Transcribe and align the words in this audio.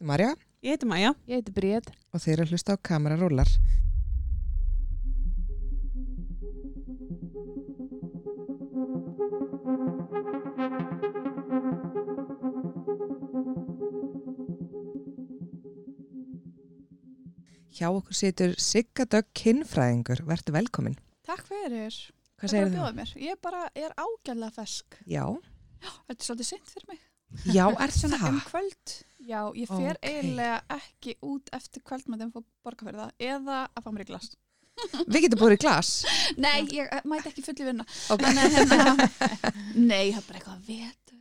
Marja 0.00 0.34
Ég 0.60 0.70
heiti 0.74 0.86
Maja. 0.90 1.12
Ég 1.26 1.38
heiti 1.40 1.52
Bríð. 1.56 1.88
og 2.12 2.20
þeir 2.24 2.34
eru 2.36 2.46
að 2.46 2.52
hlusta 2.54 2.76
á 2.76 2.82
kamerarúlar. 2.90 3.48
Hjá 17.70 17.88
okkur 17.94 18.16
situr 18.16 18.54
Sigga 18.60 19.06
Dögg 19.08 19.28
kinnfræðingur. 19.38 20.24
Vertu 20.28 20.54
velkomin. 20.54 20.96
Takk 21.26 21.44
fyrir. 21.48 21.94
Hvað 22.40 22.52
segir 22.52 22.66
að 22.66 22.72
þú? 22.72 22.76
bjóða 22.78 22.92
mér. 22.98 23.12
Ég 23.20 23.40
bara 23.44 23.62
er 23.78 23.94
ágæðlega 24.00 24.52
fesk. 24.56 24.98
Já, 25.08 25.24
Þetta 25.80 26.16
er 26.20 26.26
svolítið 26.26 26.48
sint 26.50 26.66
fyrir 26.74 26.88
mig. 26.90 26.98
já, 27.54 27.64
er 27.80 27.90
Svona 27.94 28.18
um 28.18 28.40
það? 28.40 28.40
kvöld. 28.50 28.96
Já, 29.20 29.40
ég 29.54 29.68
fer 29.68 29.96
Ókei. 29.98 30.10
eiginlega 30.10 30.60
ekki 30.76 31.16
út 31.26 31.50
eftir 31.56 31.82
kvöldmættum 31.84 32.32
fór 32.34 32.46
borga 32.64 32.86
fyrir 32.86 33.02
það 33.02 33.26
eða 33.32 33.58
að 33.68 33.84
fá 33.84 33.90
mér 33.92 34.04
í 34.06 34.08
glas. 34.10 34.30
Við 35.12 35.24
getum 35.26 35.40
búið 35.42 35.56
í 35.58 35.60
glas. 35.60 35.90
Nei, 36.44 36.64
ég 36.72 36.88
eh, 36.88 37.02
mæti 37.08 37.28
ekki 37.30 37.44
fulli 37.44 37.66
vinna. 37.68 37.84
Ok. 38.12 38.24
Þannig 38.24 38.46
að 38.46 38.56
hérna, 38.56 39.08
nei, 39.90 40.12
það 40.14 40.20
er 40.22 40.28
bara 40.28 40.40
eitthvað 40.40 40.70
veit 40.70 41.16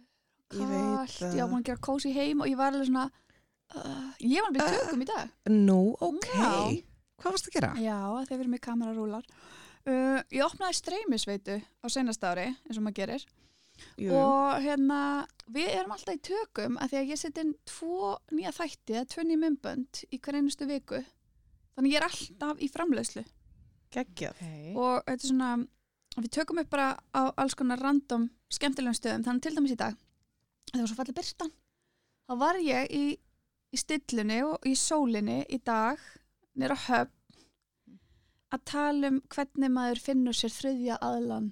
kallt, 0.49 1.15
það. 1.19 1.33
ég 1.35 1.41
var 1.43 1.49
búin 1.51 1.61
að 1.61 1.67
gera 1.69 1.83
kósi 1.85 2.11
heim 2.15 2.43
og 2.43 2.49
ég 2.49 2.59
var 2.59 2.73
alveg 2.73 2.89
svona, 2.89 3.05
uh, 3.75 4.07
ég 4.23 4.45
var 4.45 4.53
með 4.55 4.71
tökum 4.73 5.03
í 5.03 5.09
dag. 5.09 5.33
Nú, 5.53 5.79
ok. 6.07 6.29
Já. 6.31 6.53
Hvað 7.19 7.35
varst 7.35 7.49
að 7.49 7.57
gera? 7.57 7.71
Já, 7.83 7.97
þeir 8.29 8.38
verið 8.38 8.53
með 8.53 8.63
kamerarúlar. 8.66 9.27
Uh, 9.88 10.17
ég 10.33 10.45
opnaði 10.45 10.79
streymisveitu 10.79 11.59
á 11.59 11.85
senast 11.91 12.25
ári, 12.25 12.49
eins 12.66 12.79
og 12.79 12.85
maður 12.85 13.02
gerir. 13.03 13.27
Jú. 13.99 14.13
og 14.15 14.59
hérna 14.63 14.99
við 15.51 15.71
erum 15.73 15.93
alltaf 15.95 16.17
í 16.17 16.21
tökum 16.29 16.77
að 16.79 16.91
því 16.91 16.99
að 16.99 17.11
ég 17.13 17.21
seti 17.21 17.43
inn 17.45 17.55
tvo 17.67 18.13
nýja 18.35 18.53
þætti 18.55 18.95
eða 18.95 19.09
tvo 19.13 19.25
nýja 19.25 19.41
mymbönd 19.43 20.02
í 20.09 20.19
hver 20.19 20.39
einustu 20.39 20.67
viku 20.69 21.02
þannig 21.75 21.95
ég 21.95 22.02
er 22.02 22.07
alltaf 22.09 22.61
í 22.61 22.69
framleiðslu 22.71 23.25
Geggjað. 23.89 24.35
Okay. 24.38 24.73
og 24.77 25.00
þetta 25.07 25.23
er 25.25 25.31
svona 25.31 25.52
við 26.19 26.31
tökum 26.35 26.61
upp 26.61 26.69
bara 26.69 26.91
á 27.16 27.22
alls 27.41 27.57
konar 27.57 27.81
random 27.81 28.30
skemmtilegum 28.53 28.97
stöðum, 28.97 29.25
þannig 29.25 29.45
til 29.45 29.55
dæmis 29.55 29.73
í 29.73 29.80
dag 29.80 29.97
það 30.72 30.81
var 30.83 30.91
svo 30.91 31.00
fallið 31.00 31.19
byrtan 31.22 31.53
þá 32.30 32.33
var 32.44 32.61
ég 32.61 32.91
í, 32.94 33.05
í 33.73 33.77
stillunni 33.77 34.41
og 34.45 34.67
í 34.69 34.75
sólinni 34.77 35.41
í 35.50 35.61
dag 35.66 36.02
nýra 36.59 36.77
höfn 36.88 37.16
að 38.50 38.66
tala 38.66 39.11
um 39.11 39.19
hvernig 39.30 39.72
maður 39.73 40.02
finnur 40.02 40.38
sér 40.38 40.53
þriðja 40.53 40.97
aðlan 41.05 41.52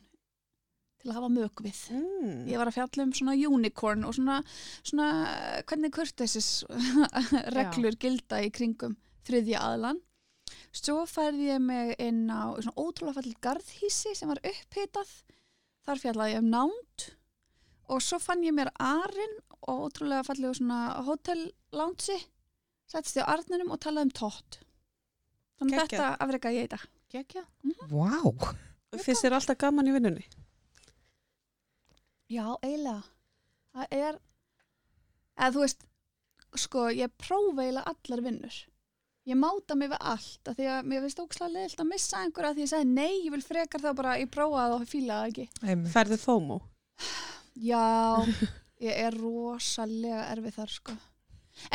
til 1.02 1.12
að 1.12 1.18
hafa 1.20 1.30
mög 1.34 1.62
við 1.66 1.82
Mm. 1.94 2.48
Ég 2.50 2.58
var 2.58 2.70
að 2.70 2.78
fjalla 2.78 3.04
um 3.06 3.14
svona 3.14 3.36
unicorn 3.38 4.06
og 4.08 4.16
svona, 4.18 4.42
svona 4.84 5.08
hvernig 5.70 5.94
kurtessis 5.94 6.64
reglur 7.58 7.98
gilda 8.00 8.42
í 8.44 8.52
kringum 8.54 8.98
þriðja 9.28 9.62
aðlan. 9.62 10.02
Svo 10.72 11.04
færði 11.10 11.52
ég 11.52 11.62
mig 11.64 11.96
inn 12.02 12.28
á 12.30 12.56
svona 12.60 12.76
ótrúlega 12.78 13.18
fallið 13.20 13.40
garðhísi 13.44 14.14
sem 14.16 14.30
var 14.32 14.42
upphitað. 14.46 15.12
Þar 15.88 16.02
fjallaði 16.04 16.36
ég 16.36 16.44
um 16.44 16.50
nánd 16.52 17.08
og 17.88 18.04
svo 18.04 18.20
fann 18.20 18.44
ég 18.44 18.56
mér 18.56 18.72
arinn 18.84 19.38
og 19.68 19.88
ótrúlega 19.88 20.26
fallið 20.28 20.58
svona 20.60 20.80
hótellánsi. 21.08 22.18
Settist 22.88 23.20
ég 23.20 23.28
á 23.28 23.32
arninum 23.36 23.72
og 23.76 23.82
talaði 23.84 24.10
um 24.10 24.16
tótt. 24.16 24.60
Þannig 25.60 25.80
Geggjað. 25.80 25.90
þetta 25.92 26.10
afreka 26.24 26.54
ég 26.56 26.68
í 26.68 26.72
dag. 26.72 26.84
Gekja. 27.12 27.44
Vá. 27.90 28.58
Finnst 29.00 29.24
þér 29.24 29.38
alltaf 29.40 29.58
gaman 29.60 29.88
í 29.90 29.96
vinnunni? 29.96 30.28
Já, 32.28 32.46
eiginlega. 32.60 33.04
Það 33.78 33.94
er, 33.96 34.18
eða 35.38 35.52
þú 35.56 35.62
veist, 35.64 35.86
sko, 36.60 36.88
ég 36.92 37.14
prófa 37.22 37.64
eiginlega 37.64 37.94
allar 37.94 38.24
vinnur. 38.26 38.58
Ég 39.28 39.36
máta 39.36 39.76
mig 39.76 39.92
við 39.92 40.00
allt, 40.12 40.40
af 40.48 40.56
því 40.56 40.68
að 40.72 40.86
mér 40.88 41.04
finnst 41.04 41.20
ókslega 41.20 41.52
leiðilt 41.52 41.82
að 41.84 41.90
missa 41.90 42.22
einhverja 42.24 42.54
því 42.56 42.64
ég 42.64 42.72
segi 42.72 42.88
nei, 42.88 43.14
ég 43.26 43.34
vil 43.34 43.44
frekar 43.44 43.84
þá 43.84 43.90
bara, 43.98 44.16
ég 44.22 44.32
prófa 44.32 44.62
það 44.64 44.76
og 44.78 44.88
fíla 44.88 45.20
það 45.20 45.32
ekki. 45.32 45.48
Færðu 45.92 46.20
FOMO? 46.22 46.60
Já, 47.60 47.84
ég 48.88 49.02
er 49.08 49.20
rosalega 49.20 50.22
erfið 50.32 50.60
þar, 50.62 50.76
sko. 50.78 50.98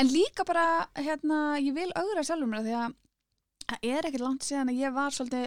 En 0.00 0.08
líka 0.08 0.46
bara, 0.48 0.66
hérna, 0.96 1.42
ég 1.60 1.76
vil 1.76 1.90
augra 1.92 2.24
sjálfur 2.24 2.48
mér 2.48 2.62
af 2.62 2.68
því 2.68 2.78
að 2.78 2.96
það 3.72 3.88
er 3.92 4.08
ekkert 4.08 4.24
langt 4.24 4.46
síðan 4.46 4.72
að 4.72 4.80
ég 4.80 4.96
var 4.96 5.16
svolítið 5.16 5.46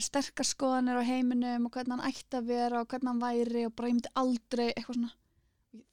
með 0.00 0.08
sterkar 0.08 0.48
skoðanir 0.48 0.98
á 1.00 1.04
heiminum 1.04 1.66
og 1.68 1.74
hvernig 1.74 1.98
hann 1.98 2.08
ætti 2.08 2.38
að 2.38 2.48
vera 2.48 2.80
og 2.80 2.88
hvernig 2.88 3.10
hann 3.10 3.20
væri 3.22 3.64
og 3.68 3.74
bara 3.76 3.90
ég 3.90 3.96
myndi 3.98 4.12
aldrei 4.16 4.66
eitthvað 4.70 4.96
svona. 4.96 5.12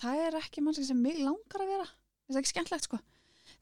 Það 0.01 0.21
er 0.23 0.37
ekki 0.39 0.63
mannski 0.63 0.87
sem 0.87 1.01
mig 1.03 1.19
langar 1.19 1.63
að 1.63 1.71
vera. 1.73 1.87
Það 2.27 2.37
er 2.37 2.41
ekki 2.41 2.53
skemmtlegt, 2.53 2.87
sko. 2.87 2.99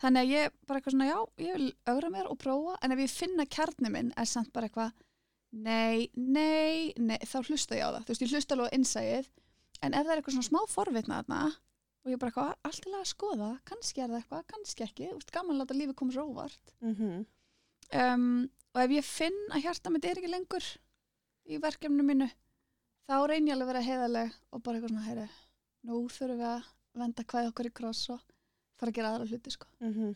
Þannig 0.02 0.22
að 0.22 0.32
ég 0.34 0.54
bara 0.66 0.80
eitthvað 0.80 0.96
svona, 0.96 1.10
já, 1.10 1.18
ég 1.46 1.58
vil 1.58 1.68
augra 1.92 2.12
mér 2.14 2.30
og 2.30 2.40
prófa, 2.42 2.78
en 2.82 2.94
ef 2.96 3.02
ég 3.04 3.14
finna 3.14 3.46
kjarni 3.58 3.92
minn 3.94 4.14
er 4.18 4.30
samt 4.30 4.52
bara 4.56 4.70
eitthvað, 4.70 4.96
nei, 5.66 6.08
nei, 6.16 6.94
nei, 6.98 7.20
þá 7.26 7.38
hlusta 7.44 7.78
ég 7.78 7.86
á 7.86 7.94
það. 7.96 8.06
Þú 8.06 8.14
veist, 8.14 8.26
ég 8.26 8.34
hlusta 8.34 8.58
alveg 8.58 8.74
á 8.74 8.76
innsæið, 8.80 9.30
en 9.82 9.94
ef 9.98 10.06
það 10.08 10.14
er 10.14 10.22
eitthvað 10.22 10.38
svona 10.38 10.50
smá 10.50 10.60
forvitna 10.72 11.22
þarna 11.22 11.44
og 12.06 12.12
ég 12.14 12.22
bara 12.22 12.32
eitthvað, 12.34 12.52
allt 12.70 12.84
til 12.86 12.96
að 12.96 13.08
skoða, 13.12 13.52
kannski 13.70 14.04
er 14.04 14.12
það 14.12 14.20
eitthvað, 14.22 14.44
kannski 14.54 14.86
ekki, 14.86 15.12
veist, 15.14 15.32
gaman 15.34 15.56
að 15.56 15.64
láta 15.64 15.78
lífið 15.78 15.98
koma 16.02 16.16
svo 16.16 16.28
óvart. 16.32 16.76
Mm 16.86 17.26
Um, 17.94 18.50
og 18.74 18.82
ef 18.82 18.92
ég 18.92 19.06
finn 19.08 19.38
að 19.54 19.68
hjarta 19.68 19.92
mitt 19.94 20.06
er 20.06 20.18
ekki 20.20 20.32
lengur 20.32 20.66
í 21.46 21.60
verkefninu 21.62 22.04
mínu, 22.04 22.28
þá 23.06 23.16
reyn 23.30 23.48
ég 23.48 23.54
alveg 23.54 23.68
að 23.68 23.72
vera 23.74 23.86
heiðaleg 23.86 24.34
og 24.52 24.64
bara 24.66 24.78
eitthvað 24.80 24.90
svona, 24.96 25.06
heyri, 25.06 25.28
nú 25.86 26.00
þurfum 26.10 26.40
við 26.42 26.48
að 26.50 26.66
venda 26.96 27.24
hvað 27.24 27.50
okkur 27.52 27.70
í 27.70 27.74
kross 27.78 28.10
og 28.10 28.22
fara 28.80 28.90
að 28.92 28.96
gera 28.98 29.12
aðra 29.14 29.28
hluti, 29.30 29.52
sko. 29.52 29.68
-hmm. 29.80 30.16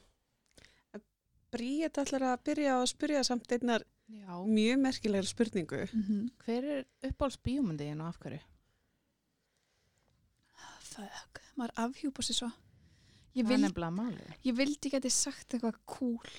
Bríet 1.50 1.98
ætlar 1.98 2.22
að 2.22 2.44
byrja 2.46 2.76
að 2.78 2.86
spyrja 2.92 3.24
samt 3.24 3.52
einnar 3.52 3.84
Já. 4.10 4.46
mjög 4.46 4.78
merkilegar 4.80 5.26
spurningu. 5.26 5.88
Mm 5.94 6.30
Hver 6.46 6.64
er 6.64 6.86
uppáhalds 7.02 7.38
bíómyndiðin 7.42 8.02
og 8.02 8.08
af 8.08 8.20
hverju? 8.20 8.40
Fuck, 10.90 11.42
maður 11.58 11.74
afhjúpa 11.86 12.22
sér 12.26 12.38
svo. 12.38 12.50
Ég, 13.34 13.46
Það 13.46 13.52
er 13.52 13.58
vil, 13.58 13.62
nefnilega 13.64 13.96
málið. 13.96 14.32
ég 14.44 14.56
vildi 14.58 14.90
geti 14.90 15.10
sagt 15.10 15.54
eitthvað 15.54 15.78
cool. 15.86 16.32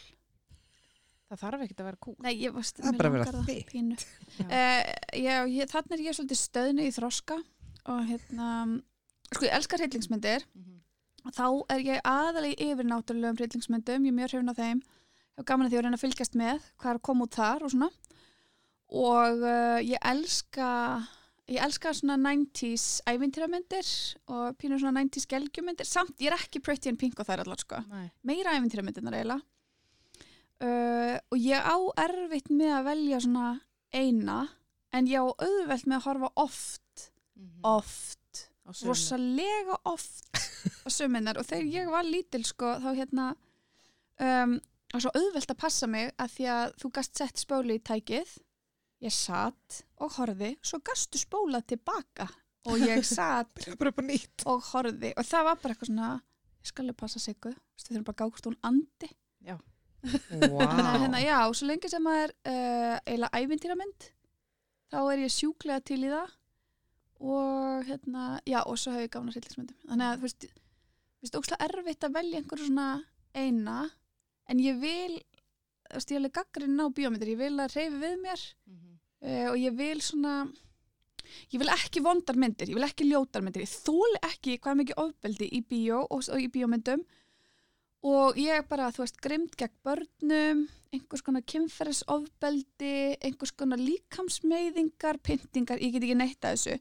Það 1.31 1.41
þarf 1.45 1.63
ekki 1.65 1.75
að 1.79 1.87
vera 1.87 2.01
kúl. 2.03 2.15
Nei, 2.25 2.33
ég 2.43 2.53
varst, 2.57 2.81
Það 2.81 2.89
er 2.89 2.93
mér 2.93 2.99
bara 2.99 3.11
að 3.11 3.17
vera 3.17 3.33
það 3.37 3.51
þitt. 3.51 3.69
pínu. 3.71 3.97
Já. 4.41 4.45
Uh, 4.47 4.93
já, 5.23 5.35
ég, 5.47 5.69
þannig 5.71 5.93
er 5.97 6.05
ég 6.09 6.17
svolítið 6.19 6.41
stöðnu 6.41 6.87
í 6.89 6.95
þroska 6.97 7.37
og 7.91 8.01
hérna, 8.09 8.49
sko 9.31 9.47
ég 9.47 9.55
elskar 9.55 9.79
hryllingsmyndir, 9.85 10.45
Mhm. 10.59 10.81
þá 11.37 11.47
er 11.71 11.81
ég 11.87 12.01
aðalega 12.03 12.57
í 12.59 12.67
yfirnáttúrulegum 12.73 13.39
hryllingsmyndum, 13.39 14.05
ég 14.05 14.11
er 14.11 14.19
mjög 14.19 14.31
hrifin 14.35 14.51
af 14.51 14.57
þeim, 14.59 14.83
ég 15.39 15.45
gaman 15.47 15.67
að 15.67 15.71
því 15.71 15.79
að 15.79 15.85
reyna 15.87 15.97
að 16.01 16.05
fylgjast 16.05 16.35
með 16.35 16.61
hvað 16.81 16.91
er 16.91 16.99
að 16.99 17.03
koma 17.09 17.25
út 17.25 17.39
þar 17.39 17.63
og 17.63 17.71
svona 17.71 17.91
og 18.91 19.43
uh, 19.47 19.79
ég 19.87 19.99
elska, 20.03 20.69
ég 21.51 21.63
elska 21.63 21.93
svona 21.95 22.17
90s 22.19 22.89
ævintýramyndir 23.07 23.87
og 24.35 24.57
pínur 24.59 24.81
svona 24.83 25.05
90s 25.05 25.29
gelgjumyndir, 25.31 25.87
samt 25.87 26.19
ég 26.19 26.33
er 26.33 26.37
ekki 26.41 26.61
pretty 26.63 26.91
and 26.91 26.99
pink 26.99 27.19
og 27.23 27.27
þær 27.29 27.45
allar 27.45 27.61
sko 27.63 27.79
Nei. 27.89 28.11
meira 28.27 28.57
æfintýramyndirnar 28.59 29.15
eiginlega 29.21 29.43
uh, 30.61 31.17
og 31.31 31.39
ég 31.39 31.61
á 31.61 31.77
erfitt 32.05 32.51
með 32.53 32.73
að 32.79 32.85
velja 32.91 33.21
svona 33.25 33.49
eina 33.95 34.39
en 34.93 35.07
ég 35.11 35.23
á 35.23 35.27
auðvelt 35.29 35.87
með 35.87 35.97
að 36.01 36.07
horfa 36.09 36.33
oft 36.37 37.11
Mhm. 37.41 37.61
oft, 37.65 38.51
Á 38.69 38.71
sumum. 38.77 38.91
rosalega 38.91 39.77
oft 39.89 40.27
á 40.85 40.89
söminnar 40.93 41.39
og 41.41 41.47
þegar 41.49 41.71
ég 41.73 41.87
var 41.91 42.05
lítil 42.05 42.45
sko 42.45 42.75
þá 42.83 42.91
hérna 42.99 43.29
um, 44.21 44.59
og 44.93 45.01
svo 45.01 45.11
auðvelt 45.15 45.51
að 45.55 45.57
passa 45.63 45.87
mig 45.89 46.11
að 46.21 46.35
því 46.35 46.49
að 46.53 46.75
þú 46.83 46.91
gast 46.99 47.17
sett 47.17 47.41
spóli 47.41 47.79
í 47.79 47.83
tækið 47.87 48.35
ég 49.07 49.15
satt 49.17 49.81
og 50.05 50.13
horfi 50.19 50.53
svo 50.61 50.83
gastu 50.85 51.17
spólað 51.19 51.65
tilbaka. 51.73 52.29
Og 52.69 52.77
ég 52.85 53.01
satt 53.09 53.57
og 54.47 54.61
horfi 54.75 55.15
og 55.17 55.25
það 55.25 55.45
var 55.49 55.57
bara 55.63 55.73
eitthvað 55.73 55.89
svona 55.89 56.11
ég 56.61 56.67
skal 56.69 56.85
alveg 56.85 56.97
passa 57.01 57.19
sig 57.19 57.37
við 57.41 57.57
þurfum 57.87 58.05
bara 58.05 58.13
að 58.13 58.21
gá 58.21 58.29
hvort 58.29 58.49
hún 58.51 58.61
andi 58.69 59.11
Þannig 60.01 60.55
að 60.65 61.01
hérna, 61.05 61.21
já, 61.23 61.39
svo 61.55 61.67
lengi 61.69 61.91
sem 61.93 62.07
það 62.09 62.21
er 62.25 62.33
uh, 62.53 62.95
eiginlega 63.05 63.41
ævintýramynd 63.45 64.07
þá 64.91 64.99
er 65.13 65.23
ég 65.27 65.35
sjúklega 65.35 65.83
til 65.87 66.01
í 66.07 66.11
það. 66.11 66.31
Og 67.21 67.85
hérna 67.91 68.23
já, 68.49 68.63
og 68.65 68.79
svo 68.81 68.95
hef 68.95 69.05
ég 69.05 69.13
gána 69.13 69.35
hryllismyndum 69.35 69.77
þannig 69.91 70.07
að 70.09 70.17
þú 70.23 70.25
veist, 70.25 70.47
þú 70.49 71.27
veist, 71.27 71.37
ókslega 71.37 71.67
erfitt 71.69 72.07
að 72.09 72.15
velja 72.17 72.41
einhverju 72.41 72.69
svona 72.71 72.87
eina 73.37 73.77
en 74.51 74.63
ég 74.65 74.81
vil 74.81 75.19
þú 75.21 75.99
veist, 75.99 76.15
ég 76.15 76.23
vil 76.25 76.33
gaggrinn 76.41 76.81
á 76.81 76.87
bíómyndir, 76.97 77.35
ég 77.35 77.43
vil 77.43 77.53
að 77.61 77.77
reyfi 77.77 78.01
við 78.07 78.17
mér 78.25 78.47
Mhm. 78.71 78.99
uh, 79.27 79.47
og 79.53 79.57
ég 79.61 79.77
vil 79.77 80.01
svona 80.01 80.35
ég 81.53 81.61
vil 81.61 81.69
ekki 81.71 82.01
vondar 82.03 82.35
myndir, 82.41 82.71
ég 82.73 82.75
vil 82.75 82.87
ekki 82.89 83.05
ljótar 83.07 83.45
myndir. 83.45 83.63
Ég 83.63 83.71
þóli 83.85 84.19
ekki 84.27 84.57
hvað 84.59 84.73
er 84.73 84.79
mikið 84.81 85.03
ofbeldi 85.05 85.47
í 85.53 85.61
bíó 85.63 86.01
og, 86.09 86.25
og 86.33 86.41
í 86.41 86.49
bíómyndum 86.51 87.05
og 88.03 88.37
ég 88.41 88.57
er 88.61 88.67
bara, 88.69 88.91
þú 88.95 89.05
veist, 89.05 89.21
grimd 89.21 89.57
gegn 89.61 89.75
börnum, 89.85 90.63
einhvers 90.93 91.23
konar 91.23 91.43
kynferðisofbeldi, 91.43 92.93
einhvers 93.23 93.53
konar 93.53 93.79
líkamsmeiðingar, 93.79 95.21
pyntingar, 95.23 95.79
ég 95.83 95.93
get 95.95 96.03
ekki 96.07 96.17
neitt 96.19 96.41
að 96.45 96.57
þessu. 96.57 96.79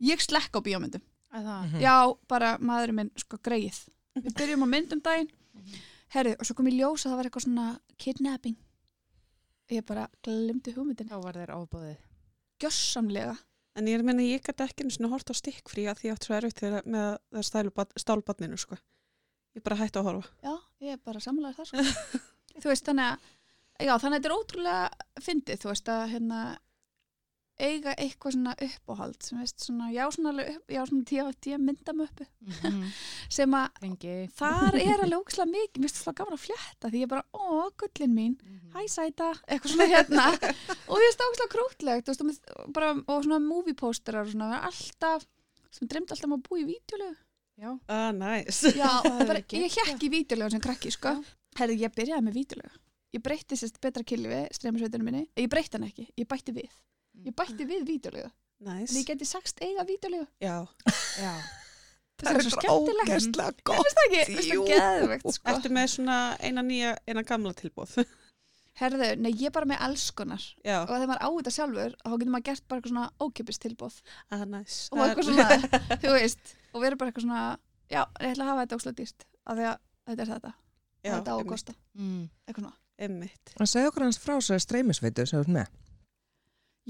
Ég 0.00 0.22
slekk 0.24 0.56
á 0.56 0.60
bíómyndum. 0.64 1.02
Að 1.30 1.44
það. 1.44 1.64
Mhm. 1.66 1.80
Já, 1.84 1.96
bara 2.28 2.58
maðurinn 2.58 2.94
minn, 2.94 3.10
sko, 3.16 3.38
greið. 3.38 3.88
Við 4.16 4.34
byrjum 4.34 4.64
á 4.66 4.68
myndum 4.70 5.02
daginn 5.02 5.30
herru, 6.14 6.34
og 6.38 6.46
svo 6.46 6.56
kom 6.58 6.66
ég 6.70 6.78
ljós 6.80 7.04
að 7.06 7.12
það 7.12 7.18
var 7.20 7.28
eitthvað 7.28 7.44
svona 7.46 7.66
kidnapping 8.02 8.56
ég 9.70 9.84
bara 9.86 10.08
glemdi 10.26 10.72
hugmyndin 10.74 11.10
Þá 11.10 11.20
var 11.22 11.38
þér 11.38 11.52
ábúðið. 11.54 11.96
gjössamlega 12.58 13.36
En 13.78 13.86
ég 13.86 13.94
er 13.94 14.02
að 14.02 14.08
menna, 14.08 14.22
ég 14.26 14.42
gæti 14.42 14.64
ekki 14.66 14.82
einu 14.82 14.90
svona 14.90 15.12
hort 15.12 15.30
á 15.30 15.34
stikkfrí 15.38 15.84
að 15.86 16.00
því 16.00 16.10
átt 16.10 16.24
svo 16.26 16.34
erfitt 16.34 16.58
þegar 16.58 16.88
með 16.90 17.18
það 17.30 17.92
stálbadninu, 18.02 18.58
sko. 18.58 18.76
Ég 19.56 19.62
bara 19.66 19.76
hætti 19.80 19.98
að 19.98 20.08
horfa. 20.10 20.30
já, 20.46 20.54
ég 20.86 20.96
er 20.96 21.04
bara 21.04 21.20
samlega 21.20 21.58
það 21.58 21.70
sko. 21.70 22.24
þú 22.62 22.68
veist, 22.70 22.86
þannig 22.86 23.06
að 23.10 23.86
já, 23.86 23.94
þannig 23.98 24.10
að 24.10 24.18
þetta 24.18 24.28
er 24.30 24.36
ótrúlega 24.38 25.22
fyndið, 25.26 25.62
þú 25.62 25.70
veist 25.72 25.88
að 25.94 26.02
hérna 26.14 26.40
eiga 27.60 27.92
eitthvað 28.00 28.32
svona 28.32 28.52
uppáhald 28.64 29.18
sem 29.26 29.40
veist 29.40 29.60
svona, 29.60 29.90
já 29.92 30.06
svona 30.14 30.44
já 30.72 30.80
svona 30.88 31.04
tíu 31.10 31.24
af 31.26 31.34
tíu 31.44 31.58
myndamöppu 31.60 32.24
sem 33.36 33.56
að 33.58 33.80
Fengi. 33.82 34.14
þar 34.38 34.78
er 34.80 35.02
alveg 35.04 35.18
ókslega 35.26 35.50
mikið, 35.50 35.82
mér 35.82 35.92
finnst 35.92 36.06
það 36.06 36.16
gaman 36.22 36.38
að 36.38 36.44
flétta 36.46 36.92
því 36.94 37.02
ég 37.02 37.10
bara, 37.12 37.26
ó, 37.36 37.68
gullin 37.82 38.14
mín 38.16 38.38
hæ 38.72 38.80
sæta, 38.88 39.28
eitthvað 39.44 39.74
svona 39.74 39.88
hérna 39.92 40.28
og 40.30 40.94
ég 40.96 41.04
finnst 41.04 41.20
það 41.20 41.32
ókslega 41.34 41.52
krútlegt 41.56 42.08
og, 42.14 42.22
veist, 42.30 42.48
og, 42.56 42.70
bara, 42.78 42.94
og 42.96 43.26
svona 43.26 43.40
movie 43.44 43.76
posterar 43.76 44.24
og 44.24 44.32
svona, 44.32 44.62
alltaf, 44.70 45.28
sem 45.74 45.90
dreymdi 45.90 46.16
alltaf 46.16 46.30
um 46.30 46.38
að 46.38 46.46
búa 46.48 46.62
í 46.62 46.68
vídeolegu 46.70 47.18
Já. 47.60 47.78
Ah, 47.92 48.10
næs. 48.16 48.62
Já, 48.72 48.88
er 49.20 49.26
bara, 49.28 49.40
ég 49.52 49.74
hjekk 49.74 50.04
í 50.06 50.08
vídeolegu 50.14 50.54
sem 50.54 50.62
krakki, 50.64 50.92
sko 50.94 51.12
Herði, 51.58 51.76
ég 51.84 51.92
byrjaði 51.92 52.24
með 52.24 52.38
vídeolegu 52.38 52.78
Ég 53.10 53.22
breytti 53.26 53.58
sérst 53.58 53.80
betra 53.82 54.04
kilvi, 54.06 54.44
streymisveitunum 54.54 55.10
minni 55.10 55.24
Ég 55.36 55.48
breytti 55.52 55.76
hann 55.76 55.84
ekki, 55.88 56.06
ég 56.16 56.28
bætti 56.30 56.54
við 56.56 56.70
Ég 57.26 57.34
bætti 57.36 57.66
við 57.68 57.84
vídeolegu 57.88 58.30
Næs. 58.64 58.92
En 58.92 59.00
ég 59.00 59.08
geti 59.08 59.28
sagst 59.28 59.60
eiga 59.64 59.84
vídeolegu 59.88 60.24
Já. 60.40 60.56
Já. 61.20 61.34
Það 62.20 62.36
er 62.38 62.44
svo 62.46 62.54
skemmtilegt 62.56 63.36
það 63.40 64.06
ekki, 64.06 64.24
finnst 64.24 64.48
Jú. 64.48 64.64
það 64.64 64.72
geðvegt, 64.72 65.30
sko 65.36 65.52
Ertu 65.52 65.72
með 65.76 65.86
svona 65.94 66.18
eina 66.40 66.64
nýja, 66.64 66.94
eina 67.08 67.24
gamla 67.28 67.52
tilbúð? 67.60 67.98
Herðu, 68.80 69.08
nei, 69.20 69.30
ég 69.36 69.50
er 69.50 69.54
bara 69.54 69.68
með 69.68 69.82
alls 69.86 70.06
konar 70.16 70.44
Já. 70.64 70.78
Og 70.86 70.92
þegar 70.94 71.10
maður 71.10 71.24
á 71.26 71.28
þetta 71.36 71.52
sjálfur, 71.56 71.96
þá 72.00 72.10
getur 72.16 72.32
maður 72.34 72.46
gert 72.48 72.64
bara 72.70 72.80
eitthvað 72.80 72.94
svona 72.94 73.10
ókipis 73.26 73.60
tilbóð 73.60 73.98
Ah, 74.32 74.44
næs. 74.48 74.78
Og 74.92 75.02
eitthvað 75.04 75.28
svona, 75.28 75.58
þú 76.00 76.14
veist 76.16 76.54
Og 76.72 76.80
verður 76.84 77.00
bara 77.02 77.12
eitthvað 77.12 77.26
svona, 77.26 77.42
já, 77.92 78.02
ég 78.24 78.30
ætla 78.32 78.46
að 78.46 78.50
hafa 78.54 78.64
þetta 78.64 78.78
óslega 78.80 78.98
dýrt 79.02 79.26
Af 79.50 79.58
því 79.60 79.66
að 79.70 79.76
þetta 80.10 80.22
er 80.26 80.32
þetta 80.34 80.52
Já, 81.00 81.12
þetta 81.16 81.32
á 81.32 81.36
að 81.40 81.46
kosta, 81.52 81.74
Mm. 81.96 82.24
eitthvað 82.48 82.64
svona 82.64 82.76
Einmitt. 83.00 83.52
Og 83.56 83.68
segðu 83.70 83.88
okkur 83.88 84.02
hans 84.04 84.18
frá 84.20 84.34
svo 84.44 84.56
streymisveitu 84.60 85.24
sem 85.24 85.38
þú 85.40 85.44
ert 85.46 85.52
með. 85.54 85.68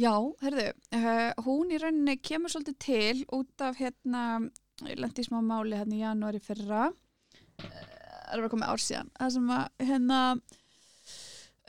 Já, 0.01 0.15
herðu, 0.43 0.65
uh, 0.97 1.43
hún 1.47 1.71
í 1.71 1.79
rauninni 1.79 2.17
kemur 2.25 2.51
svolítið 2.51 2.77
til 2.83 3.21
út 3.37 3.63
af 3.67 3.79
hérna, 3.79 4.23
ég 4.89 4.99
lendi 4.99 5.23
í 5.23 5.27
smá 5.29 5.39
máli 5.45 5.77
hérna 5.79 5.95
í 5.95 6.01
janúari 6.03 6.41
fyrra, 6.43 6.89
uh, 6.91 7.63
það 7.63 8.35
er 8.35 8.43
bara 8.43 8.51
komið 8.55 8.71
ár 8.73 8.83
síðan, 8.83 9.11
það 9.21 9.33
sem 9.37 9.53
að 9.55 9.87
hérna, 9.91 10.21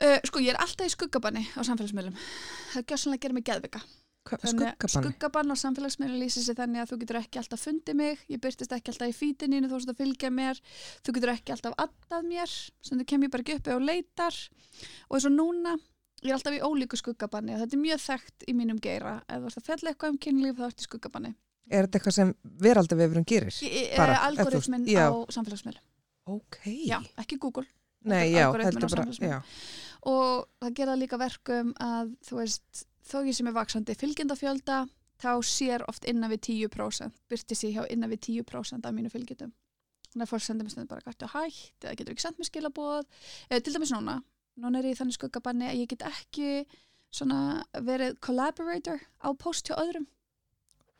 uh, 0.02 0.18
sko 0.28 0.42
ég 0.42 0.54
er 0.54 0.60
alltaf 0.62 0.88
í 0.88 0.92
skuggabanni 0.92 1.44
á 1.54 1.60
samfélagsmiðlum, 1.66 2.16
það 2.74 2.86
gjör 2.86 3.02
sannlega 3.02 3.20
að 3.20 3.26
gera 3.26 3.38
mig 3.38 3.46
geðvika. 3.48 3.82
Skuggabann 4.22 5.50
á 5.50 5.56
samfélagsmiðlum 5.58 6.20
lýsir 6.22 6.44
sig 6.46 6.56
þannig 6.58 6.84
að 6.84 6.92
þú 6.92 6.98
getur 7.00 7.18
ekki 7.18 7.40
alltaf 7.40 7.64
fundið 7.66 7.96
mig, 7.98 8.20
ég 8.30 8.42
byrtist 8.42 8.74
ekki 8.74 8.92
alltaf 8.92 9.10
í 9.10 9.16
fítininu 9.18 9.66
þú 9.70 9.80
veist 9.80 9.90
að 9.90 9.98
fylgja 9.98 10.30
mér, 10.30 10.60
þú 11.02 11.14
getur 11.16 11.32
ekki 11.34 11.54
alltaf 11.56 11.74
addað 11.82 12.28
mér, 12.28 12.52
sem 12.86 13.00
þú 13.00 13.06
kem 13.10 13.26
ég 13.26 13.32
bara 13.34 13.42
ekki 13.42 13.56
uppi 13.58 13.74
og 13.74 13.82
leitar. 13.82 14.38
Og 15.10 15.18
eins 15.18 15.26
og 15.26 15.34
núna 15.34 15.74
ég 16.22 16.30
er 16.30 16.36
alltaf 16.38 16.54
í 16.54 16.62
ólíku 16.62 16.96
skuggabanni 17.00 17.56
og 17.56 17.64
þetta 17.64 17.76
er 17.76 17.82
mjög 17.82 18.02
þekkt 18.06 18.46
í 18.46 18.54
mínum 18.54 18.78
geira, 18.82 19.16
ef 19.26 19.42
þú 19.42 19.50
ert 19.50 19.58
að 19.58 19.68
fjalla 19.68 19.90
eitthvað 19.90 20.14
um 20.14 20.20
kynlíf 20.22 20.58
þá 20.60 20.66
ert 20.68 20.78
í 20.78 20.86
skuggabanni. 20.86 21.34
Er 21.70 21.86
þetta 21.86 21.98
eitthvað 21.98 22.16
sem 22.18 22.34
veraldavefurinn 22.62 23.26
gerir? 23.26 23.54
Ég 23.66 23.96
Bara, 23.98 24.20
Nei, 28.08 28.32
já, 28.32 28.48
heldur 28.50 28.88
bara, 28.90 29.06
já. 29.14 29.38
og 30.10 30.48
það 30.62 30.76
gera 30.80 30.98
líka 30.98 31.20
verkum 31.20 31.72
að 31.82 32.12
þú 32.26 32.40
veist, 32.40 32.84
þó 33.06 33.16
ég 33.28 33.36
sem 33.38 33.50
er 33.50 33.56
vaksandi 33.56 33.96
fylgjendafjölda, 33.98 34.84
þá 35.22 35.32
sér 35.46 35.84
oft 35.90 36.06
innan 36.10 36.32
við 36.32 36.68
10%, 36.68 37.20
byrti 37.30 37.58
sér 37.58 37.76
hjá 37.76 37.82
innan 37.94 38.10
við 38.10 38.42
10% 38.42 38.88
af 38.88 38.96
mínu 38.96 39.12
fylgjendum 39.12 39.52
þannig 40.12 40.26
að 40.26 40.32
fólk 40.34 40.44
sendir 40.44 40.66
mér 40.66 40.72
stundum 40.74 40.90
bara 40.90 41.04
gæti 41.06 41.28
hætt? 41.32 41.84
Eða 41.86 41.94
getur 41.96 42.12
ekki 42.12 42.24
sendt 42.26 42.40
mér 42.40 42.48
skilaboð? 42.50 43.06
Eða 43.48 43.62
til 43.64 43.72
dæmis 43.78 43.92
núna, 43.94 44.16
núna 44.60 44.80
er 44.82 44.90
ég 44.90 44.98
þannig 44.98 45.16
skuggabanni 45.16 45.70
að 45.70 45.78
ég 45.80 45.92
get 45.94 46.04
ekki 46.04 46.50
svona 47.12 47.62
verið 47.86 48.18
collaborator 48.20 49.00
á 49.24 49.32
post 49.40 49.70
hjá 49.70 49.78
öðrum. 49.80 50.04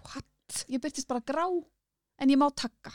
What? 0.06 0.32
ég 0.68 0.82
byrtist 0.82 1.08
bara 1.08 1.24
grá 1.24 1.46
en 1.46 2.30
ég 2.30 2.38
má 2.40 2.48
takka 2.54 2.92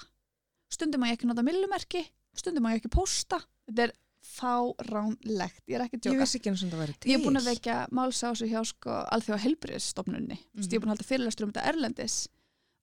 stundum 0.71 1.01
má 1.01 1.09
ég 1.09 1.17
ekki 1.17 1.29
nota 1.29 1.45
millumerki 1.45 2.03
stundum 2.39 2.63
má 2.63 2.71
ég 2.73 2.81
ekki 2.81 2.91
posta 2.93 3.39
þetta 3.67 3.87
er 3.87 3.93
fáránlegt, 4.27 5.61
ég 5.69 5.77
er 5.77 5.83
ekki 5.85 5.99
að 6.01 6.09
Ég 6.11 6.19
vissi 6.21 6.39
ekki 6.39 6.49
eins 6.51 6.63
og 6.65 6.71
það 6.73 6.81
væri 6.83 6.95
til. 6.99 7.11
Ég 7.11 7.17
er 7.19 7.23
búin 7.25 7.39
að 7.39 7.47
vekja 7.51 7.75
máls 7.95 8.19
á 8.23 8.27
þessu 8.31 8.47
hjá 8.51 8.59
sko 8.67 8.95
alþjóða 9.15 9.43
helbriðsstofnunni. 9.45 10.37
Mm 10.37 10.59
Mhm. 10.59 10.67
Ég 10.67 10.73
er 10.73 10.79
búin 10.79 10.89
að 10.91 10.95
halda 10.95 11.07
fyrirlestur 11.11 11.43
um 11.47 11.51
þetta 11.53 11.67
erlendis 11.71 12.17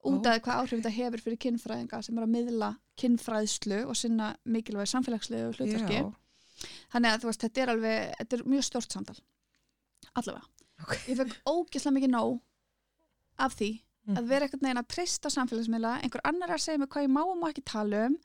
út 0.05 0.27
af 0.27 0.41
hvað 0.43 0.59
áhrif 0.61 0.81
þetta 0.81 0.95
hefur 0.99 1.21
fyrir 1.25 1.39
kynfræðinga 1.45 2.03
sem 2.05 2.19
er 2.19 2.25
að 2.25 2.35
miðla 2.37 2.71
kynfræðslu 3.01 3.79
og 3.89 3.97
sinna 3.97 4.37
mikilvæg 4.47 4.89
samfélagslegu 4.93 5.53
hlutverki. 5.57 6.01
Já. 6.01 6.13
Þannig 6.93 7.11
að 7.15 7.25
veist, 7.29 7.41
þetta 7.45 7.63
er 7.63 7.69
alveg, 7.75 8.15
þetta 8.19 8.37
er 8.39 8.43
mjög 8.45 8.65
stort 8.65 8.93
samtal. 8.93 9.17
Allavega. 10.15 10.45
Ok. 10.83 10.93
Ég 11.09 11.17
fekk 11.17 11.35
ógeðslega 11.49 11.97
mikið 11.99 12.11
nóg 12.15 12.41
af 13.39 13.57
því 13.57 13.81
Mhm. 14.07 14.17
að 14.19 14.27
vera 14.29 14.45
einhvern 14.45 14.61
veginn 14.61 14.83
að 14.83 14.89
treysta 14.89 15.29
samfélagsmiðla, 15.33 16.03
einhver 16.03 16.21
annar 16.25 16.49
að 16.51 16.61
segja 16.61 16.79
mig 16.79 16.89
hvað 16.91 17.05
ég 17.05 17.11
má 17.11 17.23
og 17.25 17.39
má 17.41 17.49
ekki 17.49 17.65
tala 17.65 18.07
um, 18.07 18.19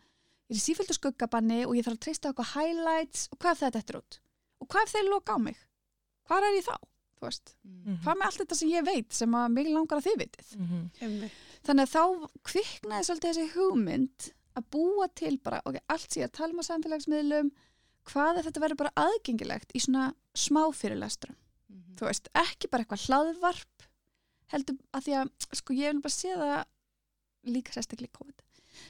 ég 0.50 0.56
er 0.56 0.60
í 0.60 0.63
síföldu 0.66 0.96
skuggabanni 0.98 1.60
og 1.66 1.75
ég 1.78 1.86
þarf 1.86 1.98
að 2.00 2.04
treysta 2.06 2.31
okkur 2.34 2.50
highlights 2.56 3.28
og 3.31 3.38
hvað 3.40 3.51
ef 3.51 3.74
þetta 3.78 3.94
er 3.94 4.00
út? 4.01 4.19
Og 4.60 4.68
hvað 4.68 4.84
ef 4.88 4.94
þeir 4.96 5.10
loka 5.10 5.36
á 5.36 5.40
mig? 5.40 5.57
Hvað 6.30 6.48
er 6.50 6.57
ég 6.60 6.66
þá? 6.66 6.75
Þú 7.19 7.25
veist, 7.28 7.56
Mm. 7.68 7.98
hvað 8.04 8.16
með 8.16 8.25
allt 8.30 8.40
þetta 8.40 8.56
sem 8.56 8.69
ég 8.69 8.86
veit 8.86 9.13
sem 9.13 9.31
að 9.36 9.51
mig 9.51 9.68
langar 9.68 9.98
að 10.00 10.06
þið 10.07 10.18
vitið? 10.24 10.51
Mhm. 10.57 10.90
Einmitt. 11.01 11.31
Þannig 11.63 11.84
að 11.86 11.94
þá 11.96 12.30
kviknaði 12.48 13.04
svolítið 13.10 13.30
þessi 13.34 13.51
hugmynd 13.56 14.30
að 14.56 14.63
búa 14.72 15.07
til 15.16 15.38
bara, 15.38 15.62
ok, 15.66 15.78
allt 15.90 16.10
sé 16.10 16.24
að 16.24 16.31
tala 16.31 16.54
um 16.54 16.60
á 16.60 16.69
samfélagsmiðlum, 16.69 17.51
hvað 18.06 18.40
ef 18.40 18.46
þetta 18.46 18.62
verður 18.63 18.78
bara 18.78 18.94
aðgengilegt 18.96 19.72
í 19.75 19.80
svona 19.84 20.13
smá 20.34 20.63
fyrirlestrum? 20.74 21.36
Mhm. 21.69 21.96
Þú 22.00 22.07
veist, 22.07 22.30
ekki 22.34 22.69
bara 22.72 22.84
eitthvað 22.86 23.06
hlaðvarp, 23.07 23.88
heldur 24.54 24.78
að 24.94 25.04
því 25.04 25.13
að, 25.19 25.30
sko, 25.54 25.74
ég 25.74 25.92
vil 25.94 26.01
bara 26.01 26.16
sé 26.16 26.30
það 26.36 26.66
líka 27.51 27.72
sérstaklega 27.75 28.07
í 28.07 28.18
COVID. 28.18 28.40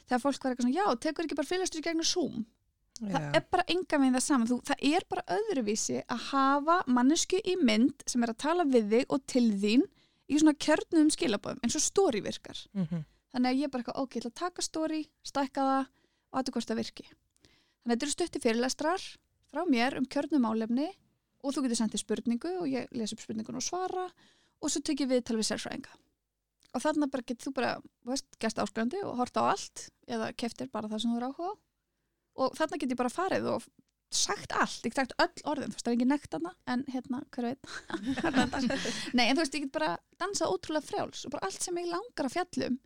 Þegar 0.07 0.23
fólk 0.23 0.43
var 0.43 0.53
eitthvað 0.53 0.67
svona, 0.67 0.77
já, 0.79 0.99
tekur 1.05 1.25
ekki 1.27 1.37
bara 1.39 1.67
í 1.79 1.83
gegnum 1.85 2.07
Zoom? 2.07 2.45
Það 2.99 3.15
Já. 3.15 3.29
er 3.37 3.43
bara 3.47 3.63
enga 3.71 3.97
veginn 4.01 4.17
það 4.17 4.23
saman. 4.25 4.49
Þú, 4.49 4.57
það 4.67 4.81
er 4.89 5.05
bara 5.07 5.23
öðruvísi 5.37 6.01
að 6.03 6.23
hafa 6.33 6.75
mannesku 6.91 7.39
í 7.47 7.55
mynd 7.63 8.03
sem 8.11 8.25
er 8.25 8.33
að 8.33 8.41
tala 8.43 8.65
við 8.67 8.89
þig 8.91 9.13
og 9.15 9.23
til 9.31 9.45
þín 9.61 9.85
í 10.29 10.39
svona 10.41 10.55
kjörnum 10.65 11.11
skilabóðum 11.15 11.63
eins 11.63 11.77
og 11.79 11.85
story 11.85 12.21
virkar. 12.25 12.59
Mhm. 12.75 13.05
Þannig 13.29 13.49
að 13.49 13.59
ég 13.59 13.63
er 13.63 13.71
bara 13.71 13.83
eitthvað, 13.83 14.01
ok, 14.03 14.15
ég 14.15 14.23
ætla 14.23 14.31
að 14.33 14.41
taka 14.41 14.65
story, 14.65 15.01
stækka 15.23 15.65
það 15.69 15.85
og 15.85 16.39
aðeins 16.39 16.53
hvort 16.55 16.69
það 16.71 16.81
virki. 16.81 17.05
Þannig 17.09 17.85
að 17.85 17.95
þetta 17.95 18.05
eru 18.07 18.15
stutti 18.15 18.39
fyrirlestrar 18.43 19.05
frá 19.49 19.61
mér 19.69 19.97
um 19.97 20.05
kjörnum 20.05 20.49
álefni 20.49 20.89
og 21.39 21.53
þú 21.53 21.63
getur 21.63 21.79
sendið 21.79 22.03
spurningu 22.03 22.51
og 22.59 22.67
ég 22.67 22.89
les 22.91 23.13
upp 23.13 23.21
spurningun 23.23 23.55
og 23.55 23.63
svara 23.63 24.09
og 24.59 24.69
svo 24.69 24.81
tek 24.83 25.05
ég 25.05 25.09
viðtal 25.13 25.37
við 25.39 25.47
sérfræðinga. 25.53 25.93
Og 26.75 26.83
þannig 26.83 27.11
bara 27.13 27.25
getur 27.25 27.49
þú 27.49 27.53
bara, 27.57 27.75
veist, 28.05 28.27
gæst 28.41 28.61
áskrandi 28.61 29.01
og 29.05 29.17
horta 29.17 29.41
á 29.41 29.51
allt 29.55 29.87
eða 30.09 30.31
keftir 30.37 30.69
bara 30.73 30.89
það 30.91 31.03
sem 31.03 31.13
þú 31.13 31.21
er 31.21 31.27
áhuga 31.29 31.49
á. 31.49 31.53
Og 32.39 32.57
þannig 32.59 32.83
get 32.83 32.93
ég 32.93 32.99
bara 32.99 33.13
farið 33.13 33.47
og 33.55 33.69
sagt 34.13 34.53
allt, 34.57 34.85
ég 34.85 34.93
sagt 34.95 35.13
öll 35.21 35.43
orðin, 35.49 35.73
þú 35.73 35.77
veist, 35.77 35.85
það 35.85 35.91
er 35.91 35.97
ekki 35.97 36.09
nekt 36.09 36.35
hana, 36.37 36.53
en 36.73 36.85
hérna, 36.89 37.21
hver 37.33 37.49
veit. 37.49 37.59
Nei, 39.13 39.25
en 39.27 39.37
þú 39.37 39.43
veist, 39.43 39.57
ég 39.57 39.65
get 39.65 39.73
bara 39.75 39.91
dansað 40.21 40.53
ótrúlega 40.55 40.87
frjáls 40.87 41.25
og 41.25 41.33
bara 41.35 41.49
allt 41.49 41.65
sem 41.65 41.77
ég 41.77 41.89
langar 41.91 42.29
að 42.29 42.37
fjallum 42.37 42.79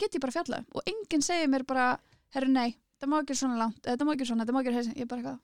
get 0.00 0.16
ég 0.16 0.22
bara 0.22 0.34
fjallað 0.34 0.68
og 0.74 0.86
enginn 0.88 1.24
segir 1.24 1.50
mér 1.50 1.64
bara, 1.68 1.86
herru 2.34 2.50
nei, 2.52 2.76
það 3.00 3.12
má 3.12 3.18
ekki 3.20 3.38
svona 3.38 3.58
langt, 3.60 3.82
eða 3.86 4.00
það 4.00 4.08
má 4.08 4.14
ekki 4.14 4.28
svona, 4.30 4.46
það 4.46 4.56
má 4.56 4.62
ekki 4.62 4.76
þessi, 4.78 4.94
ég 4.96 5.04
er 5.06 5.10
bara 5.10 5.22
eitthvað 5.22 5.40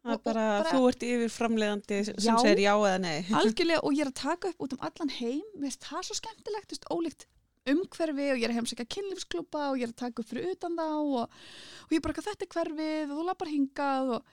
Það 0.00 0.12
er 0.14 0.20
bara, 0.24 0.44
bara- 0.62 0.70
þú 0.72 0.88
ert 0.88 1.02
yfir 1.04 1.28
framleiðandi 1.34 1.96
sem 2.06 2.14
Já. 2.16 2.36
segir 2.40 2.62
já 2.64 2.72
eða 2.76 3.00
nei. 3.00 3.18
algjörlega 3.40 3.82
og 3.84 3.92
ég 3.92 4.00
er 4.06 4.10
að 4.10 4.20
taka 4.22 4.48
upp 4.48 4.62
út 4.64 4.72
um 4.72 4.80
allan 4.88 5.10
heim 5.18 5.42
mér 5.58 5.68
finnst 5.68 5.84
það 5.90 6.02
svo 6.08 6.14
skemmtilegt, 6.20 6.70
þú 6.70 6.76
veist, 6.76 6.88
ólíkt 6.94 7.26
umhverfi 7.70 8.26
og 8.32 8.38
ég 8.40 8.44
er 8.46 8.50
að 8.54 8.56
heimsækja 8.60 8.86
kynlífsklúpa 8.94 9.66
og 9.70 9.76
ég 9.76 9.84
er 9.84 9.92
að 9.92 9.98
taka 10.00 10.22
upp 10.22 10.28
fyrir 10.30 10.54
utan 10.54 10.78
þá 10.78 10.86
og, 10.88 11.26
og 11.28 11.90
ég 11.92 11.98
er 11.98 12.04
bara 12.06 12.14
eitthvað 12.14 12.30
þetta 12.32 12.46
er 12.46 12.54
hverfið 12.54 13.10
og 13.12 13.18
þú 13.20 13.26
lappar 13.28 13.50
hingað 13.52 14.12
og 14.16 14.30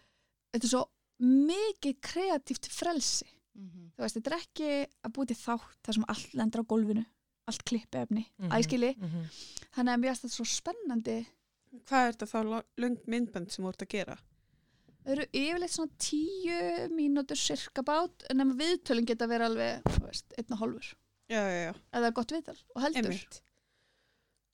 þetta 0.56 0.64
er 0.70 0.72
svo 0.72 0.84
mikið 1.20 1.98
kreatíft 2.02 2.70
frelsi 2.72 3.28
Mhm. 3.58 3.92
þú 3.98 4.04
veist, 4.06 4.16
þetta 4.20 4.30
er 4.32 4.38
ekki 4.38 4.72
að 5.04 5.12
búið 5.18 5.28
til 5.32 5.38
þátt 5.42 5.78
þar 5.84 5.96
sem 5.98 6.04
allt 6.14 6.34
lendur 6.38 6.62
á 6.62 6.70
gólfinu 6.70 7.06
allt 7.50 7.64
klippiefni, 7.66 8.24
Mhm. 8.40 8.52
æskili 8.54 8.92
Mhm. 8.96 9.24
þannig 9.76 9.94
að 9.94 10.00
mér 10.00 10.10
finnst 10.14 10.24
þetta 10.24 10.38
svo 10.38 10.46
spennandi 10.46 11.26
Hvað 11.88 12.08
er 12.08 12.14
þetta 12.14 12.28
þá 12.32 12.64
löng 12.78 12.98
myndbönd 13.08 13.52
sem 13.52 13.66
þú 13.66 13.70
ert 13.70 13.82
að 13.84 13.90
gera? 13.90 14.18
Þau 15.08 15.14
eru 15.16 15.26
yfirleitt 15.32 15.74
svona 15.74 16.04
tíu 16.04 16.62
mínútur 16.94 17.40
cirka 17.40 17.84
bát 17.88 18.28
en 18.34 18.44
ef 18.44 18.54
viðtölin 18.60 19.08
geta 19.08 19.28
verið 19.32 19.48
alveg 19.50 19.92
þú 19.96 20.06
veist, 20.10 20.34
einn 20.38 20.54
og 20.58 20.62
hálfur 20.66 20.90
Já, 21.32 21.42
já, 21.44 21.60
já. 21.68 21.74
eða 22.00 22.14
gott 22.16 22.32
viðtal 22.36 22.58
og 22.76 22.82
heldur 22.86 23.08
Einmitt. 23.08 23.42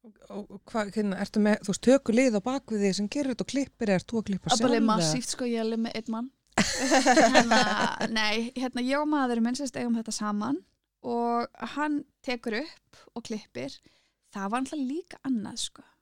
Og, 0.04 0.50
og 0.52 0.62
hvað, 0.68 0.90
hérna, 0.98 1.18
ertu 1.24 1.40
með, 1.40 1.62
þú 1.64 1.72
veist, 1.72 1.84
tökur 1.88 2.16
lið 2.18 2.36
á 2.36 2.42
bakvið 2.44 2.82
því 2.84 2.90
sem 2.98 3.06
gerir 3.14 3.32
þetta 3.32 3.46
og 3.46 3.52
klippir, 3.54 3.92
er 3.94 4.04
þú 4.04 4.18
að 4.20 4.26
klippa 4.30 4.50
Það 4.50 4.56
er 4.56 4.60
sjálf? 4.60 4.74
bara 4.74 4.88
massíft 4.90 5.32
sko, 5.36 5.48
ég 5.48 5.60
er 5.62 5.64
alveg 5.68 5.84
með 5.86 6.00
einn 6.00 6.12
mann 6.16 6.32
hérna, 7.34 7.60
Nei, 8.12 8.52
hérna 8.60 8.84
ég 8.84 9.00
og 9.00 9.08
maðurinn 9.14 9.46
minn 9.48 9.58
sérst 9.58 9.78
eigum 9.80 9.96
þetta 9.98 10.14
saman 10.16 10.60
og 11.08 11.64
hann 11.76 12.02
tekur 12.26 12.60
upp 12.62 13.00
og 13.16 13.26
klippir 13.30 13.74
það 14.34 14.52
var 14.54 14.62
alltaf 14.64 14.80
líka 14.84 15.20
annað 15.28 15.58
sko 15.68 15.84
að 15.88 15.93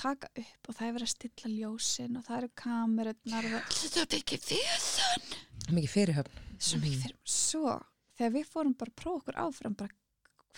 taka 0.00 0.30
upp 0.42 0.68
og 0.70 0.76
það 0.78 0.86
er 0.88 0.94
verið 0.96 1.06
að 1.08 1.12
stilla 1.14 1.52
ljósin 1.54 2.18
og 2.20 2.26
það 2.26 2.38
eru 2.40 2.50
kamerunnar 2.64 3.48
og 3.50 3.56
það 3.70 3.94
þetta 3.94 4.16
er 4.16 4.20
ekki 4.22 4.38
þessan 4.48 5.30
Mikið 5.76 5.92
fyrirhöfn. 5.94 6.38
svo 6.58 6.80
mikið 6.82 7.02
fyrir 7.04 7.16
svo 7.36 7.74
þegar 8.18 8.34
við 8.36 8.48
fórum 8.52 8.76
bara 8.80 8.92
að 8.94 9.00
prófa 9.02 9.20
okkur 9.22 9.40
áfram 9.44 9.76
bara 9.80 9.96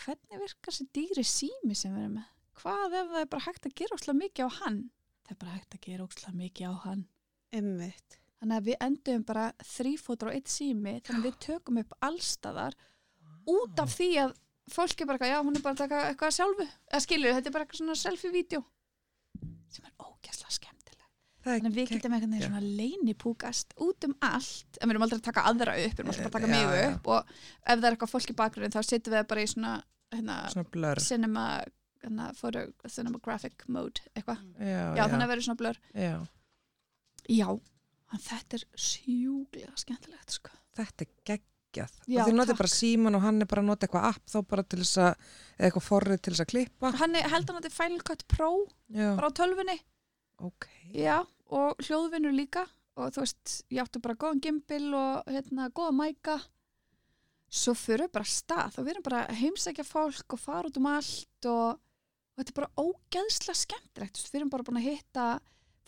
hvernig 0.02 0.40
virkar 0.40 0.72
þessi 0.72 0.87
dýri 0.96 1.25
sími 1.26 1.76
sem 1.76 1.92
við 1.94 2.04
erum 2.06 2.16
með? 2.20 2.28
Hvað 2.62 2.94
ef 3.00 3.11
það 3.12 3.20
er 3.25 3.30
bara 3.32 3.44
hægt 3.46 3.66
að 3.68 3.75
gera 3.80 3.96
óslega 3.99 4.18
mikið 4.22 4.46
á 4.46 4.50
hann? 4.62 4.78
Það 5.26 5.34
er 5.34 5.38
bara 5.42 5.54
hægt 5.56 5.76
að 5.76 5.82
gera 5.87 6.06
óslega 6.06 6.32
mikið 6.38 6.68
á 6.68 6.75
hann. 6.87 7.02
Einmitt. 7.52 8.16
þannig 8.40 8.56
að 8.58 8.66
við 8.68 8.76
endum 8.87 9.25
bara 9.28 9.44
þrýfótur 9.72 10.30
og 10.30 10.37
eitt 10.38 10.50
sími 10.50 10.94
þannig 11.04 11.20
að 11.20 11.26
við 11.28 11.37
tökum 11.46 11.80
upp 11.82 11.92
allstaðar 12.08 12.76
út 13.52 13.82
af 13.82 13.92
því 13.99 14.08
að 14.25 14.32
fólk 14.72 15.02
er 15.02 15.11
bara 15.11 15.28
já 15.30 15.38
hún 15.42 15.56
er 15.58 15.64
bara 15.64 15.75
að 15.76 15.82
taka 15.84 16.00
eitthvað 16.08 16.37
sjálfu. 16.38 16.66
Eða 16.88 17.02
skilur, 17.04 17.34
þetta 17.37 17.50
er 17.50 17.54
bara 17.56 17.66
eitthvað 17.66 17.82
svona 17.82 17.99
selfie-vídeó 18.02 18.62
sem 19.76 19.88
er 19.88 19.95
ógæslega 19.99 20.55
skemmtileg. 20.57 21.09
Þannig 21.43 21.69
að 21.69 21.79
við 21.79 21.91
getum 21.91 22.14
eitthvað 22.14 22.35
geggjað. 22.37 22.49
svona 22.49 22.73
leinipúkast 22.81 23.76
út 23.83 24.07
um 24.07 24.14
allt. 24.23 24.79
En 24.79 24.87
við 24.87 24.95
erum 24.95 25.07
aldrei 25.09 25.19
að 25.19 25.29
taka 25.29 25.47
aðra 25.50 25.76
upp, 25.81 25.95
við 25.97 26.02
erum 26.05 26.12
alltaf 26.12 26.29
að 26.29 26.37
taka 26.37 26.50
mig 26.52 26.62
já. 26.62 26.83
upp. 26.93 27.09
og 27.14 27.33
ef 27.33 27.73
það 27.73 27.87
er 27.88 27.97
eitthvað 27.97 28.12
fólk 28.14 28.31
í 28.31 28.38
bakgrunni 28.38 28.75
þá 28.76 28.83
setjum 28.87 29.17
við 29.17 29.26
bara 29.33 29.43
í 29.43 29.50
svona, 29.50 29.73
hérna, 30.14 30.37
svona 30.55 30.71
blör. 30.76 31.02
cinema 31.02 31.47
hérna, 32.02 32.31
photo, 32.38 32.64
cinematographic 32.87 33.67
mode 33.69 34.02
eitthvað, 34.14 34.43
Já, 34.59 34.95
já, 34.97 35.05
þannig 35.07 35.26
að 35.26 35.33
verður 35.33 35.47
svona 35.49 35.61
blur. 35.62 35.81
Já, 35.95 36.14
já, 37.31 37.49
þetta 38.26 38.59
er 38.59 38.64
sjúglega 38.87 39.75
skemmtilegt 39.83 40.37
sko. 40.38 40.55
þetta 40.79 41.07
er 41.07 41.12
geggjað. 41.73 41.95
Notið 42.33 42.52
takk. 42.52 42.59
bara 42.61 42.73
síman 42.73 43.17
og 43.19 43.25
hann 43.25 43.41
er 43.43 43.49
bara 43.50 43.62
að 43.64 43.69
nota 43.71 43.87
eitthvað 43.87 44.09
app 44.12 44.26
þá 44.33 44.38
bara 44.52 44.62
til 44.62 44.79
þess 44.83 44.99
að, 45.02 45.26
eða 45.57 45.67
eitthvað 45.71 45.87
forrið 45.88 46.21
til 46.23 46.33
þess 46.35 46.45
að 46.45 46.50
klippa. 46.52 46.93
hann 47.00 47.17
er 47.17 47.29
held 47.33 47.49
hann 47.49 47.57
að 47.57 47.62
þetta 47.62 47.73
er 47.73 47.79
Final 47.81 48.02
Cut 48.11 48.25
Pro 48.29 48.50
Já, 48.93 49.09
bara 49.17 49.31
á 49.31 49.38
tölvunni 49.41 49.79
ok. 50.43 50.67
já, 50.93 51.19
og 51.52 51.85
hljóðvinnur 51.87 52.35
líka 52.37 52.67
og 53.00 53.12
þú 53.14 53.23
veist, 53.25 53.55
ég 53.73 53.81
áttu 53.87 54.02
bara 54.05 54.19
góðan 54.21 54.43
gimbal 54.45 54.88
og 54.99 55.31
hérna, 55.33 55.71
góða 55.73 55.95
mæka 55.97 56.35
svo 57.52 57.75
fyrir 57.76 58.11
bara 58.12 58.25
stað 58.29 58.79
og 58.81 58.85
við 58.87 58.95
erum 58.95 59.07
bara 59.07 59.23
heimsækja 59.37 59.85
fólk 59.85 60.37
og 60.37 60.41
fara 60.41 60.69
út 60.69 60.76
um 60.81 60.88
allt 60.93 61.49
og, 61.49 61.81
og 61.81 62.41
þetta 62.41 62.52
er 62.52 62.59
bara 62.61 62.85
ógeðslega 62.85 63.61
skemmtilegt, 63.62 64.21
Þú 64.21 64.33
við 64.33 64.41
erum 64.41 64.52
bara 64.52 64.67
búin 64.69 64.81
að 64.81 64.88
hitta 64.91 65.26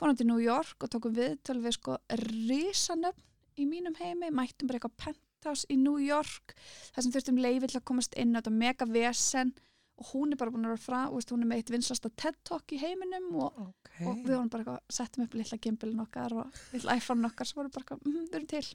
fórum 0.01 0.17
til 0.19 0.27
New 0.29 0.41
York 0.43 0.85
og 0.85 0.91
tókum 0.93 1.15
við 1.17 1.37
til 1.47 1.61
við 1.65 1.77
sko 1.79 1.99
risanöfn 2.25 3.23
í 3.61 3.69
mínum 3.71 3.95
heimi, 4.01 4.33
mættum 4.35 4.67
bara 4.69 4.81
eitthvað 4.81 4.97
penthouse 5.45 5.67
í 5.71 5.77
New 5.81 5.99
York, 6.01 6.55
þar 6.95 7.05
sem 7.05 7.13
þurftum 7.15 7.39
leiði 7.45 7.69
til 7.69 7.81
að 7.81 7.85
komast 7.91 8.17
inn 8.17 8.35
og 8.35 8.43
þetta 8.43 8.57
mega 8.65 8.87
vesen. 8.89 9.55
Og 9.95 10.09
hún 10.11 10.33
er 10.35 10.39
bara 10.41 10.51
búin 10.51 10.65
að 10.67 10.73
vera 10.73 10.83
frá, 10.83 11.01
þú 11.07 11.19
veist, 11.21 11.31
hún 11.31 11.43
er 11.45 11.47
með 11.53 11.59
eitt 11.61 11.69
vinslasta 11.71 12.11
TED 12.19 12.39
Talk 12.49 12.73
í 12.75 12.81
heiminum 12.81 13.29
og 13.39 13.61
Ok. 13.63 13.91
og 14.09 14.17
við 14.25 14.33
vorum 14.35 14.49
bara 14.51 14.65
eitthvað, 14.65 14.81
settum 14.91 15.23
upp 15.23 15.35
litla 15.39 15.59
gimbilin 15.63 16.01
okkar 16.03 16.35
og 16.35 16.59
litla 16.73 16.97
iPhone 16.99 17.29
okkar 17.29 17.47
sem 17.47 17.61
voru 17.61 17.71
bara 17.71 17.85
eitthvað, 17.85 18.01
mm, 18.03 18.25
við 18.27 18.35
erum 18.35 18.49
til. 18.51 18.67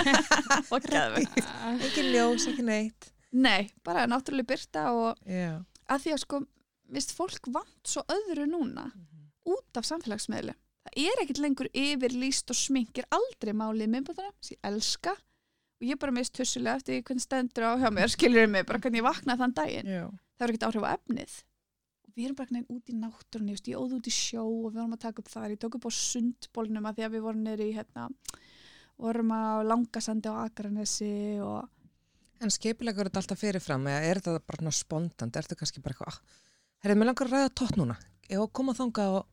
Og 0.72 0.86
geðvegt 0.88 1.36
Ekki 1.90 2.06
ljós, 2.08 2.46
ekki 2.48 2.64
neitt. 2.64 3.10
Nei, 3.36 3.68
bara 3.84 4.06
náttúrulega 4.08 4.48
byrta 4.54 4.86
og 4.96 5.20
Já. 5.28 5.58
að 5.92 6.06
því 6.06 6.14
að 6.16 6.22
sko, 6.24 6.40
vist 6.96 7.12
fólk 7.12 7.50
vant 7.52 7.92
svo 7.92 8.06
öðru 8.16 8.48
núna 8.48 8.86
út 9.44 9.76
af 9.76 9.84
samfélagsmiðli. 9.92 10.56
Það 10.86 11.00
er 11.04 11.20
ekkit 11.26 11.42
lengur 11.44 11.68
yfirlýst 11.76 12.48
og 12.48 12.56
sminkir 12.56 13.04
aldrei 13.12 13.52
málið 13.52 13.92
minnbúðana 13.92 14.32
sem 14.40 14.56
ég 14.56 14.70
elska 14.72 15.12
og 15.76 15.84
ég 15.86 15.96
er 15.96 16.00
bara 16.00 16.14
mist 16.16 16.34
tussulega 16.36 16.80
eftir 16.80 17.02
hvernig 17.02 17.24
stendur 17.24 17.68
á 17.68 17.72
hjá 17.80 17.90
mér 17.92 18.12
skilur 18.14 18.48
mig 18.50 18.66
bara 18.68 18.80
hvernig 18.80 19.02
ég 19.02 19.06
vaknaði 19.06 19.42
þann 19.42 19.56
daginn 19.60 19.92
Já. 19.92 20.02
það 20.08 20.44
var 20.44 20.54
ekkert 20.54 20.66
áhrif 20.70 20.86
á 20.86 20.94
efnið 20.96 21.36
og 22.06 22.16
við 22.16 22.26
erum 22.26 22.38
bara 22.40 22.52
veginn 22.52 22.76
út 22.76 22.90
í 22.92 22.98
náttúrunni 23.02 23.56
ég, 23.56 23.62
ég 23.72 23.80
óð 23.80 23.96
út 23.98 24.10
í 24.10 24.14
sjó 24.14 24.44
og 24.46 24.68
við 24.70 24.80
vorum 24.80 24.96
að 24.96 25.04
taka 25.04 25.22
upp 25.22 25.32
þar 25.32 25.54
ég 25.54 25.62
tók 25.62 25.78
upp 25.78 25.88
á 25.88 25.92
sundbólnum 25.92 26.88
að 26.88 26.98
því 26.98 27.06
að 27.08 27.16
við 27.16 27.26
vorum 27.26 27.44
nýri 27.44 27.70
hérna, 27.76 28.08
vorum 28.96 29.32
á 29.36 29.44
Langasandi 29.68 30.32
og 30.32 30.42
Akranesi 30.46 31.14
og 31.44 31.72
En 32.44 32.52
skipilegur 32.52 33.08
þetta 33.08 33.22
alltaf 33.22 33.40
fyrirfram 33.40 33.86
eða 33.88 34.08
er 34.10 34.18
þetta 34.20 34.42
bara 34.44 34.72
spontant? 34.74 35.38
Ertu 35.40 35.56
kannski 35.56 35.80
bara 35.80 35.94
eitthvað, 35.94 36.18
ah, 36.18 36.42
herrið, 36.84 36.98
mér 37.00 37.08
langar 37.08 37.30
að 37.30 37.32
ræða 37.32 37.52
tótt 37.56 37.78
núna. 37.80 37.96
Ég 38.28 38.42
að 38.42 38.50
koma 38.58 38.74
þangað 38.76 39.16
og, 39.20 39.30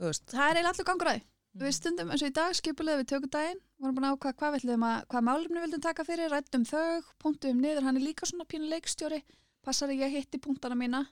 þú 0.00 0.08
veist, 0.08 0.24
það 0.32 0.46
er 0.46 0.58
eiginlega 0.58 0.72
allur 0.74 0.88
gangur 0.88 1.10
að 1.50 1.60
því 1.60 1.66
við 1.66 1.74
stundum 1.76 2.10
eins 2.14 2.22
og 2.22 2.30
í 2.30 2.34
dag 2.38 2.54
skipulega 2.54 3.00
við 3.02 3.08
tökudaginn 3.12 3.60
vorum 3.80 3.96
búin 3.96 4.06
að 4.08 4.16
ákvað 4.16 4.36
hvað, 4.38 4.52
við 4.54 4.60
ætluðum 4.60 4.84
að- 4.90 5.06
hvað 5.10 5.26
málumni 5.28 5.62
vildum 5.64 5.80
taka 5.86 6.04
fyrir, 6.04 6.30
rættum 6.30 6.64
þau 6.68 7.02
punktum 7.18 7.60
niður, 7.60 7.82
hann 7.82 7.96
er 7.96 8.04
líka 8.06 8.26
svona 8.28 8.44
pínu 8.46 8.68
leikstjóri 8.70 9.22
passar 9.64 9.88
að 9.88 10.00
ég 10.04 10.14
hitti 10.14 10.38
punktana 10.38 10.74
mína. 10.78 11.06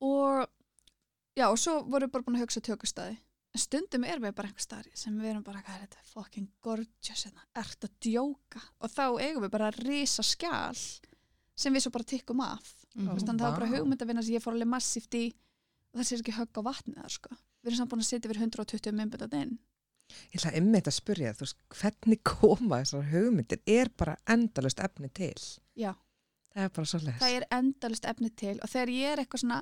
Og 0.00 0.46
já, 1.38 1.46
og 1.50 1.58
svo 1.58 1.82
vorum 1.86 2.08
við 2.08 2.12
bara 2.12 2.24
búin 2.26 2.36
að 2.38 2.44
hugsa 2.46 2.60
tökustæði. 2.64 3.16
En 3.54 3.60
stundum 3.62 4.04
er 4.04 4.20
við 4.20 4.34
bara 4.36 4.48
einhver 4.50 4.60
staðar 4.64 4.90
sem 4.98 5.14
við 5.18 5.30
erum 5.32 5.42
bara, 5.46 5.62
hvað 5.64 5.78
er 5.78 5.86
þetta, 5.86 6.02
fucking 6.12 6.48
gorgeous 6.62 7.24
hérna, 7.24 7.46
ert 7.56 7.86
að 7.86 7.94
djóka? 8.04 8.60
Og 8.84 8.90
þá 8.92 9.04
eigum 9.24 9.42
við 9.46 9.50
bara 9.54 9.70
að 9.72 9.78
risa 9.86 10.22
skjál 10.22 10.76
sem 11.58 11.74
við 11.74 11.86
svo 11.86 11.90
bara 11.94 12.04
tikkum 12.04 12.40
af. 12.44 12.74
Veist, 12.94 13.26
þannig 13.26 13.40
að 13.40 13.44
það 13.46 13.50
var 13.50 13.58
bara 13.60 13.70
Vá. 13.70 13.78
hugmyndavinna 13.78 14.22
sem 14.24 14.34
ég 14.34 14.42
fór 14.44 14.52
alveg 14.54 14.68
massíft 14.68 15.14
í. 15.14 15.24
Og 15.94 16.00
það 16.00 16.06
sé 16.10 16.18
ekki 16.20 16.36
högg 16.36 16.52
á 16.58 16.62
vatnið 16.68 17.00
þar 17.00 17.14
sko. 17.16 17.36
Við 17.62 17.70
erum 17.72 17.78
samt 17.80 17.90
búin 17.92 18.02
að 18.04 18.08
setja 18.08 18.28
yfir 18.30 18.40
120 18.44 18.92
myndböndat 18.98 19.34
inn. 19.34 19.58
ég 20.32 20.38
ætla 20.40 20.52
einmitt 20.56 20.86
að 20.88 20.94
spyrja, 20.96 21.32
þú 21.36 21.44
veist, 21.44 21.58
hvernig 21.80 22.20
koma 22.24 22.78
þessar 22.80 23.08
hugmyndir? 23.10 23.58
Er 23.68 23.90
bara 23.98 24.14
endalust 24.26 24.78
efni 24.80 25.10
til? 25.12 25.34
Já. 25.76 25.92
Það 26.54 26.64
er 26.64 26.70
bara 26.78 26.86
svo 26.88 27.00
les. 27.04 27.18
Það 27.20 27.34
er 27.36 27.44
endalist 27.58 28.06
efni 28.08 28.30
til 28.40 28.54
og 28.64 28.70
þegar 28.72 28.88
ég 28.94 29.12
er 29.12 29.20
eitthvað 29.22 29.42
svona, 29.42 29.58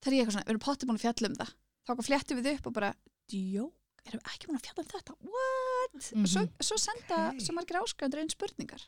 þegar 0.00 0.14
ég 0.16 0.20
er 0.20 0.24
eitthvað 0.24 0.36
svona, 0.38 0.46
við 0.48 0.54
erum 0.54 0.64
potið 0.64 0.88
búin 0.88 0.98
að 0.98 1.04
fjalla 1.04 1.28
um 1.28 1.36
það, 1.42 1.52
þá 1.84 1.92
fléttum 2.08 2.40
við 2.40 2.48
upp 2.54 2.70
og 2.70 2.74
bara, 2.78 2.90
djó, 3.28 3.66
erum 4.08 4.22
við 4.22 4.30
ekki 4.32 4.48
búin 4.48 4.58
að 4.60 4.64
fjalla 4.68 4.84
um 4.86 4.90
þetta? 4.94 5.18
What? 5.34 6.00
Mhm. 6.14 6.22
Og 6.24 6.32
svo, 6.32 6.46
svo 6.70 6.78
senda 6.80 7.18
Ok. 7.34 7.40
svo 7.44 7.52
margir 7.58 7.80
áskræðandur 7.82 8.22
einn 8.24 8.32
spurningar. 8.32 8.82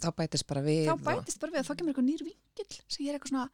Þá 0.00 0.08
bætist 0.16 0.46
bara 0.48 0.62
við. 0.64 0.86
Þá 0.88 0.96
bætist 1.04 1.40
bara 1.44 1.52
við 1.52 1.60
að 1.60 1.68
þá 1.68 1.76
kemur 1.76 1.92
eitthvað 1.92 2.08
nýr 2.08 2.24
vingill 2.24 2.80
sem 2.88 3.04
ég 3.04 3.12
er 3.12 3.18
eitthvað 3.20 3.32
svona, 3.36 3.50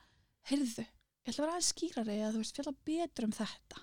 heyrðu, 0.47 0.87
ég 0.87 1.29
ætla 1.29 1.43
að 1.43 1.43
vera 1.43 1.53
aðeins 1.59 1.73
skýrari 1.75 2.17
eða 2.23 2.33
þú 2.33 2.39
veist, 2.45 2.55
fjalla 2.55 2.75
betur 2.87 3.25
um 3.27 3.33
þetta. 3.35 3.83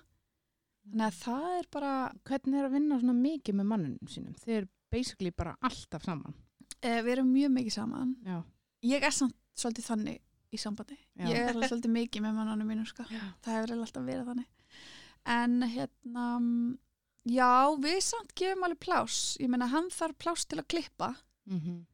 Þannig 0.86 1.06
að 1.06 1.20
það 1.20 1.46
er 1.58 1.70
bara, 1.76 1.92
Hvernig 2.28 2.60
er 2.60 2.68
að 2.68 2.76
vinna 2.76 2.98
svona 3.00 3.16
mikið 3.20 3.58
með 3.58 3.70
mannunum 3.72 4.12
sínum? 4.12 4.36
Þið 4.42 4.58
er 4.60 4.68
basically 4.90 5.32
bara 5.34 5.56
alltaf 5.66 6.06
saman. 6.06 6.36
eh, 6.80 7.00
við 7.02 7.16
erum 7.16 7.32
mjög 7.32 7.50
mikið 7.56 7.74
saman. 7.74 8.14
Já. 8.24 8.42
Ég 8.86 9.02
er 9.02 9.10
samt 9.10 9.34
svolítið 9.56 9.88
þannig 9.90 10.20
í 10.52 10.60
sambandi. 10.62 10.98
Já. 11.18 11.26
Ég 11.26 11.48
er 11.48 11.58
svolítið 11.68 11.92
mikið 11.96 12.22
með 12.22 12.36
mannanum 12.38 12.68
mínu, 12.70 12.86
sko. 12.86 13.06
Já. 13.10 13.22
það 13.42 13.56
hefur 13.56 13.74
alltaf 13.80 14.06
verið 14.06 14.30
þannig 14.30 14.52
en 15.26 15.62
hérna 15.66 16.24
já, 17.26 17.50
við 17.82 17.98
samt 18.06 18.34
gefum 18.38 18.66
alveg 18.66 18.82
plás 18.86 19.18
ég 19.42 19.50
meina 19.50 19.68
hann 19.72 19.90
þarf 19.92 20.18
plás 20.22 20.46
til 20.46 20.62
að 20.62 20.70
klippa 20.74 21.14
Mm 21.46 21.84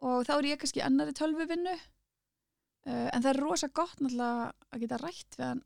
og 0.00 0.22
þá 0.24 0.30
er 0.38 0.46
ég 0.48 0.60
kannski 0.60 0.80
annari 0.80 1.12
tölvuvinnu 1.12 1.74
uh, 1.76 3.08
en 3.12 3.20
það 3.20 3.26
er 3.34 3.38
rosa 3.42 3.68
gott 3.68 3.98
náttúrulega 4.00 4.46
að 4.72 4.80
geta 4.80 4.98
rætt 5.02 5.36
við 5.36 5.44
hann 5.44 5.60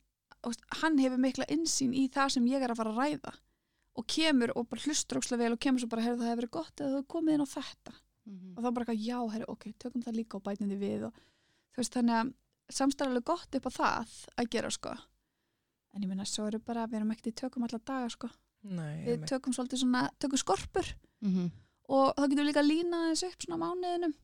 hann 0.81 0.99
hefur 0.99 1.21
mikla 1.23 1.47
insýn 1.49 1.95
í 1.97 2.09
það 2.13 2.29
sem 2.37 2.47
ég 2.51 2.63
er 2.63 2.71
að 2.75 2.81
fara 2.83 2.93
að 2.95 2.99
ræða 3.03 3.33
og 3.95 4.07
kemur 4.11 4.51
og 4.59 4.67
bara 4.69 4.83
hlustur 4.85 5.21
ókslega 5.21 5.45
vel 5.45 5.53
og 5.55 5.61
kemur 5.63 5.81
svo 5.81 5.89
bara, 5.93 6.03
heyrðu 6.03 6.21
það 6.23 6.31
hefur 6.33 6.41
verið 6.43 6.55
gott 6.57 6.81
eða 6.81 6.91
þú 6.91 6.99
hefur 6.99 7.11
komið 7.15 7.35
inn 7.37 7.45
á 7.47 7.55
þetta. 7.55 7.93
Mhm. 8.25 8.55
og 8.57 8.65
þá 8.65 8.69
bara 8.75 8.85
eitthvað, 8.85 9.05
já, 9.05 9.19
herri, 9.33 9.45
ok, 9.49 9.65
tökum 9.79 10.03
það 10.03 10.17
líka 10.19 10.37
og 10.39 10.43
bætum 10.43 10.71
því 10.71 10.79
við 10.81 11.03
og 11.09 11.13
þú 11.75 11.81
veist, 11.83 11.93
þannig 11.93 12.15
að 12.19 12.33
samstarflega 12.73 13.25
gott 13.29 13.55
upp 13.59 13.67
á 13.69 13.73
það 13.77 14.15
að 14.41 14.49
gera, 14.51 14.71
sko. 14.71 14.95
En 15.95 16.03
ég 16.03 16.09
meina, 16.09 16.25
svo 16.25 16.47
eru 16.49 16.59
bara, 16.59 16.87
við 16.87 16.97
erum 17.03 17.13
ekkert 17.13 17.29
í 17.29 17.35
tökum 17.43 17.67
alla 17.69 17.79
daga, 17.79 18.09
sko, 18.11 18.31
Nei, 18.65 19.05
við 19.05 19.27
tökum 19.29 19.53
svolítið 19.53 19.83
svona, 19.85 20.09
tökum 20.19 20.41
skorpur. 20.41 20.95
Mhm. 21.21 21.51
og 21.89 22.15
þá 22.17 22.25
getum 22.25 22.41
við 22.41 22.49
líka 22.49 22.65
lína 22.65 22.99
þessu 23.13 23.29
upp 23.29 23.43
svona 23.45 23.61
mánuðinum. 23.61 24.15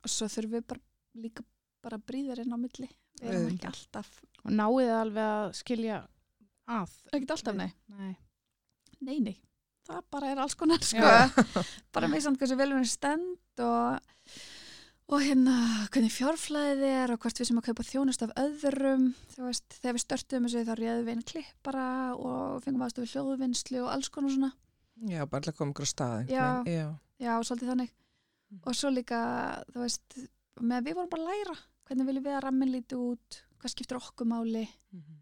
Og 0.00 0.08
svo 0.08 0.26
þurfum 0.26 0.50
við 0.56 0.66
bara 0.66 0.80
líka 1.20 1.44
bara 1.82 1.98
bríðar 1.98 2.40
inn 2.40 2.52
á 2.52 2.58
milli 2.60 2.88
við 3.20 3.34
erum 3.34 3.52
ekki 3.54 3.70
alltaf, 3.70 4.10
Og 4.40 4.54
náið 4.56 4.78
þið 4.80 4.94
alveg 4.96 5.26
að 5.36 5.50
skilja 5.60 5.98
að? 6.70 6.96
ekki 7.12 7.32
alltaf, 7.34 7.54
nei 7.58 7.70
Nei. 7.98 8.14
nei, 9.00 9.18
nei, 9.20 9.36
það 9.88 10.00
bara 10.14 10.30
er 10.32 10.40
alls 10.44 10.56
konar, 10.56 10.80
sko 10.86 11.12
bara 11.94 12.08
með 12.08 12.24
samt 12.26 12.40
hversu 12.40 12.56
vel 12.56 12.70
við 12.70 12.78
erum 12.78 12.88
stend 12.88 13.64
og, 13.66 14.40
og 15.10 15.24
hérna 15.26 15.56
hvernig 15.92 16.14
fjárflæðið 16.14 16.84
er 16.88 17.12
og 17.14 17.20
hvort 17.24 17.40
við 17.42 17.50
sem 17.50 17.60
að 17.60 17.68
kaupa 17.70 17.86
þjónust 17.90 18.24
af 18.26 18.32
öðrum 18.40 19.06
veist, 19.36 19.66
þegar 19.80 19.96
við 19.98 20.04
störtum 20.06 20.46
þessu 20.48 20.64
þá 20.68 20.74
réðum 20.78 21.06
við 21.08 21.14
einn 21.16 21.26
klippara 21.34 21.86
og 22.16 22.60
fengum 22.64 22.84
aðstofu 22.86 23.10
hljóðvinnslu 23.14 23.82
og 23.84 23.92
alls 23.96 24.08
konar 24.14 24.32
svona 24.36 24.52
Já, 25.08 25.24
bara 25.24 25.40
alltaf 25.40 25.56
koma 25.56 25.72
ykkur 25.72 25.86
á 25.88 25.92
stað. 25.92 26.28
Já. 26.28 26.46
Já. 26.68 26.86
já, 27.24 27.32
svolítið 27.40 27.70
þannig 27.72 27.92
og 28.68 28.74
svo 28.76 28.90
líka, 28.92 29.18
þú 29.72 29.84
veist 29.84 30.16
með 30.60 30.76
að 30.80 30.88
við 30.90 30.96
vorum 30.98 31.12
bara 31.14 31.22
að 31.24 31.30
læra 31.30 31.54
hvernig 31.90 32.06
viljum 32.06 32.26
við 32.28 32.36
að 32.38 32.44
rammin 32.46 32.70
líti 32.70 32.98
út? 32.98 33.40
Hvað 33.58 33.72
skiptir 33.74 33.98
okkur 33.98 34.28
máli? 34.30 34.68
Mhm. 34.94 35.16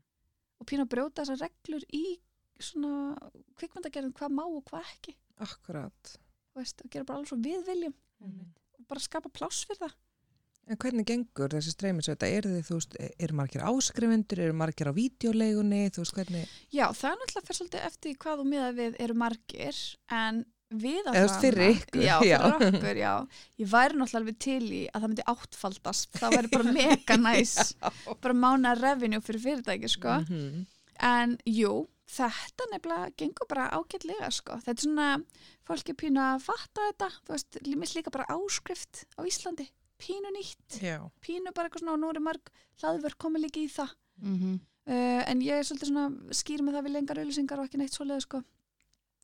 og 0.59 0.67
pínu 0.67 0.83
að 0.83 0.91
brjóta 0.91 1.23
þessar 1.23 1.47
reglur 1.47 1.85
í 1.95 2.19
svona 2.59 3.15
kvikmyndagerðin 3.57 4.13
hvað 4.13 4.33
má 4.35 4.43
og 4.43 4.65
hvað 4.67 4.89
ekki. 4.91 5.15
Akkurat. 5.39 6.19
veist, 6.59 6.83
og 6.83 6.91
gera 6.91 7.05
bara 7.05 7.19
alveg 7.21 7.29
svo 7.31 7.39
við 7.39 7.61
viljum. 7.69 7.95
Og 8.75 8.87
bara 8.89 9.01
skapa 9.01 9.31
pláss 9.31 9.65
fyrir 9.65 9.79
það. 9.85 9.93
En 10.67 10.77
hvernig 10.77 11.07
gengur 11.07 11.49
þessi 11.55 11.71
streymisveita? 11.73 12.27
Er 12.27 12.43
þið, 12.43 12.65
þú 12.67 12.75
veist, 12.81 12.97
eru 12.99 13.37
margir 13.39 13.63
áskrifundur, 13.63 14.43
eru 14.43 14.57
margir 14.59 14.91
á 14.91 14.93
vídeoleigunni, 14.93 15.93
þú 15.95 16.03
veist, 16.03 16.17
hvernig, 16.19 16.51
Já, 16.75 16.91
það 16.91 17.13
er 17.13 17.21
náttúrulega 17.23 17.47
fyrir 17.47 17.59
svolítið 17.61 17.87
eftir 17.87 18.19
hvað 18.19 18.43
þú 18.43 18.49
miða 18.51 18.73
við 18.75 18.99
eru 19.07 19.15
margir. 19.15 19.81
En 20.11 20.45
við 20.71 20.99
þú 21.07 21.13
veist, 21.17 21.39
fyrir 21.41 21.71
ykkur, 21.75 22.03
Já, 22.05 22.17
já. 22.29 22.39
fyrir 22.59 23.05
okkur, 23.09 23.29
Ég 23.59 23.69
væri 23.73 23.97
náttúrulega 23.97 24.19
alveg 24.21 24.39
til 24.39 24.65
í 24.69 24.81
að 24.93 25.01
það 25.01 25.09
myndi 25.09 25.25
áttfaldast 25.33 26.19
það 26.19 26.35
væri 26.37 26.51
bara 26.53 26.73
mega 26.77 27.17
næs 27.25 27.55
bara 28.21 28.35
mána 28.37 28.75
revenue 28.77 29.21
fyrir 29.25 29.41
fyrirtæki 29.47 29.89
sko. 29.89 30.19
Mhm. 30.29 30.67
en 31.01 31.39
jú 31.47 31.87
þetta 32.09 32.67
nefnilega 32.73 33.11
gengur 33.21 33.47
bara 33.49 33.69
ágætlega 33.77 34.31
sko. 34.33 34.57
þetta 34.65 34.71
er 34.77 34.85
svona, 34.85 35.09
fólk 35.69 35.89
er 35.93 35.95
pínu 35.95 36.21
að 36.21 36.41
fatta 36.43 36.87
þetta, 36.91 37.09
þú 37.27 37.33
veist, 37.37 37.59
mér 37.69 37.95
líka 37.97 38.11
bara 38.11 38.27
áskrift 38.35 39.05
á 39.17 39.23
Íslandi, 39.29 39.69
pínu 40.01 40.33
nýtt 40.37 40.81
Já. 40.83 40.99
pínu 41.25 41.53
bara 41.55 41.69
eitthvað 41.69 41.85
svona 41.85 41.93
og 41.97 42.01
nú 42.03 42.11
er 42.13 42.21
marg 42.21 42.51
hlaðverk 42.83 43.19
komið 43.19 43.45
líka 43.49 43.61
í 43.65 43.69
það 43.73 43.95
Mhm. 44.21 44.55
uh, 44.89 45.23
en 45.31 45.41
ég 45.41 45.53
er 45.61 45.63
svolítið 45.63 45.89
svona 45.93 46.09
skýr 46.35 46.61
með 46.67 46.75
það 46.75 46.85
við 46.89 46.93
lengar 46.97 47.19
auðlýsingar 47.23 47.59
og 47.61 47.69
ekki 47.69 47.79
neitt 47.79 47.95
svoleið 47.95 48.23
sko. 48.25 48.41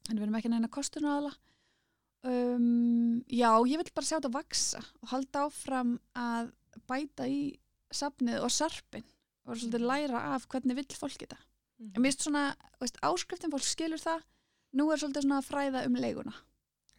En 0.08 0.18
við 0.18 0.26
erum 0.26 0.38
ekki 0.40 0.52
neina 0.52 0.70
kostun 0.72 1.08
aðla 1.08 1.32
um, 2.28 3.22
já, 3.28 3.50
ég 3.68 3.80
vil 3.80 3.94
bara 3.94 4.08
sjá 4.08 4.18
þetta 4.18 4.34
vaksa 4.36 4.84
og 5.02 5.10
halda 5.14 5.48
áfram 5.48 5.96
að 6.18 6.52
bæta 6.90 7.26
í 7.30 7.40
safnið 7.94 8.44
og 8.44 8.52
sarpin 8.52 9.06
og 9.44 9.58
svolítið 9.58 9.84
læra 9.88 10.24
af 10.34 10.48
hvernig 10.50 10.80
vill 10.80 10.96
fólk 10.98 11.20
þetta 11.20 11.40
en 11.80 12.00
mér 12.00 12.12
finnst 12.12 12.26
svona, 12.26 12.44
veist, 12.82 12.98
áskriftin 13.04 13.52
fólk 13.52 13.66
skilur 13.66 14.00
það. 14.00 14.24
Nú 14.78 14.88
er 14.90 15.00
svolítið 15.00 15.26
svona 15.26 15.40
að 15.40 15.48
fræða 15.48 15.84
um 15.88 15.98
leiguna. 15.98 16.34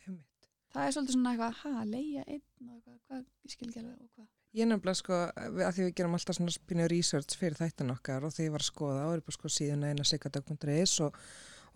Einmitt. 0.05 0.49
það 0.73 0.85
er 0.85 0.95
svolítið 0.95 1.17
svona 1.17 1.33
eitthvað, 1.33 1.59
ha, 1.61 1.83
leia 1.89 2.23
einn 2.25 2.69
og 2.69 2.75
eitthvað, 2.75 2.99
hvað, 3.09 3.25
ég 3.25 3.55
skil 3.55 3.69
ekki 3.69 3.81
alveg 3.81 3.97
og 3.97 4.09
hvað. 4.13 4.29
Ég 4.55 4.69
nefnilega 4.69 4.99
sko, 5.01 5.17
að 5.35 5.73
því 5.75 5.85
við 5.85 5.95
gerum 5.97 6.13
alltaf 6.15 6.37
svona 6.37 6.55
spínu 6.55 6.85
research 6.87 7.35
fyrir 7.39 7.57
þættin 7.59 7.91
okkar 7.91 8.23
og 8.23 8.31
því 8.31 8.45
ég 8.45 8.53
var 8.53 8.63
að 8.63 8.69
skoða 8.69 9.01
og 9.09 9.15
er 9.17 9.23
bara 9.25 9.35
sko 9.35 9.51
síðan 9.51 9.83
eina 9.83 10.05
siggadag.is 10.07 10.93
og, 11.03 11.17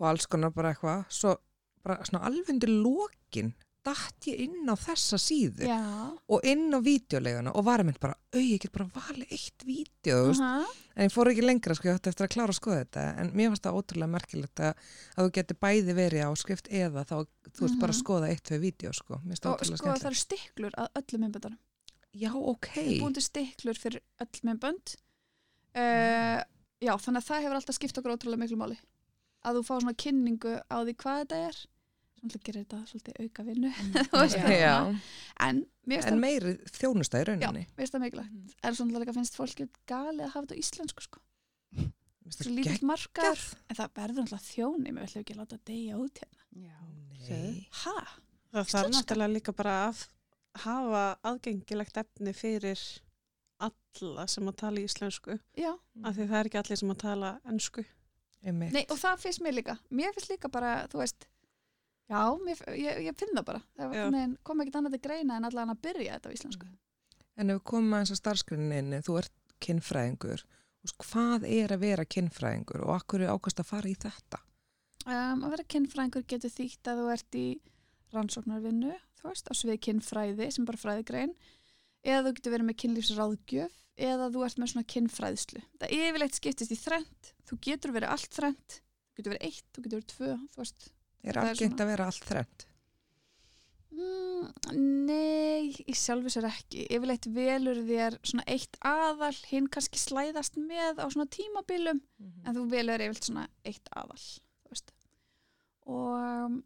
og 0.00 0.06
alls 0.10 0.26
konar 0.30 0.50
bara 0.56 0.72
eitthvað, 0.74 1.04
svo 1.12 1.36
bara 1.84 2.00
svona 2.08 2.24
alveg 2.28 2.48
undir 2.54 2.72
lokin 2.72 3.54
datt 3.80 4.26
ég 4.28 4.42
inn 4.44 4.68
á 4.68 4.76
þessa 4.76 5.16
síðu 5.16 5.64
já, 5.64 5.78
og 6.28 6.42
inn 6.44 6.66
á 6.68 6.78
vídeoleguna 6.84 7.54
og 7.56 7.64
var 7.64 7.80
að 7.80 7.86
mynd 7.88 8.00
bara, 8.02 8.12
au, 8.36 8.40
ég 8.42 8.60
get 8.60 8.74
bara 8.74 8.90
valið 8.92 9.30
eitt 9.32 9.64
veist, 9.64 10.42
uh 10.44 10.66
en 11.00 11.06
ég 11.08 11.14
fór 11.14 11.30
ekki 11.30 11.44
lengra 11.46 11.72
sko, 11.72 11.88
ég 11.88 11.96
ætti 11.96 12.10
eftir 12.12 12.26
að 12.26 12.32
klára 12.34 12.52
að 12.52 12.58
skoða 12.58 12.80
þetta 12.82 13.04
en 13.22 13.30
mér 13.32 13.48
fannst 13.54 13.64
það 13.64 13.78
ótrúlega 13.80 14.12
merkilegt 14.12 14.60
að, 14.60 14.82
að 15.16 15.24
þú 15.24 15.32
geti 15.38 15.56
bæði 15.64 15.94
verið 15.96 16.24
áskrift 16.26 16.68
eða 16.68 17.06
þá, 17.08 17.14
þú 17.56 17.64
veist, 17.64 17.78
bara 17.80 17.94
Mhm. 17.94 17.96
að 17.96 18.00
skoða 18.02 18.28
eitt, 18.28 18.42
tvei 18.44 18.58
vídeo 18.66 18.92
sko, 18.92 19.20
það 19.24 19.48
og 19.54 19.64
sko 19.80 19.94
það 19.94 20.06
eru 20.10 20.20
stiklur 20.20 20.76
að 20.76 20.88
öllum 21.00 21.24
myndböndunum. 21.24 21.58
Já, 22.20 22.30
ok. 22.36 22.68
búin 23.00 23.14
til 23.16 23.22
stiklur 23.24 23.78
fyrir 23.80 24.02
öll 24.20 24.40
myndbönd. 24.44 24.96
Uh, 25.70 26.42
já, 26.82 26.92
þannig 26.98 27.22
að 27.22 27.28
það 27.30 27.42
hefur 27.44 27.56
alltaf 27.60 27.76
skipt 27.78 27.98
okkur 28.00 28.16
ótrúlega 28.18 28.42
miklu 28.42 28.56
máli 28.58 28.76
að 29.46 29.58
þú 29.58 29.62
fá 29.68 29.74
svona 29.80 29.94
kynningu 30.04 30.54
á 30.68 30.76
því 30.84 30.94
hvað 31.00 31.20
þetta 31.22 31.38
er 31.48 31.60
svona 32.20 32.40
gerir 32.44 32.64
þetta 32.66 32.78
svolítið 32.90 33.20
auka 33.24 33.44
vinnu 33.46 33.70
Já, 33.96 34.04
það. 34.12 34.54
já. 34.60 34.74
en 35.48 35.62
En 35.90 36.04
það 36.04 36.18
meiri 36.22 36.50
þjónusta 36.76 37.18
í 37.18 37.24
Já, 37.24 37.28
rauninni. 37.30 37.62
mér 37.66 37.80
finnst 37.80 37.94
það 37.96 38.02
mikilvægt 38.04 38.54
en 38.68 38.76
svona 38.78 39.00
líka 39.02 39.14
finnst 39.16 39.38
fólki 39.40 39.66
galið 39.90 40.26
að 40.26 40.34
hafa 40.34 40.42
þetta 40.44 40.54
á 40.54 40.62
íslensku 40.62 41.06
sko. 41.06 41.22
Svo 42.30 42.52
það 42.52 42.84
markaður 42.86 43.40
geggjað. 43.40 43.64
en 43.72 43.78
það 43.80 43.94
verður 43.96 44.20
alltaf 44.26 44.44
þjóni 44.52 44.92
mér 44.94 45.06
ætlum 45.08 45.24
ekki 45.24 45.34
að 45.34 45.40
láta 45.40 45.56
að 45.58 45.64
deyja 45.72 45.96
út 46.04 46.20
hérna 46.20 46.44
Já. 46.60 46.78
Það 48.50 48.68
þarf 48.74 48.92
náttúrulega 48.94 49.32
líka 49.34 49.52
bara 49.56 49.74
að 49.88 50.04
hafa 50.64 51.02
aðgengilegt 51.30 51.98
efni 52.04 52.32
fyrir 52.34 52.80
alla 53.60 54.24
sem 54.30 54.48
að 54.50 54.56
tala 54.62 54.84
íslensku 54.84 55.36
Já, 55.58 55.72
af 56.04 56.14
því 56.16 56.26
það 56.30 56.38
er 56.40 56.48
ekki 56.50 56.60
allir 56.62 56.80
sem 56.80 56.92
að 56.94 57.00
tala 57.02 57.32
ennsku. 57.50 57.84
Nei 58.40 58.84
og 58.88 58.96
það 59.00 59.24
finnst 59.24 59.42
mér 59.44 59.58
líka. 59.58 59.76
Mér 59.92 60.14
finnst 60.16 60.32
líka 60.32 60.50
bara, 60.52 60.74
þú 60.92 61.02
veist 61.02 61.26
já, 62.10 62.22
mér, 62.44 62.62
ég, 62.78 63.02
ég 63.08 63.18
finn 63.18 63.34
það 63.36 63.48
bara. 63.52 63.64
Það 63.78 63.98
neginn, 64.14 64.36
kom 64.46 64.62
ekkert 64.62 64.80
annað 64.80 64.96
til 64.96 65.02
greina 65.08 65.36
en 65.36 65.48
allan 65.50 65.74
að 65.74 65.82
byrja 65.88 66.16
þetta 66.16 66.32
á 66.32 66.36
íslensku. 66.36 66.70
En 67.40 67.52
ef 67.52 67.60
við 67.60 67.66
komum 67.72 67.96
aðeins 67.96 68.14
að 68.14 68.20
starfskrininni, 68.22 69.02
þú 69.06 69.18
ert 69.22 69.36
kinnfræðingur. 69.64 70.46
Hvað 71.04 71.44
er 71.44 71.74
að 71.74 71.82
vera 71.84 72.08
kinnfræðingur 72.08 72.86
og 72.86 72.94
akkur 72.96 73.24
er 73.24 73.34
ákvæmst 73.34 73.60
að 73.60 73.68
fara 73.68 73.90
í 73.90 73.98
þetta? 74.00 74.40
um, 75.06 75.44
að 75.44 75.54
vera 75.54 75.68
kynfræðingur 75.74 76.26
getur 76.28 76.52
þýtt 76.52 76.90
að 76.90 77.00
þú 77.00 77.06
ert 77.14 77.38
í 77.38 77.46
rannsóknarvinnu 78.14 78.94
þú 79.20 79.28
veist, 79.30 79.50
á 79.50 79.54
svið 79.56 79.80
kynfræði 79.86 80.48
sem 80.54 80.66
bara 80.68 80.80
fræðigrein 80.80 81.34
eða 82.02 82.24
þú 82.26 82.34
getur 82.36 82.54
verið 82.56 82.68
með 82.68 82.78
kynlífsráðgjöf 82.84 83.79
eða 83.98 84.30
þú 84.32 84.44
ert 84.46 84.58
með 84.62 84.72
svona 84.72 84.86
kynfræðslu. 84.94 85.62
Það 85.80 85.94
yfirleitt 85.98 86.34
skiptist 86.38 86.72
í 86.72 86.78
þrend 86.80 87.32
þú 87.50 87.58
getur 87.66 87.92
verið 87.96 88.12
allt 88.14 88.32
þrend 88.38 88.78
þú 88.78 89.16
getur 89.20 89.32
verið 89.34 89.46
eitt, 89.50 89.66
þú 89.74 89.82
getur 89.84 90.00
verið 90.00 90.10
tvö 90.14 90.32
þú 90.54 90.62
veist, 90.62 90.90
Er 91.22 91.36
er 91.36 91.40
algengt 91.42 91.58
svona- 91.76 91.84
að 91.84 91.90
vera 91.92 92.06
allt 92.06 92.24
þrennt? 92.30 92.66
mm, 93.90 94.70
nei 95.06 95.74
í 95.90 95.94
sjálfu 95.98 96.30
sér 96.32 96.46
ekki. 96.48 96.86
Yfirleitt 96.94 97.26
velur 97.34 97.80
þér 97.88 98.16
svona 98.24 98.44
eitt 98.46 98.78
aðal 98.86 99.34
hinn 99.50 99.68
kannski 99.68 99.98
slæðast 100.00 100.56
með 100.56 101.02
á 101.02 101.06
svona 101.10 101.28
tímabilum 101.28 102.00
en 102.46 102.54
þú 102.56 102.64
velur 102.70 103.02
yfirleitt 103.04 103.26
svona 103.28 103.48
eitt 103.66 103.90
aðal 103.96 104.20
þú 104.22 104.72
veist. 104.72 104.92
Og 105.90 106.62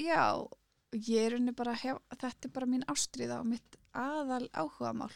já 0.00 0.48
ég 0.94 1.26
er 1.26 1.36
unni 1.38 1.52
bara 1.52 1.74
hef, 1.74 1.98
þetta 2.16 2.48
er 2.48 2.54
bara 2.54 2.66
mín 2.70 2.84
ástriða 2.90 3.40
og 3.42 3.46
mitt 3.50 3.76
aðal 3.94 4.48
áhugamál 4.54 5.12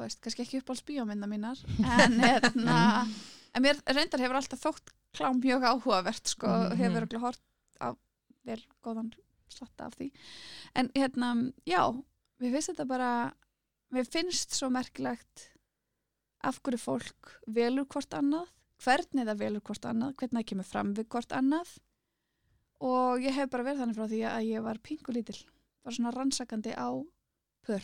þú 0.00 0.06
veist, 0.08 0.20
kannski 0.24 0.42
ekki 0.46 0.60
upp 0.62 0.70
á 0.72 0.74
spíómynda 0.80 1.28
mínar 1.28 1.60
en 1.78 2.16
hérna 2.24 2.76
en 3.54 3.62
mér 3.64 3.80
reyndar 3.92 4.22
hefur 4.24 4.38
alltaf 4.40 4.62
þótt 4.64 4.92
klám 5.16 5.40
mjög 5.42 5.64
áhugavert 5.66 6.26
sko, 6.32 6.46
Mhm. 6.48 6.78
hefur 6.80 7.06
ekki 7.06 7.20
hort 7.20 7.40
á 7.82 7.88
vel 8.46 8.62
góðan 8.82 9.12
slatta 9.50 9.86
af 9.90 9.96
því. 9.98 10.12
En 10.74 10.88
hérna, 10.94 11.52
já 11.66 11.82
mér 12.40 12.52
finnst 12.54 12.70
þetta 12.70 12.86
bara 12.86 13.32
mér 13.92 14.06
finnst 14.06 14.54
svo 14.54 14.70
merkilegt 14.70 15.48
af 16.42 16.60
hverju 16.62 16.78
fólk 16.78 17.34
velur 17.48 17.84
hvort 17.90 18.14
annað 18.16 18.48
hvernig 18.80 19.26
það 19.28 19.38
velur 19.42 19.60
hvort 19.60 19.84
annað 19.84 20.14
hvernig 20.16 20.38
það 20.40 20.46
kemur 20.46 20.64
fram 20.70 20.94
við 20.94 21.08
hvort 21.12 21.32
annað. 21.36 21.68
Og 22.80 23.20
ég 23.20 23.34
hef 23.36 23.50
bara 23.50 23.64
verið 23.66 23.82
þannig 23.82 23.98
frá 23.98 24.06
því 24.08 24.20
að 24.30 24.46
ég 24.48 24.62
var 24.64 24.78
pingulítil 24.78 25.40
bara 25.84 25.94
svona 25.96 26.14
rannsakandi 26.14 26.72
á 26.78 26.88
pör 27.66 27.82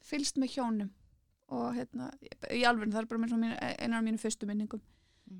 fylst 0.00 0.38
með 0.40 0.54
hjónum 0.54 0.90
og 1.50 1.74
hérna, 1.76 2.10
í 2.54 2.62
alveg 2.68 2.92
það 2.92 3.02
er 3.02 3.10
bara 3.10 3.30
mín, 3.30 3.54
einar 3.58 4.00
af 4.00 4.06
mínu 4.06 4.22
fyrstu 4.22 4.48
minningum 4.48 4.82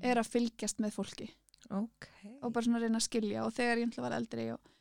er 0.01 0.19
að 0.19 0.31
fylgjast 0.31 0.81
með 0.83 0.97
fólki. 0.97 1.29
Ok. 1.71 2.07
og 2.41 2.49
bara 2.51 2.65
svona 2.65 2.79
reyna 2.81 2.97
að 2.97 3.05
skilja 3.05 3.43
og 3.45 3.53
þegar 3.53 3.79
ég 3.79 3.91
ætla 3.91 4.03
var 4.03 4.15
eldri 4.17 4.47
og 4.51 4.71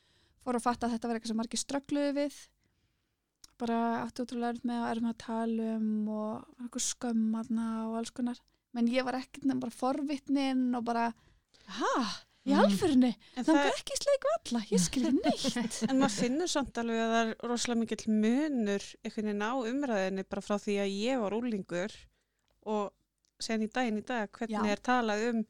fór 0.43 0.57
að 0.57 0.65
fatta 0.65 0.89
að 0.89 0.95
þetta 0.95 1.09
var 1.11 1.19
eitthvað 1.19 1.31
sem 1.31 1.39
margir 1.39 1.61
ströggluðu 1.61 2.15
við 2.17 2.39
bara 3.61 3.81
átti 4.07 4.25
útrúlega 4.25 4.55
erfitt 4.55 4.69
með 4.71 4.81
að 4.81 4.91
erum 4.95 5.11
að 5.11 5.19
tala 5.21 5.67
um 5.77 5.91
og 6.15 6.63
eitthvað 6.65 6.87
skömm 6.87 7.37
aðna 7.43 7.67
og 7.91 7.99
alls 8.01 8.15
konar. 8.17 8.41
Menn 8.73 8.89
ég 8.91 9.07
var 9.07 9.19
ekkert 9.19 9.47
nefn 9.47 9.63
bara 9.63 9.77
forvitnin 9.77 10.65
og 10.79 10.87
bara, 10.87 11.11
ha, 11.77 11.95
í 12.47 12.53
Mm. 12.55 12.61
alfyrinni 12.65 13.11
En, 13.37 13.45
það 13.45 13.55
það, 13.55 13.67
er 13.67 13.79
ekki 13.81 13.97
sleik 14.01 14.23
við 14.25 14.37
alla, 14.39 14.61
ég 14.71 14.81
skilja 14.81 15.11
neitt 15.13 15.83
en 15.91 15.99
maður 16.01 16.15
finnur 16.23 16.49
samt 16.49 16.79
alveg 16.81 17.01
að 17.05 17.11
það 17.15 17.29
er 17.35 17.49
rosalega 17.51 17.81
mikill 17.81 18.15
munur 18.15 18.87
einhvern 19.05 19.27
veginn 19.29 19.45
á 19.45 19.53
umræðinni 19.73 20.25
bara 20.31 20.41
frá 20.47 20.57
því 20.59 20.77
að 20.81 20.95
ég 20.97 21.21
var 21.21 21.37
úlingur 21.37 21.97
og 22.67 22.93
sen 23.41 23.63
í 23.63 23.69
daginn 23.73 23.99
í 24.01 24.05
dag 24.09 24.31
hvernig 24.33 24.57
Já. 24.57 24.73
er 24.73 24.81
talað 24.85 25.27
um 25.31 25.43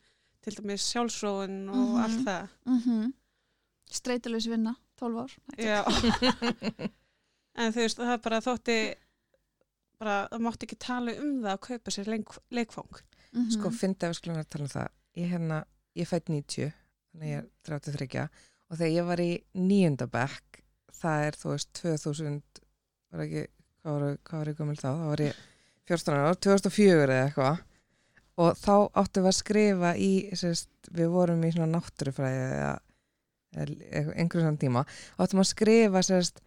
til 0.42 0.54
dæmis 0.56 0.86
sjálfsróun 0.90 1.56
og 1.68 1.76
Mhm. 1.76 2.02
allt 2.02 2.20
það. 2.26 2.48
mm 2.66 2.80
-hmm. 2.80 3.12
streituleysi 3.90 4.50
vinna, 4.50 4.74
12 4.98 5.18
ár 5.18 5.32
Já. 5.58 5.84
en 7.60 7.72
þú 7.72 7.80
veist, 7.84 7.98
það 7.98 8.12
er 8.14 8.18
bara 8.24 8.40
þótti 8.40 8.76
bara, 10.00 10.28
það 10.32 10.40
mátti 10.46 10.66
ekki 10.66 10.78
tala 10.78 11.12
um 11.20 11.42
það 11.42 11.52
að 11.54 11.60
kaupa 11.66 11.90
sér 11.90 12.06
leik, 12.08 12.28
leikfang. 12.50 13.00
mm 13.32 13.50
Sko, 13.50 13.70
fyndi 13.70 14.06
að 14.06 14.10
við 14.10 14.18
skulum 14.20 14.38
að 14.40 14.48
tala 14.48 14.64
um 14.64 14.68
það. 14.74 14.88
Ég 15.16 15.28
hérna, 15.34 15.64
ég 15.98 16.08
fætt 16.08 16.30
90, 16.30 16.74
þannig 17.10 17.32
ég 17.32 17.40
er 17.42 17.48
33 17.66 18.26
og 18.70 18.78
þegar 18.78 18.92
ég 18.94 19.08
var 19.08 19.22
í 19.22 19.30
nýjunda 19.58 20.06
bekk, 20.10 20.60
það 21.00 21.24
er, 21.26 21.38
þú 21.40 21.54
veist, 21.54 21.70
2000, 21.80 22.36
var 23.10 23.24
ekki, 23.24 23.46
hvað 23.80 23.96
var, 23.96 24.20
hvað 24.28 24.42
var 24.42 24.50
ég 24.52 24.60
gömul 24.60 24.76
þá? 24.78 24.86
Það 24.90 25.08
var 25.10 25.24
ég 25.24 25.40
14 25.90 26.20
ára, 26.20 26.36
2004 26.46 27.00
eða 27.08 27.24
eitthvað. 27.24 27.64
Og 28.40 28.60
þá 28.60 28.74
áttum 29.02 29.24
við 29.26 29.30
að 29.32 29.38
skrifa 29.40 29.90
í, 29.98 30.12
sérst, 30.38 30.70
við 30.94 31.10
vorum 31.12 31.42
í 31.44 31.50
svona 31.52 31.72
náttúrufræði 31.74 32.44
eða 32.60 32.76
einhverjum 33.58 34.46
svona 34.46 34.60
tíma, 34.62 34.84
áttum 35.18 35.42
að 35.42 35.50
skrifa 35.50 36.04
sérst, 36.06 36.38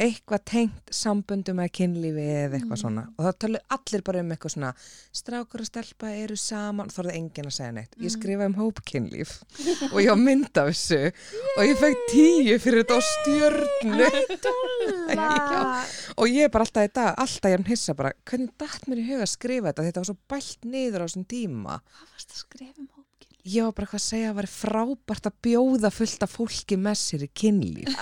eitthvað 0.00 0.40
tengt 0.48 0.90
sambundum 0.96 1.58
með 1.60 1.68
kynlífi 1.76 2.24
eða 2.24 2.56
eitthvað 2.56 2.70
Mm. 2.76 2.80
svona. 2.82 3.02
Og 3.18 3.24
það 3.26 3.34
tölu 3.44 3.58
allir 3.76 4.02
bara 4.06 4.20
um 4.24 4.30
eitthvað 4.32 4.54
svona 4.54 4.70
strákur 5.12 5.60
og 5.60 5.66
stelpa 5.68 6.08
eru 6.16 6.36
saman. 6.40 6.88
Þá 6.88 6.98
er 6.98 7.04
það 7.10 7.18
enginn 7.20 7.46
að 7.50 7.56
segja 7.58 7.72
neitt. 7.76 7.92
Ég 8.00 8.08
Mm. 8.08 8.14
skrifaði 8.16 8.46
um 8.46 8.58
hópkynlíf 8.60 9.30
og 9.92 9.98
ég 10.00 10.08
var 10.08 10.16
mynd 10.16 10.56
af 10.56 10.66
þessu 10.72 11.12
og 11.56 11.62
ég 11.68 11.76
fekk 11.76 11.98
tíu 12.10 12.58
fyrir 12.58 12.84
þetta 12.84 12.96
á 12.96 13.02
stjörnu. 13.10 14.08
Og 16.20 16.26
ég 16.28 16.44
er 16.46 16.50
bara 16.52 16.64
alltaf 16.64 16.84
í 16.86 16.92
dag, 16.92 17.14
alltaf 17.18 17.50
ég 17.50 17.58
er 17.58 17.64
hissa 17.70 17.94
bara 17.96 18.12
hvernig 18.28 18.50
datt 18.60 18.86
mér 18.88 19.00
í 19.02 19.06
huga 19.08 19.24
að 19.26 19.32
skrifa 19.34 19.70
þetta? 19.72 19.84
Þetta 19.88 20.00
var 20.02 20.08
svo 20.10 20.18
bælt 20.30 20.64
niður 20.64 21.02
á 21.02 21.06
þessum 21.06 21.26
tíma. 21.30 21.78
Hvað 21.80 22.10
varst 22.14 22.30
að 22.34 22.40
skrifa 22.44 22.78
um 22.78 22.88
hópkynlíf? 22.88 22.99
Ég 23.44 23.64
var 23.64 23.72
bara 23.76 23.86
eitthvað 23.86 24.00
að 24.00 24.04
segja 24.04 24.26
að 24.26 24.30
það 24.30 24.38
væri 24.40 24.50
frábært 24.54 25.28
að 25.30 25.36
bjóða 25.46 25.90
fullt 25.94 26.24
af 26.26 26.34
fólki 26.34 26.76
með 26.80 26.98
sér 27.00 27.24
í 27.24 27.28
kynlíf 27.40 27.94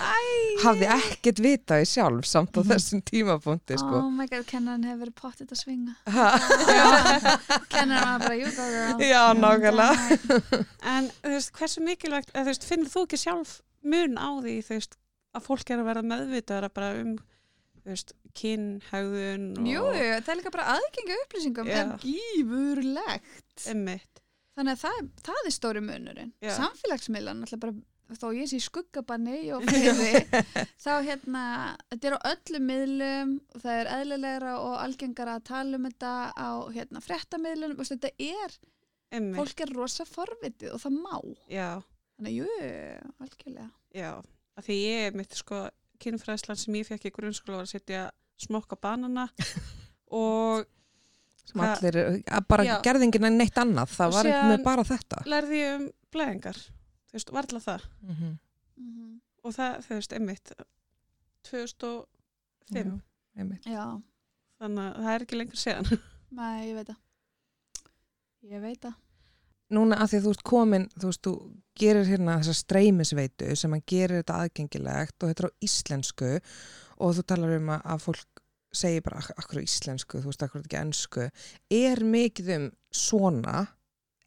hafði 0.63 0.89
ekkert 0.95 1.39
vitaði 1.43 1.87
sjálf 1.87 2.27
samt 2.27 2.57
á 2.59 2.61
þessum 2.67 3.01
tímapunkti 3.07 3.77
sko. 3.79 4.01
Oh 4.01 4.09
my 4.11 4.27
god, 4.27 4.43
kennan 4.49 4.83
hefur 4.83 5.05
verið 5.05 5.15
pottit 5.21 5.53
að 5.55 5.61
svinga 5.61 5.95
Ha, 6.17 6.27
Kennan 7.71 8.03
var 8.03 8.25
bara, 8.25 8.35
you 8.35 8.51
go 8.51 8.67
girl 8.67 9.03
Já, 9.05 9.21
nákvæmlega. 9.39 10.59
En 10.83 11.09
þú 11.21 11.33
veist, 11.37 11.53
hversu 11.55 11.83
mikilvægt, 11.85 12.33
eða, 12.33 12.43
þú 12.43 12.51
veist, 12.51 12.67
finnir 12.67 12.91
þú 12.91 13.05
ekki 13.07 13.21
sjálf 13.23 13.55
mun 13.87 14.19
á 14.19 14.29
því, 14.43 14.55
þú 14.67 14.75
veist, 14.75 14.97
að 15.37 15.45
fólk 15.47 15.71
er 15.71 15.81
að 15.83 15.89
verða 15.93 16.07
meðvitaðara 16.11 16.71
bara 16.75 16.91
um, 16.99 17.13
þú 17.79 17.93
veist, 17.93 18.15
kynhægðun 18.39 19.45
og 19.61 19.69
Jú, 19.69 19.83
það 19.95 20.31
er 20.33 20.39
líka 20.41 20.53
bara 20.53 20.71
aðgengi 20.75 21.15
að 21.15 21.23
upplýsingum 21.25 21.69
Já. 21.69 21.77
er 21.79 21.93
gífurlegt 22.03 23.69
emmitt. 23.71 24.23
Þannig 24.59 24.75
að 24.75 24.81
það, 24.83 24.97
það 25.23 25.45
er 25.45 25.53
stóri 25.55 25.81
munurinn. 25.85 26.31
Samfélagsmiðlan, 26.43 27.45
alltaf 27.45 27.61
bara 27.63 28.17
þó 28.17 28.31
ég 28.33 28.49
sé 28.49 28.57
skuggabanni 28.63 29.37
og 29.55 29.63
fleiri 29.69 30.23
þá 30.81 30.91
hérna, 31.05 31.43
þetta 31.91 32.09
er 32.09 32.15
á 32.17 32.19
öllum 32.31 32.65
miðlum 32.65 33.33
það 33.61 33.75
er 33.75 33.91
eðlilegra 33.99 34.55
og 34.63 34.75
algengara 34.81 35.35
að 35.37 35.45
tala 35.51 35.77
um 35.77 35.85
þetta 35.85 36.13
á 36.33 36.49
hérna, 36.73 37.03
fréttamiðlunum, 37.05 37.79
og 37.79 37.89
þetta 37.91 38.11
er 38.17 38.57
Emmitt, 39.15 39.37
fólk 39.39 39.63
er 39.65 39.73
rosa 39.77 40.05
forvitið 40.09 40.73
og 40.75 40.83
það 40.83 40.97
má. 40.97 41.15
Já, 41.49 41.69
þannig, 42.17 42.39
jú, 42.41 42.49
algjörlega. 43.23 43.69
Já. 43.95 44.11
Af 44.59 44.67
því 44.67 44.79
ég, 44.83 45.15
mitt, 45.17 45.37
sko, 45.37 45.63
kynfræðslan 46.03 46.59
sem 46.59 46.75
ég 46.81 46.89
fekk 46.89 47.07
í 47.09 47.13
grunnskóla 47.15 47.61
var 47.61 47.69
að 47.69 47.73
setja 47.77 48.03
smokka 48.39 48.77
banana 48.79 49.29
og 50.19 50.67
sem 51.49 51.61
Hva- 51.61 51.69
allir, 51.75 51.97
að 52.29 52.47
bara 52.51 52.65
Já. 52.67 52.75
gerðingin 52.85 53.25
en 53.29 53.37
neitt 53.41 53.57
annað, 53.57 53.89
það 53.95 54.07
Og 54.11 54.13
var 54.19 54.29
síðan- 54.29 54.51
með 54.53 54.63
bara 54.67 54.83
þetta. 54.89 55.21
lærði 55.33 55.61
ég 55.63 55.75
um 55.79 55.87
blæðingar, 56.13 56.59
þú 57.09 57.17
veist, 57.17 57.31
varla 57.33 57.59
það. 57.65 57.87
mm 58.03 58.15
-hmm. 58.15 58.37
mm 58.77 59.21
Og 59.43 59.53
það, 59.55 59.77
þú 59.87 59.93
veist, 59.95 60.13
emmitt, 60.13 60.51
2005, 61.49 63.01
Já, 63.65 63.85
þannig 64.59 64.83
að 64.83 64.97
það 65.03 65.13
er 65.13 65.23
ekki 65.25 65.37
lengur 65.39 65.59
séðan. 65.61 65.99
nei, 66.39 66.67
ég 66.69 66.75
veit 66.79 66.89
það. 66.91 66.99
Ég 68.49 68.61
veit 68.63 68.81
það. 68.83 68.97
Núna 69.69 69.99
að 70.01 70.09
því 70.11 70.17
að 70.19 70.23
þú 70.25 70.31
ert 70.33 70.43
komin, 70.49 70.85
þú 70.97 71.09
veist, 71.11 71.21
þú 71.27 71.33
gerir 71.79 72.07
hérna 72.09 72.37
þessa 72.41 72.57
streymisveitu 72.57 73.55
sem 73.55 73.75
að 73.77 73.83
gerir 73.91 74.21
þetta 74.23 74.39
aðgengilegt 74.43 75.23
og 75.23 75.29
þetta 75.29 75.43
er 75.45 75.49
á 75.49 75.57
íslensku 75.69 76.31
og 76.99 77.13
þú 77.15 77.23
talar 77.29 77.55
um 77.59 77.69
að, 77.75 77.81
að 77.93 77.99
fólk 78.07 78.38
segir 78.71 79.01
bara 79.05 79.17
"Ak- 79.23 79.33
akkur 79.43 79.61
íslensku, 79.63 80.19
þú 80.21 80.29
veist, 80.31 80.43
akkur 80.43 80.61
ekki 80.63 80.77
ennsku. 80.79 81.29
Er 81.71 81.97
mikið 82.05 82.55
um 82.55 82.71
svona 82.93 83.67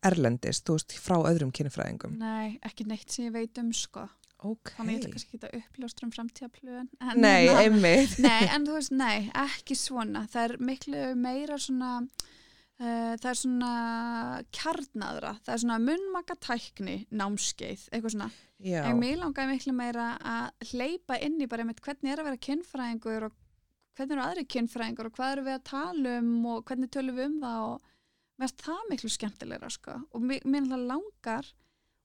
erlendist, 0.02 0.64
þú 0.66 0.78
veist, 0.78 0.92
frá 0.98 1.16
öðrum 1.30 1.52
kynfræðingum? 1.54 2.18
Nei, 2.18 2.58
ekki 2.66 2.86
neitt 2.88 3.10
sem 3.10 3.26
ég 3.28 3.32
veit 3.36 3.58
um 3.62 3.72
sko 3.72 4.08
Ok. 4.42 4.72
þannig 4.76 4.96
ég 4.96 5.04
ætla 5.04 5.12
kannski 5.14 5.36
ekki 5.38 5.46
að 5.46 5.58
uppljóstra 5.60 6.04
um 6.08 6.10
framtíðaplöðun 6.10 6.88
Nei, 7.22 7.46
hérna, 7.46 7.60
einmitt. 7.62 8.18
Nei, 8.18 8.42
en 8.56 8.66
þú 8.66 8.72
veist, 8.74 8.90
nei, 8.90 9.30
ekki 9.32 9.76
svona. 9.78 10.26
Það 10.26 10.44
er 10.48 10.56
miklu 10.58 11.02
meira 11.14 11.58
svona, 11.62 11.90
uh, 12.80 13.14
það 13.22 13.28
er 13.30 13.38
svona 13.38 13.72
kjarnaðra, 14.50 15.36
það 15.46 15.54
er 15.54 15.62
svona 15.62 15.78
munnmakatækni 15.86 16.96
námskeið, 17.14 17.84
eitthvað 17.92 18.16
svona. 18.16 18.30
Já. 18.62 18.82
En 18.90 18.98
mér 18.98 19.20
langaði 19.22 19.52
miklu 19.54 19.74
meira 19.78 20.08
að 20.18 20.68
hleypa 20.72 21.20
inn 21.22 21.38
í 21.42 21.46
bara 21.50 21.62
einmitt 21.64 21.80
hvernig 21.82 22.12
er 22.12 22.22
að 22.22 22.28
vera 22.32 22.42
kynfræðingur 22.48 23.28
og 23.28 23.38
hvernig 23.96 24.16
eru 24.16 24.24
aðri 24.24 24.44
kynfræðingur 24.54 25.08
og 25.08 25.16
hvað 25.16 25.34
eru 25.36 25.46
við 25.48 25.56
að 25.58 25.66
tala 25.68 26.14
um 26.20 26.30
og 26.52 26.62
hvernig 26.68 26.92
tölum 26.92 27.18
við 27.18 27.28
um 27.28 27.40
það 27.42 27.64
og 27.70 27.90
mér 28.40 28.48
finnst 28.48 28.64
það 28.66 28.86
miklu 28.90 29.10
skemmtilegra, 29.12 29.70
sko. 29.72 29.98
Og 30.16 30.24
mér, 30.24 30.46
mér 30.46 30.64
náttúrulega 30.64 30.88
langar 30.92 31.50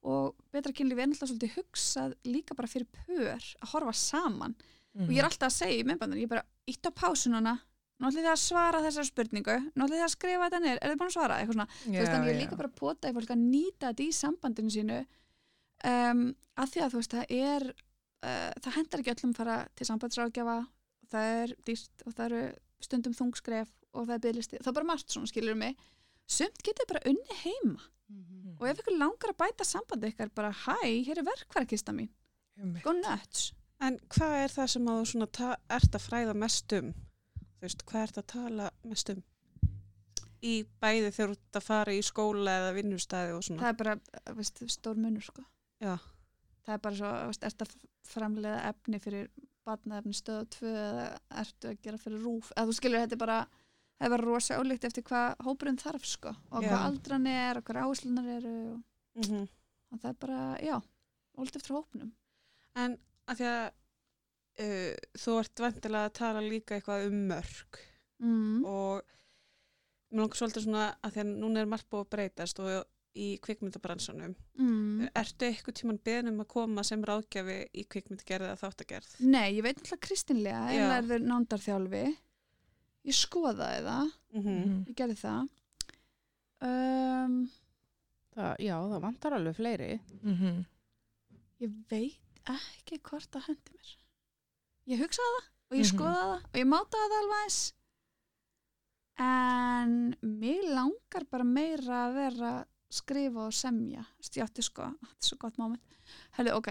og 0.08 0.36
betra 0.54 0.74
kynlífi 0.76 1.04
er 1.04 1.10
náttúrulega 1.10 1.32
svolítið 1.32 1.56
hugsað 1.56 2.18
líka 2.28 2.58
bara 2.58 2.70
fyrir 2.72 2.90
pör 2.94 3.32
að 3.32 3.72
horfa 3.74 3.96
saman. 3.98 4.58
Og 4.98 5.12
ég 5.14 5.22
er 5.22 5.28
alltaf 5.28 5.52
að 5.52 5.58
segja 5.60 5.82
í 5.82 5.86
myndbandinu, 5.86 6.24
ég 6.24 6.30
er 6.30 6.32
bara 6.32 6.46
ítt 6.70 6.88
á 6.90 6.92
pásu 6.98 7.30
núna, 7.30 7.54
nú 8.02 8.10
ætlum 8.10 8.24
þið 8.24 8.32
að 8.32 8.40
svara 8.42 8.80
þessar 8.82 9.06
spurningu, 9.06 9.58
nú 9.76 9.86
ætlum 9.86 9.94
þið 9.94 10.06
að 10.08 10.14
skrifa 10.14 10.48
þetta 10.48 10.62
niður 10.64 10.80
er 10.82 10.92
þið 10.92 11.02
búin 11.02 11.12
að 11.12 11.16
svara, 11.16 11.38
eitthvað 11.38 11.58
svona 11.58 11.68
þú 11.78 11.94
veist, 11.94 12.12
þannig 12.14 12.30
ég 12.30 12.34
er 12.34 12.42
líka 12.42 12.58
bara 12.58 12.72
að 12.72 12.80
pota 12.82 13.12
í 13.12 13.16
fólk 13.18 13.34
að 13.36 13.44
nýta 13.44 13.92
þetta 13.92 14.04
í 14.04 14.16
sambandinu 14.18 14.74
sínu 14.74 14.98
um, 15.92 16.24
að 16.58 16.74
því 16.74 16.84
að 16.84 16.96
þú 16.96 17.02
veist, 17.02 17.14
það 17.14 17.36
er 17.38 17.68
uh, 17.70 18.52
það 18.66 18.78
hendar 18.80 19.04
ekki 19.04 19.14
öllum 19.14 19.36
að 19.36 19.40
fara 19.42 19.58
til 19.78 19.90
sambandsráðgjafa 19.92 20.58
það 21.12 21.34
er 21.42 21.54
dýrt 21.68 22.06
og 22.06 22.16
það 22.16 22.26
eru 22.30 22.42
stundum 22.88 23.18
þungskref 23.18 23.70
og 23.94 24.08
það 24.08 24.16
er 24.18 24.24
bygglisti, 24.28 24.60
það 24.62 24.72
er 24.72 24.78
bara 24.80 24.90
margt 24.92 25.14
svona 25.14 25.32
skilur 25.32 25.58
mig 25.58 25.78
sumt 26.28 26.64
getur 26.66 26.90
bara 26.90 27.06
unni 27.10 27.40
heima 27.44 27.88
og 28.58 28.66
ef 28.70 28.82
ykkur 28.82 28.98
langar 29.00 29.34
að 29.34 29.40
bæta 29.42 29.66
sambandi 29.68 30.12
ykkar 30.14 30.30
bara, 30.36 30.52
hæ, 30.52 30.78
hér 31.08 31.22
er 31.22 31.28
verkvarakista 31.28 31.96
mín 31.96 32.12
go 32.84 32.94
nuts 32.96 33.52
En 33.78 34.00
hvað 34.10 34.36
er 34.42 34.50
það 34.54 34.70
sem 34.74 34.88
að 34.90 35.00
þú 35.00 35.10
svona 35.12 35.50
ert 35.78 35.96
að 35.98 36.02
fræða 36.02 36.34
mest 36.34 36.74
um? 36.74 36.88
Þú 37.38 37.66
veist, 37.66 37.84
hvað 37.90 38.06
ert 38.08 38.20
að 38.22 38.26
tala 38.32 38.70
mest 38.90 39.12
um? 39.14 39.20
Í 40.42 40.54
bæði 40.82 41.12
þegar 41.14 41.34
þú 41.34 41.36
ert 41.36 41.60
að 41.60 41.66
fara 41.68 41.94
í 41.94 42.00
skóla 42.06 42.56
eða 42.62 42.72
vinnustæði 42.78 43.36
og 43.36 43.44
svona. 43.46 43.62
það 43.62 43.70
er 43.70 43.78
bara, 43.84 43.94
uh, 43.98 44.32
veist, 44.38 44.64
stór 44.74 44.98
munur 45.02 45.26
sko 45.26 45.46
Já. 45.82 45.94
það 46.66 46.74
er 46.74 46.82
bara 46.88 47.00
svo, 47.02 47.12
veist, 47.30 47.46
ertu 47.52 47.68
að 47.68 47.76
framleiða 48.10 48.60
efni 48.72 49.02
fyrir 49.04 49.30
batnaefni 49.68 50.16
stöðu 50.16 50.50
2 50.58 50.74
eða 50.74 51.08
ertu 51.44 51.72
að 51.72 51.82
gera 51.86 52.02
fyrir 52.02 52.24
rúf 52.24 52.52
eða 52.56 52.70
þú 52.70 52.78
skilur 52.80 53.04
þetta 53.04 53.20
bara 53.22 53.40
það 53.98 54.08
er 54.08 54.14
bara 54.16 54.28
rosa 54.28 54.60
ólíkt 54.62 54.88
eftir 54.88 55.06
hvað 55.08 55.46
hópurinn 55.48 55.82
þarf 55.82 56.08
sko 56.08 56.34
og 56.34 56.64
Já. 56.64 56.70
hvað 56.70 56.86
aldran 56.86 57.30
er 57.32 57.60
og 57.60 57.68
hvað 57.68 57.84
áherslunar 57.86 58.34
eru 58.38 58.58
og, 58.74 58.82
Mm 59.18 59.48
og 59.92 60.02
það 60.02 60.10
er 60.10 60.18
bara, 60.22 60.40
já 60.60 60.78
ólíkt 61.38 61.60
eftir 61.60 61.76
hópunum 61.78 62.14
En 62.78 62.98
að 63.28 63.40
því 63.40 63.46
að 63.50 63.62
uh, 64.64 65.06
þú 65.18 65.38
ert 65.42 65.64
vantilega 65.64 66.10
að 66.10 66.18
tala 66.20 66.44
líka 66.44 66.78
eitthvað 66.78 67.08
um 67.10 67.22
mörg 67.32 67.80
mm. 68.24 68.66
og 68.68 69.16
mér 70.12 70.24
langar 70.24 70.40
svolítið 70.40 70.68
svona 70.68 70.86
að 71.02 71.16
því 71.16 71.24
að 71.24 71.34
núna 71.44 71.64
er 71.64 71.72
margt 71.72 71.90
búið 71.92 72.06
að 72.06 72.12
breytast 72.16 72.62
og 72.64 72.70
í 73.18 73.28
kvikmyndabransanum. 73.44 74.36
Mm. 74.62 75.08
Ertu 75.18 75.48
eitthvað 75.50 75.78
tíman 75.82 76.00
beðin 76.06 76.30
um 76.32 76.42
að 76.44 76.48
koma 76.54 76.84
sem 76.88 77.04
ráðgjafi 77.10 77.58
í 77.74 77.84
kvikmyndagerð 77.90 78.48
eða 78.52 78.62
þáttagerð? 78.62 79.12
Nei, 79.26 79.48
ég 79.58 79.64
veit 79.66 79.82
alltaf 79.82 80.00
kristinlega 80.06 80.74
ég 80.76 80.88
lærður 80.92 81.26
nándarþjálfi 81.32 82.04
ég 83.08 83.16
skoðaði 83.16 83.84
það 83.90 84.14
Mm 84.38 84.42
-hmm. 84.44 84.58
Mhm. 84.66 84.84
ég 84.90 84.96
gerði 84.96 85.16
það 85.22 85.48
um, 86.68 87.38
Það, 88.38 88.56
já, 88.62 88.76
það 88.92 89.02
vantar 89.02 89.34
alveg 89.34 89.56
fleiri. 89.58 90.00
Mhm. 90.22 90.66
Ég 91.60 91.72
veit 91.90 92.20
ekki 92.46 93.00
hvort 93.02 93.32
það 93.34 93.48
hendi 93.48 93.72
mér. 93.74 93.94
Ég 94.94 95.00
hugsaði 95.02 95.32
það 95.38 95.48
og 95.72 95.78
ég 95.78 95.86
Mhm. 95.86 95.98
skoðaði 95.98 96.28
það 96.28 96.44
og 96.46 96.60
ég 96.62 96.68
mátaði 96.74 97.08
það 97.10 97.18
alveg 97.24 97.42
eins. 97.44 97.74
En 99.20 100.16
mér 100.22 100.68
langar 100.76 101.26
bara 101.32 101.44
meira 101.44 102.04
að 102.08 102.14
vera 102.14 102.52
skrifa 102.94 103.48
og 103.48 103.54
semja. 103.56 104.04
Stjátti 104.24 104.64
sko, 104.66 104.92
þetta 105.02 105.24
er 105.24 105.28
svo 105.32 105.38
gott 105.42 105.58
moment. 105.60 105.98
Herðu, 106.38 106.54
ok, 106.60 106.70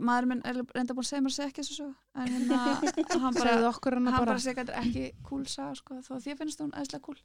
maður 0.00 0.28
minn 0.30 0.42
er 0.46 0.60
reynda 0.74 0.94
búin 0.94 1.04
að 1.04 1.08
segja 1.10 1.22
mér 1.24 1.32
að 1.32 1.36
segja 1.36 1.50
ekki 1.50 1.64
þessu. 1.66 1.86
En 2.14 2.28
hérna, 2.34 2.58
hann 3.24 3.38
bara, 3.38 3.54
hann 3.58 4.04
bara. 4.10 4.20
bara 4.24 4.38
segja 4.38 4.60
þetta 4.64 4.76
er 4.76 4.86
ekki 4.88 5.06
cool 5.26 5.42
saga 5.50 5.74
sko, 5.80 5.98
þó 6.06 6.12
að 6.16 6.22
því 6.26 6.36
finnst 6.40 6.62
hún 6.64 6.70
eðslega 6.78 7.04
cool 7.06 7.18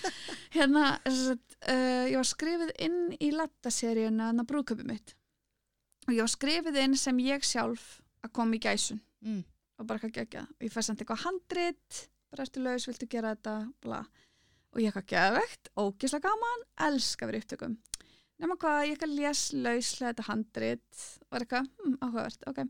hérna, 0.56 0.84
þess 1.06 1.32
að 1.32 1.40
uh, 1.72 2.04
ég 2.12 2.18
var 2.20 2.28
skrifið 2.30 2.74
inn 2.86 2.98
í 3.18 3.30
lattaseríuna 3.36 4.30
þannig 4.30 4.44
að 4.46 4.50
brúköpi 4.52 4.86
mitt 4.88 5.14
og 6.08 6.14
ég 6.16 6.22
var 6.24 6.32
skrifið 6.32 6.78
inn 6.84 6.96
sem 6.98 7.18
ég 7.24 7.44
sjálf 7.46 7.88
að 8.24 8.34
koma 8.40 8.58
í 8.58 8.62
gæsun 8.66 9.00
Mm. 9.20 9.42
og 9.76 9.84
bara 9.84 10.08
gegja 10.08 10.46
og 10.48 10.62
ég 10.64 10.72
fæst 10.72 10.88
samt 10.88 11.02
eitthvað 11.02 11.26
handrit 11.26 11.98
bara 12.32 12.46
eftir 12.46 12.62
laus, 12.64 12.86
viltu 12.88 13.04
gera 13.12 13.34
þetta 13.34 13.52
bla. 13.84 13.98
Og 14.70 14.82
ég 14.82 14.90
eitthvað 14.90 15.08
geðvegt, 15.12 15.70
ógislega 15.78 16.28
gaman 16.28 16.66
elska 16.88 17.28
verið 17.28 17.44
upptökum. 17.44 17.78
Nema 18.40 18.56
hvað, 18.60 18.78
ég 18.86 18.94
eitthvað 18.94 19.16
les 19.18 19.40
lauslega 19.52 20.12
þetta 20.12 20.26
handrit 20.30 21.06
er 21.36 21.44
eitthvað, 21.44 21.66
hm, 21.80 21.96
áhugavert, 22.06 22.46
ok. 22.48 22.62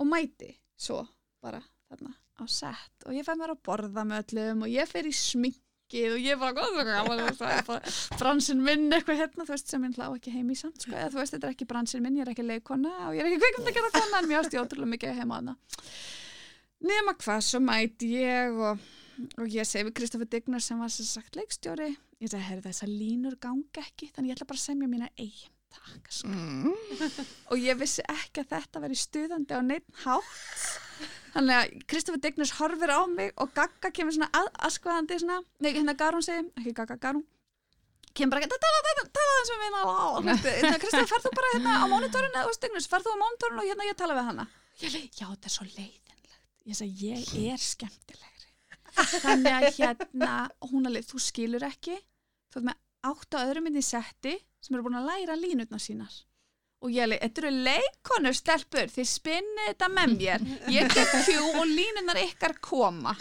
Og 0.00 0.08
mæti 0.10 0.54
svo 0.74 1.04
bara 1.44 1.60
þarna 1.90 2.14
á 2.34 2.44
sett 2.50 3.04
og 3.06 3.14
ég 3.14 3.26
fæ 3.26 3.36
mér 3.38 3.54
að 3.54 3.62
borða 3.68 4.02
með 4.08 4.24
öllum 4.24 4.64
og 4.66 4.72
ég 4.72 4.90
fer 4.90 5.06
í 5.06 5.12
sminkið 5.14 6.16
og 6.16 6.24
ég 6.24 6.40
bara, 6.40 6.64
er 6.66 6.88
það 6.88 6.96
gaman 6.96 7.38
það 7.38 7.52
er 7.54 7.68
bara 7.68 7.92
bransin 8.18 8.64
minn 8.64 8.88
eitthvað 8.88 9.20
hérna, 9.20 9.46
þú 9.46 9.54
veist, 9.54 9.70
sem 9.70 9.86
ég 9.86 10.00
hlá 10.00 10.08
ekki 10.08 10.34
heim 10.34 10.50
í 10.50 10.58
samt, 10.58 10.80
sko, 10.82 10.96
eða 10.96 11.12
þú 11.12 11.20
veist, 11.20 11.36
þetta 11.36 11.46
er 11.46 11.54
ekki 11.54 11.68
bransin 11.70 12.02
minn, 12.02 12.18
ég 12.18 12.26
er 12.26 12.32
ekki 12.32 12.48
leikona 12.48 12.94
og 13.06 13.14
ég 13.14 13.22
er 13.22 13.30
ekki 13.30 13.42
kveikmynd 13.44 13.70
að 13.70 13.78
gera 13.78 13.92
kona, 13.94 14.18
en 14.18 14.28
mér 14.32 14.40
ást 14.40 14.56
ég 14.56 14.64
ótrúlega 14.64 14.92
mikið 14.96 15.20
heima 15.20 15.38
hana 15.38 15.56
nema 16.84 17.14
hvað, 17.20 17.40
svo 17.46 17.60
mæti 17.64 18.10
ég 18.18 18.58
og, 18.58 18.82
og 19.38 19.50
ég 19.52 19.68
segi 19.68 19.86
við 19.88 19.96
Kristoffer 20.00 20.30
Dignar 20.30 20.62
sem 20.64 20.80
var 20.80 20.92
sem 20.92 21.08
sagt 21.08 21.36
leikstjóri 21.38 21.90
ég 21.92 22.30
segi, 22.30 22.44
herri 22.44 22.64
þessar 22.64 22.90
línur 22.90 23.36
ganga 23.42 23.84
ekki 23.84 24.10
þannig 24.14 24.32
ég 24.32 24.38
ætla 24.38 24.48
bara 24.52 24.60
að 24.60 24.66
semja 24.68 24.90
mína 24.90 25.10
eigin 25.16 25.52
takk 25.74 26.10
sko. 26.12 26.30
Mm. 26.30 26.72
og 27.50 27.58
ég 27.60 27.78
vissi 27.80 28.04
ekki 28.06 28.44
að 28.44 28.50
þetta 28.54 28.82
veri 28.84 28.98
stuðandi 28.98 29.58
á 29.58 29.60
neitt 29.64 29.86
hátt. 30.04 30.66
Þannig 31.34 31.58
að 31.58 31.72
Kristoffer 31.90 32.22
Dignars 32.22 32.54
horfir 32.60 32.92
á 32.94 33.02
mig 33.10 33.32
og 33.42 33.50
Gagga 33.56 33.90
kemur 33.94 34.14
svona 34.14 34.30
að, 34.38 34.50
askvaðandi 34.68 35.18
svona, 35.18 35.40
nei 35.64 35.72
hérna 35.74 35.96
Garún 35.98 36.22
segi, 36.22 36.46
ekki 36.60 36.74
Gagga, 36.78 36.98
Garún 37.02 37.24
kemur 38.14 38.36
bara, 38.36 38.46
tala, 38.46 39.06
tala 39.18 39.38
þessum 39.40 39.64
við 39.64 40.78
Kristoffer, 40.84 41.10
farð 41.10 41.26
þú 41.26 41.34
bara 41.34 41.52
hérna 41.56 41.80
á 41.82 41.84
mónitorinu 41.90 42.44
og 42.46 42.60
Dignars, 42.62 42.86
farð 42.90 43.08
þú 43.08 43.16
á 43.18 43.22
mónitorinu 43.24 43.64
og 43.64 43.72
hérna 43.72 43.88
ég 43.90 43.98
tala 43.98 44.18
við 44.18 44.30
hana. 44.30 44.46
Já 44.78 45.26
þetta 45.26 45.50
er 45.50 45.56
svo 45.56 45.66
leiðinlegt. 45.66 46.38
Ég 46.70 46.78
segi, 46.78 47.10
ég 47.42 47.50
er 47.56 47.60
skemmtilegri 47.62 48.33
þannig 48.96 49.54
að 49.54 49.66
hérna 49.78 50.34
hún 50.70 50.90
alveg, 50.90 51.08
þú 51.08 51.22
skilur 51.22 51.66
ekki. 51.66 51.96
Þú 52.52 52.60
ert 52.60 52.68
með 52.70 52.78
átt 53.10 53.36
á 53.36 53.38
öðrum 53.44 53.66
inn 53.70 53.80
í 53.80 53.84
setti 53.84 54.36
sem 54.64 54.76
eru 54.76 54.86
búin 54.86 55.00
að 55.00 55.10
læra 55.10 55.36
línutna 55.38 55.80
sínar. 55.82 56.14
Og 56.84 56.92
ég 56.92 57.06
alveg, 57.06 57.22
þetta 57.22 57.40
eru 57.40 57.50
leikonur 57.64 58.36
stelpur, 58.36 58.90
þið 58.92 59.06
spinnið 59.08 59.68
þetta 59.70 59.88
með 59.94 60.10
mér. 60.18 60.42
Ég 60.74 60.90
get 60.92 61.14
hjú 61.30 61.46
og 61.54 61.64
línunar 61.70 62.20
ykkar 62.20 62.58
koma. 62.64 63.14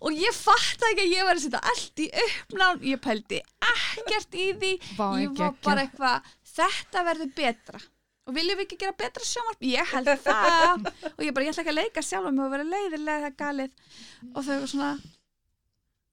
Og 0.00 0.18
ég 0.18 0.34
fatt 0.34 0.88
ekki 0.90 1.04
að 1.04 1.14
ég 1.14 1.28
var 1.28 1.38
að 1.38 1.44
setja 1.44 1.62
allt 1.70 2.02
í 2.02 2.08
uppnám, 2.24 2.82
ég 2.90 3.02
pældi 3.04 3.38
ekkert 3.70 4.34
í 4.34 4.50
því. 4.56 4.72
Vá, 4.98 5.06
ég 5.22 5.38
var 5.38 5.54
bara 5.62 5.86
eitthvað, 5.86 6.34
þetta 6.56 7.06
verður 7.12 7.32
betra 7.38 7.82
og 8.30 8.36
viljum 8.38 8.60
við 8.60 8.66
ekki 8.68 8.80
gera 8.84 8.98
betra 9.04 9.26
sjónvarp? 9.26 9.64
Ég 9.66 9.94
held 9.94 10.12
það. 10.24 10.90
Og 11.16 11.24
ég 11.26 11.34
bara, 11.36 11.46
ég 11.46 11.54
ætla 11.54 11.64
ekki 11.64 11.74
að 11.74 11.80
leika 11.82 12.04
sjálf 12.06 12.30
og 12.30 12.52
vera 12.54 12.66
leiðilega 12.66 13.24
það 13.24 13.30
er 13.32 13.40
galið. 13.44 13.88
Og 14.30 14.44
þau 14.46 14.54
var 14.54 14.70
svona 14.74 14.92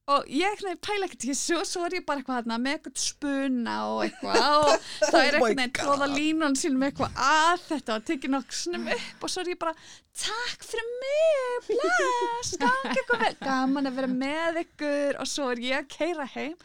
og 0.07 0.27
ég 0.31 0.47
eitthvað 0.47 0.77
pæla 0.87 1.07
ekkert 1.09 1.25
og 1.57 1.65
svo 1.67 1.81
er 1.83 1.97
ég 1.97 2.03
bara 2.07 2.21
eitthvað 2.21 2.37
þarna 2.37 2.57
með 2.63 2.75
eitthvað 2.77 2.99
spuna 3.01 3.73
og 3.91 3.97
eitthvað 4.05 4.37
og 4.45 4.85
það 5.11 5.17
er 5.19 5.35
Oh 5.35 5.43
my 5.43 5.49
eitthvað 5.65 5.73
tróða 5.81 6.07
línun 6.13 6.55
sín 6.55 6.77
með 6.79 6.93
eitthvað 6.93 7.17
að 7.25 7.65
þetta 7.65 7.97
og 7.97 8.05
tekið 8.07 8.33
nokksnum 8.37 8.87
upp 8.95 9.25
og 9.27 9.33
svo 9.33 9.43
er 9.43 9.51
ég 9.51 9.59
bara 9.59 9.75
takk 10.21 10.63
fyrir 10.63 10.87
mig, 11.01 11.67
bless 11.67 12.53
gangi 12.61 13.01
ykkur 13.03 13.19
vel, 13.25 13.33
gaman 13.41 13.91
að 13.91 13.99
vera 13.99 14.13
með 14.13 14.61
ykkur. 14.63 15.19
Og 15.19 15.29
svo 15.29 15.51
er 15.51 15.65
ég 15.65 15.81
að 15.83 15.91
keira 15.97 16.29
heim 16.37 16.55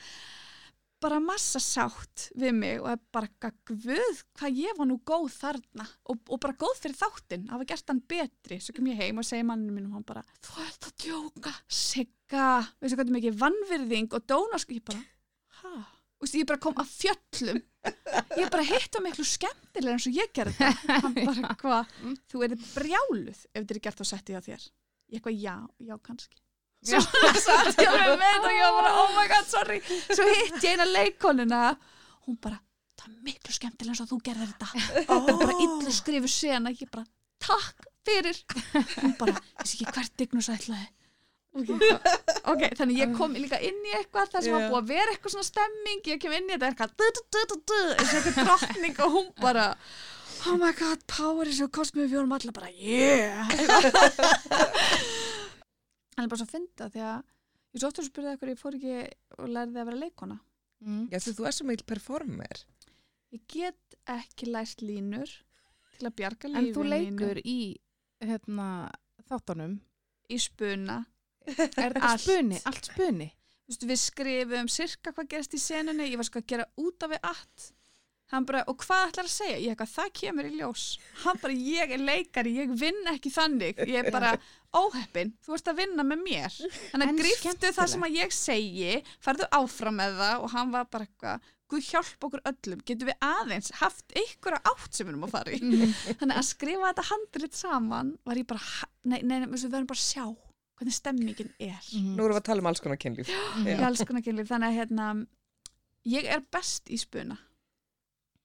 bara 1.03 1.21
massa 1.23 1.61
sátt 1.63 2.29
við 2.39 2.55
mig 2.57 2.83
og 2.83 3.01
bara 3.15 3.29
eitthvað, 3.29 3.57
guð 3.71 4.21
hvað 4.39 4.61
ég 4.63 4.77
var 4.79 4.89
nú 4.89 4.99
góð 5.09 5.31
þarna. 5.35 5.87
Og, 6.13 6.21
og 6.29 6.43
bara 6.43 6.59
góð 6.59 6.77
fyrir 6.83 6.99
þáttinn, 6.99 7.49
hafa 7.53 7.67
gert 7.73 7.93
hann 7.93 8.03
betri. 8.13 8.61
Svo 8.63 8.77
kem 8.77 8.91
ég 8.93 9.03
heim 9.03 9.23
og 9.23 9.27
segi 9.29 9.47
manninu 9.47 9.75
minn 9.75 9.89
og 9.91 9.99
hann 9.99 10.07
bara 10.09 10.23
þú 10.43 10.63
ert 10.67 10.89
að 10.89 10.95
djóka, 11.07 11.57
sigga. 11.67 12.47
Veistu 12.83 12.99
hvað 12.99 13.09
er 13.09 13.17
mikið 13.19 13.43
vannvirðing 13.43 14.15
og 14.19 14.31
dónask? 14.31 14.73
Ég 14.77 14.87
bara, 14.87 15.03
hæ 15.63 15.75
ég 16.31 16.47
bara 16.47 16.63
kom 16.63 16.79
að 16.79 16.93
fjöllum. 16.93 17.59
Ég 18.39 18.51
bara 18.53 18.63
hitt 18.67 18.95
á 18.95 19.01
miklu 19.03 19.25
skemmtilega 19.27 19.97
eins 19.97 20.07
og 20.07 20.15
ég 20.15 20.31
gerði 20.37 20.55
þetta 20.61 21.01
hann 21.03 21.17
bara 21.19 21.57
hvað, 21.59 21.97
þú 22.31 22.45
erið 22.47 22.69
brjáluð 22.77 23.35
ef 23.35 23.59
þetta 23.59 23.75
er 23.75 23.83
gert 23.89 24.03
á 24.03 24.07
setti 24.07 24.39
á 24.39 24.41
þér. 24.45 24.71
Ég 25.13 25.19
eitthvað 25.19 25.43
já, 25.43 25.57
já 25.83 25.97
kannski 25.99 26.42
svo 26.83 27.01
satt 27.43 27.79
ég 27.79 27.89
alveg 27.89 28.19
með 28.19 28.29
þetta 28.35 28.51
og 28.51 28.57
ég 28.57 28.67
var 28.67 28.77
bara 28.81 28.93
oh 29.01 29.11
my 29.17 29.27
god, 29.31 29.49
sorry. 29.51 29.79
Svo 30.09 30.27
hitt 30.29 30.59
ég 30.63 30.73
eina 30.75 30.87
leikonuna 30.89 31.63
hún 32.27 32.39
bara, 32.43 32.59
það 32.99 33.11
er 33.11 33.21
miklu 33.27 33.55
skemmtilega 33.55 33.95
eins 33.95 34.03
og 34.05 34.11
þú 34.11 34.19
gerðir 34.27 34.51
þetta. 34.55 34.69
Og 35.15 35.31
bara 35.31 35.59
illu 35.67 35.95
skrifu 35.95 36.31
sena. 36.31 36.73
Ég 36.75 36.91
bara, 36.93 37.07
takk 37.43 37.87
fyrir. 38.07 38.43
Hún 39.03 39.15
bara, 39.21 39.37
þessi 39.63 39.79
ekki 39.79 39.95
hvert 39.97 40.19
dignus 40.21 40.51
ætlaði. 40.53 40.89
Okay. 41.53 41.77
ok, 42.53 42.63
þannig 42.79 43.03
ég 43.03 43.11
kom 43.19 43.35
líka 43.37 43.59
inn 43.61 43.83
í 43.85 43.93
eitthvað 43.99 44.31
það 44.33 44.47
sem 44.47 44.55
var 44.57 44.71
búið 44.71 44.79
að 44.79 44.93
vera 44.95 45.13
eitthvað 45.13 45.35
svona 45.35 45.51
stemming. 45.51 46.01
Ég 46.09 46.23
kem 46.23 46.37
inn 46.39 46.49
í 46.49 46.55
þetta 46.55 46.71
eitthvað 46.71 46.91
eins 47.05 47.21
og 47.21 48.17
eitthvað 48.23 48.47
drottning 48.47 49.03
og 49.05 49.19
hún 49.19 49.29
bara 49.43 49.67
oh 50.49 50.57
my 50.59 50.73
god, 50.75 51.05
power 51.07 51.47
is 51.47 51.61
your 51.61 51.71
cosmic. 51.71 52.09
Við 52.09 52.17
vorum 52.23 52.33
allir 52.39 52.57
bara, 52.57 52.73
yeah 52.73 53.47
hann 56.17 56.25
er 56.27 56.29
bara 56.33 56.41
svo 56.43 56.47
að 56.49 56.55
finna 56.57 56.89
því 56.95 57.03
að 57.09 57.23
ég 57.73 57.81
svo 57.83 57.89
ofta 57.93 58.05
spurði 58.07 58.33
eitthvað 58.35 58.53
ég 58.53 58.61
fór 58.63 58.77
ekki 58.79 58.97
og 59.39 59.49
lærði 59.57 59.79
að 59.83 59.87
vera 59.93 60.03
leikona 60.07 60.41
Mm. 60.83 61.05
Já, 61.13 61.19
þú 61.23 61.33
þú 61.39 61.45
er 61.47 61.53
svo 61.55 61.65
mikil 61.69 61.85
performer. 61.87 62.61
ég 63.31 63.43
get 63.47 63.95
ekki 64.11 64.49
lært 64.51 64.81
línur 64.83 65.31
til 65.95 66.09
að 66.09 66.15
bjarga 66.19 66.49
En 66.49 66.57
lífinu 66.57 66.75
þú 66.75 66.87
leikur 66.91 67.39
í 67.47 67.77
hérna, 68.21 68.91
þáttunum. 69.31 69.77
í 70.29 70.39
spuna 70.43 70.97
Er 71.47 71.93
Allt. 72.03 72.21
spuni? 72.25 72.59
Allt 72.67 72.85
spuni? 72.91 73.29
Vistu, 73.69 73.87
við 73.87 74.01
skrifum 74.03 74.69
sirka 74.69 75.13
hvað 75.15 75.29
gerist 75.37 75.55
í 75.55 75.61
senunni 75.63 76.11
ég 76.11 76.17
var 76.19 76.25
sko 76.27 76.41
að 76.43 76.47
gera 76.51 76.67
út 76.77 77.03
af 77.07 77.11
við 77.15 77.21
allt 77.31 77.69
hann 78.33 78.49
bara, 78.49 78.65
og 78.71 78.81
hvað 78.83 79.11
ætlar 79.11 79.29
að 79.29 79.35
segja? 79.35 79.61
ég 79.61 79.75
eitthvað, 79.75 79.93
það 79.93 80.11
kemur 80.21 80.49
í 80.49 80.53
ljós. 80.59 80.89
Hann 81.23 81.41
bara, 81.43 81.57
ég 81.77 81.95
er 81.97 82.03
leikari, 82.03 82.57
ég 82.63 82.75
vinn 82.81 83.13
ekki 83.13 83.33
þannig. 83.33 83.83
Ég 83.87 84.03
er 84.03 84.13
bara 84.15 84.35
óheppin 84.83 85.35
þú 85.45 85.57
ert 85.59 85.73
að 85.73 85.83
vinna 85.83 86.07
með 86.07 86.23
mér. 86.27 86.61
Þannig 86.93 87.11
að 87.11 87.19
griftu 87.23 87.73
það 87.77 87.91
sem 87.93 88.07
að 88.07 88.21
ég 88.23 88.37
segi 88.37 88.95
farðu 89.23 89.49
áfram 89.53 89.99
með 90.01 90.23
það 90.23 90.47
og 90.47 90.55
hann 90.57 90.73
var 90.73 90.89
bara 90.93 91.09
eitthvað 91.09 91.51
Guð 91.73 91.87
hjálp 91.89 92.25
okkur 92.27 92.43
öllum, 92.51 92.81
getum 92.85 93.09
við 93.09 93.23
aðeins 93.25 93.71
haft 93.79 94.13
einhverja 94.13 94.59
átt 94.69 94.93
sem 94.93 95.07
við 95.07 95.15
erum 95.15 95.23
að 95.25 95.31
fara 95.33 95.55
í? 95.57 95.61
Þannig 96.21 96.37
að 96.37 96.49
skrifa 96.51 96.91
þetta 96.91 97.05
handrit 97.09 97.57
saman 97.57 98.11
var 98.29 98.41
ég 98.41 98.49
bara, 98.51 98.89
nei, 99.09 99.23
nei, 99.23 99.39
nei 99.41 99.47
við 99.49 99.65
verðum 99.71 99.89
bara 99.89 100.03
að 100.03 100.05
sjá 100.05 100.27
hvernig 100.77 100.97
stemmingin 100.99 101.55
er. 101.57 101.87
Nú 101.95 102.27
erum 102.27 102.35
við 102.35 102.43
að 102.43 102.49
tala 102.51 102.65
um 102.65 102.69
alls 102.69 102.85
konar 102.85 103.01
kynlíf. 103.01 103.33
alls 103.89 104.05
konar 104.05 104.25
kynlíf. 104.27 104.51
Þannig 104.53 104.69
að 104.69 104.79
hérna 104.83 105.09
ég 106.13 106.29
er 106.37 106.45
best 106.53 106.93
í 106.93 107.01
spuna 107.01 107.39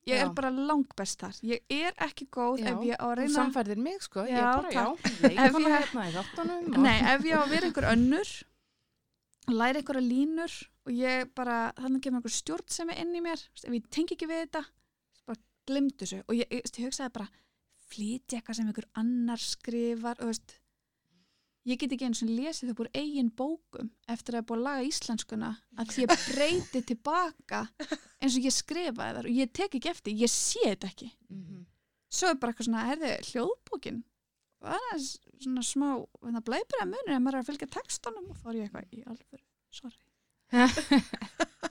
ég 0.08 0.18
Já. 0.18 0.24
er 0.26 0.34
bara 0.38 0.50
langbest 0.52 1.20
þar 1.20 1.40
ég 1.44 1.60
er 1.70 1.94
ekki 2.08 2.28
góð 2.32 2.62
Já, 2.64 2.70
ef 2.72 2.84
ég 2.88 2.96
á 2.96 3.06
að 3.08 3.12
Þú 3.12 3.18
reyna 3.20 3.34
samfærðir 3.38 3.82
mig, 3.84 4.02
sko. 4.06 4.24
ég 4.24 4.38
Já, 4.40 4.46
bara, 4.56 4.72
já, 4.72 4.86
takk. 5.04 5.22
leikona 5.24 5.48
Ef 5.48 5.58
ég- 5.58 5.74
hérna 5.78 6.06
í 6.08 6.14
þáttunum. 6.18 6.68
og- 6.72 6.84
nei, 6.86 6.98
ef 7.14 7.22
ég 7.28 7.36
á 7.36 7.42
að 7.44 7.50
vera 7.56 7.68
einhver 7.68 7.90
önnur 7.94 8.30
læra 9.48 9.80
einhverja 9.82 10.04
línur 10.04 10.54
og 10.88 10.92
ég 10.96 11.30
bara, 11.36 11.58
þannig 11.80 12.02
kemur 12.04 12.20
einhver 12.22 12.36
stjórn 12.36 12.70
sem 12.72 12.90
er 12.92 13.02
inn 13.04 13.16
í 13.16 13.22
mér, 13.24 13.44
Þú 13.56 13.68
ef 13.68 13.74
ég 13.78 13.90
tengi 13.92 14.16
ekki 14.18 14.28
við 14.28 14.42
þetta 14.46 14.64
bara 15.28 15.40
glimtu 15.68 16.06
þessu 16.06 16.22
og 16.28 16.36
ég, 16.36 16.48
ég, 16.52 16.64
ég 16.68 16.86
hugsaði 16.88 17.14
bara, 17.16 17.28
flytja 17.88 18.40
eitthvað 18.42 18.56
sem 18.60 18.68
einhver 18.72 18.88
annar 19.00 19.40
skrifar 19.44 20.20
og 20.20 20.32
veist 20.32 20.58
ég 21.68 21.80
get 21.82 21.92
ekki 21.96 22.08
eins 22.08 22.22
og 22.24 22.30
lesið 22.32 22.72
upp 22.74 22.82
úr 22.86 22.90
eigin 22.96 23.30
bókum 23.36 23.90
eftir 24.08 24.36
að 24.38 24.42
það 24.42 24.48
búið 24.50 24.60
að 24.60 24.68
laga 24.68 24.88
íslenskuna 24.88 25.50
að 25.78 25.92
því 25.94 26.06
ég 26.06 26.14
breyti 26.34 26.82
tilbaka 26.92 27.62
eins 28.22 28.38
og 28.40 28.48
ég 28.48 28.56
skrifaði 28.56 29.18
þar 29.18 29.30
og 29.32 29.40
ég 29.42 29.52
tek 29.60 29.76
ekki 29.80 29.92
eftir, 29.92 30.14
ég 30.16 30.32
sé 30.32 30.64
þetta 30.66 30.92
ekki 30.94 31.10
Mhm. 31.30 31.66
svo 32.10 32.30
er 32.32 32.36
bara 32.40 32.54
eitthvað 32.54 32.70
svona, 32.70 32.86
herði, 32.88 33.14
hljóðbókin 33.32 34.04
og 34.62 34.68
það 34.74 34.90
er 34.94 35.02
svona 35.44 35.64
smá 35.68 35.90
blæpir 36.48 36.82
að 36.82 36.92
munir 36.94 37.16
að 37.18 37.24
maður 37.26 37.36
er 37.38 37.44
að 37.44 37.50
fylgja 37.52 37.70
textunum 37.78 38.30
og 38.32 38.38
þá 38.42 38.48
er 38.50 38.56
ég 38.62 38.70
eitthvað 38.70 38.94
í 38.94 39.04
alvöru, 39.12 39.42
sorry 39.72 40.04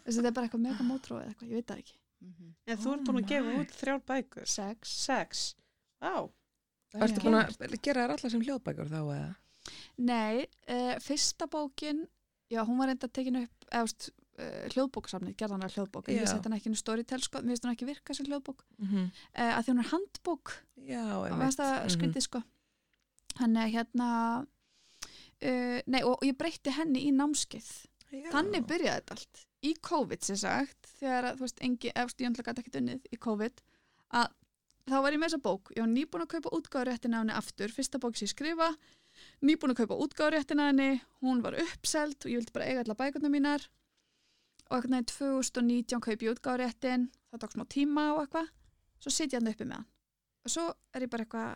þessi 0.04 0.18
þetta 0.20 0.28
er 0.28 0.34
bara 0.36 0.46
eitthvað 0.48 0.64
mega 0.66 0.84
mótróð 0.86 1.22
eða 1.22 1.30
eitthvað, 1.32 1.48
ég 1.50 1.56
veit 1.62 1.70
það 1.72 1.80
ekki 1.84 1.96
Mhm. 2.26 2.46
En 2.66 2.78
þú 2.80 2.92
ert 2.94 3.02
búin 3.06 3.18
að 3.20 3.26
gefa 3.28 3.50
út 3.60 3.72
þrjár 3.76 3.98
bækur. 4.08 4.46
sex, 4.48 4.88
Sex. 5.04 5.54
Vá. 6.00 6.30
Ertu 6.96 7.20
búin 7.20 7.34
að 7.36 7.76
gera 7.84 8.06
þær 8.06 8.14
allar 8.14 8.30
sem 8.32 8.40
hljóðbækur 8.40 8.88
þá 8.88 8.96
eða? 9.04 9.36
Nei, 9.98 10.46
uh, 10.68 10.94
fyrsta 11.02 11.46
bókin 11.50 12.06
já, 12.50 12.62
hún 12.64 12.78
var 12.78 12.88
reynda 12.92 13.08
tekin 13.08 13.36
upp 13.42 13.66
eðast, 13.72 14.10
uh, 14.38 14.66
hljóðbókasafnið, 14.74 15.34
gerðan 15.36 15.64
að 15.66 15.74
hljóðbók. 15.76 16.08
En 16.08 16.18
ég 16.20 16.28
sett 16.30 16.44
hann 16.46 16.52
ekki 16.58 16.70
inn 16.70 16.76
í 16.78 16.82
storytel, 16.82 17.20
sko, 17.24 17.38
mér 17.42 17.56
finnst 17.56 17.64
hann 17.66 17.74
ekki 17.74 17.88
virka 17.88 18.14
sem 18.14 18.26
hljóðbók, 18.26 18.62
Mm 18.78 18.88
-hmm. 18.88 19.06
uh, 19.38 19.52
að 19.58 19.62
því 19.64 19.72
hún 19.74 19.82
er 19.84 19.90
handbók. 19.92 20.52
Já, 20.76 21.04
veist 21.38 21.58
það 21.58 21.74
Mhm. 21.82 21.90
skrítið 21.96 22.22
sko. 22.22 22.42
Hann 23.36 23.56
er 23.56 23.68
hérna 23.68 24.46
nei 25.86 26.02
og, 26.02 26.16
og 26.16 26.24
ég 26.24 26.36
breytti 26.36 26.70
henni 26.72 27.02
í 27.08 27.12
námskeið. 27.12 27.86
Já. 28.14 28.30
þannig 28.30 28.66
byrjaði 28.70 29.00
þetta 29.02 29.14
allt. 29.16 29.40
Í 29.66 29.72
COVID 29.82 30.22
sem 30.24 30.36
sagt 30.36 30.86
þegar 31.00 31.32
þú 31.36 31.42
veist, 31.42 31.58
engi, 31.60 31.90
efst 31.98 32.20
ég 32.22 32.30
ætla 32.30 32.52
ekki 32.54 32.78
unnið 32.78 33.00
í 33.12 33.18
COVID 33.18 33.62
að 34.14 34.28
þá 34.86 34.94
var 35.02 35.12
ég 35.12 35.18
með 35.18 35.28
þessa 35.32 35.42
bók. 35.42 35.72
Ég 35.74 35.82
var 35.82 35.90
nýbúin 35.90 36.22
að 36.22 36.30
kaupa 36.36 36.52
útgáðuréttina 36.56 37.18
henni 37.18 37.34
aftur. 37.34 37.68
Fyrsta 37.74 37.98
bók 37.98 38.16
sem 38.16 38.26
ég 38.28 38.34
skrifa 38.36 38.68
nýbúin 39.44 39.74
að 39.74 39.82
kaupa 39.82 39.98
útgáðuréttina 40.04 40.70
henni 40.70 41.00
hún 41.24 41.42
var 41.44 41.56
uppselt 41.60 42.24
og 42.24 42.32
ég 42.32 42.40
vildi 42.40 42.54
bara 42.54 42.68
eiga 42.70 42.84
allar 42.84 42.98
bækurnar 43.00 43.32
mínar. 43.32 43.66
Og 44.66 44.78
eitthvað 44.78 44.94
neginn 44.94 45.10
2019 45.12 46.02
kaup 46.06 46.24
ég 46.24 46.32
útgáðuréttin 46.32 47.06
það 47.30 47.42
tók 47.42 47.54
smá 47.54 47.66
tíma 47.70 48.08
og 48.14 48.24
eitthvað. 48.24 48.50
Svo 49.02 49.12
sitt 49.12 49.34
ég 49.34 49.40
hann 49.40 49.52
uppi 49.52 49.66
með 49.66 49.80
hann. 49.80 49.88
Og 50.46 50.54
svo 50.54 50.66
er 50.94 51.04
ég 51.04 51.12
bara 51.12 51.26
eitthvað 51.26 51.52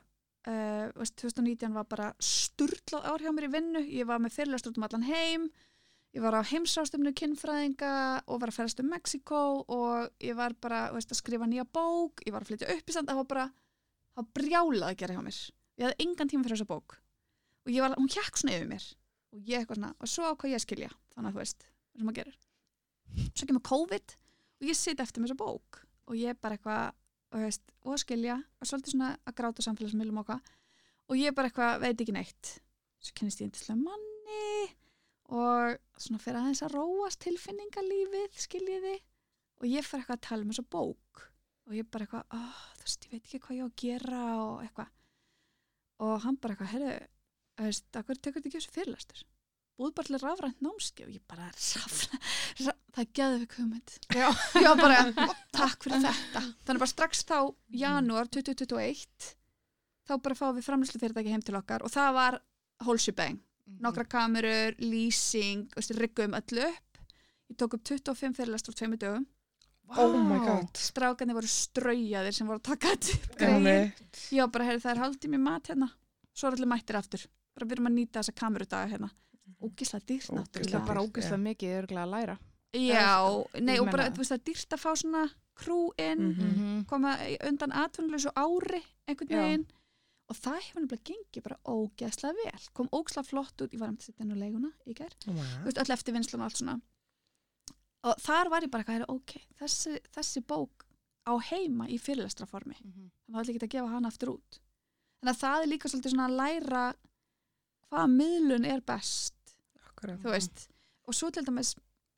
uh, 0.51 0.87
veist, 1.01 1.17
2019 1.23 1.75
var 1.79 1.89
bara 1.91 2.13
sturlað 2.23 3.09
ár 3.09 3.25
hjá 3.25 3.33
mér 3.35 3.49
í 3.49 3.53
vinnu. 3.57 3.85
Ég 3.89 4.09
var 4.11 4.23
með 4.23 4.37
fyrirlestur 4.37 4.77
um 4.77 4.87
allan 4.87 5.09
heim. 5.09 5.51
Ég 6.11 6.25
var 6.25 6.35
á 6.35 6.43
heimsástumnu 6.43 7.13
kinnfræðinga 7.15 7.93
og 8.27 8.41
var 8.43 8.51
að 8.51 8.57
ferast 8.59 8.81
um 8.83 8.89
Mexiko 8.91 9.43
og 9.71 10.11
ég 10.19 10.35
var 10.35 10.57
bara 10.59 10.89
veist, 10.95 11.13
að 11.15 11.23
skrifa 11.23 11.47
nýja 11.47 11.65
bók. 11.71 12.25
Ég 12.27 12.35
var 12.35 12.43
að 12.43 12.51
flytja 12.51 12.73
upp 12.75 12.91
í 12.91 12.97
stand 12.97 13.11
það 13.11 13.23
var 13.23 13.29
bara 13.31 13.47
það 14.19 14.33
brjálað 14.39 14.89
að 14.91 14.99
gera 15.03 15.17
hjá 15.17 15.23
mér. 15.23 15.39
Ég 15.79 15.87
hafði 15.87 16.05
engan 16.07 16.33
tíma 16.33 16.45
fyrir 16.45 16.59
þessa 16.59 16.73
bók 16.73 16.99
og 17.67 17.77
var, 17.85 17.97
hún 17.99 18.11
hjekk 18.11 18.41
svona 18.41 18.57
yfir 18.57 18.71
mér. 18.71 18.87
Og 19.31 19.43
ég 19.47 19.61
eitthvað 19.63 19.79
svona, 19.79 19.93
og 20.01 20.11
svo 20.11 20.31
ákvað 20.31 20.53
ég 20.53 20.61
að 20.61 20.65
skilja. 20.65 20.91
Þannig 21.15 21.29
að 21.29 21.37
þú 21.37 21.43
veist, 21.43 21.67
það 21.67 22.01
sem 22.01 22.09
maður 22.09 22.21
gerir. 22.21 22.39
Svo 23.35 23.49
kemur 23.51 23.67
COVID 23.69 24.17
og 24.61 24.71
ég 24.71 24.79
sit 24.79 25.03
eftir 25.03 25.23
með 25.23 25.31
þessa 25.31 25.43
bók. 25.43 25.83
Og 26.11 26.19
ég 26.19 26.41
bara 26.41 26.57
eitthvað 26.57 26.89
og, 27.31 27.45
veist, 27.45 27.75
og 27.85 27.95
að 27.95 28.03
skilja. 28.05 28.39
Og 28.59 28.71
svolítið 28.71 28.97
svona 28.97 29.13
að 29.23 29.37
gráta 29.41 29.67
samfélagsmiðlum 29.67 30.25
hvað 30.25 30.51
og 31.11 31.19
ég 31.19 31.35
bara 31.35 31.51
eitthvað 31.51 31.81
veit 31.83 32.03
ekki 32.03 32.15
neitt. 32.15 32.53
Svo 33.03 33.17
kennist 33.19 33.43
ég 33.43 33.51
yndislega 33.51 33.79
manni. 33.81 34.71
Og 35.31 35.79
svona 36.01 36.23
fyrir 36.23 36.41
aðeins 36.41 36.63
að 36.67 36.75
róast 36.75 37.21
tilfinningalífið, 37.23 38.35
skiljiði 38.47 38.97
og 39.61 39.67
ég 39.69 39.87
fyrir 39.87 40.03
eitthvað 40.03 40.19
að 40.19 40.27
tala 40.27 40.47
um 40.47 40.53
þessa 40.53 40.67
bók. 40.75 41.25
Og 41.69 41.77
ég 41.79 41.87
bara 41.87 42.07
eitthvað, 42.07 42.25
oh, 42.35 42.63
þú 42.81 42.87
veist, 42.87 43.07
ég 43.07 43.15
veit 43.15 43.23
ekki 43.23 43.43
hvað 43.45 43.59
ég 43.59 43.63
á 43.63 43.69
að 43.69 43.79
gera 43.85 44.23
og 44.43 44.63
eitthvað. 44.65 44.93
Og 46.01 46.15
hann 46.25 46.39
bara 46.41 46.57
eitthvað, 46.57 46.73
herru 46.75 46.95
þú 47.61 47.69
veist, 47.69 47.87
akkur 48.01 48.17
tekur 48.19 48.41
þetta 48.41 48.49
ekki 48.51 48.59
þessu 48.61 48.75
fyrirlæstur 48.79 49.25
búið 49.81 49.93
bara 49.97 50.11
til 50.11 50.19
rafrænt 50.21 50.59
námski 50.65 51.05
og 51.07 51.13
ég 51.15 51.23
bara 51.31 51.47
rafrænt, 51.49 52.25
ra 52.67 52.73
það 52.97 53.13
geðið 53.17 53.39
við 53.45 53.51
kumund 53.55 53.95
Já. 54.13 54.27
var 54.67 54.81
bara, 54.81 55.29
takk 55.57 55.87
fyrir 55.87 56.03
þetta. 56.05 56.43
Þannig 56.67 56.83
bara 56.83 56.91
strax 56.93 57.23
þá, 57.25 57.37
janúar 57.81 58.29
2021 58.29 59.31
þá 60.11 60.13
bara 60.27 60.37
fáum 60.37 60.59
við 60.59 60.67
framlýslu 60.67 61.01
fyrirtæki 61.01 61.33
heim 61.33 61.45
til 61.47 61.57
okkar 61.57 61.85
og 61.87 61.93
það 61.95 62.11
var 62.19 62.41
hólsjubeng 62.85 63.39
Mhm. 63.71 63.79
nokkra 63.87 64.05
kamerur, 64.11 64.75
lýsing 64.83 65.69
riggum 66.01 66.33
öllu 66.35 66.65
upp. 66.67 66.99
Ég 67.53 67.57
tók 67.57 67.75
upp 67.77 67.85
25 67.87 68.35
fyrirlæstur 68.35 68.75
á 68.75 68.79
tveimur 68.81 68.99
dögum. 68.99 69.27
Oh 69.97 70.11
my 70.19 70.39
god. 70.43 70.75
Strákarnir 70.75 71.35
voru 71.39 71.47
straujaðir 71.47 72.35
sem 72.35 72.47
voru 72.51 72.59
að 72.59 72.67
taka 72.73 72.97
þetta 72.97 73.15
upp. 73.15 74.01
Já 74.35 74.47
bara 74.51 74.65
heyrðu 74.69 74.83
það 74.85 74.91
er 74.97 75.03
haldið 75.05 75.31
mér 75.37 75.43
mat 75.47 75.71
hérna. 75.71 75.89
Svo 76.35 76.49
er 76.51 76.57
allir 76.59 76.67
mættir 76.73 76.99
aftur 76.99 77.25
bara 77.55 77.67
við 77.67 77.73
erum 77.77 77.87
að 77.91 77.97
nýta 77.99 78.21
þessa 78.23 78.35
kamerudaga 78.41 78.91
hérna. 78.93 79.11
Ógislega 79.61 80.07
dýrt 80.07 80.31
náttúrulega. 80.37 80.87
Bara 80.87 81.01
dýrt, 81.01 81.11
ógeðslega 81.11 81.43
mikið 81.45 81.75
örgulega 81.81 82.07
að 82.07 82.15
læra. 82.15 82.39
Já, 82.73 83.17
nei 83.61 83.79
og 83.81 83.91
bara 83.91 84.11
þú 84.11 84.17
veist 84.23 84.31
það 84.31 84.39
er 84.39 84.45
dýrt 84.47 84.75
að 84.77 84.83
fá 84.85 84.91
svona 84.97 85.25
krú 85.61 85.81
inn 85.99 86.23
Mhm. 86.37 86.87
koma 86.87 87.17
í- 87.19 87.37
undan 87.49 87.73
atvinnuleysu 87.73 88.31
ári 88.37 88.83
einhvern 89.09 89.29
veginn. 89.29 89.67
Og 90.31 90.37
það 90.37 90.61
hefur 90.63 90.81
nefnilega 90.81 91.09
gengið 91.11 91.43
bara 91.43 91.57
ógeðslega 91.67 92.35
vel. 92.45 92.61
Kom 92.73 92.89
ógeðslega 92.95 93.27
flott 93.27 93.57
út, 93.61 93.73
ég 93.75 93.81
var 93.81 93.89
um 93.89 93.97
að 93.97 94.03
setja 94.07 94.21
inn 94.25 94.31
á 94.33 94.39
leiguna 94.39 94.71
í 94.87 94.95
gær. 94.95 95.11
Oh 95.27 95.33
my 95.35 95.41
þú 95.41 95.65
god. 95.65 95.65
veist, 95.65 95.79
öll 95.83 95.95
eftir 95.97 96.15
vinslan 96.15 96.41
og 96.41 96.45
allt 96.47 96.57
svona. 96.57 96.81
Og 98.05 98.15
þar 98.17 98.49
var 98.49 98.61
ég 98.63 98.71
bara 98.71 98.85
eitthvað, 98.85 99.05
ok, 99.09 99.35
þessi, 99.61 99.99
þessi 100.15 100.41
bók 100.47 100.87
á 101.29 101.37
heima 101.51 101.89
í 101.91 101.99
fyrirlestraformi 102.01 102.77
Mhm. 102.81 103.11
þannig 103.27 103.35
að 103.35 103.35
það 103.35 103.49
er 103.49 103.55
ekki 103.55 103.67
að 103.67 103.75
gefa 103.75 103.89
hana 103.91 104.09
aftur 104.09 104.29
út. 104.39 104.61
Þannig 105.21 105.35
að 105.35 105.41
það 105.43 105.63
er 105.63 105.69
líka 105.69 105.89
svolítið 105.91 106.13
svona 106.15 106.29
að 106.31 106.37
læra 106.41 106.95
hvaða 107.91 108.11
miðlun 108.15 108.67
er 108.71 108.83
best 108.87 109.57
Akkurat. 109.89 110.21
þú 110.23 110.35
veist, 110.35 110.69
og 111.07 111.17
svo 111.17 111.31
til 111.35 111.45
dæmis 111.47 111.75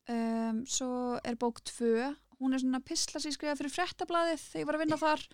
um, 0.09 0.63
svo 0.69 0.91
er 1.23 1.39
bók 1.39 1.63
2 1.73 2.13
hún 2.43 2.53
er 2.55 2.59
svona 2.59 2.81
pisla 2.83 3.21
sem 3.21 3.31
ég 3.31 3.37
skrifa 3.37 3.55
fyrir 3.55 3.71
fréttablaðið 3.71 4.41
þegar 4.41 4.61
ég 4.61 4.67
var 4.67 4.77
að 4.77 4.83
vinna 4.83 4.99
þar 4.99 5.25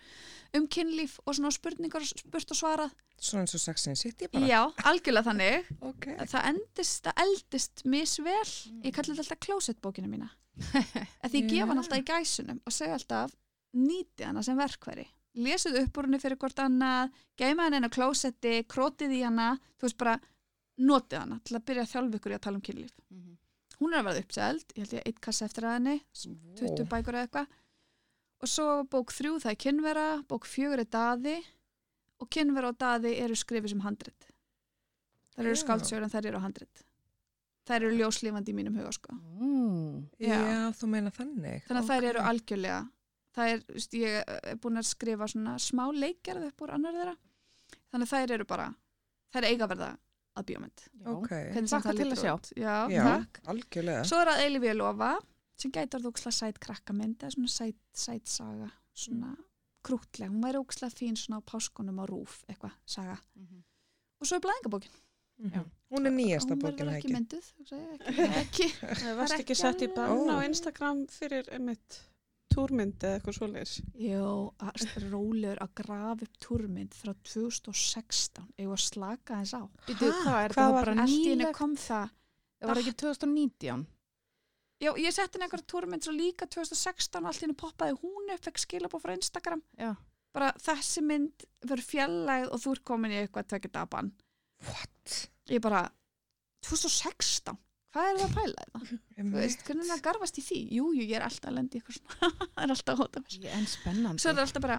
um 0.58 0.66
kynlíf 0.70 1.16
og 1.24 1.36
svona 1.36 1.50
spurningar 1.54 2.04
spurt 2.06 2.52
og 2.54 2.58
svarað. 2.58 2.92
Svona 3.20 3.44
eins 3.44 3.56
og 3.58 3.62
Saxin 3.64 3.98
City 3.98 4.28
bara. 4.30 4.46
já, 4.46 4.60
algjörlega 4.86 5.26
þannig. 5.26 5.70
Ok. 5.90 6.06
það 6.30 6.48
endist, 6.52 7.02
það 7.08 7.22
eldist 7.24 7.84
misvel. 7.84 8.52
Ég 8.86 8.94
kalli 8.94 9.14
þetta 9.16 9.24
alltaf 9.26 9.42
closetbókina 9.46 10.10
mína. 10.12 10.30
Því 11.30 11.42
ég 11.42 11.50
gefa 11.50 11.72
hann 11.72 11.82
alltaf 11.82 12.02
í 12.02 12.06
gæsunum 12.12 12.60
og 12.62 12.76
segja 12.76 12.98
alltaf 12.98 13.34
nýti 13.74 14.26
hana 14.26 14.42
sem 14.46 14.58
verkværi 14.58 15.06
lesið 15.34 15.76
upp 15.84 15.98
úr 15.98 16.08
henni 16.08 16.18
fyrir 16.18 16.36
hvort 16.40 16.58
annað 16.64 17.10
geima 17.38 17.64
henni 17.68 17.76
inn 17.80 17.86
á 17.86 17.92
klósetti, 17.94 18.64
krótið 18.66 19.12
í 19.14 19.22
hana 19.24 19.52
þú 19.78 19.86
veist 19.86 19.98
bara, 20.00 20.16
notið 20.80 21.18
hana 21.20 21.40
til 21.44 21.56
að 21.58 21.64
byrja 21.70 21.82
að 21.86 21.92
þjálfa 21.92 22.18
ykkur 22.20 22.32
í 22.32 22.38
að 22.38 22.44
tala 22.46 22.56
um 22.56 22.62
kynlíf 22.66 22.90
Mhm. 23.10 23.36
hún 23.80 23.94
er 23.94 23.98
að 24.00 24.04
verða 24.10 24.24
uppseld, 24.24 24.64
ég 24.74 24.78
held 24.84 24.92
ég 24.98 25.06
eitt 25.06 25.20
kassa 25.20 25.44
eftir 25.44 25.64
að 25.64 25.74
henni 25.78 26.02
20 26.56 26.84
bækur 26.88 27.14
eða 27.14 27.26
eitthvað 27.28 27.46
og 28.40 28.48
svo 28.48 28.66
bók 28.88 29.12
þrjú 29.12 29.38
það 29.42 29.50
er 29.52 29.60
kynvera 29.64 30.06
bók 30.28 30.44
fjögur 30.48 30.80
er 30.80 30.84
daði 30.90 31.38
og 32.20 32.28
kynvera 32.30 32.68
og 32.68 32.78
daði 32.78 33.14
eru 33.20 33.34
skrifið 33.34 33.68
sem 33.74 33.80
handrit 33.80 34.26
þær 35.36 35.44
eru 35.46 35.54
Já. 35.56 35.62
skáldsögur 35.64 36.02
en 36.02 36.10
þær 36.10 36.26
eru 36.26 36.38
handrit 36.40 36.82
þær 37.68 37.76
eru 37.84 37.96
ljóslífandi 38.00 38.50
í 38.50 38.54
mínum 38.56 38.74
huga 38.80 38.90
sko. 38.92 39.12
Mm. 39.14 40.08
Já, 40.18 40.72
þú 40.74 40.86
meina 40.90 41.10
þannig. 41.14 41.62
þannig 41.68 41.82
að 41.84 41.90
þær 41.92 42.04
eru 42.08 42.20
algjörlega 42.20 42.90
það 43.36 43.48
er, 43.54 43.58
þú 43.66 43.74
veist, 43.78 43.92
ég 43.94 44.30
er 44.52 44.56
búin 44.62 44.80
að 44.80 44.88
skrifa 44.90 45.28
svona 45.30 45.56
smá 45.62 45.84
leikjarð 45.94 46.46
upp 46.50 46.62
úr 46.66 46.72
annar 46.76 46.96
þeirra 46.98 47.16
þannig 47.90 48.06
að 48.06 48.12
þær 48.14 48.34
eru 48.38 48.44
bara 48.50 48.68
þær 49.34 49.46
eiga 49.50 49.64
að 49.66 49.72
verða 49.74 49.90
að 50.40 50.46
bíómynd 50.50 50.80
Já. 50.86 51.06
Ok. 51.10 51.28
Hvernig 51.30 51.68
sem 51.68 51.80
Hlakka 51.80 51.90
það 51.90 52.00
til 52.00 52.10
að 52.10 52.20
sjá. 52.22 52.34
já, 52.56 52.74
Já, 52.90 53.02
takk 53.04 53.40
algjörlega. 53.50 54.04
Svo 54.06 54.20
er 54.22 54.30
það 54.30 54.42
Eilífi 54.46 54.70
að 54.72 54.78
lofa 54.80 55.10
sem 55.60 55.72
gæti 55.74 55.96
orðið 55.98 56.10
ókslega 56.12 56.36
sæt 56.40 56.58
krakkamynd 56.64 57.18
eða 57.24 57.34
svona 57.34 57.52
sæt, 57.52 57.80
sæt 57.92 58.26
saga 58.30 58.70
svona 58.94 59.34
krútleg, 59.84 60.28
hún 60.30 60.42
væri 60.44 60.60
ókslega 60.60 60.92
fín 60.96 61.16
svona 61.18 61.40
á 61.40 61.48
páskunum 61.50 62.00
á 62.00 62.04
rúf, 62.08 62.42
eitthvað, 62.48 62.72
saga 62.86 63.18
Mhm. 63.36 63.62
og 64.20 64.26
svo 64.26 64.36
er 64.36 64.40
blæðingabókin 64.46 64.98
Mhm. 65.40 65.64
Hún 65.90 66.06
er 66.06 66.12
nýjasta 66.12 66.52
hún 66.52 66.60
bókin, 66.60 66.76
verður 66.84 66.96
ekki? 66.98 67.08
ekki 67.08 67.14
mynduð 67.16 67.46
hugsa 67.58 67.76
ég, 67.76 68.00
ekki, 68.00 68.24
ekki. 68.44 68.66
Það 69.00 69.16
varst 69.16 69.32
er 69.32 69.38
ekki 69.38 69.44
ekki 69.46 69.56
sett 69.56 69.80
í 69.82 69.88
bann 69.94 70.28
á. 70.28 70.36
Instagram 70.46 71.06
fyrir 71.08 71.48
einmitt 71.50 72.00
túrmynd 72.60 73.04
eða 73.08 73.18
eitthvað 73.18 73.36
svoleiðis. 73.40 73.74
Jó, 74.04 74.30
að- 74.60 75.08
rólegur 75.10 75.60
að 75.64 75.74
grafa 75.80 76.26
upp 76.28 76.38
túrmynd 76.44 76.94
frá 76.94 77.14
2016 77.32 78.46
eigum 78.58 78.76
að 78.76 78.84
slaka 78.84 79.40
þess 79.40 79.54
á 79.56 79.62
Býtu, 79.88 80.10
hvað 80.22 80.44
er 80.44 80.54
Hvað 80.54 80.54
þetta 80.54 80.72
var 80.76 81.54
kom 81.56 81.74
það 81.76 82.10
Það 82.60 82.68
var 82.68 82.80
ekki 82.82 82.92
2019? 83.00 83.86
Já, 84.80 84.90
ég 84.96 85.12
setti 85.12 85.36
henni 85.36 85.44
einhverja 85.44 85.68
túrmynd 85.68 86.04
svo 86.04 86.12
líka 86.16 86.46
2016 86.48 87.20
og 87.20 87.28
allt 87.28 87.42
henni 87.44 87.56
poppaði 87.56 87.96
hún 88.00 88.30
upp, 88.32 88.44
fekk 88.46 88.60
skilabóð 88.62 89.02
frá 89.04 89.12
Instagram 89.16 89.62
Já. 89.76 89.90
bara 90.32 90.52
þessi 90.56 91.02
mynd 91.04 91.44
verður 91.64 91.84
fjallægð 91.88 92.52
og 92.52 92.62
þú 92.62 92.72
ert 92.76 92.84
komin 92.88 93.12
í 93.12 93.18
eitthvað 93.20 93.48
tvekja 93.52 93.72
daban 93.76 94.12
What? 94.68 95.16
ég 95.52 95.60
bara 95.64 95.82
2016, 96.64 97.56
hvað 97.90 98.08
er 98.10 98.16
það 98.20 98.24
að 98.26 98.34
pæla 98.38 98.64
þetta? 98.64 98.98
Þú 99.20 99.34
veist, 99.36 99.62
hvernig 99.66 99.84
er 99.84 99.90
það 99.90 99.96
að 99.98 100.04
garfast 100.06 100.38
í 100.40 100.44
því? 100.46 100.58
Jú, 100.78 100.86
jú, 100.96 101.02
ég 101.10 101.16
er 101.18 101.24
alltaf 101.26 101.50
að 101.50 101.56
lendi 101.58 101.76
í 101.76 101.80
eitthvað 101.80 101.98
svona 101.98 102.30
það 102.54 102.64
er 102.64 102.74
alltaf 102.76 102.94
að 102.94 103.02
hóta 103.04 103.22
mér 103.24 103.54
En 103.58 103.66
spennandi. 103.74 104.22
Svo 104.22 104.30
er 104.30 104.36
það 104.38 104.44
alltaf 104.46 104.64
bara, 104.66 104.78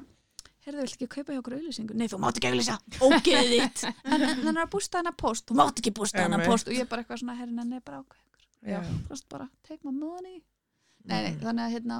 heyrðu, 0.66 0.82
vilt 0.86 0.96
ekki 0.98 1.10
kaupa 1.16 1.36
hjá 1.36 1.42
okkur 1.42 1.56
auðlýsingu? 1.58 1.98
Nei, 2.00 2.08
þú 2.12 2.20
mátt 2.24 2.40
ekki 2.42 2.52
auðlýsa, 2.52 2.78
ógeðið 3.08 3.54
þitt 3.58 3.84
en 4.12 4.26
þannig 4.28 4.52
er 4.56 4.62
að 4.64 4.72
bústa 4.78 5.02
hana 5.02 5.14
post, 5.24 5.48
þú 5.52 5.60
mátt 5.60 5.82
ekki 5.84 5.94
bústa 6.00 6.24
hana 6.26 6.40
post 6.46 6.68
og 6.72 6.76
ég 6.78 6.86
er 6.86 6.90
bara 6.92 7.04
eitthvað 7.04 7.22
svona, 7.24 7.36
herri, 7.42 7.56
nenni, 7.58 7.82
bara 7.84 8.02
ákveð 8.04 9.10
veist 9.10 9.28
bara, 9.34 9.48
take 9.68 9.82
my 9.84 9.92
money 9.96 10.38
nei, 11.04 11.22
nei, 11.26 11.32
Mhm. 11.32 11.40
þannig 11.42 11.64
að 11.66 11.72
hérna 11.76 12.00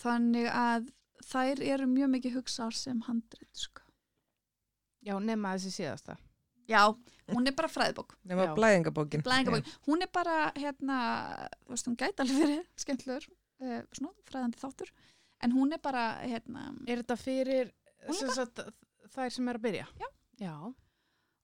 þannig 0.00 0.46
að 0.52 0.86
þær 1.26 1.60
eru 1.74 1.86
mjög 1.90 2.10
mikið 2.16 2.34
hugsaðar 2.38 2.74
sem 2.76 2.98
handrit 3.06 3.48
sko. 3.56 3.82
Já, 5.06 5.14
nema 5.22 5.52
þessi 5.56 5.70
síðasta. 5.78 6.16
Já, 6.68 6.82
hún 7.32 7.46
er 7.46 7.54
bara 7.58 7.68
fræðbók 7.68 8.14
Nefna 8.24 8.46
Já. 8.48 8.54
blæðingabókin. 8.58 9.22
blæðingabók, 9.26 9.68
hún 9.86 10.02
er 10.02 10.10
bara 10.12 10.52
hérna, 10.56 10.96
þú 11.66 11.74
veist, 11.74 11.86
hún 11.90 11.96
gæti 12.00 12.22
alveg 12.24 12.40
verið 12.42 12.64
skemmtilegur, 12.84 13.28
uh, 13.60 13.82
svona 13.92 14.12
fræðandi 14.30 14.58
þáttur, 14.62 14.90
en 15.42 15.52
hún 15.52 15.72
er 15.72 15.78
bara 15.82 16.04
hérna, 16.22 16.68
Er 16.86 17.02
þetta 17.02 17.16
fyrir 17.20 17.72
er 18.06 18.12
sem 18.14 18.28
sagt, 18.34 18.60
þær 19.14 19.30
sem 19.32 19.48
er 19.48 19.58
að 19.60 19.64
byrja? 19.68 19.86
Já. 20.00 20.08
Já. 20.38 20.54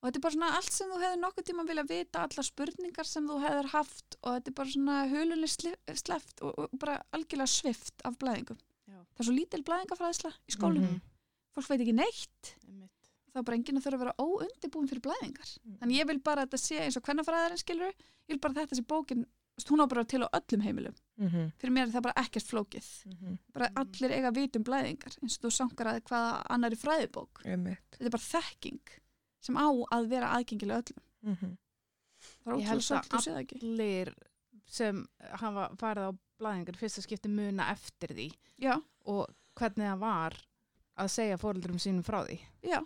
og 0.03 0.09
þetta 0.11 0.19
er 0.19 0.23
bara 0.27 0.35
svona 0.35 0.51
allt 0.59 0.73
sem 0.75 0.89
þú 0.91 0.97
hefur 1.01 1.21
nokkuð 1.23 1.45
tíma 1.47 1.65
vilja 1.69 1.85
vita, 1.87 2.23
allar 2.27 2.45
spurningar 2.45 3.07
sem 3.07 3.27
þú 3.31 3.37
hefur 3.45 3.69
haft 3.73 4.17
og 4.23 4.35
þetta 4.35 4.51
er 4.51 4.57
bara 4.59 4.73
svona 4.75 4.97
hulunni 5.13 5.49
sleft 5.49 6.43
og, 6.43 6.59
og 6.59 6.71
bara 6.83 6.97
algjörlega 7.15 7.47
svift 7.49 8.03
af 8.05 8.19
blæðingum 8.19 8.59
Já. 8.91 8.99
það 8.99 9.21
er 9.23 9.29
svo 9.29 9.37
lítil 9.37 9.63
blæðingafræðisla 9.63 10.33
í 10.51 10.57
skólum 10.57 10.83
Mhm. 10.89 11.01
fólk 11.55 11.69
veit 11.71 11.81
ekki 11.85 11.95
neitt 11.95 12.55
Einmitt. 12.67 13.02
Þá 13.33 13.39
er 13.41 13.45
bara 13.49 13.57
enginn 13.57 13.79
að 13.81 13.85
þurfa 13.87 13.99
að 13.99 14.03
vera 14.05 14.17
óundibúin 14.23 14.89
fyrir 14.91 15.05
blæðingar. 15.07 15.53
Þannig 15.81 15.97
ég 16.01 16.07
vil 16.11 16.19
bara 16.21 16.43
að 16.43 16.51
þetta 16.51 16.61
sé 16.63 16.81
eins 16.85 16.97
og 17.01 17.03
hvernafræðarinn 17.07 17.63
skilur 17.63 17.93
ég 17.95 18.29
vil 18.35 18.39
bara 18.45 18.55
þetta 18.61 18.77
sé 18.79 18.85
bókin 18.87 19.25
hún 19.69 19.83
á 19.85 19.87
bara 19.87 20.03
til 20.09 20.23
á 20.25 20.29
öllum 20.33 20.63
heimilum. 20.65 20.95
Mhm. 21.23 21.53
fyrir 21.61 21.73
mér 21.73 21.87
er 21.87 21.93
það 21.93 22.03
bara 22.03 22.23
ekkert 22.25 22.49
flókið. 22.51 22.87
Mhm. 23.07 23.39
bara 23.53 23.69
allir 23.77 24.11
eiga 24.11 24.31
að 24.33 24.35
vita 24.41 24.59
um 24.59 24.65
blæðingar 24.65 25.17
eins 25.23 25.37
og 25.39 25.45
þú 25.45 25.51
sankar 25.53 25.87
að 25.87 26.01
hvaða 26.09 26.47
annari 26.51 26.77
fræðibók. 26.77 27.43
Þetta 27.93 28.07
er 28.07 28.11
bara 28.11 28.29
þekking 28.29 28.81
sem 29.41 29.57
á 29.57 29.69
að 29.93 30.09
vera 30.09 30.33
aðgengilega 30.37 30.83
öllum. 30.83 31.03
Mhm. 31.23 31.57
það 32.45 32.53
er 32.53 32.57
ótrúlega 32.57 32.87
svolítið 32.89 33.17
að 33.17 33.23
sé 33.23 33.31
það 33.33 33.43
ekki? 33.45 33.63
Allir 33.63 34.15
sem 34.67 35.07
hafa 35.21 35.69
farið 35.77 36.09
á 36.09 36.13
blæðingar 36.41 36.77
fyrsta 36.81 37.03
skipti 37.05 37.29
muna 37.29 37.69
eftir 37.71 38.09
því 38.17 38.33
já, 38.59 38.83
og 39.07 39.29
hvernig 39.55 39.87
það 39.93 39.99
var 39.99 40.37
að 40.99 41.09
segja 41.13 41.37
fóreldrum 41.39 41.79
sínum 41.79 42.03
frá 42.05 42.25
því. 42.27 42.39
já, 42.65 42.81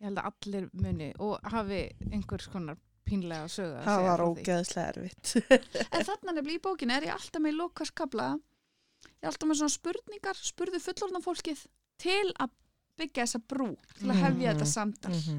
Ég 0.00 0.06
held 0.08 0.18
að 0.22 0.30
allir 0.30 0.68
muni 0.72 1.10
og 1.20 1.40
hafi 1.52 1.80
einhvers 2.10 2.46
konar 2.48 2.78
pínlega 3.04 3.48
sögu 3.52 3.74
að 3.80 3.84
Það 3.88 4.04
var 4.06 4.22
ógeðslega 4.24 4.92
erfitt. 4.94 5.32
en 5.94 6.06
þarna 6.08 6.32
nefnilega 6.36 6.56
í 6.56 6.62
bókinu 6.64 6.94
er 6.96 7.06
ég 7.08 7.14
alltaf 7.16 7.42
með 7.44 7.56
lókaskabla 7.58 8.28
ég 8.36 9.20
er 9.24 9.28
alltaf 9.32 9.48
með 9.50 9.60
svona 9.60 9.74
spurningar 9.76 10.40
spurðu 10.40 10.80
fullorðna 10.84 11.20
fólkið 11.24 11.64
til 12.00 12.32
að 12.40 12.54
byggja 13.00 13.24
þessa 13.26 13.40
brú 13.48 13.70
til 13.98 14.08
að 14.12 14.20
hefja 14.24 14.36
Mhm. 14.40 14.48
þetta 14.50 14.66
samtal 14.72 15.12
Mhm. 15.16 15.38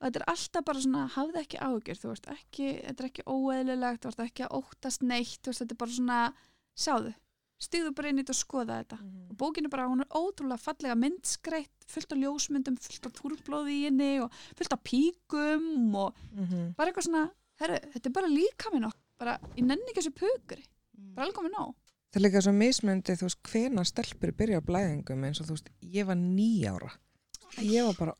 og 0.00 0.06
þetta 0.08 0.20
er 0.22 0.26
alltaf 0.32 0.64
bara 0.64 0.80
svona 0.80 1.02
hafði 1.16 1.38
ekki 1.42 1.58
ágjör, 1.62 1.98
þú 2.02 2.08
veist 2.12 2.26
ekki 2.32 2.68
þetta 2.86 3.00
er 3.04 3.08
ekki 3.10 3.24
óeðlilegt, 3.26 4.00
þú 4.02 4.08
veist 4.12 4.24
ekki 4.26 4.46
að 4.46 4.56
óttast 4.62 5.02
neitt, 5.02 5.38
þú 5.42 5.52
veist 5.52 5.60
þetta 5.62 5.72
er 5.76 5.82
bara 5.84 5.96
svona 5.98 6.18
sjáðu, 6.76 7.14
stíðu 7.62 7.92
bara 7.94 8.10
inn 8.10 8.18
í 8.18 8.24
þetta 8.24 8.34
og 8.34 8.40
skoða 8.40 8.78
þetta. 8.82 8.98
Og 9.30 9.36
bókin 9.38 9.68
er 9.68 9.72
bara, 9.72 9.86
hún 9.88 10.02
er 10.02 10.10
ótrúlega 10.18 10.58
fallega 10.60 10.96
myndskreitt, 10.98 11.86
fullt 11.86 12.12
af 12.12 12.18
ljósmyndum 12.18 12.76
fullt 12.82 13.06
af 13.06 13.12
túrblóði 13.20 13.76
í 13.78 13.84
henni 13.86 14.10
og 14.24 14.32
fullt 14.58 14.72
af 14.74 14.82
píkum 14.82 15.94
og 15.94 16.16
Mhm. 16.34 16.74
bara 16.76 16.90
eitthvað 16.90 17.06
svona, 17.08 17.30
herru, 17.60 17.78
þetta 17.94 18.06
er 18.06 18.16
bara 18.18 18.26
líka 18.28 18.72
minn 18.72 18.90
bara, 19.18 19.38
ég 19.56 19.64
nenni 19.64 19.86
ekki 19.92 20.02
þessu 20.02 20.14
pukri. 20.18 20.64
Bara 21.14 21.26
alveg 21.28 21.36
komið 21.38 21.54
nóg. 21.56 21.74
Það 22.12 22.16
er 22.20 22.24
líka 22.30 22.42
svo 22.42 22.52
mismöndi, 22.52 23.14
þú 23.16 23.22
veist, 23.28 23.42
hvena 23.42 23.84
stelpur 23.86 24.32
byrja 24.32 24.58
á 24.60 24.66
blæðingum 24.66 25.24
eins 25.24 25.40
og 25.40 25.46
þú 25.46 25.50
veist, 25.56 25.70
ég 25.82 26.04
var 26.06 26.16
nýjára. 26.16 26.90
Ég 27.58 27.84
var 27.86 27.94
bara 27.94 28.14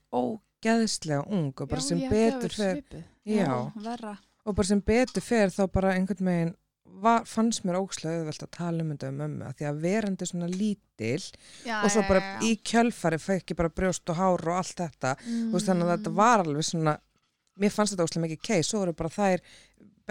ógeðslega 0.62 1.26
ung 1.30 1.52
og 1.60 1.68
bara 1.68 1.80
sem 1.80 1.98
betur 1.98 2.48
fer, 2.54 2.82
já, 3.26 3.72
verra. 3.82 4.18
Og 4.46 4.54
bara 4.56 4.66
sem 4.66 4.80
betur 4.80 5.20
fer 5.22 5.48
þá 5.48 5.66
bara 5.72 5.92
einhvern 5.94 6.24
veginn 6.26 6.54
var, 7.00 7.24
fannst 7.28 7.64
mér 7.66 7.78
ógslega 7.80 8.20
auðvelt 8.20 8.44
að 8.44 8.52
tala 8.56 8.84
um 8.84 8.92
þetta 8.92 9.10
um 9.12 9.18
mömmu 9.22 9.46
að 9.48 9.56
því 9.58 9.68
að 9.68 9.80
verandi 9.82 10.28
svona 10.28 10.48
lítil 10.50 11.22
já, 11.64 11.78
og 11.78 11.88
svo 11.94 12.04
bara 12.08 12.20
já, 12.20 12.28
já. 12.28 12.42
í 12.48 12.50
kjölfari 12.70 13.18
fæ 13.22 13.32
ekki 13.38 13.56
bara 13.58 13.72
brjóst 13.72 14.12
og 14.12 14.18
hár 14.18 14.46
og 14.46 14.58
allt 14.58 14.76
þetta. 14.82 15.14
Mm. 15.24 15.50
veist, 15.54 15.70
þannig 15.70 15.88
að 15.88 15.94
þetta 15.96 16.14
var 16.20 16.44
alveg 16.44 16.68
svona 16.68 16.96
mér 17.62 17.74
fannst 17.74 17.94
þetta 17.94 18.08
óslega 18.08 18.26
mikið 18.26 18.42
kei, 18.48 18.62
svo 18.66 18.82
voru 18.82 18.96
bara 18.96 19.12
þær 19.12 19.44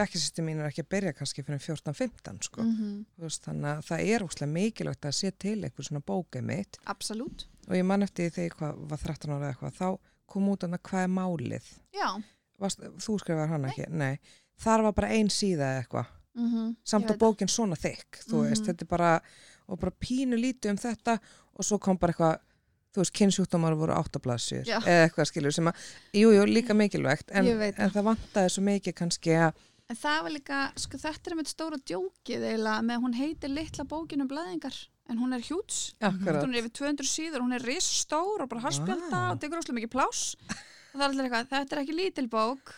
bekkjasýsti 0.01 0.45
mín 0.45 0.61
er 0.61 0.69
ekki 0.69 0.85
að 0.85 0.91
byrja 0.93 1.15
kannski 1.17 1.43
fyrir 1.45 1.61
14-15 1.61 2.45
sko. 2.47 2.63
Mm 2.63 2.75
Þú 3.17 3.27
veist, 3.27 3.43
þannig 3.45 3.71
að 3.71 3.81
það 3.89 4.05
er 4.13 4.25
óslega 4.25 4.51
mikilvægt 4.51 5.07
að 5.09 5.17
sé 5.17 5.31
til 5.31 5.57
eitthvað 5.59 5.89
svona 5.89 6.03
bókið 6.05 6.45
mitt. 6.47 6.79
Absolutt. 6.85 7.47
Og 7.67 7.75
ég 7.75 7.85
man 7.85 8.03
eftir 8.03 8.31
því 8.31 8.47
hvað, 8.55 8.79
var 8.89 9.03
13 9.03 9.35
ára 9.35 9.51
eitthvað 9.51 9.75
þá 9.77 9.89
kom 10.31 10.47
út 10.47 10.63
annað 10.63 10.83
hvað 10.87 11.03
er 11.03 11.11
málið? 11.11 11.73
Já, 11.91 12.07
Varst, 12.61 12.83
þú 13.01 13.17
skrifar 13.17 13.49
hana 13.49 13.71
ekki, 13.71 13.87
nei. 13.89 14.19
Þar 14.61 14.83
var 14.85 14.93
bara 14.93 15.13
ein 15.17 15.31
síða 15.33 15.79
eitthvað 15.79 16.11
mm 16.35 16.75
samt 16.85 17.09
að 17.11 17.17
bókin 17.19 17.49
svona 17.51 17.75
þykk 17.75 18.21
þú 18.27 18.43
veist, 18.47 18.61
Mhm. 18.61 18.67
þetta 18.69 18.81
er 18.81 18.87
bara 18.87 19.21
og 19.67 19.79
bara 19.79 19.91
pínu 19.91 20.35
lítið 20.39 20.69
um 20.71 20.77
þetta 20.77 21.19
og 21.55 21.65
svo 21.65 21.77
kom 21.79 21.97
bara 21.97 22.13
eitthvað 22.13 22.39
þú 22.93 23.01
veist, 23.03 23.13
kynnsjúkdómar 23.15 23.75
voru 23.75 23.93
áttablasjur 23.93 24.63
eða 24.67 25.07
eitthvað 25.09 25.27
skilur 25.31 25.51
sem 25.53 25.65
að, 25.67 25.75
jú, 26.13 26.31
jú, 26.35 26.45
líka 26.45 26.73
mikilvægt 26.75 27.31
en, 27.31 27.47
en 27.47 27.89
það. 27.89 28.03
vantaði 28.03 28.49
svo 28.49 28.63
mikið 28.63 28.93
kannski 28.95 29.31
að 29.35 29.53
En 29.91 29.97
það 29.97 30.21
var 30.23 30.31
líka, 30.31 30.57
sko 30.79 30.97
þetta 30.97 31.31
er 31.31 31.35
með 31.35 31.47
stóra 31.51 31.77
djókið 31.83 32.43
eiginlega 32.47 32.81
með 32.87 33.01
hún 33.03 33.13
heitir 33.13 33.49
litla 33.51 33.83
bókin 33.83 34.21
um 34.21 34.27
blæðingar 34.29 34.77
en 35.09 35.17
hún 35.19 35.33
er 35.35 35.41
hjúts, 35.43 35.93
hún 35.99 36.53
er 36.55 36.61
yfir 36.61 36.71
200 36.71 37.03
síður, 37.11 37.41
hún 37.43 37.51
er 37.57 37.59
riststór 37.59 38.39
og 38.45 38.47
bara 38.47 38.61
harspjölda 38.61 39.09
Vá. 39.11 39.31
og 39.33 39.39
tekur 39.41 39.59
óslega 39.59 39.75
mikið 39.81 39.91
pláss. 39.91 40.35
Og 40.93 40.95
það 40.95 41.03
er 41.03 41.09
allir 41.09 41.25
eitthvað, 41.27 41.49
þetta 41.51 41.75
er 41.75 41.81
ekki 41.83 41.97
lítil 41.97 42.27
bók. 42.31 42.71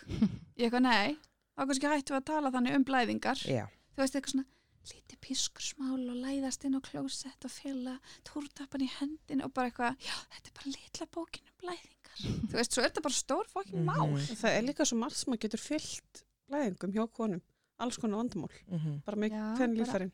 Ég 0.57 0.71
eitthvað 0.71 0.81
nei, 0.81 1.17
þá 1.53 1.61
kannski 1.69 1.91
hættu 1.91 2.13
við 2.13 2.19
að 2.21 2.27
tala 2.31 2.51
þannig 2.55 2.75
um 2.79 2.85
blæðingar 2.89 3.39
já, 3.47 3.65
þú 3.95 4.03
veist 4.03 4.15
eitthvað 4.17 4.33
svona 4.33 4.49
lítið 4.93 5.19
pískursmál 5.23 6.01
og 6.11 6.17
læðast 6.25 6.65
inn 6.67 6.75
á 6.75 6.81
klósett 6.83 7.45
og 7.47 7.51
fjöla 7.53 7.93
túrtappan 8.27 8.83
í 8.83 8.89
hendin 8.99 9.43
og 9.45 9.53
bara 9.55 9.69
eitthvað, 9.71 9.95
já, 10.03 10.15
þetta 10.33 10.49
er 10.51 10.57
bara 10.59 10.73
litla 10.75 11.07
bókin 11.13 11.47
um 11.47 11.55
blæðingar 11.63 12.25
þú 12.51 12.57
veist, 12.57 12.73
svo 12.75 12.81
er 12.83 12.89
þetta 12.89 13.05
bara 13.07 13.19
stór 13.21 13.47
fokkin 13.53 13.85
mál 13.87 14.01
Mhm. 14.09 14.35
Það 14.41 14.57
er 14.57 14.65
líka 14.67 14.85
svo 14.89 14.97
margt 14.99 15.15
sem 15.21 15.33
að 15.33 15.39
getur 15.45 15.61
fyllt 15.63 16.23
blæðingum 16.51 16.91
hjá 16.93 17.05
konum. 17.15 17.41
Alls 17.81 17.97
konar 17.97 18.19
vandamál. 18.19 18.51
mhm 18.69 18.99
Bara 19.05 19.17
með 19.17 19.31
bara- 19.33 19.71
lífærin. 19.73 20.11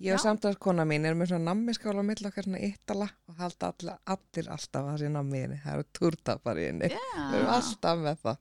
Ég 0.00 0.14
og 0.16 0.20
samtalskona 0.22 0.86
mín 0.88 1.04
er 1.04 1.14
með 1.14 1.28
svona 1.32 1.50
nammiskála 1.52 2.00
á 2.00 2.04
milli 2.08 2.24
okkar 2.30 2.46
svona 2.46 2.60
yttala 2.64 3.08
og 3.28 3.34
halda 3.36 3.68
allir, 3.74 3.98
allir 4.14 4.48
alltaf 4.54 4.80
að 4.80 4.88
það 4.88 4.98
sé 5.02 5.10
nammi 5.12 5.36
í 5.36 5.42
henni. 5.44 5.58
Það 5.60 5.74
eru 5.74 5.84
túrtapar 5.98 6.56
í 6.62 6.64
henni. 6.70 6.88
Við 6.88 7.34
erum 7.36 7.52
alltaf 7.58 7.98
með 8.06 8.22
það. 8.24 8.38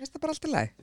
Veist 0.00 0.12
það 0.16 0.20
bara 0.24 0.34
alltaf 0.34 0.50
læg. 0.56 0.74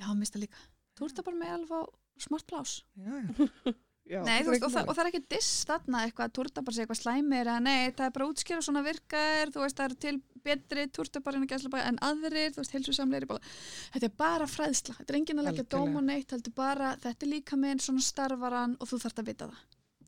Já 0.00 0.08
mista 0.16 0.40
líka 0.42 0.66
túrtappan 0.98 1.38
með 1.40 1.54
alveg 1.58 2.24
smart 2.26 2.48
plás 2.50 2.80
Já, 2.96 3.12
já. 3.20 3.76
Já. 4.10 4.24
Nei, 4.26 4.40
þú 4.42 4.50
veist, 4.50 4.64
og, 4.66 4.72
það, 4.74 4.88
og 4.90 4.96
það 4.96 5.00
er 5.04 5.08
ekki 5.10 5.20
diss 5.30 5.66
þarna 5.68 5.98
eitthvað 6.02 6.26
að 6.26 6.32
túrtapar 6.34 6.74
sé 6.74 6.82
eitthvað 6.82 6.98
slæmir 6.98 7.44
eða 7.44 7.60
nei, 7.62 7.92
það 7.94 8.06
er 8.08 8.14
bara 8.16 8.26
útskýra 8.26 8.64
svona 8.66 8.82
virkar 8.82 9.52
þú 9.54 9.62
veist, 9.62 9.76
það 9.78 9.86
eru 9.86 9.98
til 10.02 10.14
betri 10.48 10.86
túrtapar 10.96 11.38
en, 11.38 11.44
en 11.78 12.00
aðrir, 12.08 12.54
þú 12.56 12.62
veist, 12.62 12.74
heilsusamleiri 12.74 13.28
bara. 13.30 13.52
þetta 13.94 14.08
er 14.08 14.16
bara 14.18 14.48
fræðsla, 14.50 14.96
þetta 14.98 15.14
er 15.14 15.18
enginn 15.20 15.42
að 15.42 15.48
leggja 15.50 15.66
dóm 15.76 16.00
og 16.00 16.06
neitt, 16.08 16.26
þetta 16.32 16.50
er 16.50 16.56
bara 16.58 16.90
þetta 17.04 17.26
er 17.28 17.32
líka 17.36 17.60
minn, 17.60 17.84
svona 17.84 18.02
starfar 18.02 18.58
hann 18.58 18.74
og 18.80 18.90
þú 18.90 19.00
þarft 19.04 19.22
að 19.22 19.30
vita 19.30 19.50
það 19.52 19.62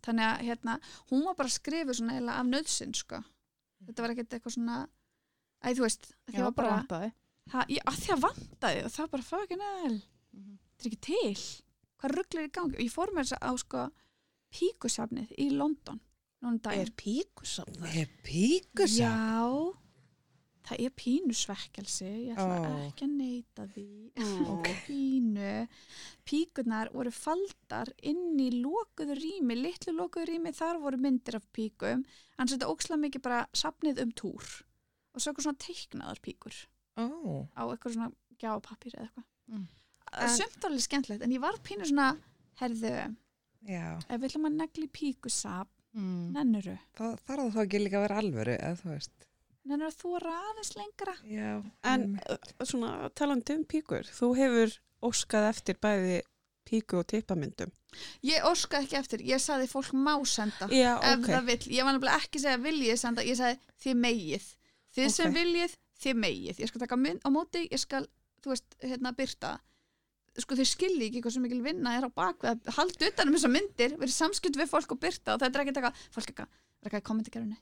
þannig 0.09 0.29
að, 0.33 0.45
hérna, 0.49 0.79
hún 1.13 1.25
var 1.29 1.39
bara 1.39 1.57
skrifuð 1.61 2.01
svona 2.01 2.19
eiginlega 2.19 2.43
af 2.43 2.51
nöðsinn, 2.51 2.99
sko 2.99 3.23
þetta 3.87 4.03
var 4.09 4.17
ekkert 4.17 4.39
eitthvað 4.41 4.57
svona 4.59 4.81
æ, 5.63 5.69
þú 5.79 5.87
veist, 5.87 6.11
Já, 6.27 6.43
var 6.49 6.57
bara 6.59 6.79
bara 6.91 7.13
ha, 7.51 7.65
ég, 7.69 7.83
að 7.87 7.99
því 8.03 8.13
að 8.15 8.23
vantaði 8.27 8.85
og 8.85 8.91
það 8.93 9.11
bara 9.11 9.23
fucking 9.23 9.61
hell 9.61 10.01
Mhm. 10.33 10.59
þetta 10.79 10.87
er 10.87 10.91
ekki 10.93 11.01
til. 11.01 11.35
Hvað 12.01 12.15
rugglir 12.17 12.45
í 12.49 12.51
gangi? 12.53 12.75
Og 12.77 12.81
ég 12.81 12.91
fór 12.93 13.11
með 13.13 13.25
þess 13.29 13.33
að 13.39 13.43
á 13.47 13.53
sko 13.59 13.91
píkusafnið 14.53 15.33
í 15.39 15.51
London. 15.53 16.01
Er 16.43 16.59
það? 16.59 16.81
Er 16.81 16.91
píkusa? 18.25 19.05
já. 19.05 19.79
Það 20.63 20.81
er 20.87 20.91
pínusvekkelsi. 20.95 22.09
Ég 22.29 22.37
ætla 22.39 22.59
Ó. 22.63 22.89
ekki 22.89 23.05
að 23.07 23.15
neyta 23.19 23.67
því. 23.75 23.87
Ok. 24.53 24.69
pínu. 24.87 25.69
Píkurnar 26.25 26.91
voru 26.95 27.11
faldar 27.11 27.91
inn 28.03 28.39
í 28.39 28.51
lokuðu 28.63 29.17
rými, 29.19 29.57
litlu 29.59 29.93
lokuðu 29.99 30.27
rými. 30.31 30.53
Þar 30.55 30.79
voru 30.83 30.97
myndir 31.03 31.35
af 31.39 31.47
píkum. 31.53 32.05
En 32.39 32.47
þetta 32.51 32.71
óksla 32.71 32.97
mikið 32.99 33.23
bara 33.23 33.47
safnið 33.53 34.01
um 34.03 34.13
túr. 34.13 34.63
Og 35.15 35.21
svo 35.21 35.33
eitthvað 35.33 35.47
svona 35.49 35.63
teiknaðar 35.67 36.21
píkur 36.25 36.55
Ó, 36.97 37.05
á 37.57 37.63
eitthvað 37.73 37.95
svona 37.97 38.11
gjápappir 38.43 38.97
eða 38.99 39.07
eitthvað 39.09 39.29
Mm. 39.53 39.67
mm. 40.13 40.29
sumt 40.37 40.65
alveg 40.65 40.81
skemmtilegt 40.85 41.23
en 41.27 41.33
ég 41.33 41.41
var 41.41 41.57
pínu 41.65 41.85
svona 41.89 42.17
herðu, 42.61 42.93
já. 43.69 43.99
ef 44.09 44.21
við 44.21 44.27
ætlum 44.29 44.47
að 44.51 44.59
negli 44.61 44.89
píkusap 44.89 45.69
Mm. 45.95 46.33
nennuru, 46.33 46.79
Það 46.97 47.19
þarf 47.27 47.43
það 47.43 47.53
þá 47.53 47.63
ekki 47.67 47.79
líka 47.83 47.97
að 47.99 48.05
vera 48.07 48.19
alvöru, 48.23 48.55
nennuru 49.65 49.87
að 49.91 49.97
þú 50.01 50.13
aðeins 50.49 50.71
lengra 50.77 51.15
Já. 51.29 51.51
En 51.85 52.19
uh, 52.31 52.65
svona 52.65 53.11
talandi 53.15 53.57
um 53.59 53.65
píkur, 53.65 54.03
þú 54.09 54.31
hefur 54.39 54.73
óskað 55.03 55.49
eftir 55.51 55.77
bæði 55.83 56.23
píku 56.65 56.99
og 57.03 57.07
tippamyndum. 57.07 57.71
ég 58.25 58.41
óskaði 58.49 58.87
ekki 58.87 58.97
eftir, 58.97 59.21
ég 59.21 59.37
saði 59.43 59.69
fólk 59.69 59.93
má 59.93 60.15
senda 60.25 60.69
Já, 60.73 60.97
ef 61.03 61.19
ok. 61.19 61.27
það 61.29 61.45
vill, 61.45 61.69
ég 61.77 61.85
var 61.85 61.93
nefnilega 61.93 62.21
ekki 62.23 62.39
að 62.39 62.43
segja 62.47 62.63
viljið 62.65 62.97
senda, 62.99 63.23
ég 63.23 63.37
sagði 63.37 63.59
þið 63.85 63.97
megið 64.07 64.47
þið 64.97 65.11
sem 65.11 65.29
Ok. 65.29 65.37
viljið, 65.37 65.77
þið 66.03 66.19
megið. 66.25 66.63
Ég 66.65 66.69
skal 66.73 66.83
taka 66.85 66.99
mynd 67.01 67.23
á 67.25 67.29
móti, 67.33 67.67
ég 67.71 67.81
skal 67.83 68.07
þú 68.43 68.53
veist, 68.55 68.77
hérna 68.83 69.13
byrta 69.17 69.59
sko 70.41 70.57
þið 70.57 70.69
skilji 70.71 71.07
ekki 71.11 71.21
hvað 71.23 71.35
sem 71.35 71.43
mikil 71.45 71.61
vinna 71.63 71.91
er 71.99 72.07
á 72.09 72.11
bakvið 72.11 72.49
að 72.55 72.71
halda 72.79 73.09
utan 73.11 73.29
um 73.29 73.35
þessar 73.37 73.53
myndir, 73.53 73.97
verið 74.01 74.15
samskipt 74.17 74.57
við 74.57 74.71
fólk 74.71 74.95
og 74.95 75.01
byrta 75.03 75.35
og 75.35 75.43
þetta 75.43 75.59
er 75.59 75.65
ekki 75.67 75.75
taka, 75.77 75.91
fólk 76.15 76.31
ekki, 76.33 76.47
er 76.47 76.89
ekki 76.89 76.99
að 77.03 77.05
kommentagerunni 77.11 77.59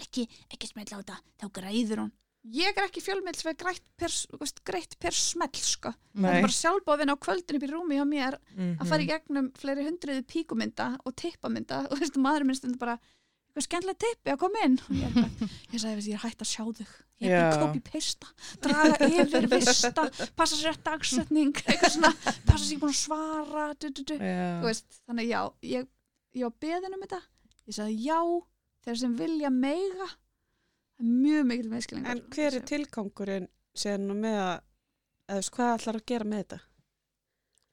ekki, 0.00 0.24
ekki 0.54 0.70
smell 0.70 0.88
á 0.94 0.96
þetta, 1.02 1.16
þá 1.42 1.46
græður 1.60 2.00
hún. 2.04 2.10
Ég 2.56 2.72
er 2.72 2.86
ekki 2.86 3.02
fjölmiðl 3.04 3.36
sem 3.36 3.50
er 3.52 3.56
greitt 3.60 3.84
per, 4.00 4.14
veist, 4.40 4.62
greitt 4.64 4.94
per 5.02 5.12
smell 5.12 5.60
sko 5.60 5.90
það 5.92 6.22
Nei. 6.24 6.30
er 6.38 6.44
bara 6.46 6.56
sjálfbóðin 6.56 7.12
á 7.12 7.16
kvöldin 7.20 7.58
upp 7.60 7.66
í 7.66 7.68
rúmi 7.68 7.98
hjá 8.00 8.06
mér 8.08 8.38
Mhm. 8.56 8.78
að 8.80 8.88
fara 8.88 9.04
í 9.04 9.10
gegnum 9.10 9.50
fleiri 9.60 9.84
hundruði 9.90 10.24
píkumynda 10.24 10.86
og 11.04 11.16
tippamynda 11.20 11.82
og 11.90 11.98
þú 11.98 12.00
veist, 12.00 12.16
maður 12.16 12.46
minn 12.48 12.56
stundur 12.56 12.80
bara 12.80 12.96
eitthvað 13.50 13.66
skemmtilega 13.66 14.00
tippi 14.06 14.32
að 14.32 14.40
koma 14.40 14.64
inn? 14.66 14.76
Og 14.86 14.96
ég, 14.96 15.16
eitthvað, 15.20 15.54
ég 15.74 15.82
sagði, 15.82 16.04
ég 16.10 16.18
er 16.18 16.24
hægt 16.24 16.44
að 16.44 16.50
sjá 16.50 16.62
þau 16.64 16.86
ég 17.20 17.34
er 17.34 17.42
bara 17.50 17.66
copy 17.66 17.82
paste 17.84 18.28
draga 18.64 19.08
yfir 19.10 19.48
vista, 19.50 20.06
passa 20.38 20.56
sér 20.56 20.70
rétt 20.70 20.84
dagsetning 20.86 21.58
eitthvað 21.66 21.94
svona, 21.96 22.12
passa 22.46 22.62
sér 22.64 22.80
búin 22.80 22.94
að 22.94 23.00
svara 23.02 23.66
du, 23.76 23.90
du, 23.90 24.04
du. 24.08 24.14
Veist, 24.64 25.00
þannig 25.04 25.28
já 25.28 25.40
ég, 25.66 25.90
ég 26.38 26.46
var 26.46 26.56
beðin 26.64 26.96
um 26.96 27.04
þetta. 27.04 27.20
Ég 27.68 27.76
sagði 27.76 27.98
já, 28.06 28.20
þeir 28.86 29.00
sem 29.02 29.18
vilja 29.18 29.52
meiga 29.52 30.08
það 30.08 31.04
er 31.04 31.12
mjög 31.26 31.46
mikil 31.50 31.70
meðskilingar 31.74 32.14
En 32.16 32.24
hver 32.32 32.56
er 32.56 32.66
tilgangurinn 32.70 33.50
sér 33.76 34.00
nú 34.02 34.16
með 34.18 34.40
að, 34.46 34.56
eða 35.34 35.54
hvað 35.56 35.74
ætlar 35.76 36.00
að 36.00 36.08
gera 36.12 36.30
með 36.30 36.44
þetta? 36.44 36.60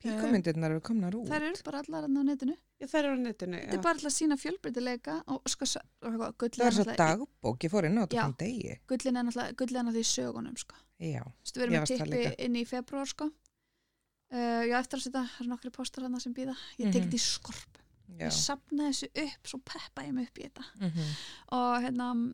Píkumyndirnar 0.03 0.71
eru 0.75 0.81
komnar 0.85 1.15
út. 1.17 1.25
þær 1.27 1.41
eru 1.47 1.61
bara 1.65 1.79
allar 1.81 2.03
þarna 2.05 2.21
á 2.21 2.25
netinu 2.29 2.55
Já, 2.77 2.85
það 2.85 2.97
er 2.99 3.07
á 3.09 3.15
netinu, 3.17 3.57
þetta 3.63 3.77
er 3.79 3.81
bara 3.87 3.97
að 3.97 4.13
sína 4.13 4.35
fjölbreytileika 4.37 5.15
og 5.33 5.41
sko, 5.49 5.65
og 6.05 6.11
eitthvað, 6.11 6.35
gullið 6.43 6.61
Það 6.61 6.67
er 6.67 6.75
svo 6.77 6.85
dagbók, 7.01 7.63
ég 7.65 7.71
fór 7.73 7.87
inn 7.89 7.97
á 7.97 8.01
þetta 8.05 8.17
Já. 8.19 8.21
þann 8.27 8.35
degi. 8.43 8.75
gullin 8.91 9.17
er 9.17 9.23
náttúrulega 9.25 9.55
gullin 9.57 9.79
er 9.81 9.87
náttúrulega 9.87 10.05
í 10.05 10.11
sögunum 10.13 10.57
sko. 10.61 10.75
Já. 11.01 11.23
Þú 11.25 11.41
veist, 11.41 11.57
við 11.57 11.63
erum 11.65 11.73
Ég 11.73 11.81
með 11.81 11.87
varst 11.87 11.97
það 11.97 12.11
tippi 12.13 12.45
inn 12.45 12.55
í 12.55 12.65
februar 12.69 13.07
sko. 13.09 13.25
uh, 13.25 14.61
ég 14.67 14.73
á 14.75 14.79
eftir 14.83 14.97
að 14.99 15.03
setja 15.07 15.23
það 15.25 15.41
er 15.41 15.49
nokkri 15.55 15.71
postar 15.73 16.03
hann 16.05 16.19
sem 16.19 16.33
býða 16.33 16.55
ég 16.77 16.91
tek 16.91 17.01
Mhm. 17.01 17.09
þetta 17.09 17.17
í 17.17 17.25
skorp 17.25 17.77
Já. 18.19 18.27
ég 18.27 18.31
sapna 18.37 18.89
þessu 18.91 19.07
upp, 19.25 19.43
svo 19.47 19.59
peppa 19.65 20.03
ég 20.05 20.13
mig 20.13 20.27
upp 20.29 20.37
í 20.37 20.43
þetta 20.45 20.65
Mhm. 20.77 21.03
og 21.51 21.81
hérna 21.81 22.33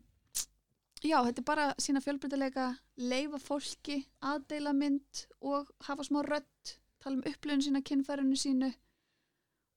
já, 1.04 1.18
þetta 1.24 1.38
er 1.38 1.42
bara 1.44 1.74
sína 1.78 2.00
fjölbreytileika 2.04 2.76
leifa 2.98 3.38
fólki, 3.38 4.04
aðdeila 4.22 4.74
mynd 4.74 5.26
og 5.40 5.70
hafa 5.88 6.02
smá 6.04 6.22
rödd 6.24 6.76
tala 7.04 7.20
um 7.20 7.26
upplifun 7.30 7.64
sína, 7.64 7.84
kynfærinu 7.84 8.38
sínu 8.40 8.70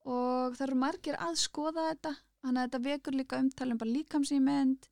og 0.08 0.56
það 0.58 0.68
eru 0.68 0.80
margir 0.80 1.18
að 1.20 1.40
skoða 1.42 1.90
þetta 1.92 2.14
þannig 2.44 2.62
að 2.62 2.68
þetta 2.68 2.84
vekur 2.86 3.18
líka 3.18 3.42
umtalum 3.44 3.82
bara 3.82 3.96
líkamsýmynd 3.96 4.88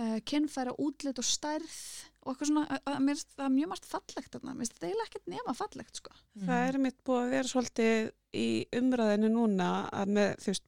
uh, 0.00 0.18
kynfæra 0.28 0.74
útlit 0.82 1.18
og 1.20 1.26
stærð 1.26 1.78
og 2.26 2.32
eitthvað 2.32 2.50
svona, 2.50 2.64
að, 2.66 2.80
að, 2.90 3.00
finnst 3.08 3.34
það 3.36 3.44
er 3.46 3.54
mjög 3.54 3.70
margt 3.72 3.88
fallegt 3.90 4.32
þarna, 4.34 4.54
mér 4.54 4.64
finnst 4.64 4.76
þetta 4.76 4.88
eiginlega 4.88 5.08
ekkert 5.10 5.28
nema 5.30 5.56
fallegt 5.56 6.00
sko. 6.00 6.14
Það 6.42 6.68
er 6.68 6.78
mitt 6.82 7.02
búið 7.06 7.20
að 7.22 7.34
vera 7.36 7.50
svolítið 7.52 8.08
í 8.36 8.46
umræðinu 8.80 9.32
núna 9.32 9.70
að 9.94 10.14
með 10.16 10.32
þú 10.42 10.52
veist, 10.52 10.66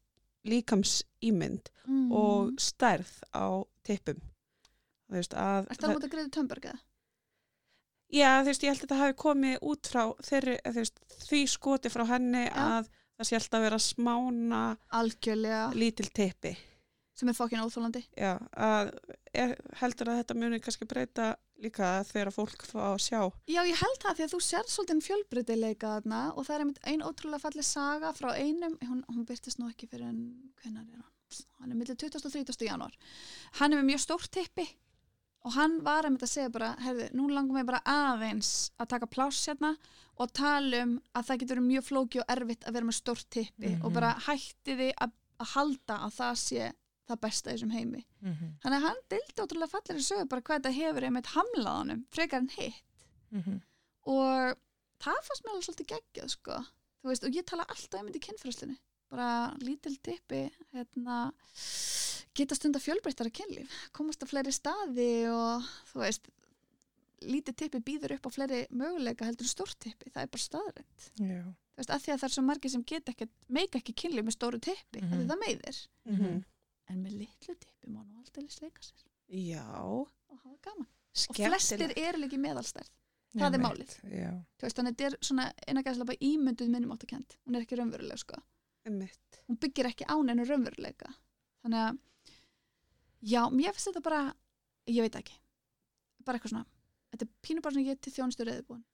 líkamsýmynd 0.48 1.72
mm. 1.84 2.04
og 2.14 2.52
stærð 2.62 3.10
á 3.34 3.46
tippum. 3.86 4.20
Þú 5.08 5.18
veist, 5.18 5.34
að, 5.34 5.66
Er 5.66 5.80
það 5.82 5.96
mútið 5.96 6.08
að 6.08 6.14
greiða 6.14 6.34
tömberg 6.38 6.70
eða? 6.70 6.84
Já, 8.08 8.30
þú 8.40 8.48
veist, 8.48 8.62
ég 8.64 8.72
held 8.72 8.78
að 8.78 8.84
þetta 8.86 9.00
hafi 9.02 9.16
komið 9.20 9.58
út 9.68 9.90
frá 9.92 10.02
þeirri, 10.24 10.54
þú 10.64 10.78
veist, 10.78 11.02
því 11.28 11.42
skoti 11.52 11.90
frá 11.92 12.04
henni 12.08 12.46
Já. 12.46 12.54
að 12.64 12.88
það 13.18 13.28
sé 13.28 13.36
alltaf 13.38 13.58
að 13.58 13.66
vera 13.66 13.80
smána 13.84 14.62
Algjörlega, 14.96 15.66
lítil 15.76 16.08
tippi. 16.16 16.54
sem 17.18 17.28
er 17.28 17.34
fokkin 17.36 17.60
óþólandi 17.66 18.04
Já, 18.16 18.38
að 18.54 18.92
er, 19.34 19.52
heldur 19.82 20.12
að 20.12 20.20
þetta 20.22 20.38
muni 20.38 20.60
kannski 20.62 20.86
breyta 20.88 21.34
líka 21.58 21.90
þegar 22.06 22.30
fólk 22.32 22.64
fá 22.64 22.78
að 22.92 22.98
sjá. 23.02 23.20
Já, 23.50 23.60
ég 23.66 23.76
held 23.82 24.00
það 24.04 24.16
því 24.16 24.26
að 24.28 24.32
þú 24.32 24.40
sér 24.46 24.68
svolítið 24.70 25.04
fjölbreytileika 25.08 25.92
þarna 25.98 26.20
og 26.32 26.46
það 26.46 26.54
er 26.54 26.64
einmitt 26.64 26.82
ein 26.86 27.02
ótrúlega 27.04 27.42
falleg 27.42 27.66
saga 27.66 28.12
frá 28.14 28.30
einum, 28.38 28.78
hún, 28.86 29.04
hún 29.10 29.26
byrtist 29.28 29.58
nú 29.58 29.68
ekki 29.68 29.90
fyrir 29.90 30.08
en 30.08 30.20
hvenær 30.62 30.86
er 30.86 31.00
hann? 31.02 31.14
Hann 31.60 31.72
er 31.74 31.76
millir 31.76 31.98
20. 31.98 32.22
og 32.24 32.32
30. 32.32 32.62
janúar. 32.70 32.94
Hann 33.58 33.74
er 33.74 33.82
með 33.82 33.90
mjög 33.90 34.04
stórt 34.06 34.30
tippi 34.32 34.64
og 35.46 35.52
hann 35.54 35.78
var 35.86 36.04
einmitt 36.08 36.22
að 36.26 36.32
segja 36.32 36.50
bara, 36.50 36.72
herði, 36.82 37.10
nú 37.14 37.28
langum 37.30 37.56
við 37.56 37.66
bara 37.70 37.82
aðeins 37.86 38.70
að 38.80 38.88
taka 38.88 39.06
pláss 39.06 39.46
hérna 39.48 39.76
og 40.18 40.32
tala 40.34 40.82
um 40.82 40.96
að 41.14 41.26
það 41.28 41.38
getur 41.44 41.60
mjög 41.62 41.84
flóki 41.86 42.20
og 42.20 42.26
erfitt 42.34 42.64
að 42.66 42.72
vera 42.78 42.86
með 42.90 42.96
stórt 42.98 43.28
tippi 43.30 43.68
Mhm. 43.76 43.84
og 43.84 43.92
bara 43.94 44.14
hætti 44.26 44.74
því 44.76 44.88
að, 45.00 45.12
að 45.40 45.46
halda 45.54 45.98
að 46.08 46.12
það 46.18 46.34
sé 46.42 46.72
það 47.08 47.20
besta 47.20 47.50
í 47.50 47.54
þessum 47.54 47.70
heimi. 47.72 48.02
Mhm, 48.20 48.48
Þannig 48.62 48.76
að 48.76 48.82
hann 48.88 48.98
dildi 49.08 49.42
ótrúlega 49.42 49.70
fallegri 49.72 50.02
sögu 50.04 50.28
bara 50.28 50.42
hvað 50.42 50.58
þetta 50.58 50.72
hefur 50.76 51.02
einmitt 51.08 51.26
hamlað 51.32 51.78
honum, 51.78 52.02
frekar 52.10 52.38
en 52.42 52.48
hitt 52.48 53.06
mhm, 53.30 53.60
og 54.06 54.58
það 55.00 55.22
fannst 55.28 55.44
mér 55.44 55.52
alveg 55.54 55.64
svolítið 55.68 55.92
geggjað 55.94 56.28
sko. 56.34 56.58
veist, 57.04 57.24
og 57.24 57.30
ég 57.32 57.46
tala 57.46 57.64
alltaf 57.64 58.00
einmitt 58.00 58.16
í 58.18 58.20
kynfræslinu 58.26 58.76
bara 59.08 59.54
lítil 59.62 59.96
tippi 60.04 60.50
hérna, 60.74 61.32
geta 62.38 62.56
stunda 62.58 62.80
fjölbreyttara 62.82 63.30
kynlíf 63.34 63.78
komast 63.96 64.22
að 64.24 64.30
fleiri 64.32 64.52
staði 64.56 65.08
og 65.32 65.66
þú 65.92 66.02
veist 66.04 66.28
lítið 67.28 67.56
tippi 67.62 67.80
býður 67.82 68.14
upp 68.18 68.28
á 68.28 68.30
fleiri 68.30 68.60
möguleika 68.70 69.26
heldur 69.26 69.46
en 69.48 69.50
stórt 69.50 69.78
tippi, 69.82 70.10
það 70.14 70.22
er 70.22 70.30
bara 70.34 70.44
staðrænt 70.44 71.08
þú 71.18 71.80
veist, 71.80 71.90
að 71.90 72.04
því 72.04 72.12
að 72.14 72.20
það 72.22 72.28
er 72.28 72.34
svo 72.36 72.44
margir 72.46 72.70
sem 72.74 72.84
geta 72.86 73.12
ekki 73.14 73.26
meika 73.58 73.80
ekki 73.82 73.94
kynlíf 74.04 74.26
með 74.28 74.36
stóru 74.38 74.60
tippi 74.62 75.02
mm 75.02 75.08
Mhm. 75.10 75.26
það 75.32 75.42
meiðir, 75.46 75.80
Mm 76.06 76.44
en 76.88 77.02
með 77.04 77.18
litlu 77.20 77.54
tippi 77.60 77.90
má 77.92 77.98
nú 78.00 78.16
alltaf 78.22 78.46
sleika 78.54 78.80
sér 78.80 79.02
Já, 79.28 79.60
og 79.84 80.08
hafa 80.40 80.56
gaman 80.62 80.86
og 80.88 81.18
skemmtilegt. 81.20 81.50
flestir 81.52 81.92
eru 82.00 82.24
í 82.24 82.38
meðalstærð 82.40 82.88
Það 83.36 83.42
er 83.44 83.58
Einmitt, 83.58 83.66
málið. 83.68 83.90
Já. 84.08 84.30
Þú 84.56 84.62
veist, 84.64 84.76
þannig 84.78 84.88
að 84.88 84.96
þetta 84.96 85.06
er 85.10 85.16
svona 85.28 85.44
eina 85.68 85.82
gæðslega 85.84 86.06
bara 86.08 86.22
ímynduð 86.24 86.68
minnumáttakend. 86.72 87.34
Hún 87.44 87.56
er 87.58 87.60
ekki 87.66 87.76
raunveruleg, 87.76 88.18
sko. 88.22 88.38
Hún 88.88 89.58
byggir 89.60 89.84
ekki 89.90 90.06
á 90.08 90.16
neinu 90.24 90.46
raunveruleika. 90.48 91.10
Þannig 91.62 91.82
að, 91.84 91.98
já, 93.22 93.42
mér 93.50 93.72
finnst 93.74 93.88
þetta 93.90 94.02
bara, 94.02 94.34
ég 94.86 95.00
veit 95.04 95.14
ekki, 95.16 95.34
bara 96.24 96.38
eitthvað 96.38 96.50
svona, 96.54 96.66
þetta 97.12 97.22
er 97.26 97.30
pínu 97.42 97.62
bara 97.62 97.74
svona 97.74 97.88
ég 97.92 98.00
til 98.00 98.12
þjónustu 98.12 98.44
reyðbúin. 98.48 98.84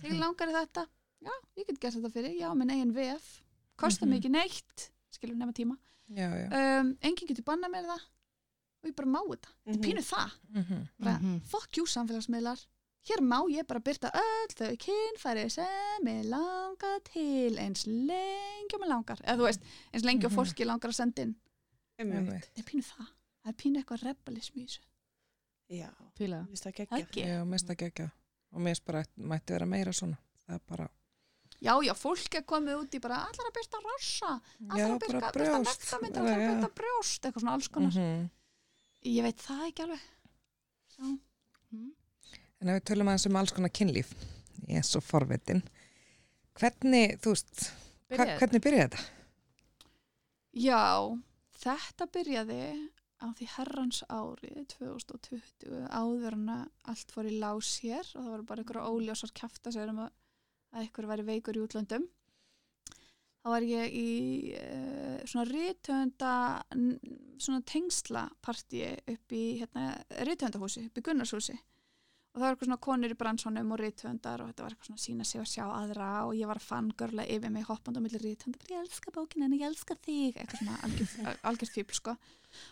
Þig 0.00 0.10
Mhm. 0.12 0.20
langar 0.20 0.48
í 0.48 0.52
þetta? 0.52 0.86
Já, 1.24 1.30
ég 1.56 1.66
get 1.66 1.80
gert 1.80 1.94
þetta 1.94 2.12
fyrir, 2.12 2.38
já, 2.40 2.54
minn 2.54 2.70
eigin 2.70 2.92
VF. 2.94 3.42
Kostar 3.76 4.06
Mhm. 4.06 4.10
mig 4.10 4.20
ekki 4.22 4.30
neitt, 4.30 4.90
skilur 5.10 5.36
nema 5.36 5.52
tíma. 5.52 5.76
Já, 6.10 6.28
já. 6.30 6.80
Um, 6.80 6.96
enginn 7.02 7.28
getur 7.28 7.44
banna 7.44 7.68
mér 7.68 7.84
það 7.84 8.00
og 8.82 8.90
ég 8.90 8.94
bara 8.96 9.08
má 9.08 9.20
þetta. 9.24 9.48
Þetta 9.66 9.74
er 9.74 9.88
pínu 9.88 10.02
það. 10.04 10.30
Mhm, 10.52 10.88
Bara, 11.00 11.18
Mhm. 11.18 11.40
fuck 11.42 11.76
you 11.76 11.86
samfélagsmiðlar 11.86 12.66
hér 13.04 13.20
má 13.20 13.42
ég 13.50 13.66
bara 13.66 13.80
byrta 13.80 14.10
öll 14.12 14.48
þau 14.54 14.76
kynfæri 14.78 15.50
sem 15.50 16.04
ég 16.04 16.24
langar 16.24 17.00
til 17.04 17.56
eins 17.58 17.86
lengi 17.86 18.74
og 18.74 18.80
mér 18.80 18.88
langar 18.88 19.16
eða 19.24 19.36
þú 19.36 19.44
veist, 19.48 19.60
eins 19.92 20.04
lengi 20.04 20.24
og 20.24 20.32
Mhm. 20.32 20.36
fólki 20.38 20.64
langar 20.66 20.88
að 20.90 20.94
senda 20.94 21.22
inn 21.22 21.34
það 21.98 22.42
er 22.56 22.62
pínu 22.64 22.82
það, 22.84 23.06
það 23.44 23.52
er 23.52 23.56
pínu 23.62 23.80
eitthvað 23.82 24.02
rebellism 24.08 24.58
í 24.58 24.64
þessu 24.66 24.82
Já, 25.74 25.88
Fíla. 26.18 26.42
mér 26.44 26.50
finnst 26.52 26.64
það 26.66 26.74
geggjað. 26.80 27.00
ekki, 27.06 27.22
Já, 27.24 27.44
mest 27.48 27.70
að 27.72 27.76
gegja. 27.80 28.10
Og 28.54 28.60
mér 28.60 28.80
að 29.00 29.06
mætti 29.16 29.52
vera 29.54 29.66
meira 29.66 29.92
svona. 29.96 30.18
Það 30.46 30.54
er 30.54 30.60
bara, 30.68 30.88
já 31.64 31.72
já, 31.82 31.92
fólk 31.96 32.34
er 32.38 32.42
komið 32.44 32.76
út 32.82 32.94
í 32.94 33.00
bara 33.00 33.16
allar 33.24 33.48
að 33.48 33.54
byrta 33.56 33.80
rossa 33.82 34.28
allar 34.68 34.78
já, 34.78 34.84
að 34.84 34.98
byrta, 35.00 35.20
bara 35.20 35.32
byrta 35.32 35.38
brjóst. 35.38 35.80
nektarmyndir 35.80 36.20
allar 36.20 36.36
að 36.36 36.42
Já. 36.44 36.50
byrta 36.52 36.70
brjóst, 36.80 37.22
eitthvað 37.24 37.40
svona 37.40 37.52
alls 37.56 37.68
konar 37.68 37.90
Mhm. 37.96 38.30
ég 39.04 39.22
veit 39.22 39.38
það 39.38 39.66
ekki 39.70 39.82
alveg 39.82 40.00
já, 40.98 41.18
En 42.60 42.68
ef 42.68 42.76
við 42.78 42.84
tölum 42.88 43.08
aðeins 43.08 43.26
um 43.26 43.36
alls 43.36 43.52
konar 43.52 43.68
kynlíf, 43.70 44.14
ég 44.68 44.76
er 44.78 44.82
svo 44.86 45.00
forvitin. 45.00 45.62
Hvernig, 46.54 47.18
þú 47.20 47.32
veist, 47.34 47.72
hva, 48.08 48.16
Byrjaði. 48.24 48.38
hvernig 48.38 48.62
byrjaði 48.62 48.88
þetta? 48.88 49.04
Já, 50.54 51.18
þetta 51.64 52.06
byrjaði 52.14 52.60
á 53.24 53.28
því 53.32 53.48
herrans 53.56 54.02
ári 54.12 54.52
2020 54.74 55.86
áður 55.88 56.36
en 56.36 56.50
að 56.54 56.66
allt 56.92 57.14
fór 57.14 57.30
í 57.30 57.38
lás 57.40 57.70
hér 57.84 58.04
og 58.04 58.20
það 58.20 58.30
voru 58.34 58.46
bara 58.50 58.64
einhverja 58.64 58.92
óljósar 58.92 59.32
kjafta 59.40 59.72
sér 59.74 59.92
um 59.94 60.02
að, 60.04 60.12
að 60.74 60.84
einhver 60.84 61.10
væri 61.10 61.26
veikur 61.30 61.58
í 61.58 61.64
útlöndum. 61.64 62.06
Þá 63.44 63.50
var 63.52 63.66
ég 63.68 63.96
í 64.00 64.10
uh, 64.56 65.18
svona 65.28 65.44
rítöfunda 65.50 66.34
svona 67.36 67.60
tengslapartíi 67.68 68.94
upp 69.12 69.36
í 69.36 69.44
hérna, 69.60 69.90
rítöfundahúsi, 70.24 70.86
upp 70.88 71.00
í 71.00 71.04
Gunnarshúsi 71.04 71.58
og 72.34 72.40
það 72.40 72.44
var 72.44 72.54
eitthvað 72.56 72.66
svona 72.66 72.82
konur 72.82 73.12
í 73.14 73.16
brannsónum 73.18 73.68
og 73.70 73.78
rítöfundar 73.78 74.42
og 74.42 74.48
þetta 74.50 74.64
var 74.64 74.74
eitthvað 74.74 74.88
svona 74.88 74.98
að 74.98 75.04
sína 75.04 75.26
sig 75.28 75.40
og 75.40 75.46
sjá 75.46 75.64
aðra 75.70 76.08
og 76.26 76.32
ég 76.34 76.48
var 76.50 76.58
fangörla 76.58 77.26
yfir 77.30 77.52
mig 77.54 77.66
hoppandi 77.68 78.02
á 78.02 78.04
milli 78.04 78.18
rítöfundar, 78.18 78.58
bara 78.64 78.74
ég 78.74 78.82
elska 78.82 79.12
bókina 79.14 79.46
en 79.46 79.54
ég 79.54 79.62
elska 79.68 79.94
þig, 80.02 80.40
eitthvað 80.40 80.64
svona 80.64 80.78
algjörð 80.88 81.44
algjör 81.46 81.70
fíbl 81.76 81.94
sko. 82.00 82.16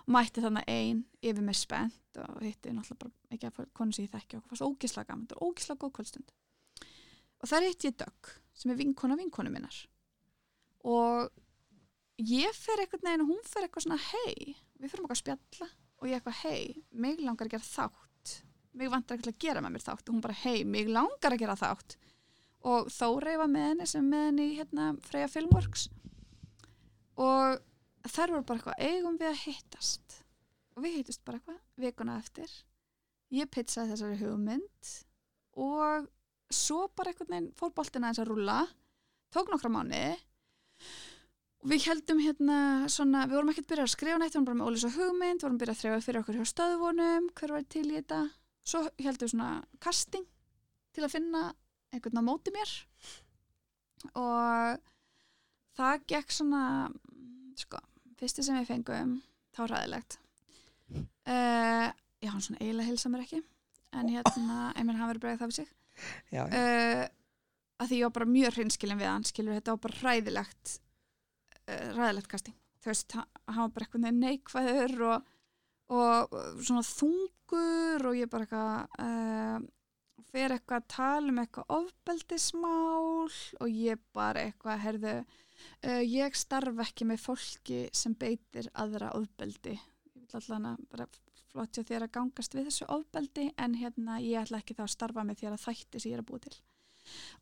Og 0.02 0.10
mætti 0.14 0.42
þannig 0.42 0.66
ein 0.70 1.04
yfir 1.22 1.46
mig 1.46 1.58
spennt 1.58 2.18
og 2.22 2.42
hitti 2.42 2.74
náttúrulega 2.74 3.04
bara 3.04 3.36
ekki 3.36 3.50
að 3.50 3.70
konu 3.78 3.94
sem 3.94 4.06
ég 4.06 4.12
þekki 4.16 4.38
og 4.40 4.48
fannst 4.50 4.66
ógislega 4.66 5.10
gaman, 5.12 5.26
þetta 5.28 5.38
var 5.38 5.46
ógislega 5.46 5.82
góð 5.84 5.94
kvöldstund. 5.98 6.34
Og 7.42 7.50
þar 7.50 7.66
hitti 7.66 7.90
ég 7.90 7.98
Dögg 8.02 8.34
sem 8.58 8.74
er 8.74 8.78
vinkona 8.82 9.18
vinkonu 9.18 9.50
minnar. 9.54 9.78
Og 10.82 11.30
ég 12.18 12.58
fer 12.58 12.82
eitthvað 12.82 13.06
neginn 13.06 13.24
og 13.26 13.30
hún 13.30 13.46
fer 13.46 13.66
eitthvað 13.66 13.86
svona 13.86 14.02
hei, 14.10 14.56
við 14.78 14.90
fyrir 14.90 15.06
mig 18.78 18.90
vantar 18.92 19.18
ekki 19.18 19.32
að 19.32 19.42
gera 19.44 19.62
með 19.64 19.76
mér 19.76 19.84
þátt. 19.84 20.06
Og 20.06 20.14
hún 20.14 20.24
bara 20.24 20.38
hei, 20.42 20.64
mig 20.64 20.88
langar 20.90 21.34
að 21.34 21.42
gera 21.42 21.58
þátt. 21.58 21.96
Og 22.72 22.88
Þórey 22.94 23.38
var 23.40 23.50
með 23.50 23.68
henni 23.68 23.88
sem 23.90 24.08
með 24.08 24.26
henni 24.28 24.48
hérna, 24.56 24.88
Freyja 25.06 25.30
Filmworks. 25.30 25.88
Og 27.20 27.62
þær 28.08 28.34
voru 28.34 28.46
bara 28.48 28.60
eitthvað 28.60 28.84
eigum 28.88 29.18
við 29.20 29.30
að 29.32 29.40
hittast? 29.46 30.18
Og 30.76 30.84
við 30.86 30.98
hittust 31.00 31.24
bara 31.26 31.40
eitthvað 31.40 31.86
vikuna 31.86 32.18
eftir. 32.22 32.52
Ég 33.32 33.50
pizzaði 33.52 33.94
þessari 33.94 34.20
hugmynd. 34.22 34.92
Og 35.60 36.10
svo 36.52 36.86
bara 36.96 37.12
einhvern 37.12 37.32
veginn 37.32 37.54
fór 37.58 37.72
boltina 37.76 38.10
eins 38.10 38.20
að 38.22 38.30
rúlla. 38.32 38.62
Tók 39.32 39.50
nokkra 39.52 39.72
mánu 39.72 40.04
og 41.62 41.70
við 41.70 41.84
heldum 41.86 42.18
hérna 42.18 42.54
svona, 42.90 43.22
við 43.30 43.38
vorum 43.38 43.52
ekkert 43.52 43.68
byrjað 43.70 43.86
að 43.86 43.92
skrifa 43.94 44.18
neitt. 44.18 44.32
Við 44.32 44.38
vorum 44.40 44.48
bara 44.48 44.58
með 44.58 44.70
ólýsa 44.70 44.88
hugmynd, 44.96 45.44
vorum 45.44 45.58
byrjað 45.60 45.76
að 45.76 45.82
þrjáða 45.82 46.04
fyrir 46.06 46.20
okkur 46.22 46.38
hjá 46.38 46.48
stöðvonum, 46.50 47.28
hver 47.38 47.54
var 47.54 47.66
til 47.70 47.84
í 47.86 47.94
þetta 48.00 48.22
svo 48.64 48.84
heldum 49.02 49.26
við 49.26 49.34
svona 49.34 49.50
casting 49.82 50.26
til 50.92 51.04
að 51.06 51.14
finna 51.16 51.44
einhvern 51.92 52.22
á 52.22 52.28
móti 52.28 52.52
mér. 52.54 52.72
Og 54.18 54.80
það 55.78 56.08
gekk 56.10 56.34
svona 56.34 56.64
sko, 57.58 57.78
fyrsti 58.18 58.44
sem 58.44 58.58
við 58.60 58.70
fengum 58.72 59.20
þá 59.52 59.64
ræðilegt 59.68 60.18
uh, 61.28 61.88
já, 62.22 62.30
hann 62.30 62.44
svona 62.44 62.60
eiginlega 62.60 62.88
hilsa 62.88 63.10
mér 63.12 63.24
ekki 63.26 63.40
en 63.92 64.08
hérna, 64.08 64.70
menn 64.80 64.96
hann 64.96 65.10
verið 65.10 65.24
bregðið 65.24 65.42
það 65.42 65.50
við 65.50 65.58
sig. 65.58 65.72
Já, 66.32 66.40
já. 66.40 66.46
uh, 66.48 67.02
að 67.82 67.90
því 67.90 67.98
ég 67.98 68.06
var 68.06 68.14
bara 68.16 68.32
mjög 68.32 68.56
hreinskilin 68.56 69.00
við 69.00 69.10
hann 69.10 69.26
skilur 69.28 69.58
þetta 69.58 69.74
var 69.74 69.82
bara 69.86 70.00
ræðilegt 70.06 70.74
uh, 71.66 71.88
ræðilegt 71.98 72.30
casting. 72.32 72.56
Þú 72.82 72.90
veist, 72.90 73.16
hann 73.18 73.60
var 73.60 73.74
bara 73.74 73.86
eitthvað 73.86 74.16
neikvæður 74.22 75.04
og, 75.10 75.28
og 75.92 76.34
svona 76.64 76.82
þungur 76.86 78.06
og 78.08 78.16
ég 78.18 78.30
bara 78.32 78.46
eitthvað 78.46 78.98
uh, 79.04 79.70
fer 80.32 80.54
eitthvað 80.56 80.78
að 80.80 80.90
tala 80.94 81.32
um 81.32 81.40
eitthvað 81.42 81.72
ofbeldismál 81.76 83.28
og 83.60 83.68
ég 83.68 84.00
bara 84.16 84.46
eitthvað, 84.46 84.80
herðu 84.86 85.14
uh, 85.20 86.02
ég 86.06 86.38
starf 86.38 86.80
ekki 86.86 87.08
með 87.08 87.24
fólki 87.26 87.82
sem 87.92 88.14
beitir 88.18 88.70
aðra 88.80 89.12
ofbeldi. 89.18 89.76
Ég 89.76 90.22
vil 90.24 90.40
allan 90.40 90.70
að 90.72 90.86
bara 90.94 91.08
flott 91.52 91.76
hjá 91.76 91.84
þér 91.84 92.06
að 92.06 92.14
gangast 92.16 92.54
við 92.56 92.70
þessu 92.70 92.88
ofbeldi 92.88 93.50
en 93.60 93.74
hérna 93.76 94.20
ég 94.24 94.40
ætla 94.40 94.62
ekki 94.62 94.76
þá 94.78 94.86
að 94.86 94.94
starfa 94.94 95.26
með 95.28 95.42
þér 95.42 95.56
að 95.58 95.66
þætti 95.66 96.00
sem 96.00 96.12
ég 96.12 96.16
er 96.16 96.24
að 96.24 96.30
búa 96.30 96.40
til. 96.46 96.54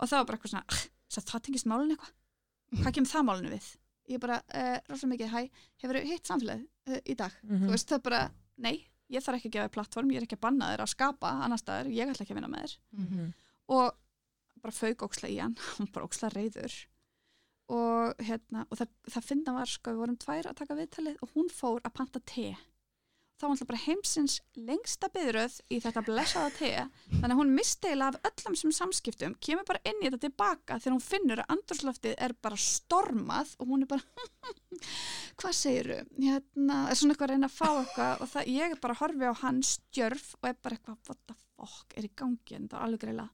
Og 0.00 0.08
var 0.10 0.24
bara 0.26 0.38
eitthvað 0.40 0.54
svona 0.54 0.64
"Ah, 0.74 0.82
svo 1.10 1.22
það 1.30 1.44
tengist 1.46 1.68
málun 1.70 1.94
eitthvað. 1.94 2.16
Hvað 2.80 2.94
kemur 2.96 3.10
það 3.12 3.26
málunu 3.28 3.50
við? 3.54 3.68
Ég 4.10 4.18
bara, 4.18 4.40
uh, 4.42 4.78
rosalega 4.90 5.10
mikið, 5.12 5.28
hæ, 5.30 5.40
hefur 5.82 5.98
hitt 6.02 6.26
samfélagið 6.26 6.66
uh, 6.90 7.00
í 7.06 7.14
dag? 7.14 7.32
Mhm. 7.44 7.66
þú 7.68 7.70
veist 7.70 7.90
það 7.92 8.02
bara, 8.02 8.20
nei, 8.62 8.76
ég 9.10 9.24
þarf 9.24 9.40
ekki 9.40 9.50
að 9.50 9.56
gefa 9.56 9.66
þér 9.68 9.74
plattform, 9.76 10.12
ég 10.14 10.20
er 10.20 10.28
ekki 10.28 10.38
að 10.38 10.44
banna 10.46 10.70
þér 10.72 10.84
að 10.84 10.92
skapa 10.94 11.32
annar 11.46 11.60
staðar, 11.60 11.90
ég 11.94 12.12
ætla 12.12 12.26
ekki 12.26 12.36
að 12.36 12.40
vinna 12.40 12.52
með 12.52 12.64
þér. 12.66 12.78
Mhm. 13.00 13.32
og 13.70 13.90
bara 14.60 14.76
fauk 14.76 15.04
óksla 15.06 15.30
í 15.30 15.38
hann, 15.40 15.56
hann 15.78 15.90
bara 15.94 16.08
óksla 16.08 16.30
reyður 16.34 16.74
og 17.70 18.24
hérna 18.26 18.64
og 18.66 18.80
það, 18.80 18.94
það 19.14 19.28
finna 19.28 19.54
var 19.54 19.70
sko, 19.70 19.92
við 19.92 20.02
vorum 20.02 20.18
tvær 20.20 20.48
að 20.50 20.58
taka 20.58 20.76
viðtalið 20.78 21.20
og 21.22 21.34
hún 21.36 21.50
fór 21.54 21.84
að 21.86 21.94
panta 22.00 22.22
te 22.26 22.48
þá 23.40 23.46
var 23.46 23.54
alltaf 23.54 23.68
bara 23.70 23.82
heimsins 23.86 24.34
lengsta 24.68 25.08
byðröð 25.14 25.54
í 25.72 25.78
þetta 25.80 26.02
blessaða 26.04 26.50
te 26.58 26.72
þannig 27.14 27.32
að 27.32 27.38
hún 27.40 27.54
misti 27.56 27.88
eiginlega 27.88 28.20
af 28.20 28.28
öllum 28.30 28.58
sem 28.60 28.74
samskiptum 28.76 29.36
kemur 29.40 29.66
bara 29.70 29.80
inn 29.88 30.02
í 30.02 30.06
þetta 30.06 30.20
tilbaka 30.26 30.76
þegar 30.76 30.96
hún 30.96 31.06
finnur 31.06 31.42
að 31.42 31.54
andurslaftið 31.56 32.16
er 32.26 32.36
bara 32.44 32.60
stormað 32.60 33.54
og 33.56 33.72
hún 33.72 33.86
er 33.86 33.90
bara 33.94 34.28
hvað 35.40 35.56
segiru? 35.56 35.98
Hérna, 36.20 36.82
er 36.90 37.00
svona 37.00 37.16
eitthvað 37.16 37.30
að 37.30 37.34
reyna 37.34 37.48
að 37.48 37.56
fá 37.56 37.68
eitthvað? 37.70 38.14
Og 38.20 38.32
það, 38.34 38.52
ég 38.58 38.76
er 38.76 38.82
bara 38.84 38.96
að 38.96 39.02
horfi 39.06 39.32
á 39.32 39.34
hann 39.40 39.60
stjörf 39.66 40.30
og 40.40 40.50
er 40.50 40.60
bara 40.60 40.76
eitthvað, 40.76 41.00
what 41.08 41.22
the 41.24 41.38
fuck 41.40 41.96
er 41.96 42.08
í 42.08 42.12
gangi? 42.12 42.58
En 42.58 42.68
það 42.68 42.78
er 42.78 42.86
alveg 42.88 43.04
greila 43.06 43.28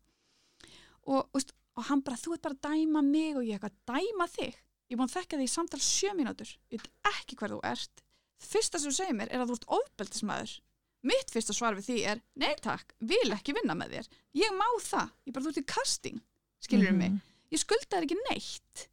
og, 1.06 1.28
og, 1.34 1.52
og 1.78 1.86
hann 1.90 2.02
bara, 2.06 2.18
þú 2.18 2.36
ert 2.36 2.46
bara 2.46 2.56
að 2.56 2.64
dæma 2.70 3.02
mig 3.06 3.36
og 3.38 3.46
ég 3.46 3.58
eitthvað, 3.58 3.76
dæma 3.90 4.26
þig. 4.30 4.56
Ég 4.86 4.94
er 4.94 5.00
búin 5.00 5.10
að 5.10 5.16
þekka 5.16 5.38
þig 5.38 5.48
í 5.48 5.52
samtal 5.52 5.82
sjö 5.82 6.12
mínútur. 6.18 6.50
Ég 6.74 6.82
veit 6.82 7.12
ekki 7.12 7.38
hver 7.38 7.54
þú 7.56 7.60
ert 7.66 8.02
fyrsta 8.42 8.78
sem 8.78 8.90
þú 8.90 8.96
segir 8.96 9.14
mér 9.18 9.32
er 9.32 9.40
að 9.44 9.50
þú 9.52 9.56
ert 9.58 9.68
ofbeldismæður 9.78 10.54
mitt 11.06 11.30
fyrsta 11.30 11.54
svar 11.54 11.76
við 11.78 11.86
því 11.86 11.96
er 12.10 12.20
nei 12.34 12.54
takk, 12.58 12.94
vil 13.00 13.30
ekki 13.36 13.54
vinna 13.54 13.76
með 13.78 13.92
þér. 13.94 14.08
Ég 14.34 14.56
má 14.58 14.66
það, 14.82 15.10
ég 15.28 15.32
bara 15.36 15.44
þú 15.44 15.52
ert 15.52 15.60
í 15.62 15.66
casting. 15.70 16.20
Skilur 16.60 16.90
Mhm. 16.90 16.98
mig, 16.98 17.12
ég 17.52 17.58
skulda 17.62 17.96
þér 17.96 18.02
ekki 18.08 18.18
neitt. 18.30 18.88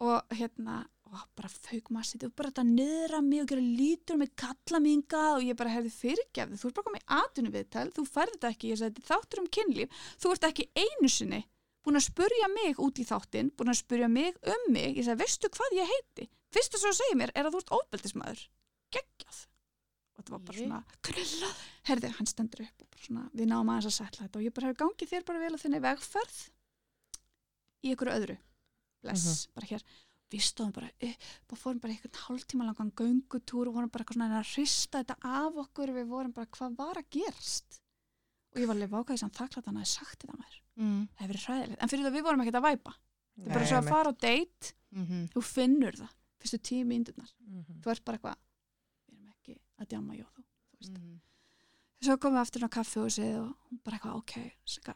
Og 0.00 0.22
hérna 0.30 0.86
og 1.08 1.22
bara 1.34 1.48
fauk 1.48 1.88
maður 1.90 2.04
sitt 2.04 2.24
og 2.24 2.36
bara 2.36 2.50
þetta 2.50 2.64
niðra 2.68 3.22
mig 3.24 3.40
og 3.40 3.48
gera 3.48 3.60
lítur 3.64 4.18
með 4.20 4.30
kalla 4.36 4.78
minga 4.84 5.22
og 5.36 5.42
ég 5.42 5.56
bara 5.56 5.70
hefði 5.72 5.90
fyrirgefði 5.90 6.58
þú 6.60 6.68
ert 6.68 6.74
bara 6.74 6.88
komið 6.90 7.00
í 7.00 7.16
atvinnu 7.18 7.52
viðtal, 7.54 7.92
þú 7.96 8.04
færði 8.06 8.34
þetta 8.36 8.50
ekki 8.52 8.70
ég 8.72 8.78
sagði 8.82 9.04
þáttur 9.08 9.40
um 9.42 9.48
kynlíf, 9.56 9.88
þú 10.20 10.32
ert 10.34 10.44
ekki 10.50 10.68
einu 10.76 11.08
sinni 11.08 11.40
búin 11.82 11.96
að 11.96 12.04
spurja 12.10 12.48
mig 12.52 12.76
út 12.84 13.00
í 13.00 13.06
þáttin 13.08 13.50
búin 13.56 13.72
að 13.72 13.80
spurja 13.80 14.08
mig 14.12 14.36
um 14.44 14.72
mig. 14.72 14.96
Ég 14.98 15.04
sagði, 15.08 15.22
veistu 15.24 15.48
hvað 15.48 15.78
ég 15.80 15.88
heiti 15.88 16.28
fyrsta 16.54 16.78
sem 16.80 16.90
þú 16.90 16.96
segir 17.00 17.18
mér 17.20 17.32
er 17.34 17.48
að 17.48 17.54
þú 17.56 17.62
ert 17.62 17.72
óbeldismæður 17.78 18.42
geggjað. 18.96 19.38
Og 20.18 20.22
þetta 20.24 20.32
var 20.34 20.40
bara 20.48 20.58
Ég- 20.58 20.64
svona, 20.66 20.80
grilla 21.06 21.50
herði, 21.88 22.10
hann 22.18 22.26
stendur 22.26 22.62
upp 22.64 22.82
og 22.82 22.88
bara 22.90 23.04
svona, 23.06 23.24
við 23.38 23.46
náum 23.52 23.68
aðeins 23.70 23.86
að 23.90 23.96
setla 23.98 24.26
þetta. 24.26 24.38
Og 24.40 24.46
ég 24.48 24.54
bara 24.54 24.66
hefur 24.72 24.80
gangið 24.84 25.12
þér 25.12 25.24
bara 25.28 25.38
vel 25.44 25.54
að 25.54 25.62
þinni 25.64 25.80
vegferð 25.84 26.38
í 27.84 27.92
ykkur 27.94 28.10
öðru. 28.16 28.36
Bless, 29.04 29.46
bara 29.54 29.66
hér. 29.70 29.84
Við 30.28 30.42
stóðum 30.44 30.72
bara 30.76 30.90
upp 31.08 31.52
og 31.54 31.58
fórum 31.62 31.78
bara 31.80 31.94
einhvern 31.94 32.18
hálftíma 32.26 32.66
langan 32.68 32.90
göngutúr 32.98 33.68
og 33.70 33.76
vorum 33.78 33.88
bara 33.92 34.04
eitthvað 34.04 34.18
svona 34.18 34.40
að 34.42 34.50
hrista 34.50 35.00
þetta 35.04 35.16
af 35.24 35.60
okkur. 35.62 35.92
Við 35.96 36.08
vorum 36.10 36.32
bara 36.36 36.50
hvað 36.52 36.74
var 36.76 36.98
að 37.00 37.08
gerast? 37.16 37.78
Og 38.52 38.60
ég 38.60 38.66
var 38.68 38.76
alveg 38.76 38.90
vákaði 38.92 39.18
sem 39.22 39.30
þakklátt 39.38 39.70
hann 39.70 39.78
að 39.80 39.86
sagt 39.88 40.18
þetta 40.24 40.36
maður. 40.36 40.58
Mm. 40.78 41.08
það 41.14 41.22
hefur 41.22 41.32
verið 41.32 41.46
hræðilegt, 41.48 41.80
en 41.82 41.88
fyrir 41.90 42.04
það 42.06 42.14
við 42.18 42.26
vorum 42.28 42.42
ekkert 42.44 42.58
að 42.60 42.66
væpa. 42.68 42.92
Það 43.38 43.48
er 43.48 43.54
bara 43.56 43.66
svo 43.70 43.78
að 43.78 43.88
fara 43.88 44.10
á 44.10 44.14
date. 44.18 44.72
Mhm. 44.92 45.24
þú 45.34 45.40
finnur 45.44 45.96
það, 45.98 46.12
fyrstu 46.40 46.58
tíu 46.58 46.84
mínúturnar 46.86 47.30
Mhm. 47.46 47.80
þú 47.82 47.90
ert 47.90 48.04
bara 48.04 48.18
eitthvað 48.18 48.36
við 49.08 49.16
erum 49.18 49.32
ekki 49.34 49.58
að 49.80 49.88
djama 49.88 50.14
jó 50.18 50.24
þú, 50.34 50.42
þú 50.42 50.78
veist 50.80 50.92
Mhm. 50.98 51.20
svo 52.02 52.16
komum 52.16 52.36
við 52.38 52.44
aftur 52.46 52.64
á 52.64 52.68
kaffehúsið 52.68 53.34
og 53.42 53.56
hún 53.70 53.80
bara 53.84 53.96
eitthvað, 53.98 54.16
ok, 54.16 54.34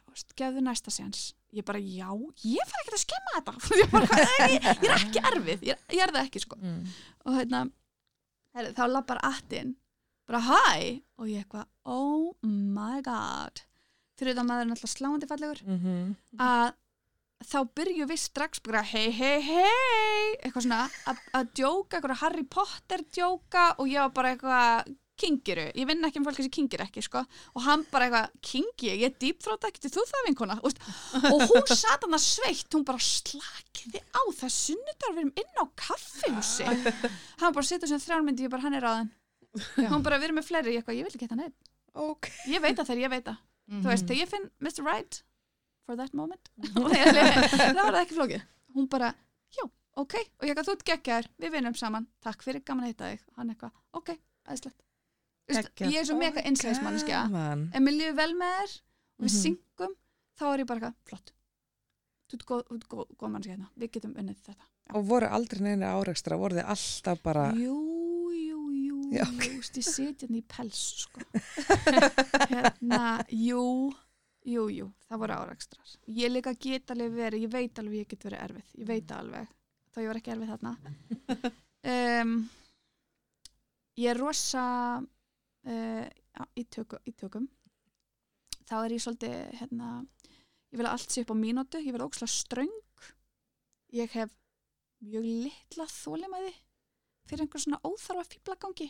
veist, 0.09 0.35
gefðu 0.35 0.61
næsta 0.63 0.91
séns 0.91 1.33
ég 1.53 1.65
bara, 1.65 1.79
já, 1.79 2.07
ég 2.43 2.65
fara 2.69 2.83
ekki 2.83 2.95
að 2.95 3.05
skemma 3.05 3.31
þetta 3.37 3.53
ég, 3.81 3.91
bara, 3.91 4.05
"Hvað, 4.07 4.49
ég, 4.49 4.61
ég 4.63 4.89
er 4.89 4.97
ekki 4.97 5.19
erfið 5.31 5.59
ég, 5.67 5.77
ég 5.89 6.01
er 6.01 6.11
það 6.11 6.25
ekki, 6.27 6.39
sko 6.39 6.55
Mm. 6.55 6.87
og 7.25 7.33
hérna, 7.35 7.71
þá 8.55 8.87
lappar 8.87 9.19
attin 9.23 9.75
bara 10.27 10.39
hæ 10.39 11.01
og 11.17 11.27
ég 11.27 11.43
eitthvað, 11.45 11.65
oh 11.85 12.33
my 12.43 13.01
god 13.01 13.61
fyrir 14.17 14.33
þetta 14.35 14.45
maður 14.47 14.65
er 14.65 14.71
alltaf 14.71 14.93
sláandi 14.93 15.27
fallegur 15.27 15.61
Mhm. 15.67 16.15
að 16.39 16.73
þá 17.49 17.59
byrju 17.77 18.05
við 18.09 18.19
strax 18.23 18.59
bara 18.65 18.81
hei 18.87 19.09
hei 19.11 19.39
hei 19.41 20.35
eitthvað 20.43 20.65
svona 20.67 20.81
að- 21.11 21.23
að 21.39 21.53
djóka, 21.59 21.97
eitthvað 21.99 22.19
Harry 22.23 22.43
Potter 22.43 23.03
djóka 23.13 23.75
og 23.79 23.87
ég 23.87 23.99
var 24.01 24.09
bara 24.17 24.35
eitthvað 24.35 24.93
kingiru, 25.23 25.67
ég 25.77 25.85
vinn 25.87 26.03
ekki 26.03 26.17
um 26.19 26.25
fólki 26.25 26.41
sem 26.43 26.49
kingir 26.51 26.81
ekki 26.81 27.01
sko, 27.05 27.21
og 27.55 27.61
hann 27.63 27.83
bara 27.91 28.07
eitthvað 28.07 28.31
kingi, 28.41 28.89
ég? 28.97 29.03
Er 29.05 29.13
dýpfrátt 29.21 29.67
ekki 29.69 29.83
til 29.85 29.91
þú 29.93 30.03
það 30.09 30.23
vinkona? 30.27 30.55
Og, 30.65 30.73
hún 31.29 31.67
sat 31.83 32.01
hann 32.01 32.17
að 32.17 32.23
sveitt 32.25 32.73
hún 32.73 32.83
bara 32.87 32.97
slakiði 32.97 34.01
á 34.09 34.21
það 34.33 34.55
sunnudagur 34.57 35.13
við 35.13 35.21
erum 35.21 35.33
inn 35.37 35.61
á 35.61 35.65
kaffihúsi. 35.83 36.65
Hann 37.39 37.53
bara 37.53 37.67
situr 37.69 37.87
sem 37.93 38.01
þrjármyndi 38.01 38.47
ég 38.47 38.51
bara 38.55 38.65
hann 38.65 38.73
er 38.79 38.87
aðein 38.89 39.11
hún 39.93 40.01
bara 40.03 40.17
við 40.17 40.31
erum 40.31 40.39
með 40.41 40.47
fleiri, 40.49 40.73
ég, 40.73 40.81
eitthvað, 40.81 40.97
ég 40.97 41.05
vil 41.05 41.13
ekki 41.13 41.27
þetta 41.27 41.39
neitt 41.43 41.69
Ok. 41.93 42.31
ég 42.49 42.61
veit 42.65 42.75
það 42.81 42.89
þegar 42.89 43.03
ég 43.05 43.13
veit 43.13 43.25
það. 43.29 43.37
Mhm. 43.69 43.81
þú 43.85 43.91
veist, 43.93 44.07
þegar 44.09 44.21
ég 44.23 44.31
finn 44.33 44.49
Mr. 44.65 44.83
Right 44.89 45.21
for 45.85 45.95
that 45.99 46.13
moment. 46.13 46.49
Og 46.79 46.89
það 46.93 47.81
var 47.83 47.99
ekki 48.03 48.15
flókið. 48.17 48.45
Hún 48.75 48.87
bara, 48.89 49.11
já, 49.53 49.63
ok. 49.99 50.15
Og 50.39 50.47
ég 50.47 50.53
eitthvað, 50.53 50.69
þú 50.69 50.75
ert 50.77 50.85
geggjar, 50.91 51.27
við 51.43 51.51
vinnum 51.57 51.75
saman. 51.77 52.07
Takk 52.23 52.41
fyrir, 52.45 52.63
gaman 52.65 52.87
að 52.87 52.93
hitta 52.93 53.11
þig, 53.13 53.25
hann 53.37 53.51
eitthvað 53.53 53.71
ok, 53.99 54.15
aðeinslegt 54.47 54.79
ég 55.83 55.97
er 55.99 56.05
svo 56.07 56.15
mega 56.15 56.39
innsæðismannskja 56.47 57.25
Gaman. 57.27 57.65
ef 57.75 57.81
mér 57.83 57.93
líður 57.97 58.13
vel 58.15 58.31
með 58.39 58.53
þér 58.61 58.71
og 58.73 59.25
við 59.25 59.33
Mhm. 59.33 59.41
syngum, 59.43 59.95
þá 60.39 60.43
er 60.53 60.61
ég 60.63 60.67
bara 60.69 60.79
eitthvað 60.79 61.09
flott, 61.09 61.33
þú 62.31 62.37
ert 62.37 62.45
góð, 62.47 62.61
góð, 62.93 63.09
góð 63.19 63.33
mannskja 63.33 63.51
hérna, 63.57 63.67
við 63.77 63.91
getum 63.97 64.13
unnið 64.15 64.39
þetta. 64.47 64.69
Og 64.95 65.05
voru 65.11 65.27
aldrei 65.27 65.61
neina 65.67 65.91
áreikstra, 65.99 66.37
voru 66.39 66.55
þið 66.55 66.71
alltaf 66.73 67.21
bara, 67.27 67.43
Jú, 67.59 67.75
jú, 68.31 68.61
jú, 68.71 69.01
Já, 69.13 69.25
veist, 69.35 69.75
ég 69.77 69.83
sitja 69.85 70.27
hérna 70.27 70.39
í 70.39 70.45
pels, 70.47 70.81
sko. 71.03 71.19
hérna, 72.49 73.03
jú, 73.29 73.93
jú, 74.47 74.67
jú, 74.71 74.89
það 75.07 75.21
voru 75.23 75.35
árakstrar. 75.37 75.93
Ég 76.11 76.31
líka 76.31 76.53
get 76.59 76.91
alveg 76.93 77.15
verið, 77.15 77.45
ég 77.45 77.53
veit 77.53 77.79
alveg 77.79 78.03
ég 78.03 78.11
get 78.11 78.27
verið 78.27 78.43
erfið, 78.47 78.73
ég 78.81 78.89
veit 78.89 79.07
það 79.09 79.23
alveg, 79.23 79.55
þá 79.93 79.99
ég 80.01 80.09
var 80.11 80.19
ekki 80.19 80.33
erfið 80.35 80.53
þarna. 80.53 80.73
Um, 81.83 82.35
ég 83.99 84.13
er 84.13 84.19
rosa 84.19 84.65
uh, 85.03 86.05
í, 86.55 86.63
töku, 86.71 86.99
í 87.03 87.11
tökum, 87.19 87.49
þá 88.63 88.77
er 88.81 88.95
ég 88.95 89.03
svolítið, 89.03 89.35
hérna, 89.59 89.89
ég 90.71 90.79
vil 90.79 90.87
að 90.87 90.93
allt 90.95 91.11
sé 91.11 91.25
upp 91.25 91.33
á 91.35 91.43
mínútu, 91.43 91.81
ég 91.83 91.95
vil 91.95 92.05
óksla 92.05 92.29
ströng, 92.31 92.71
ég 93.93 94.15
hef 94.15 94.31
mjög 95.03 95.27
litla 95.27 95.87
þólimaði 95.91 96.53
fyrir 97.27 97.45
einhver 97.45 97.63
svona 97.63 97.81
óþarfa 97.83 98.23
fýblagangi 98.31 98.89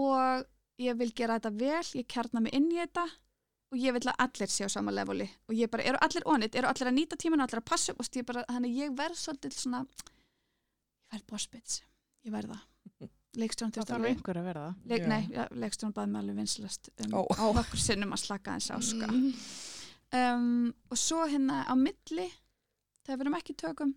og 0.00 0.46
ég 0.80 0.96
vil 0.96 1.12
gera 1.16 1.36
þetta 1.38 1.52
vel, 1.60 1.84
ég 2.00 2.08
kjarna 2.08 2.42
mig 2.44 2.56
inn 2.56 2.70
í 2.72 2.80
þetta 2.80 3.06
og 3.70 3.78
ég 3.78 3.94
vil 3.94 4.02
að 4.10 4.24
allir 4.26 4.50
sé 4.50 4.66
á 4.66 4.70
sama 4.72 4.94
leveli 4.94 5.28
og 5.48 5.54
ég 5.54 5.70
bara, 5.70 5.86
eru 5.86 6.00
allir 6.02 6.26
onit, 6.26 6.56
eru 6.58 6.70
allir 6.70 6.90
að 6.90 6.96
nýta 6.96 7.18
tímanu 7.20 7.44
allir 7.46 7.62
að 7.62 7.68
passa 7.70 7.92
upp 7.94 8.02
og 8.02 8.18
ég 8.18 8.26
bara, 8.26 8.44
þannig 8.48 8.74
að 8.74 8.82
ég 8.82 8.96
verð 8.98 9.20
svolítið 9.20 9.56
svona, 9.56 9.84
ég 11.06 11.14
verð 11.14 11.26
bossbits 11.30 11.80
ég 12.26 12.34
verð 12.34 12.54
það 12.56 13.10
leikstjórn 13.40 13.70
til 13.74 13.84
Það 13.84 13.92
þarf 13.92 14.08
einhver 14.10 14.40
að 14.40 14.46
vera 14.48 14.62
það. 14.64 14.78
Leik, 14.90 15.02
Já. 15.04 15.08
nei, 15.12 15.20
ja, 15.36 15.46
leikstjórn 15.62 15.94
baði 15.94 16.10
mig 16.10 16.20
alveg 16.20 16.38
vinslast 16.40 16.90
um, 17.04 17.12
Ó. 17.14 17.20
á 17.30 17.44
okkur 17.46 17.82
sinnum 17.82 18.14
að 18.16 18.22
slaka 18.24 18.56
þess 18.58 18.74
á 18.74 18.78
sko. 18.82 19.10
Mm. 19.10 19.28
um, 20.18 20.64
og 20.90 20.98
svo 20.98 21.20
hérna 21.30 21.60
á 21.70 21.74
milli 21.78 22.26
þegar 23.06 23.20
við 23.20 23.24
erum 23.26 23.38
ekki 23.38 23.56
tökum 23.62 23.94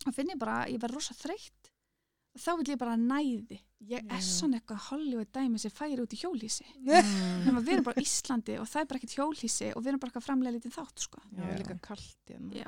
þá 0.00 0.08
finn 0.16 0.32
ég 0.32 0.40
bara, 0.40 0.62
ég 0.72 0.80
verð 0.80 0.96
rosa 0.96 1.16
þreytt 1.18 1.63
þá 2.34 2.50
vil 2.58 2.66
ég 2.72 2.78
bara 2.80 2.96
næði 2.98 3.60
ég 3.84 4.06
er 4.10 4.22
svona 4.24 4.58
eitthvað 4.58 4.80
Hollywood 4.90 5.28
dæmi 5.36 5.58
sem 5.60 5.70
færi 5.70 6.00
út 6.02 6.14
í 6.16 6.20
hjólhísi 6.22 6.64
Mm. 6.84 7.58
Við 7.64 7.72
erum 7.74 7.84
bara 7.84 8.00
á 8.00 8.04
Íslandi 8.04 8.56
og 8.60 8.66
það 8.70 8.80
er 8.80 8.86
bara 8.90 8.98
ekkert 9.00 9.16
hjólhísi 9.18 9.68
og 9.76 9.82
við 9.84 9.88
erum 9.92 10.00
bara 10.02 10.10
eitthvað 10.12 10.26
framlega 10.28 10.56
lítið 10.56 10.74
þátt 10.78 11.02
sko. 11.04 11.20
Já, 11.36 11.44
líka 11.58 11.76
kalt 11.84 12.30
hérna. 12.30 12.64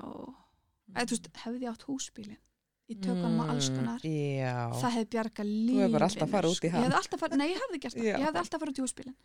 þú 0.95 1.19
hefði 1.43 1.65
ég 1.65 1.71
átt 1.73 1.87
húsbílin 1.89 2.37
í 2.87 2.95
tökunum 3.03 3.41
og 3.43 3.49
alls 3.51 3.69
konar 3.75 4.01
Mm, 4.07 4.39
Já. 4.39 4.53
það 4.79 4.93
hefði 4.97 5.09
bjarga 5.17 5.43
lífinu 5.47 5.81
hefur 5.83 5.97
bara 5.97 6.07
alltaf 6.07 6.31
farið 6.31 6.53
út 6.53 6.65
í 6.67 6.71
hann. 6.71 6.83
ég 6.83 6.87
hefði 6.87 6.99
alltaf 7.01 7.21
farið, 7.25 7.37
nei 7.41 7.49
ég 7.51 7.59
hefði 7.65 7.81
gert 7.83 7.97
það 7.97 8.07
ég 8.07 8.27
hefði 8.27 8.41
alltaf 8.43 8.61
farið 8.63 8.73
út 8.77 8.79
í 8.79 8.85
húsbílin 8.87 9.17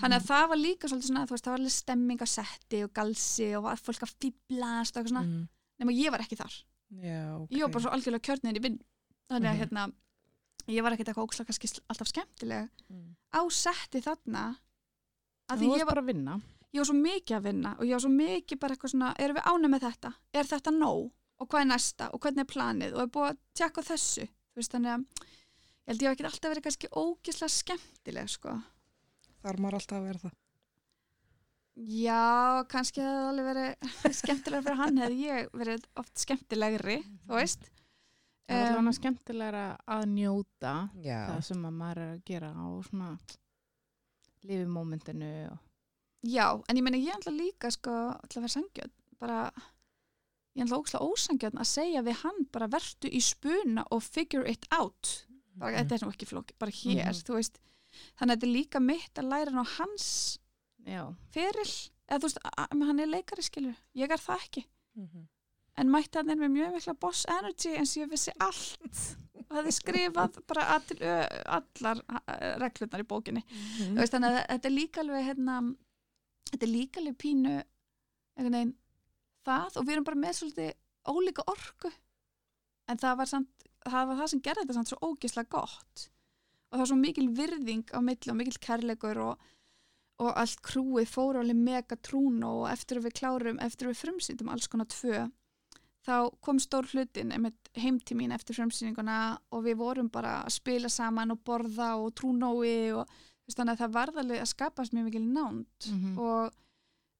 þannig 0.00 0.18
að 0.20 0.26
það 0.30 0.44
var 0.52 0.60
líka 0.60 0.86
svolítið 0.92 1.08
svona, 1.10 1.24
þú 1.26 1.34
veist, 1.34 1.44
það 1.44 1.50
var 1.50 1.58
alveg 1.60 1.74
stemming 1.74 2.20
að 2.22 2.30
setti 2.30 2.82
og 2.86 2.92
galsi 2.94 3.48
og 3.58 3.66
fólk 3.82 4.04
að 4.06 4.12
fýblast 4.22 4.94
og 4.94 5.00
eitthvað 5.00 5.10
svona, 5.10 5.24
Mm. 5.26 5.48
nema 5.80 5.92
ég 5.98 6.10
var 6.14 6.20
ekki 6.22 6.38
þar 6.38 6.54
Já, 7.02 7.18
ok. 7.42 7.50
ég 7.50 7.60
var 7.66 7.70
bara 7.74 7.82
svo 7.82 7.90
algjörlega 7.90 8.26
kjörnin 8.28 8.56
í 8.56 8.62
vinn 8.62 8.78
þannig 9.30 9.50
að 9.50 9.54
Mhm. 9.54 9.60
hérna 9.62 9.92
ég 10.68 10.82
var 10.82 10.92
ekkert 10.92 11.08
eitthvað 11.12 11.26
ókslega 11.28 11.46
kannski 11.50 11.80
alltaf 11.88 12.08
skemmtileg 12.10 12.68
Mm. 12.90 13.14
á 13.34 13.40
setti 13.50 14.00
þarna 14.04 14.56
að 15.50 15.58
því 15.58 15.70
ég 15.78 15.84
var, 15.86 15.94
bara 15.94 16.02
að 16.02 16.06
vinna. 16.12 16.40
ég 16.72 16.78
var 16.80 16.84
svo 16.90 16.98
mikið 17.00 17.36
að 17.38 17.42
vinna 17.48 17.72
og 17.78 17.84
ég 17.86 17.92
var 17.96 18.00
svo 18.04 18.10
mikið 18.14 18.60
bara 18.60 18.74
eitthvað 18.74 18.90
svona 18.94 19.14
erum 19.18 19.36
við 19.36 19.48
ánum 19.50 19.70
með 19.74 19.80
þetta, 19.88 20.14
er 20.34 20.44
þetta 20.44 20.70
nóg 20.78 21.10
og 21.40 21.48
hvað 21.48 21.60
er 21.60 21.70
næsta 21.72 22.10
og 22.14 22.20
hvernig 22.20 22.40
er 22.44 22.52
planið 22.54 22.92
og 22.94 23.00
er 23.00 23.06
búið 23.14 23.30
að 23.30 23.38
tjekka 23.54 23.82
þessu 23.82 24.28
Þú 24.50 24.56
veist, 24.56 24.72
þannig 24.72 24.90
að 24.90 25.00
ég 25.00 25.86
held 25.86 26.00
ég 26.02 26.08
hef 26.08 26.16
ekki 26.16 26.24
alltaf 26.26 26.50
verið 26.50 26.62
kannski 26.62 26.88
ógislega 26.90 27.50
skemmtileg 27.54 28.28
sko. 28.28 28.62
Þar 29.42 29.56
maður 29.62 29.74
alltaf 29.78 29.98
að 29.98 30.06
vera 30.06 30.18
það. 30.18 30.32
já, 31.80 32.64
kannski 32.68 33.00
hefði 33.00 33.28
alveg 33.30 33.46
verið 33.50 34.14
skemmtilega 34.20 34.62
fyrir 34.66 34.76
hann 34.82 34.98
hefði 35.00 35.20
ég 35.24 35.50
verið 35.56 35.84
oft 36.02 36.18
skemmtilegri 36.18 36.96
þú 37.28 37.38
veist 37.38 37.70
Það 38.50 38.66
er 38.66 38.76
alveg 38.80 38.94
skemmtilegra 38.98 39.64
að 39.86 40.04
njóta 40.10 40.74
Já. 41.04 41.18
það 41.30 41.42
sem 41.46 41.64
að 41.68 41.74
maður 41.80 41.98
er 42.04 42.14
að 42.14 42.22
gera 42.30 42.50
og 42.66 42.84
svona 42.88 43.10
lifi 44.48 44.66
mómentinu 44.66 45.32
og 45.50 45.58
Já, 46.28 46.46
en 46.68 46.76
ég 46.76 46.84
meina 46.84 46.98
ég 47.00 47.14
ætla 47.16 47.32
líka 47.32 47.70
sko, 47.72 47.92
ætla 48.20 48.40
að 48.40 48.42
vera 48.44 48.52
sangjöld 48.52 48.92
bara, 49.22 49.38
ég 50.56 50.66
ætla 50.66 50.76
ókslega 50.82 51.06
ósangjöld 51.06 51.56
að 51.62 51.68
segja 51.70 52.02
við 52.04 52.18
hann 52.24 52.42
bara 52.52 52.68
vertu 52.68 53.08
í 53.08 53.20
spuna 53.24 53.86
og 53.90 54.02
figure 54.04 54.44
it 54.50 54.66
out. 54.76 55.26
Bara, 55.56 55.78
þetta 55.80 55.96
er 55.96 56.04
nú 56.04 56.10
ekki 56.12 56.28
flóki, 56.28 56.52
bara 56.60 56.70
hér 56.72 57.06
Mhm. 57.08 57.24
þú 57.24 57.34
veist, 57.38 57.56
þannig 58.20 58.34
að 58.34 58.36
þetta 58.36 58.46
er 58.50 58.52
líka 58.58 58.80
mitt 58.84 59.14
að 59.14 59.28
læra 59.32 59.50
hann 59.50 59.64
á 59.64 59.68
hans 59.78 60.38
já, 60.86 61.14
feril 61.32 61.70
eða 62.10 62.18
þú 62.20 62.22
veist, 62.28 62.38
hann 62.70 63.00
er 63.00 63.06
leikari 63.06 63.42
skilur 63.42 63.76
ég 63.96 64.10
er 64.10 64.18
það 64.18 64.44
ekki, 64.44 64.64
Mhm. 64.96 65.26
En 65.80 65.90
mætti 65.92 66.20
hann 66.20 66.32
er 66.32 66.38
með 66.40 66.54
mjög 66.56 66.76
mikla 66.76 66.94
boss 67.00 67.24
energy 67.30 67.74
eins 67.76 67.94
og 67.96 68.04
ég 68.04 68.12
vissi 68.12 68.34
allt. 68.44 69.00
Og 69.46 69.56
hefði 69.58 69.72
skrifað 69.74 70.36
bara 70.50 70.66
all, 70.76 70.98
allar 71.58 72.02
reglurnar 72.60 73.02
í 73.02 73.08
bókinni. 73.08 73.42
Þú 73.80 73.96
veist, 73.98 74.14
þannig 74.14 74.36
að 74.36 74.44
þetta 74.52 74.70
er 74.70 74.76
líka 74.76 75.02
alveg 75.02 75.26
hérna, 75.26 75.56
þetta 76.52 76.66
er 76.68 76.72
líka 76.74 77.02
alveg 77.02 77.18
pínu 77.24 77.56
veginn 78.40 78.76
það 79.46 79.80
og 79.80 79.88
við 79.88 79.96
erum 79.96 80.06
bara 80.06 80.20
með 80.20 80.36
svolítið 80.38 80.70
ólíka 81.10 81.46
orku. 81.50 81.90
En 82.90 83.00
það 83.00 83.18
var 83.20 83.30
samt 83.30 83.68
það 83.88 84.10
var 84.10 84.18
það 84.20 84.30
sem 84.32 84.42
gerði 84.44 84.64
þetta 84.64 84.76
samt 84.76 84.92
svo 84.92 85.08
ógislega 85.08 85.54
gott. 85.56 86.06
Og 86.70 86.76
það 86.76 86.82
var 86.82 86.90
svo 86.92 87.00
mikil 87.00 87.26
virðing 87.34 87.94
á 87.96 87.98
milli 88.04 88.32
og 88.32 88.38
mikil 88.38 88.60
kærleikur 88.62 89.20
og, 89.24 89.44
og 90.20 90.30
allt 90.36 90.62
krúið 90.66 91.10
fór 91.10 91.40
alveg 91.40 91.58
mega 91.58 91.98
trún 91.98 92.42
og 92.46 92.66
eftir 92.70 93.00
að 93.00 93.08
við 93.08 93.16
klárum, 93.22 93.60
eftir 93.64 93.88
að 93.88 93.94
við 93.94 94.02
frumsýndum 94.04 94.52
alls 94.52 94.68
konar 94.70 94.90
tvö 94.90 95.24
þá 96.06 96.30
kom 96.40 96.58
stór 96.62 96.86
hlutin 96.94 97.32
einmitt 97.34 97.68
heim 97.76 97.98
til 98.00 98.16
mín 98.16 98.32
eftir 98.32 98.56
frumsýninguna 98.56 99.38
og 99.52 99.64
við 99.66 99.76
vorum 99.76 100.08
bara 100.12 100.38
að 100.46 100.54
spila 100.56 100.88
saman 100.88 101.34
og 101.34 101.42
borða 101.44 101.90
og 102.00 102.14
trúnói 102.16 102.92
og 102.96 103.06
þannig 103.50 103.74
að 103.74 103.82
það 103.82 103.94
varð 103.98 104.18
alveg 104.22 104.40
að 104.44 104.50
skapast 104.54 104.92
mjög 104.94 105.04
mikil 105.10 105.26
nánd 105.26 105.88
Mhm. 105.90 106.18
og 106.18 106.52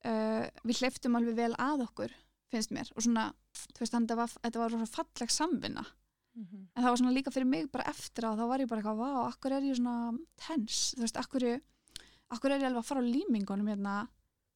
uh, 0.07 0.45
við 0.65 0.79
hleyftum 0.81 1.17
alveg 1.19 1.35
vel 1.37 1.55
að 1.59 1.83
okkur 1.89 2.13
finnst 2.51 2.71
mér 2.75 2.89
og 2.97 3.03
svona, 3.05 3.29
þú 3.75 3.79
veist, 3.83 3.93
þannig 3.95 4.11
að 4.17 4.37
þetta 4.43 4.59
var, 4.63 4.71
rosa 4.73 4.87
falleg 4.97 5.31
samvinna. 5.31 5.85
Mhm. 6.35 6.69
en 6.77 6.83
það 6.85 6.89
var 6.91 6.97
svona 7.01 7.13
líka 7.15 7.31
fyrir 7.35 7.47
mig 7.47 7.71
bara 7.73 7.85
eftir 7.91 8.23
á 8.25 8.31
þá 8.39 8.45
var 8.49 8.59
ég 8.63 8.69
bara 8.71 8.81
eitthvað, 8.81 8.99
vá, 9.03 9.29
akkur 9.29 9.53
er 9.53 9.63
ég 9.67 9.77
svona 9.77 10.19
tens, 10.39 10.95
þú 10.97 11.03
veist, 11.05 11.17
akkur, 11.21 11.61
akkur 12.31 12.51
er 12.55 12.61
ég 12.61 12.67
alveg 12.71 12.79
að 12.85 12.87
fara 12.87 13.03
á 13.03 13.11
límingunum 13.11 13.67
hérna? 13.69 14.09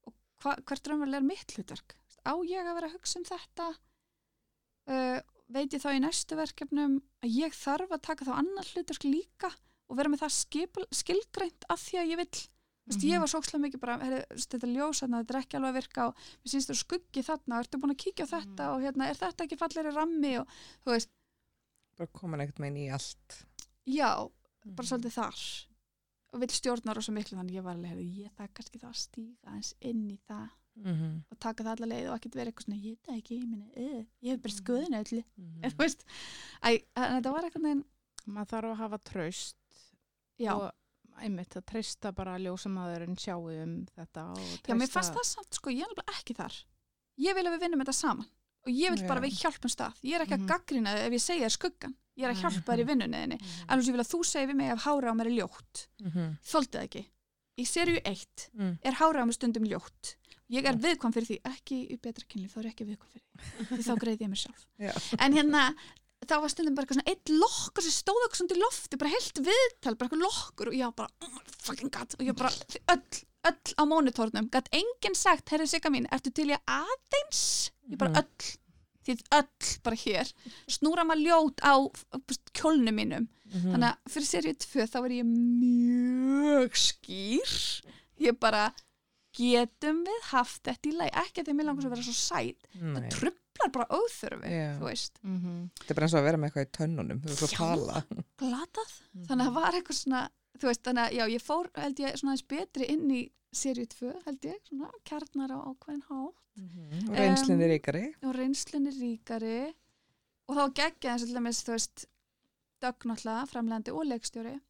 Og 0.07 0.15
hva, 0.43 0.55
hvert 0.65 0.87
raunverulega 0.89 1.17
er 1.21 1.27
mitt 1.29 1.53
hlutverk? 1.57 1.97
Á 2.25 2.33
ég 2.47 2.63
að 2.65 2.75
vera 2.79 2.87
að 2.89 2.95
hugsa 2.97 3.19
um 3.19 3.25
þetta 3.29 3.67
uh, 4.91 5.21
veit 5.55 5.73
ég 5.77 5.83
þá 5.85 5.91
í 5.95 6.01
næstu 6.03 6.37
verkefnum 6.39 6.99
að 7.25 7.37
ég 7.39 7.55
þarf 7.55 7.93
að 7.95 8.03
taka 8.09 8.25
þá 8.29 8.33
annar 8.41 8.71
hlutverk 8.75 9.05
líka 9.07 9.51
og 9.89 9.97
vera 9.99 10.09
með 10.13 10.23
það 10.25 10.35
skipul, 10.39 10.85
skilgreint 10.93 11.67
af 11.71 11.81
því 11.85 11.99
að 12.01 12.11
ég 12.15 12.21
vill. 12.23 12.43
Þú 12.85 12.91
veist, 12.93 13.05
ég 13.05 13.15
Mhm. 13.17 13.21
var 13.25 13.29
svo 13.33 13.39
ókslega 13.41 13.63
mikið 13.65 13.81
bara, 13.81 13.97
veist, 14.29 14.51
þetta 14.53 14.67
er 14.69 14.73
ljós 14.77 14.99
þarna, 15.01 15.21
þetta 15.25 15.35
er 15.35 15.41
ekki 15.41 15.57
alveg 15.57 15.71
að 15.73 15.79
virka 15.79 16.07
og 16.09 16.15
mér 16.45 16.51
syns 16.53 16.67
þú 16.69 16.75
skuggi 16.77 17.23
þarna, 17.25 17.61
ertu 17.65 17.79
búin 17.81 17.95
að 17.95 18.03
kíkja 18.05 18.27
á 18.29 18.33
þetta 18.35 18.65
og 18.75 18.83
hérna, 18.85 19.09
er 19.09 19.15
þetta 19.21 19.45
ekki 19.47 19.57
falleri 19.61 19.93
rammi? 19.95 20.33
Og 20.41 20.47
þú 20.85 20.91
veist, 20.93 21.09
bara 21.97 22.11
komin 22.13 22.41
ekkert 22.45 22.61
með 22.61 22.77
í 22.83 22.89
allt. 22.93 23.39
Já, 23.87 24.11
bara 24.67 24.89
svolítið 24.89 25.17
þar. 25.17 25.41
Og 26.35 26.41
vill 26.41 26.49
stjórna 26.51 26.95
rosa 26.97 27.13
miklu 27.13 27.39
þannig 27.39 27.55
ég 27.57 27.63
var 27.63 27.75
alveg, 27.77 27.89
herri, 27.95 28.25
ég 28.25 28.33
það 28.37 28.53
kannski 28.53 28.81
þá 28.83 28.89
að 28.91 29.01
stíga 29.01 29.55
eins 29.55 29.75
inn 29.81 30.11
í 30.11 30.19
það 30.29 30.49
Mhm. 30.77 31.25
og 31.31 31.39
taka 31.39 31.63
það 31.65 31.73
alla 31.77 31.87
leið 31.87 32.09
og 32.11 32.15
ekkert 32.19 32.35
vera 32.35 32.51
eitthvað 32.51 32.65
svona, 32.67 32.83
ég 32.83 32.97
það 33.07 33.19
ekki, 33.21 33.37
ég 33.41 33.49
minni, 33.49 33.69
uh, 33.77 34.05
ég 34.23 34.31
hef 34.35 34.41
bara 34.43 34.55
skoðinu 34.55 34.99
öllu, 35.05 35.25
Mhm. 35.39 35.65
en 35.65 35.71
þú 35.71 35.77
veist, 35.85 36.05
en 36.63 36.79
þetta 36.97 37.33
var 37.33 37.45
eitthvað 37.45 37.63
neginn, 37.63 37.85
maður 38.27 38.51
þarf 38.55 38.71
að 38.73 38.77
hafa 38.83 38.99
traust 39.05 39.57
já, 40.41 40.53
og 40.55 40.73
einmitt 41.23 41.55
að 41.57 41.65
treysta 41.71 42.13
bara 42.13 42.35
að 42.37 42.43
ljósamaðurinn 42.49 43.17
sjáu 43.17 43.63
um 43.63 43.87
þetta 43.95 44.25
og 44.33 44.37
treysta 44.37 44.73
já, 44.73 44.75
mér 44.75 44.91
fannst 44.91 45.15
það 45.15 45.29
samt, 45.31 45.55
sko, 45.55 45.71
ég 45.71 45.83
er 45.85 45.93
alveg 45.93 46.09
ekki 46.19 46.35
þar, 46.35 46.55
ég 47.19 47.35
vil 47.39 47.45
að 47.47 47.55
við 47.55 47.61
vinnum 47.69 47.85
þetta 47.85 47.95
saman 47.95 48.27
og 48.67 48.71
ég 48.73 48.91
vil 48.91 49.07
bara 49.07 49.21
Já. 49.21 49.23
að 49.23 49.27
við 49.29 49.39
hjálpum 49.45 49.71
stað, 49.71 49.95
ég 50.03 50.15
er 50.17 50.25
ekki 50.25 50.35
Mhm. 50.39 50.43
að 50.43 50.49
gaggrina 50.49 50.91
þig 50.97 51.07
ef 51.07 51.13
ég 51.13 51.21
segja 51.23 51.47
þér 51.47 51.55
skuggan, 51.59 51.95
ég 52.17 52.25
er 52.25 52.33
að 52.33 52.41
hjálpa 52.43 52.73
þér 52.75 52.81
í 52.83 52.89
vinnunniðinni, 52.91 53.39
Mhm. 53.39 53.67
alveg 53.69 53.85
sem 53.85 53.95
ég 53.95 53.97
vil 53.97 54.05
að 54.05 54.13
þú 54.15 54.21
segir 54.25 54.49
við 54.51 54.57
mig 54.57 54.71
ef 54.73 54.83
hára 54.85 55.11
á 55.13 55.15
mér 55.15 55.27
er 55.31 55.37
ljótt, 55.39 55.87
Mhm. 56.03 56.39
þóldi 56.43 56.73
það 56.75 56.89
ekki, 56.89 57.07
í 57.59 57.65
serju 57.67 58.01
1 58.05 58.49
Mhm. 58.55 58.79
er 58.83 58.93
hára 59.01 59.23
á 59.23 59.27
mér 59.27 59.35
stundum 59.37 59.65
ljótt, 59.65 60.17
ég 60.51 60.65
er 60.67 60.75
viðkvæm 60.77 61.13
fyrir 61.15 61.27
því, 61.31 61.39
ekki 61.45 61.77
í 61.91 61.99
betra 62.01 62.25
kynlíf, 62.29 62.55
þá 62.55 62.59
er 62.59 62.65
ég 62.65 62.73
ekki 62.75 62.87
viðkvæm 62.89 63.11
fyrir 63.13 63.79
því, 63.79 63.85
þá 63.85 63.95
greiði 64.03 64.25
ég 64.27 64.33
mér 64.33 64.43
sjálf. 64.45 64.67
Já. 64.79 64.93
En 65.21 65.33
hérna, 65.33 65.75
þá 66.25 66.41
var 66.41 66.49
stundum 66.49 66.75
bara 66.75 66.87
eitthvað 66.87 66.99
svona 67.01 67.13
eitt 67.13 67.29
lokkur 67.29 67.83
sem 67.85 67.95
stóð 67.95 68.25
okkur 68.27 68.37
svona 68.41 68.57
í 68.57 68.63
lofti, 68.65 68.97
bara 69.01 69.11
heilt 69.15 69.39
viðtal, 69.45 69.95
bara 69.97 70.09
eitthvað 70.09 70.25
lokkur 70.25 70.69
og 70.69 70.75
ég 70.75 70.85
var 70.91 70.93
bara, 70.93 71.11
oh, 71.23 71.39
fucking 71.63 71.91
god, 71.93 72.15
og 72.19 72.27
ég 72.27 72.37
bara, 72.37 72.51
öll, 72.95 73.23
öll 73.45 73.75
á 73.77 73.83
mónitornum, 73.85 74.49
gætt 74.51 74.69
enginn 74.73 75.15
sagt, 75.15 75.49
herri 75.53 75.67
Sigga 75.69 75.91
mín, 75.93 76.07
ertu 76.11 76.33
til 76.33 76.49
ég 76.49 76.61
aðeins? 76.67 77.71
Ég 77.91 77.99
bara 77.99 78.11
Mhm. 78.11 78.23
öll, 78.25 78.59
þið 79.07 79.23
öll 79.39 79.71
bara 79.85 79.97
hér, 80.05 80.33
snúra 80.69 81.05
maður 81.05 81.25
ljót 81.29 81.61
á 81.65 81.75
kjólnum 82.57 82.95
mínum, 83.01 83.29
Mhm. 83.55 83.71
þannig 83.75 83.91
að 83.91 84.11
fyrir 84.11 84.29
seríu 84.31 84.55
2 84.59 84.87
þá 84.91 84.97
er 85.05 85.13
ég 85.21 85.27
mjög 85.29 86.75
skýr, 86.81 87.55
ég 88.25 88.39
bara, 88.41 88.73
getum 89.35 90.05
við 90.07 90.21
haft 90.33 90.63
þetta 90.67 90.91
í 90.91 90.95
lagi, 90.97 91.15
ekki 91.23 91.41
að 91.43 91.47
því 91.49 91.53
að 91.55 91.59
mér 91.59 91.69
langar 91.69 91.83
svo 91.85 91.91
að 91.91 91.95
vera 91.97 92.07
svo 92.07 92.17
sæt, 92.19 92.69
Nei. 92.81 92.95
það 92.95 93.09
trublar 93.15 93.73
bara 93.75 93.87
óþörfi, 93.99 94.53
þú 94.79 94.87
veist. 94.89 95.19
Mhm. 95.25 95.71
þetta 95.81 95.91
er 95.91 95.95
bara 95.99 96.07
eins 96.07 96.15
og 96.15 96.21
að 96.21 96.29
vera 96.29 96.39
með 96.39 96.51
eitthvað 96.51 96.67
í 96.67 96.75
tönnunum 96.79 97.21
þú 97.21 97.29
veist 97.31 97.43
að 97.45 97.55
Já. 97.55 97.59
tala 97.59 98.05
glatað 98.39 98.93
þannig 99.27 99.45
að 99.45 99.49
það 99.49 99.55
var 99.61 99.73
eitthvað 99.79 100.01
svona 100.01 100.23
veist, 100.65 100.83
þannig 100.87 101.05
að 101.05 101.13
já, 101.19 101.25
ég 101.35 101.43
fór 101.43 101.67
held 101.75 101.97
ég 101.99 102.15
svona 102.19 102.33
aðeins 102.35 102.49
betri 102.49 102.87
inn 102.95 103.11
í 103.11 103.23
seríu 103.55 103.87
2 103.89 104.13
held 104.27 104.41
ég, 104.49 104.61
svona 104.69 104.91
kjarnar 105.05 105.51
á 105.55 105.59
ákveðin 105.71 106.03
há 106.09 106.33
Mhm. 106.57 107.09
og 107.11 107.17
reynslinn 107.19 107.61
er 107.63 107.69
ríkari. 107.79 108.15
og 108.23 108.35
reynslunni 108.37 108.91
ríkari. 108.95 109.75
Og 110.49 110.57
þá 110.57 110.75
geggja 110.75 111.11
eins 111.13 111.23
og 111.23 111.29
til 111.29 111.37
dæmis, 111.37 111.63
þú 111.65 111.73
veist 111.73 112.07
Dögg 112.83 113.07
náttúrulega, 113.09 113.47
framlegandi 113.49 113.91
og 113.93 114.05
leikstjóri 114.07 114.61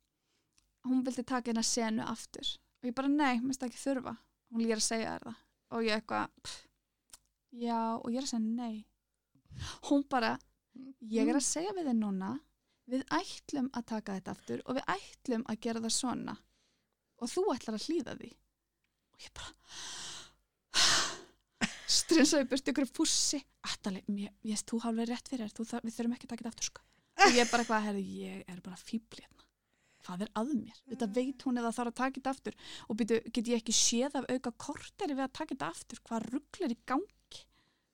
hún 0.87 1.03
vildi 1.05 1.25
taka 1.25 1.51
hérna 1.51 1.63
senu 1.65 2.03
aftur. 2.03 2.59
Og 2.83 2.89
ég 2.91 2.95
bara 2.95 3.09
nei, 3.09 3.39
minnst 3.41 3.61
það 3.61 3.69
ekki 3.71 3.83
þurfa. 3.85 4.17
Hún 4.53 4.61
líka 4.63 4.77
að 4.77 4.83
segja 4.83 5.19
það. 5.19 5.35
Og 5.73 5.83
ég 5.83 6.01
eitthvað 6.01 6.29
pff, 6.43 6.67
já, 7.53 7.97
og 7.99 8.11
ég 8.13 8.17
er 8.19 8.23
að 8.23 8.33
segja 8.33 8.39
nei. 8.41 8.85
Hún 9.89 10.09
bara 10.09 10.39
ég 11.03 11.29
er 11.29 11.35
að 11.35 11.43
segja 11.43 11.73
við 11.73 11.87
þið 11.89 11.99
núna 11.99 12.41
við 12.89 13.05
ætlum 13.11 13.71
að 13.73 13.85
taka 13.87 14.13
þetta 14.21 14.31
aftur 14.31 14.63
og 14.67 14.77
við 14.77 14.85
ætlum 14.87 15.45
að 15.49 15.61
gera 15.61 15.81
það 15.81 15.91
svona. 15.93 16.37
Og 17.21 17.29
þú 17.29 17.45
ætlar 17.55 17.75
að 17.75 17.87
hlýða 17.89 18.17
því. 18.21 18.33
og 18.33 18.44
ég 19.27 19.35
bara 19.39 19.51
strinsaði 21.99 22.49
burt 22.51 22.71
ykkur 22.73 22.89
fússi. 22.91 23.41
Attali, 23.65 24.03
mér, 24.11 24.33
ég, 24.47 24.61
þú 24.69 24.81
hálfur 24.85 25.11
rétt 25.11 25.31
fyrir 25.31 25.47
þér. 25.47 25.57
Þú, 25.57 25.67
þar, 25.71 25.87
við 25.87 25.97
þurfum 25.99 26.17
ekki 26.17 26.29
að 26.29 26.33
taka 26.35 26.43
þetta 26.43 26.53
aftur 26.55 26.71
sko. 26.71 26.87
Og 27.25 27.37
ég 27.37 27.43
er 27.45 27.51
bara 27.51 27.65
eitthvað, 27.65 27.85
herri, 27.89 28.05
ég 28.21 28.55
er 28.55 28.63
bara 28.65 28.81
fíbl 28.81 29.21
hérna. 29.23 29.47
Hvað 30.05 30.25
er 30.27 30.33
að 30.37 30.51
mér, 30.59 30.81
þetta 30.91 31.07
veit 31.17 31.45
hún 31.47 31.61
eða 31.63 31.71
þarf 31.73 31.93
að 31.93 32.01
taka 32.01 32.19
þetta 32.19 32.33
aftur. 32.35 32.59
Og 32.89 32.99
byrju, 33.01 33.21
get 33.31 33.53
ég 33.53 33.63
ekki 33.63 33.77
séð 33.79 34.19
af 34.21 34.27
auka 34.29 34.53
korteri 34.67 35.17
við 35.17 35.25
að 35.25 35.37
taka 35.39 35.55
þetta 35.55 35.71
aftur? 35.73 36.03
Hvað 36.05 36.27
ruggl 36.35 36.67
er 36.67 36.75
í 36.75 36.81
gangi? 36.85 37.47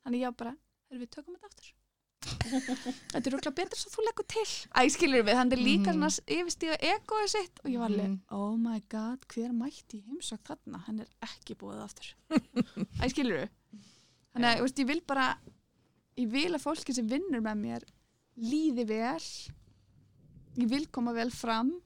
Þannig 0.03 0.25
ég 0.25 0.41
bara, 0.41 0.57
erum 0.91 1.05
við 1.05 1.13
tökum 1.15 1.37
þetta 1.37 1.53
aftur 1.53 1.77
þetta 3.11 3.21
er 3.27 3.33
ruggla 3.35 3.53
betur 3.57 3.79
svo 3.81 3.91
þú 3.95 4.05
leggur 4.07 4.27
til. 4.29 4.45
Æ, 4.77 4.81
skilur 4.93 5.23
við, 5.25 5.37
þannig 5.39 5.63
líka 5.65 5.93
Mhm. 5.95 6.01
svona 6.11 6.37
yfirstíða 6.37 6.77
egoið 6.91 7.29
sitt 7.33 7.61
og 7.65 7.71
ég 7.71 7.79
var 7.81 7.89
alveg, 7.91 8.09
Mhm. 8.09 8.21
oh 8.31 8.57
my 8.57 8.81
god 8.89 9.25
hver 9.33 9.53
mætti 9.57 10.03
heimsökt 10.07 10.45
þarna? 10.51 10.83
Hann 10.87 11.01
er 11.01 11.09
ekki 11.23 11.57
búið 11.57 11.83
aftur. 11.85 12.15
Æ, 13.01 13.09
skilur 13.09 13.39
við 13.41 13.49
þannig 14.35 14.49
að, 14.51 14.57
þú 14.59 14.63
veist, 14.67 14.79
ég 14.79 14.87
vil 14.87 15.01
bara 15.07 15.39
ég 16.19 16.29
vil 16.31 16.53
að 16.53 16.61
fólki 16.63 16.95
sem 16.95 17.09
vinnur 17.09 17.41
með 17.41 17.57
mér 17.59 17.83
líði 18.37 18.87
vel. 18.87 19.21
Ég 20.59 20.69
vil 20.69 20.87
koma 20.89 21.13
vel 21.15 21.31
fram. 21.31 21.81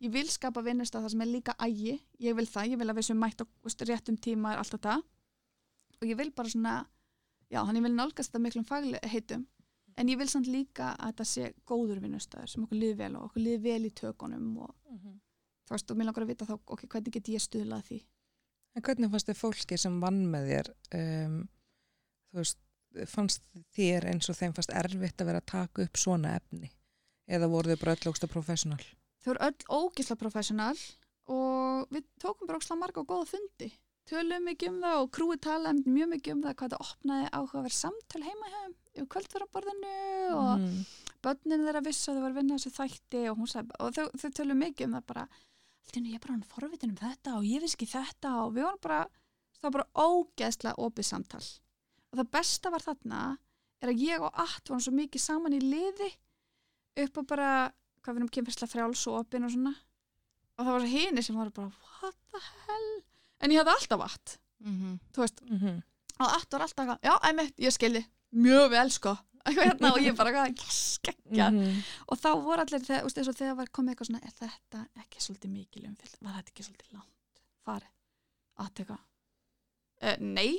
Ég 0.00 0.10
vil 0.12 0.26
skapa 0.28 0.62
vinnustaf 0.62 1.02
það 1.04 1.10
sem 1.10 1.20
er 1.22 1.26
líka 1.26 1.54
ægi. 1.60 2.00
Ég 2.20 2.34
vil 2.36 2.46
það, 2.46 2.70
ég 2.72 2.78
vil 2.78 2.88
að 2.88 2.96
við 2.98 3.04
sem 3.04 3.18
mætt 3.20 3.40
á 3.42 3.46
réttum 3.84 4.16
tíma 4.18 4.52
er 4.54 4.58
allt 4.58 4.70
þetta. 4.76 4.96
Og 6.02 6.08
ég 6.08 6.16
vil 6.16 6.30
bara 6.30 6.48
svona 6.48 6.86
já, 7.50 7.64
hann 7.64 7.76
ég 7.76 7.82
vil 7.82 7.92
nálgast 7.94 8.32
þetta 8.32 8.40
miklum 8.42 8.64
fagli 8.66 8.98
heitum 9.04 9.46
en 9.96 10.10
ég 10.10 10.18
vil 10.20 10.28
samt 10.30 10.50
líka 10.50 10.92
að 10.94 11.12
þetta 11.12 11.28
sé 11.30 11.52
góður 11.68 12.02
vinnustafur 12.02 12.50
sem 12.50 12.66
okkur 12.66 12.80
líði 12.80 12.98
vel 13.02 13.12
og 13.18 13.28
okkur 13.28 13.44
líði 13.44 13.62
vel 13.68 13.88
í 13.88 13.92
tökunum 13.94 14.50
og 14.66 14.74
þú 15.64 15.74
veist, 15.76 15.90
og 15.90 15.96
mér 15.98 16.10
langar 16.10 16.26
að 16.26 16.32
vita 16.32 16.48
þá, 16.48 16.54
ok, 16.66 16.84
hvernig 16.86 17.16
get 17.16 17.32
ég 17.34 17.44
stuðlað 17.44 17.78
að 17.78 17.88
því 17.92 18.00
En 18.74 18.82
hvernig 18.82 19.10
fannst 19.12 19.28
þið 19.28 19.38
fólki 19.38 19.76
sem 19.78 19.98
vann 20.02 20.24
með 20.26 20.48
þér, 20.50 20.68
um, 20.98 21.34
þú 22.32 22.40
veist, 22.40 22.56
fannst 23.06 23.44
þér 23.76 24.08
eins 24.10 24.26
og 24.32 24.34
þeim 24.34 24.54
fannst 24.56 24.74
erfitt 24.74 25.22
að 25.22 25.28
vera 25.30 25.42
að 25.44 25.50
taka 25.52 25.84
upp 25.86 26.00
svona 26.02 26.32
efni? 26.40 26.72
Eða 27.30 27.48
voru 27.52 27.70
þau 27.70 27.84
bara 27.84 27.94
öll 27.94 28.10
ógsta 28.10 28.26
professional? 28.26 28.82
þau 29.24 29.32
eru 29.32 29.46
öll 29.48 29.64
ógisla 29.72 30.16
professional 30.20 30.76
og 31.32 31.92
við 31.94 32.06
tókum 32.20 32.48
bara 32.48 32.60
ógisla 32.60 32.76
marga 32.76 33.00
og 33.00 33.08
góða 33.08 33.30
fundi 33.32 33.70
tölum 34.08 34.44
mikið 34.50 34.72
um 34.74 34.80
það 34.84 34.98
og 35.00 35.12
krúi 35.16 35.36
talaði 35.40 35.94
mjög 35.94 36.10
mikið 36.12 36.34
um 36.34 36.42
það 36.44 36.56
hvað 36.60 36.74
það 36.74 36.88
opnaði 36.88 37.30
áhugaverð 37.38 37.76
samtöl 37.78 38.24
heima 38.26 38.50
hjá 38.52 38.58
þeim 38.94 39.06
í 39.06 39.10
kvöldfæraborðinu 39.14 39.94
og 40.34 40.58
Mhm. 40.60 40.84
börnin 41.24 41.64
þeirra 41.66 41.82
vissu 41.84 42.10
að 42.10 42.16
þau 42.16 42.22
var 42.22 42.30
að 42.30 42.38
vinna 42.38 42.54
þessu 42.58 42.72
þætti 42.78 43.22
og, 43.30 43.48
sagði, 43.48 43.70
og 43.80 43.92
þau, 43.94 44.08
þau 44.20 44.30
tölum 44.38 44.58
mikið 44.60 44.84
um 44.86 44.94
það 44.98 45.06
bara 45.06 45.28
allt 45.84 45.96
einu 45.96 46.08
ég 46.10 46.14
er 46.14 46.18
bara 46.24 46.32
hann 46.34 46.42
forvitin 46.48 46.90
um 46.90 46.96
þetta 46.96 47.36
og 47.38 47.44
ég 47.44 47.60
vissi 47.64 47.76
ekki 47.76 47.88
þetta 47.92 48.32
og 48.44 48.52
við 48.54 48.62
varum 48.64 48.82
bara 48.82 49.00
það 49.58 49.62
var 49.62 49.72
bara 49.72 49.92
ógeðslega 49.94 50.76
opið 50.78 51.04
samtal 51.04 51.44
og 52.12 52.18
það 52.20 52.30
besta 52.30 52.70
var 52.70 52.80
þarna 52.84 53.38
er 53.82 53.88
að 53.88 53.98
ég 54.04 54.20
og 54.20 54.30
Att 54.34 54.68
varum 54.68 54.80
svo 54.80 54.92
mikið 54.92 55.20
saman 55.20 55.52
í 55.52 55.60
liði 55.60 56.10
upp 57.04 57.18
á 57.18 57.22
bara 57.26 57.72
hvað 58.02 58.14
við 58.14 58.16
erum 58.20 58.28
kemfærslega 58.36 58.72
frjáls 58.72 59.06
og 59.08 59.20
opin 59.24 59.44
og 59.44 59.50
svona 59.50 59.74
og 60.58 60.66
það 60.66 60.72
var 60.78 60.86
hini 60.86 61.22
sem 61.22 61.36
var 61.36 61.50
bara 61.50 61.72
what 62.02 62.14
the 62.32 62.40
hell 62.66 63.02
en 63.40 63.50
ég 63.50 63.58
hafði 63.64 63.74
alltaf 63.76 64.00
Att 64.14 64.38
Mhm. 64.64 65.00
þú 65.12 65.20
veist, 65.20 65.40
Mhm. 65.50 65.82
og 66.20 66.26
Att 66.36 66.52
var 66.52 66.60
alltaf 66.60 66.98
já, 67.02 67.18
einmitt, 67.22 67.56
ég 67.58 67.72
skildi 67.72 68.06
mjög 68.34 68.66
vel 68.74 68.90
sko. 68.94 69.14
Hérna, 69.54 69.90
og 69.92 70.00
ég 70.00 70.14
bara, 70.16 70.46
yes, 70.48 70.98
geggja. 71.04 71.50
Mhm. 71.52 71.80
og 72.08 72.16
þá 72.20 72.30
voru 72.40 72.62
allir, 72.64 72.80
þegar, 72.80 73.02
og 73.04 73.36
þegar 73.36 73.58
var 73.58 73.72
komið 73.76 73.92
eitthvað 73.92 74.08
svona, 74.08 74.22
er 74.24 74.36
þetta 74.38 74.84
ekki 75.02 75.20
svolítið 75.20 75.52
mikil 75.52 75.82
umfylg 75.90 76.14
var 76.24 76.38
þetta 76.38 76.54
ekki 76.54 76.64
svolítið 76.64 76.94
langt 76.96 77.42
farið 77.66 77.90
að 78.64 78.70
teka 78.80 78.96
uh, 78.96 80.16
nei, 80.24 80.50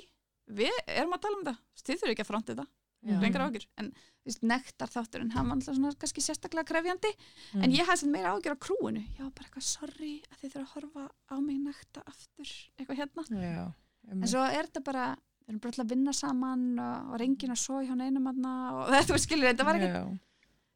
við 0.46 0.78
erum 0.86 1.16
að 1.18 1.24
tala 1.26 1.40
um 1.40 1.48
það. 1.48 1.62
Þurfum 1.82 2.12
ekki 2.14 2.26
að 2.26 2.30
fronta 2.30 2.54
þetta, 2.54 2.68
Já. 3.06 3.18
lengra 3.24 3.48
ágjur 3.50 3.66
en 3.82 3.90
veist, 4.26 4.46
nektar 4.46 4.94
þátturinn 4.94 5.34
hann 5.34 5.50
var 5.50 5.58
alltaf 5.58 5.78
svona 5.78 5.94
kannski 6.02 6.24
sérstaklega 6.26 6.70
krefjandi. 6.70 7.12
Mhm. 7.56 7.64
en 7.66 7.74
ég 7.74 7.90
hafði 7.90 8.04
sem 8.04 8.14
meira 8.14 8.36
ágjur 8.36 8.54
á 8.54 8.64
krúinu. 8.68 9.02
Já, 9.18 9.26
bara 9.26 9.48
eitthvað 9.50 9.66
sorry 9.66 10.14
að 10.30 10.44
þið 10.44 10.54
þurfum 10.54 10.66
að 10.66 10.74
horfa 10.76 11.10
á 11.34 11.36
mig 11.42 11.58
nekta 11.66 12.06
aftur, 12.06 12.54
eitthvað 12.78 13.02
hérna. 13.02 13.26
Já, 13.34 13.66
en 14.14 14.28
svo 14.30 14.46
er 14.46 14.70
þetta 14.70 14.86
bara 14.86 15.08
við 15.46 15.52
erum 15.54 15.60
bara 15.62 15.70
alltaf 15.72 15.86
að 15.86 15.92
vinna 15.94 16.14
saman 16.14 16.64
og, 16.80 17.10
og 17.14 17.20
reyngin 17.22 17.52
að 17.54 17.60
svo 17.62 17.82
hjá 17.86 17.94
neinum 17.96 18.28
aðna 18.32 18.54
og 18.74 18.90
þetta 18.96 19.14
var 19.16 19.22
skilur, 19.26 19.50
þetta 19.52 19.66
var 19.68 19.76
ekki 19.80 19.90
Já. 19.94 20.04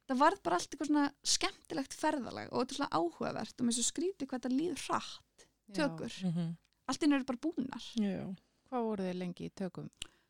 það 0.10 0.20
varð 0.24 0.42
bara 0.46 0.56
allt 0.60 0.70
eitthvað 0.74 0.90
svona 0.92 1.06
skemmtilegt 1.36 1.94
ferðalag 1.98 2.52
og 2.54 2.60
þetta 2.62 2.72
er 2.76 2.80
svona 2.80 3.00
áhugavert 3.00 3.56
og 3.62 3.66
mér 3.70 3.78
svo 3.80 3.86
skrítið 3.90 4.28
hvað 4.30 4.40
þetta 4.44 4.56
líður 4.56 4.84
hratt 4.88 5.48
tökur, 5.78 6.14
Mhm. 6.26 6.48
allt 6.90 7.04
inn 7.06 7.14
eru 7.14 7.26
bara 7.30 7.44
búnar 7.46 7.84
Já. 7.98 8.26
Hvað 8.70 8.84
voru 8.86 9.04
þið 9.10 9.18
lengi 9.18 9.46
í 9.50 9.54
tökum? 9.58 9.90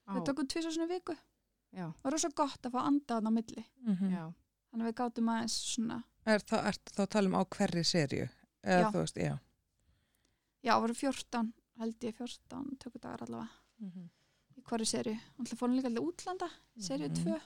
Við 0.10 0.26
tökum 0.26 0.48
tvisar 0.48 0.72
svona 0.72 0.88
viku, 0.90 1.16
Já, 1.76 1.86
það 1.92 2.04
var 2.08 2.12
rosa 2.16 2.30
gott 2.36 2.64
að 2.66 2.72
fá 2.74 2.80
andað 2.88 3.28
á 3.28 3.32
milli, 3.32 3.64
Mhm. 3.86 4.10
já. 4.16 4.24
þannig 4.72 4.86
að 4.86 4.90
við 4.90 4.96
gátum 5.00 5.30
aðeins 5.36 5.56
svona, 5.76 6.04
Er 6.26 6.40
það, 6.40 6.66
er 6.70 6.76
þá 6.96 7.02
að 7.04 7.10
tala 7.10 7.28
um 7.28 7.36
á 7.40 7.44
hverri 7.46 7.84
serju? 7.86 8.30
Eða 8.64 8.82
Já. 8.84 8.92
veist, 8.92 9.16
já. 9.18 9.36
já, 10.64 10.72
það 10.74 10.82
voru 10.84 10.96
14 11.00 11.54
held 11.80 12.00
ég 12.04 12.16
14 12.18 12.78
tökudagar 12.80 13.22
allavega 13.28 13.50
Mhm. 13.82 14.10
Í 14.60 14.66
hverju 14.70 14.90
serju, 14.92 15.16
alltaf 15.40 15.60
fórum 15.64 15.78
líka 15.80 15.90
allir 15.92 16.06
útlanda 16.10 16.50
Mhm. 16.78 17.24
2 17.24 17.40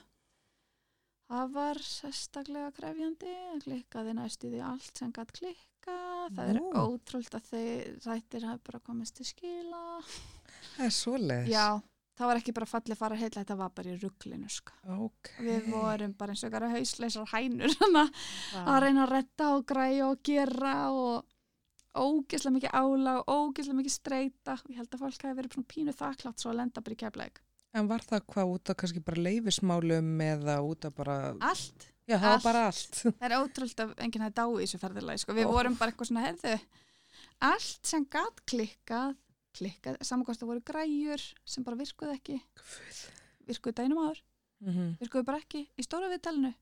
það 1.30 1.52
var 1.54 1.78
sérstaklega 1.80 2.72
krefjandi, 2.76 3.32
það 3.32 3.62
klikkaði 3.64 4.12
næstu 4.18 4.50
því 4.52 4.60
allt 4.68 4.98
sem 5.00 5.12
gætt 5.16 5.32
klikka 5.38 5.96
það 6.34 6.50
er 6.52 6.58
Nú. 6.60 6.68
ótrúld 6.84 7.34
að 7.38 7.48
þeir 7.50 7.98
rættir 8.04 8.44
hafi 8.48 8.62
bara 8.68 8.80
komist 8.84 9.16
til 9.16 9.26
skila 9.26 9.82
Það 10.74 10.84
er 10.86 10.94
svoleiðis. 10.96 11.50
Já, 11.52 11.66
það 12.16 12.26
var 12.30 12.38
ekki 12.40 12.52
bara 12.56 12.66
fallið 12.66 12.96
fara 12.96 13.16
heila, 13.20 13.42
þetta 13.44 13.56
var 13.58 13.68
bara 13.76 13.90
í 13.92 13.98
rugglinu 14.00 14.48
sko. 14.50 14.72
Ok. 15.04 15.28
Við 15.44 15.66
vorum 15.70 16.14
bara 16.16 16.32
eins 16.32 16.42
og 16.44 16.50
eitthvað 16.50 16.76
hausleisar 16.78 17.26
hænur 17.34 17.74
að 18.64 18.80
reyna 18.84 19.04
að 19.04 19.12
redda 19.12 19.48
og 19.58 19.66
græja 19.68 20.08
og 20.10 20.22
gera 20.24 20.74
og 20.90 21.24
ógeðslega 21.94 22.54
mikið 22.56 22.76
álag 22.76 23.18
og 23.22 23.40
ógeðslega 23.48 23.78
mikið 23.78 23.94
streyta. 23.94 24.56
Ég 24.68 24.78
held 24.80 24.94
að 24.94 25.02
fólk 25.04 25.24
hafi 25.26 25.38
verið 25.38 25.56
svona 25.56 25.70
pínu 25.74 25.94
þakklátt 25.94 26.44
svo 26.44 26.52
að 26.52 26.60
lenda 26.60 26.84
bara 26.84 26.96
í 26.96 27.00
kefleik. 27.00 27.40
En 27.74 27.90
var 27.90 28.04
það 28.06 28.26
hvað 28.30 28.52
út 28.54 28.70
af 28.70 28.78
kannski 28.78 29.02
bara 29.02 29.24
leifismálum 29.26 30.12
eða 30.28 30.56
út 30.62 30.86
af 30.86 30.94
bara... 30.94 31.16
Allt. 31.42 31.88
Já, 32.04 32.18
það 32.18 32.28
var 32.28 32.34
allt. 32.36 32.44
bara 32.44 32.64
allt. 32.68 33.00
Það 33.04 33.26
er 33.30 33.36
ótrúld 33.40 33.82
að 33.84 33.94
enginn 34.04 34.24
hafi 34.26 34.36
dáið 34.38 34.58
í 34.60 34.66
þessu 34.66 34.80
ferðilagi 34.82 35.22
sko. 35.24 35.36
Við 35.38 35.48
Ó. 35.48 35.52
vorum 35.54 35.78
bara 35.80 35.90
eitthvað 35.94 36.10
svona, 36.10 36.26
heyrðu, 36.26 36.54
allt 37.48 37.88
sem 37.88 38.04
gat 38.12 38.44
klikkað, 38.50 39.16
klikkað, 39.56 39.98
saman 40.04 40.28
það 40.28 40.50
voru 40.50 40.62
græjur 40.68 41.24
sem 41.48 41.64
bara 41.64 41.80
virkuð 41.80 42.12
ekki, 42.18 42.38
Guð. 42.60 43.00
virkuð 43.48 43.76
dænum 43.80 44.02
áður. 44.04 44.22
Mhm. 44.64 44.94
virkuðu 45.00 45.26
bara 45.28 45.40
ekki 45.42 45.66
í 45.76 45.84
stóra 45.84 46.08
viðtalinu 46.12 46.52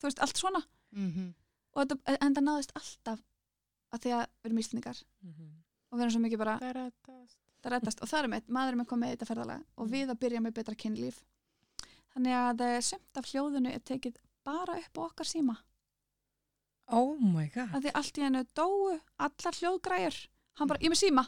þú 0.00 0.08
veist, 0.08 0.22
allt 0.24 0.40
svona 0.40 0.62
mm 0.94 1.34
og 1.76 1.82
þetta, 1.84 2.14
en 2.24 2.32
það 2.32 2.44
náðist 2.46 2.70
alltaf 2.78 3.18
að 3.96 4.02
því 4.06 4.12
að 4.16 4.24
við 4.26 4.50
erum 4.50 4.60
íslendingar 4.62 5.02
Mhm. 5.22 5.48
og 5.90 5.98
við 5.98 6.02
erum 6.06 6.14
svo 6.16 6.22
mikið 6.26 6.38
bara 6.44 6.58
það 6.60 6.74
þetta. 6.76 7.16
það 7.62 7.72
reddast 7.76 8.02
og 8.02 8.08
það 8.10 8.22
er 8.24 8.28
meitt, 8.34 8.48
maður 8.48 8.72
er 8.72 8.78
með 8.82 8.86
komið 8.92 9.08
í 9.08 9.16
þetta 9.16 9.28
ferðalega 9.30 9.64
og 9.76 9.88
við 9.90 10.10
að 10.12 10.20
byrja 10.24 10.40
með 10.46 10.54
betra 10.60 10.74
kynlíf 10.74 11.22
þannig 12.14 12.34
að 12.40 12.60
eh, 12.66 12.80
sumt 12.80 13.16
af 13.20 13.24
hljóðinu 13.32 13.72
er 13.74 13.80
tekið 13.80 14.16
bara 14.44 14.76
upp 14.78 14.98
á 14.98 15.02
okkar 15.10 15.26
síma 15.26 15.56
Oh 16.88 17.16
my 17.18 17.48
god. 17.50 17.72
að 17.74 17.82
því 17.88 17.90
allt 17.98 18.18
í 18.20 18.22
hennu 18.22 18.44
dóu 18.54 19.00
allar 19.18 19.56
hljóðgræjur 19.58 20.18
hann 20.60 20.68
bara, 20.70 20.78
ég 20.80 20.92
með 20.92 21.00
síma 21.02 21.24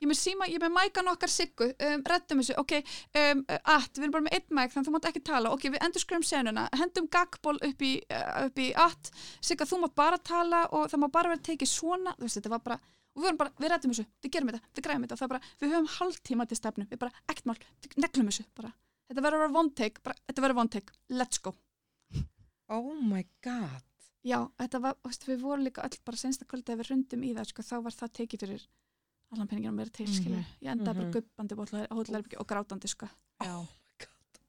ég 0.00 0.06
er 0.06 0.10
með 0.10 0.20
síma, 0.20 0.48
ég 0.48 0.56
er 0.56 0.64
með 0.64 0.72
mækan 0.78 1.10
okkar 1.12 1.32
siggu. 1.32 1.66
Um, 1.76 2.04
reddum 2.08 2.40
þessu, 2.40 2.56
ok, 2.60 2.76
um, 3.20 3.42
at 3.60 3.90
við 3.98 4.06
erum 4.06 4.14
bara 4.14 4.26
með 4.26 4.38
einn 4.38 4.56
mæk, 4.56 4.72
þannig 4.72 4.80
að 4.80 4.88
þú 4.88 4.94
mátt 4.96 5.10
ekki 5.10 5.22
tala. 5.28 5.52
Ok, 5.52 5.66
við 5.68 5.84
endur 5.84 6.04
skrum 6.04 6.24
senuna, 6.24 6.68
hendum 6.80 7.10
gagból 7.12 7.58
upp 7.68 7.84
í, 7.84 7.92
uh, 8.08 8.30
upp 8.46 8.62
í 8.64 8.70
at, 8.80 9.12
sigga 9.44 9.68
þú 9.68 9.82
mátt 9.84 9.98
bara 10.00 10.20
tala 10.24 10.64
og 10.72 10.88
það 10.88 11.04
má 11.04 11.08
bara 11.12 11.34
vera 11.34 11.46
tekið 11.50 11.72
svona, 11.72 12.16
þú 12.16 12.26
veist, 12.26 12.40
þetta 12.40 12.54
var 12.54 12.64
bara 12.64 12.80
og 13.10 13.24
við 13.24 13.38
bara, 13.40 13.52
við 13.58 13.72
reddum 13.72 13.92
þessu, 13.92 14.06
við 14.22 14.32
gerum 14.36 14.50
þetta, 14.52 14.70
við 14.76 14.86
græðum 14.86 15.04
þetta. 15.04 15.16
Og 15.16 15.20
það 15.20 15.32
bara, 15.32 15.52
við 15.60 15.74
höfum 15.74 15.90
hálftíma 15.96 16.46
til 16.46 16.58
stefnu. 16.58 16.86
Við 16.90 17.00
bara, 17.02 17.22
ekkert 17.26 17.48
mál, 17.50 17.56
neglum 18.00 18.30
þessu 18.30 18.46
bara. 18.56 18.72
Þetta 19.10 19.24
verður 19.26 19.40
að 19.40 19.46
vera 19.48 19.60
one 19.60 19.74
take, 19.80 20.02
bara, 20.06 20.18
þetta 20.30 20.44
verður 20.44 20.62
one 20.62 20.72
take. 20.76 20.98
Let's 21.10 21.42
go. 21.42 21.54
Oh 22.70 22.94
my 22.94 23.24
god. 23.42 23.82
Já, 24.22 24.38
þetta 24.60 24.82
var, 24.84 24.98
veist, 25.02 25.26
við 25.26 25.42
vorum 25.42 25.66
líka 25.66 25.82
öll 25.82 25.98
bara 26.06 26.20
sensta 26.20 26.46
kvöldi 26.46 26.74
að 26.74 26.84
við 26.84 26.92
rundum 26.92 27.24
í 27.26 27.32
það, 27.34 27.50
sko, 27.50 27.64
þá 27.66 27.76
var 27.86 27.96
það 27.96 28.14
tekið 28.20 28.44
fyrir 28.44 28.66
allan 29.32 29.48
peningin 29.48 29.72
að 29.72 29.76
vera 29.84 29.90
til, 29.90 30.06
Mhm. 30.06 30.14
skilur. 30.20 30.44
Ég 30.62 30.70
endaði 30.72 30.94
Mhm. 30.94 31.12
bara 31.12 31.14
guppandi 31.20 31.54
á 31.86 31.94
hótelherbyggi 31.94 32.40
og 32.40 32.46
grátandi, 32.48 32.88
sko. 32.88 33.08
Oh. 33.40 33.66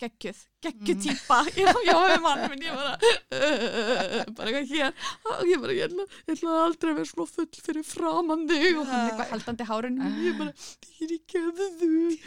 Geggjuð, 0.01 0.37
geggjuð 0.63 0.95
Mhm. 0.97 1.01
típa. 1.05 1.37
Já, 1.53 1.69
já, 1.85 1.93
við 2.09 2.21
mann, 2.23 2.49
minn, 2.49 2.63
ég 2.65 2.73
bara, 2.73 2.97
bara 4.35 4.49
eitthvað 4.49 4.71
hér. 4.73 4.93
Og 5.29 5.45
ég 5.45 5.61
bara, 5.61 5.73
ég 5.73 5.83
ætla, 5.85 6.05
ég 6.25 6.33
ætla 6.33 6.55
aldrei 6.65 6.89
að 6.91 6.95
vera 6.95 7.05
svona 7.05 7.27
full 7.29 7.45
fyrir 7.61 7.85
framan 7.85 8.47
þig 8.49 8.79
og 8.79 8.87
hann 8.87 9.11
eitthvað 9.11 9.29
haldandi 9.29 9.63
hárun. 9.69 9.99
Ég 10.25 10.37
bara, 10.39 10.53
fyrirgeðu 10.97 11.67
þú. 11.77 12.19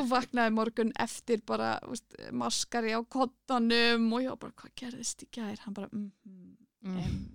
Og 0.00 0.08
vaknaði 0.10 0.52
morgun 0.52 0.92
eftir 0.98 1.38
bara, 1.46 1.78
veist, 1.86 2.10
maskari 2.32 2.90
á 2.90 3.00
kottanum 3.06 4.12
og 4.12 4.20
ég 4.20 4.28
var 4.30 4.36
bara, 4.36 4.52
hvað 4.58 4.74
gerðist 4.74 5.22
í 5.22 5.30
gær? 5.30 5.58
Hann 5.60 5.74
bara, 5.74 5.88
mhm, 5.92 6.10
mm 6.26 6.56
Mm. 6.82 7.28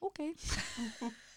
Ok. 0.00 0.18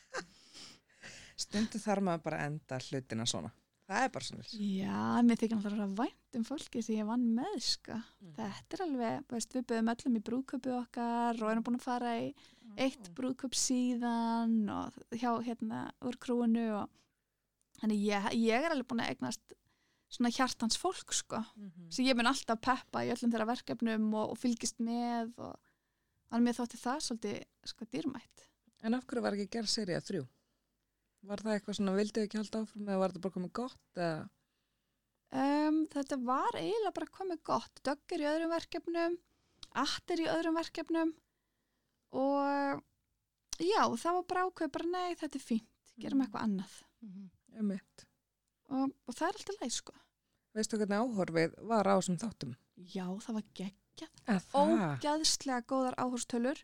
Stundu 1.44 1.82
þarf 1.84 2.06
maður 2.08 2.24
bara 2.28 2.40
að 2.42 2.50
enda 2.52 2.80
hlutina 2.88 3.28
svona. 3.30 3.52
Það 3.84 4.06
er 4.06 4.12
bara 4.16 4.26
svona. 4.30 4.46
Já, 4.64 5.00
mér 5.28 5.40
þykir 5.42 5.58
náttúrulega 5.60 5.96
vænt 5.98 6.38
um 6.40 6.44
fólki 6.48 6.82
sem 6.86 6.96
ég 7.02 7.08
vann 7.10 7.26
með, 7.36 7.56
sko. 7.66 7.98
Þetta 8.38 8.78
er 8.78 8.84
alveg, 8.86 9.26
veist, 9.34 9.56
við 9.58 9.66
byrðum 9.70 9.92
öllum 9.94 10.16
í 10.16 10.22
brúköpu 10.30 10.76
okkar 10.78 11.42
og 11.42 11.52
erum 11.52 11.66
búin 11.68 11.80
að 11.80 11.84
fara 11.84 12.14
í 12.22 12.30
eitt 12.80 13.10
brúköp 13.18 13.58
síðan 13.60 14.56
og 14.72 14.96
hjá 15.20 15.30
hérna 15.44 15.84
úr 16.08 16.16
krúinu 16.24 16.64
og 16.80 16.88
þannig 17.82 18.06
ég, 18.08 18.30
ég 18.40 18.64
er 18.64 18.72
alveg 18.74 18.88
búin 18.88 19.04
að 19.04 19.12
eignast 19.14 19.58
svona 20.14 20.32
hjartans 20.32 20.80
fólk, 20.80 21.12
sko. 21.14 21.42
Mhm. 21.58 21.92
Sem 21.92 22.08
ég 22.08 22.16
mun 22.16 22.30
alltaf 22.32 22.62
peppa 22.62 23.04
í 23.04 23.12
öllum 23.12 23.34
þeirra 23.34 23.50
verkefnum 23.52 24.08
og, 24.14 24.32
og 24.32 24.40
fylgist 24.40 24.80
með 24.80 25.34
og 25.44 26.40
mér 26.40 26.56
þótti 26.58 26.80
það 26.80 27.04
svolítið, 27.08 27.44
sko, 27.68 27.86
dýrmætt. 27.92 28.48
En 28.84 28.96
af 28.98 29.06
hverju 29.06 29.22
var 29.26 29.36
ekki 29.36 29.52
gerð 29.58 29.70
serið 29.74 30.00
að 30.00 30.08
þrjú? 30.08 30.24
Var 31.24 31.38
það 31.44 31.54
eitthvað 31.58 31.78
svona, 31.78 31.96
vildu 31.96 32.22
ekki 32.26 32.38
halda 32.40 32.62
áfram 32.66 32.88
eða 32.90 33.00
var 33.00 33.12
þetta 33.14 33.24
bara 33.24 33.36
komið 33.38 33.52
gott? 33.60 33.84
Eða? 33.96 34.24
Um, 35.34 35.78
þetta 35.94 36.18
var 36.28 36.58
eiginlega 36.60 36.94
bara 36.98 37.12
komið 37.18 37.40
gott. 37.48 37.80
Dögg 37.88 38.14
er 38.18 38.24
í 38.26 38.28
öðrum 38.34 38.52
verkefnum, 38.54 39.16
Att 39.74 40.12
er 40.14 40.20
í 40.22 40.28
öðrum 40.30 40.54
verkefnum 40.60 41.14
og 42.14 42.82
já, 43.58 43.82
það 43.98 44.18
var 44.20 44.26
bara 44.30 44.44
ákveð 44.46 44.72
bara 44.76 44.90
nei, 44.92 45.16
þetta 45.18 45.40
er 45.40 45.46
fínt, 45.48 45.70
gerum 45.98 46.20
Mm. 46.20 46.26
eitthvað 46.28 46.44
annað 46.44 46.76
Mhm. 47.02 47.30
Emitt. 47.58 48.06
og, 48.70 48.92
og 49.08 49.16
það 49.16 49.28
er 49.28 49.34
alltaf 49.40 49.58
leið 49.62 49.72
sko. 49.72 49.94
Veistu 50.54 50.78
hvernig 50.78 51.02
áhorfið 51.02 51.56
var 51.66 51.86
á 51.90 51.94
þessum 51.98 52.20
þáttum? 52.22 52.56
Já, 52.78 53.06
það 53.26 53.34
var 53.34 53.44
geggjað, 53.56 54.14
Að 54.28 54.46
ógæðslega 54.54 55.66
góðar 55.66 55.96
áhorstölur, 55.98 56.64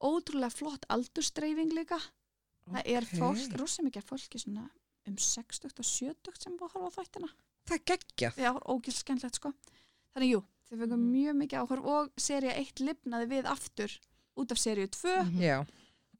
ótrúlega 0.00 0.52
flott 0.52 0.84
aldurstreifing 0.88 1.72
líka. 1.76 2.00
Það 2.70 2.82
er 2.86 3.02
fólk, 3.18 3.56
rosa 3.60 3.82
mikið 3.82 4.04
fólki 4.06 4.38
svona 4.38 4.68
um 5.08 5.16
60 5.16 5.64
og 5.78 5.84
70 5.84 6.38
sem 6.42 6.52
búið 6.56 6.68
að 6.68 6.72
horfa 6.76 6.88
á 6.88 6.96
þættina. 7.02 7.28
Það 7.66 7.74
er 7.74 7.84
geggjað. 7.90 8.36
Já, 8.38 8.50
ógæðslega 8.62 9.02
skemmtilegt 9.02 9.34
sko. 9.40 9.52
Þannig 10.14 10.30
jú, 10.30 10.40
þau 10.70 10.76
fengum 10.78 11.00
Mhm. 11.02 11.12
mjög 11.12 11.34
mikið 11.42 11.58
áhorf 11.62 11.84
og 11.84 12.12
seria 12.16 12.52
1 12.56 12.80
lifnaði 12.86 13.26
við 13.28 13.44
aftur 13.50 13.98
út 14.36 14.50
af 14.52 14.58
seríu 14.58 14.88
2 14.90 15.24
Mhm. 15.24 15.40
Já. 15.40 15.66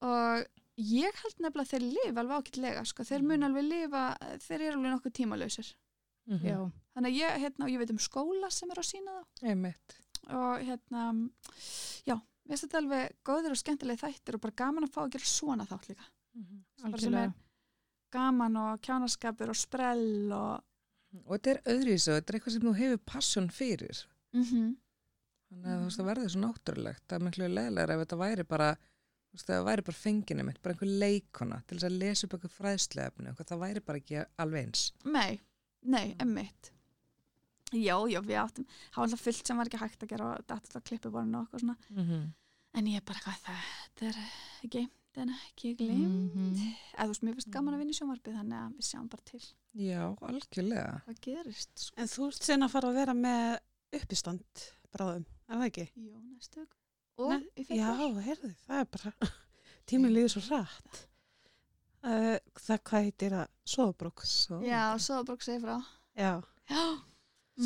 og 0.02 0.46
ég 0.78 1.12
held 1.22 1.36
nefnilega 1.38 1.62
að 1.62 1.72
þeir 1.72 1.84
lifa 1.92 2.20
alveg 2.20 2.42
ákveðlega 2.42 2.86
sko. 2.86 3.02
þeir 3.04 3.22
mun 3.22 3.42
alveg 3.42 3.68
lifa, 3.68 4.16
þeir 4.38 4.60
eru 4.60 4.78
alveg 4.78 4.92
nokkuð 4.96 5.12
tímalausir 5.12 5.74
Mhm. 6.28 6.44
Já. 6.46 6.72
þannig 6.96 7.10
að 7.12 7.18
ég, 7.18 7.38
hérna, 7.40 7.68
ég 7.70 7.78
veit 7.78 7.90
um 7.90 7.98
skóla 7.98 8.50
sem 8.52 8.70
er 8.70 8.76
að 8.76 8.90
sína 8.90 9.24
það 9.40 9.74
og 10.28 10.60
hérna 10.60 11.30
já, 12.06 12.14
mér 12.14 12.48
finnst 12.48 12.64
þetta 12.68 12.78
alveg 12.82 13.12
góður 13.24 13.50
og 13.50 13.56
skemmtileg 13.62 13.98
þættir 14.00 14.34
og 14.34 14.40
bara 14.40 14.52
gaman 14.56 14.84
að 14.84 14.90
fá 14.92 15.02
að 15.06 15.10
gera 15.10 15.24
svona 15.24 15.66
þátt 15.66 15.88
líka 15.88 16.04
bara 16.82 17.00
sem 17.02 17.14
er 17.14 17.32
gaman 18.12 18.56
og 18.56 18.80
kjánaskapur 18.84 19.52
og 19.52 19.56
sprell 19.56 20.32
og 20.36 20.60
og 21.12 21.36
þetta 21.36 21.52
er 21.52 21.60
öðrís 21.74 22.06
og 22.08 22.16
þetta 22.16 22.32
er 22.32 22.38
eitthvað 22.38 22.54
sem 22.54 22.64
þú 22.64 22.72
hefur 22.78 23.02
passion 23.12 23.50
fyrir. 23.52 24.06
Mm 24.32 24.46
þannig 25.52 25.68
að 25.68 25.80
þú 25.80 25.84
veist 25.84 26.00
það 26.00 26.08
verður 26.08 26.30
svo 26.32 26.40
náttúrulegt. 26.40 27.02
Það 27.08 27.16
er 27.18 27.24
miklu 27.26 27.48
leðilega 27.52 27.94
ef 27.94 28.02
þetta 28.02 28.16
væri 28.22 28.44
bara 28.48 28.68
þú 28.76 29.36
veist 29.36 29.48
það 29.50 29.66
væri 29.66 29.84
bara 29.88 29.98
fenginu 29.98 30.44
mitt 30.48 30.62
bara 30.62 30.74
einhver 30.74 30.92
leikona 31.02 31.58
til 31.66 31.76
þess 31.76 31.88
að 31.88 31.98
lesa 32.02 32.26
upp 32.26 32.36
eitthvað 32.36 32.54
fræðsluefni 32.56 33.28
eitthvað, 33.28 33.48
það 33.50 33.64
væri 33.64 33.82
bara 33.88 34.00
ekki 34.00 34.22
alveg 34.44 34.64
eins. 34.66 34.84
Nei, 35.04 35.40
nei, 35.82 36.06
emmitt 36.24 36.72
Já, 37.72 37.96
já, 38.08 38.20
við 38.20 38.36
áttum 38.36 38.66
það 38.68 38.96
var 38.96 39.06
alltaf 39.06 39.22
fullt 39.26 39.46
sem 39.48 39.60
var 39.60 39.68
ekki 39.70 39.80
hægt 39.80 40.02
að 40.04 40.10
gera 40.12 40.26
og 40.30 40.40
þetta 40.40 40.56
alltaf 40.58 40.82
klippiborinu 40.88 41.38
og 41.38 41.44
eitthvað 41.46 41.62
svona. 41.64 41.76
Mm 41.90 42.08
-hmm. 42.08 42.26
en 42.78 42.90
ég 42.92 42.96
er 42.96 43.06
bara 43.08 43.18
eitthvað, 43.18 43.62
þetta 44.00 44.06
er 44.08 44.74
geimt 44.74 45.01
en 45.18 45.28
ekki 45.34 45.74
glimt 45.76 46.34
Mhm. 46.34 46.74
eða 46.96 47.04
þú 47.04 47.08
veist, 47.12 47.22
mér 47.22 47.34
finnst 47.36 47.50
gaman 47.52 47.74
að 47.74 47.78
vinna 47.82 47.92
í 47.92 47.98
sjónvarpið 47.98 48.36
þannig 48.38 48.58
að 48.62 48.76
við 48.76 48.86
sjáum 48.88 49.08
bara 49.10 49.22
til 49.24 49.40
já, 49.74 50.16
algjörlega 50.22 51.02
hvað 51.06 51.20
gerist 51.20 51.78
sko. 51.78 51.94
En 52.00 52.06
þú 52.08 52.26
ert 52.28 52.42
sen 52.42 52.62
að 52.62 52.70
fara 52.70 52.88
að 52.88 52.94
vera 52.94 53.14
með 53.14 53.58
uppistand 53.92 54.66
bráðum, 54.92 55.24
er 55.48 55.56
það 55.56 55.66
ekki? 55.70 55.88
Jó, 55.96 56.20
næstu 56.32 56.66
Já, 57.76 57.92
heyrðu, 58.24 58.54
það 58.66 58.80
er 58.80 58.84
bara, 58.84 59.12
tíminn 59.86 60.12
líður 60.14 60.32
svo 60.40 60.56
rætt. 60.58 61.06
Uh, 62.02 62.38
það 62.58 62.78
hvað 62.82 63.04
heitir 63.06 63.30
það? 63.30 63.48
Sóðbrók. 63.64 64.22
Svo. 64.26 64.58
Já, 64.66 64.96
Sóðaborg 64.98 65.42
segir 65.44 65.60
frá 65.62 65.76
Já, 66.18 66.42
Já. 66.68 67.02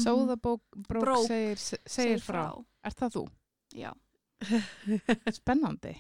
Sóðabók 0.03 0.61
Brók 0.77 1.05
brók 1.07 1.27
segir, 1.27 1.57
segir 1.87 2.21
frá. 2.21 2.53
Er 2.85 2.93
það 2.93 3.15
þú? 3.17 3.23
Já, 3.73 3.93
Spennandi. 5.39 5.95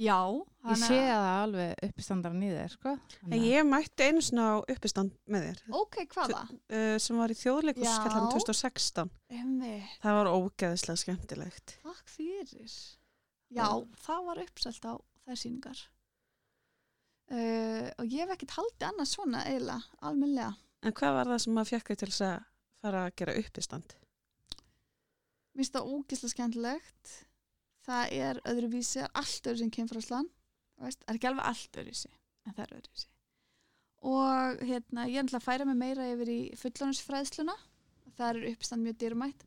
Já 0.00 0.16
Ég 0.60 0.64
þannig 0.64 0.88
sé 0.88 0.96
að- 1.00 1.10
það 1.20 1.42
alveg 1.42 1.84
uppistandar 1.86 2.32
nýðir, 2.36 2.70
sko. 2.74 2.94
en 3.30 3.44
ég 3.44 3.66
mætti 3.68 4.06
einu 4.08 4.20
svona 4.24 4.46
uppistand 4.74 5.12
með 5.28 5.46
þér, 5.46 5.60
Ok, 5.80 5.96
hvaða? 6.14 6.42
uh, 6.50 6.96
sem 6.98 7.16
var 7.20 7.28
í 7.32 7.36
þjóðleikurskjallan 7.40 8.26
Já. 8.26 8.32
2016. 8.34 9.10
Emmi, 9.30 9.74
Það 10.02 10.18
var 10.20 10.32
ógeðislega 10.34 11.02
skemmtilegt. 11.04 11.76
takk 11.84 12.08
fyrir 12.08 12.74
Já, 13.50 13.66
það 14.06 14.24
var 14.26 14.42
uppselt 14.44 14.84
á 14.88 14.94
þær 15.26 15.36
síningar 15.44 15.80
uh, 17.30 17.88
og 17.98 18.04
ég 18.10 18.20
hef 18.24 18.34
ekkert 18.36 18.56
haldið 18.58 18.86
annars 18.90 19.14
svona 19.16 19.44
eiginlega, 19.46 19.82
almennilega 20.02 20.54
En 20.82 20.94
hvað 20.96 21.12
var 21.18 21.28
það 21.28 21.40
sem 21.44 21.52
maður 21.56 21.72
fekk 21.74 21.90
þig 21.92 21.98
til 22.00 22.08
þess 22.08 22.22
að 22.24 22.44
fara 22.80 23.00
að 23.04 23.16
gera 23.20 23.34
uppistand? 23.36 23.90
Mér 25.52 25.60
finnst 25.60 25.74
það 25.74 25.90
ógislega 25.92 26.32
skemmtilegt 26.32 27.10
það 27.90 28.16
er 28.16 28.42
öðruvísi, 28.50 29.04
allt 29.06 29.46
öðru 29.50 29.62
sem 29.62 29.72
kynfráslan 29.76 30.28
veist, 30.80 31.02
það 31.04 31.12
er 31.12 31.20
ekki 31.20 31.30
alveg 31.30 31.48
allt 31.50 31.80
öðruvísi 31.82 32.10
en 32.10 32.56
það 32.56 32.64
er 32.64 32.76
öðruvísi. 32.78 33.08
Og 34.10 34.62
hérna, 34.64 35.08
ég 35.10 35.20
er 35.20 35.26
náttúrulega 35.26 35.40
að 35.42 35.48
færa 35.48 35.66
mig 35.68 35.80
meira 35.80 36.10
yfir 36.14 36.30
í 36.32 36.40
fullónusfræðsluna 36.60 37.56
það 38.16 38.28
er 38.30 38.52
uppstand 38.54 38.86
mjög 38.86 39.00
dýrmætt. 39.02 39.42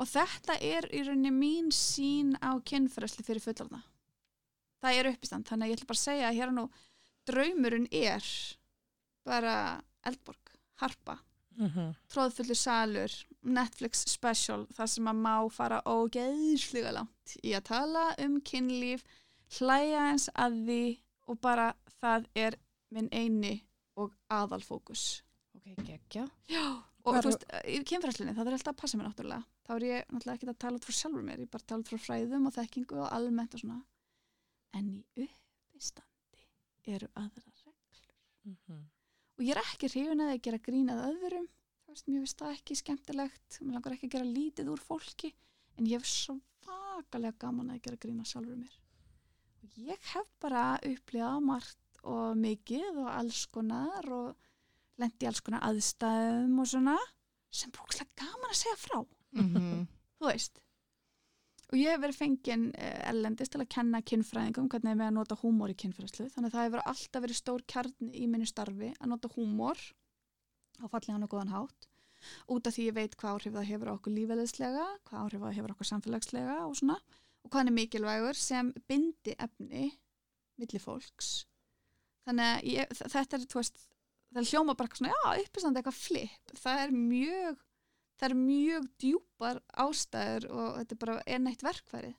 Og 0.00 0.08
þetta 0.10 0.56
er 0.64 0.88
í 0.90 1.02
rauninni 1.04 1.32
mín 1.34 1.68
sín 1.72 2.32
á 2.40 2.56
kynfræðslu 2.64 3.24
fyrir 3.26 3.44
fullorna 3.44 3.84
það 4.84 4.98
er 4.98 5.10
uppistand, 5.14 5.48
þannig 5.48 5.66
að 5.66 5.70
ég 5.70 5.78
ætla 5.78 5.90
bara 5.90 6.00
að 6.00 6.04
segja 6.04 6.28
að 6.28 6.38
hér 6.38 6.50
er 6.50 6.56
nú 6.58 6.64
draumurinn 7.28 7.86
er 7.94 8.30
bara 9.24 9.54
Eldborg, 10.04 10.52
Harpa 10.82 11.16
mm 11.56 11.70
-hmm. 11.70 11.94
tróðfullur 12.08 12.58
salur, 12.58 13.12
Netflix 13.42 14.04
special, 14.10 14.66
það 14.76 14.86
sem 14.86 15.08
að 15.08 15.20
má 15.26 15.50
fara 15.50 15.82
ógeðslega 15.86 16.92
langt 16.92 17.36
í 17.42 17.54
að 17.54 17.64
tala 17.64 18.14
um 18.18 18.40
kynlíf, 18.40 19.04
hlæja 19.58 20.10
eins 20.10 20.28
að 20.34 20.52
því 20.66 20.84
og 21.26 21.40
bara 21.40 21.74
það 22.00 22.26
er 22.34 22.58
minn 22.90 23.08
eini 23.12 23.64
og 23.96 24.14
aðalfókus. 24.28 25.22
Ok, 25.54 25.66
geggja. 25.86 26.28
Já, 26.48 26.82
og 27.04 27.16
þú 27.20 27.28
veist, 27.30 27.44
í 27.64 27.82
kynfræslinni, 27.84 28.34
það 28.34 28.46
er 28.46 28.52
alltaf 28.52 28.74
að 28.74 28.80
passa 28.80 28.98
mér 28.98 29.08
náttúrulega. 29.08 29.44
Þá 29.64 29.74
er 29.74 29.84
ég 29.88 30.08
náttúrulega 30.10 30.34
ekki 30.34 30.48
að 30.48 30.58
tala 30.58 30.76
út 30.76 30.84
frá 30.84 30.94
sjálfur 30.98 31.22
mér, 31.22 31.38
ég 31.38 31.46
er 31.48 31.52
bara 31.54 31.62
að 31.62 31.68
tala 31.72 31.80
út 31.80 31.92
frá 31.92 31.98
fræðum 32.06 32.46
og 32.46 32.54
þekkingu 32.58 33.00
og 33.00 33.12
almennt 33.12 33.54
og 33.54 33.60
svona. 33.60 33.80
En 34.74 34.90
í 34.90 34.98
uppistandi 35.14 36.48
eru 36.84 37.08
aðra 37.14 37.44
reglur 38.44 38.93
og 39.34 39.44
ég 39.44 39.54
er 39.54 39.60
ekki 39.62 39.90
hrifin 39.90 40.22
að 40.24 40.34
gera 40.46 40.60
grín 40.62 40.92
að 40.92 41.04
öðrum. 41.10 41.48
Veist, 41.88 42.06
mér 42.08 42.24
finnst 42.24 42.40
það 42.40 42.54
ekki 42.56 42.76
skemmtilegt. 42.80 43.58
Mér 43.60 43.76
langar 43.78 43.96
ekki 43.96 44.08
að 44.08 44.14
gera 44.16 44.28
lítið 44.30 44.70
úr 44.74 44.82
fólki. 44.82 45.32
En 45.78 45.88
ég 45.90 46.00
hef 46.00 46.08
svakalega 46.10 47.38
gaman 47.44 47.72
að 47.74 47.82
gera 47.86 48.00
grín 48.04 48.22
að 48.22 48.30
sjálfur 48.32 48.58
mér. 48.58 48.78
Og 49.64 49.78
ég 49.90 50.08
hef 50.14 50.30
bara 50.42 50.64
upplifað 50.82 51.44
margt 51.48 52.00
og 52.04 52.36
mikið 52.38 53.00
og 53.02 53.10
alls 53.10 53.44
konar 53.52 54.10
og 54.12 54.34
lendi 55.00 55.26
alls 55.26 55.42
konar 55.42 55.64
aðstæðum 55.66 56.58
og 56.62 56.68
svona 56.70 56.96
sem 57.54 57.72
brókslega 57.74 58.10
gaman 58.20 58.52
að 58.52 58.60
segja 58.60 58.78
frá. 58.78 58.98
Mhm. 59.34 59.86
þú 60.18 60.28
veist 60.30 60.60
og 61.70 61.78
ég 61.78 61.90
hef 61.90 62.02
verið 62.02 62.20
fengin 62.20 62.64
ellendist 63.08 63.54
til 63.54 63.62
að 63.62 63.70
kenna 63.74 64.02
kynfræðingum 64.04 64.68
hvernig 64.72 64.92
er 64.92 65.00
með 65.00 65.10
að 65.10 65.16
nota 65.18 65.38
húmor 65.40 65.72
í 65.72 65.76
kynfræðslu 65.80 66.28
þannig 66.34 66.50
að 66.50 66.56
það 66.56 66.66
hefur 66.68 66.84
alltaf 66.92 67.24
verið 67.24 67.40
stór 67.40 67.64
kjarn 67.72 68.12
í 68.12 68.28
minni 68.30 68.48
starfi 68.48 68.92
að 68.98 69.10
nota 69.14 69.30
húmor 69.34 69.80
á 70.82 70.86
fallegan 70.90 71.26
og 71.26 71.32
góðan 71.32 71.54
hátt. 71.54 71.88
Út 72.50 72.66
af 72.68 72.74
því 72.76 72.88
ég 72.88 72.96
veit 72.96 73.16
hvað 73.20 73.36
áhrif 73.36 73.56
það 73.56 73.68
hefur 73.70 73.92
okkur 73.94 74.14
lífæðislega 74.14 74.86
hvað 75.08 75.20
áhrif 75.22 75.44
það 75.44 75.56
hefur 75.58 75.74
okkur 75.74 75.90
samfélagslega 75.90 76.60
og 76.64 76.76
svona. 76.78 76.98
Og 77.44 77.52
hvað 77.52 77.68
er 77.68 77.76
mikilvægur 77.76 78.38
sem 78.40 78.70
bindi 78.88 79.34
efni 79.36 79.90
milli 80.60 80.80
fólks. 80.80 81.44
Þannig 82.24 82.50
að 82.50 82.70
ég, 82.70 82.94
þetta 83.02 83.36
er 83.36 83.44
veist, 83.52 83.82
það 84.32 84.40
er 84.40 84.50
hljóma 84.50 84.76
bara 84.78 84.96
svona, 84.96 85.12
já, 85.12 85.44
uppistandi 85.44 85.80
eitthvað 85.80 85.98
flip. 86.00 86.54
Það 86.62 86.84
er 86.84 86.94
mjög 86.96 87.64
það 88.18 88.28
er 88.28 88.36
mjög 88.40 88.90
djúpar 89.02 89.60
ástæður 89.84 90.48
og 90.50 90.68
þetta 90.80 90.96
er 90.96 91.02
bara 91.04 91.16
enn 91.36 91.50
eitt 91.50 91.64
verkfærið 91.66 92.14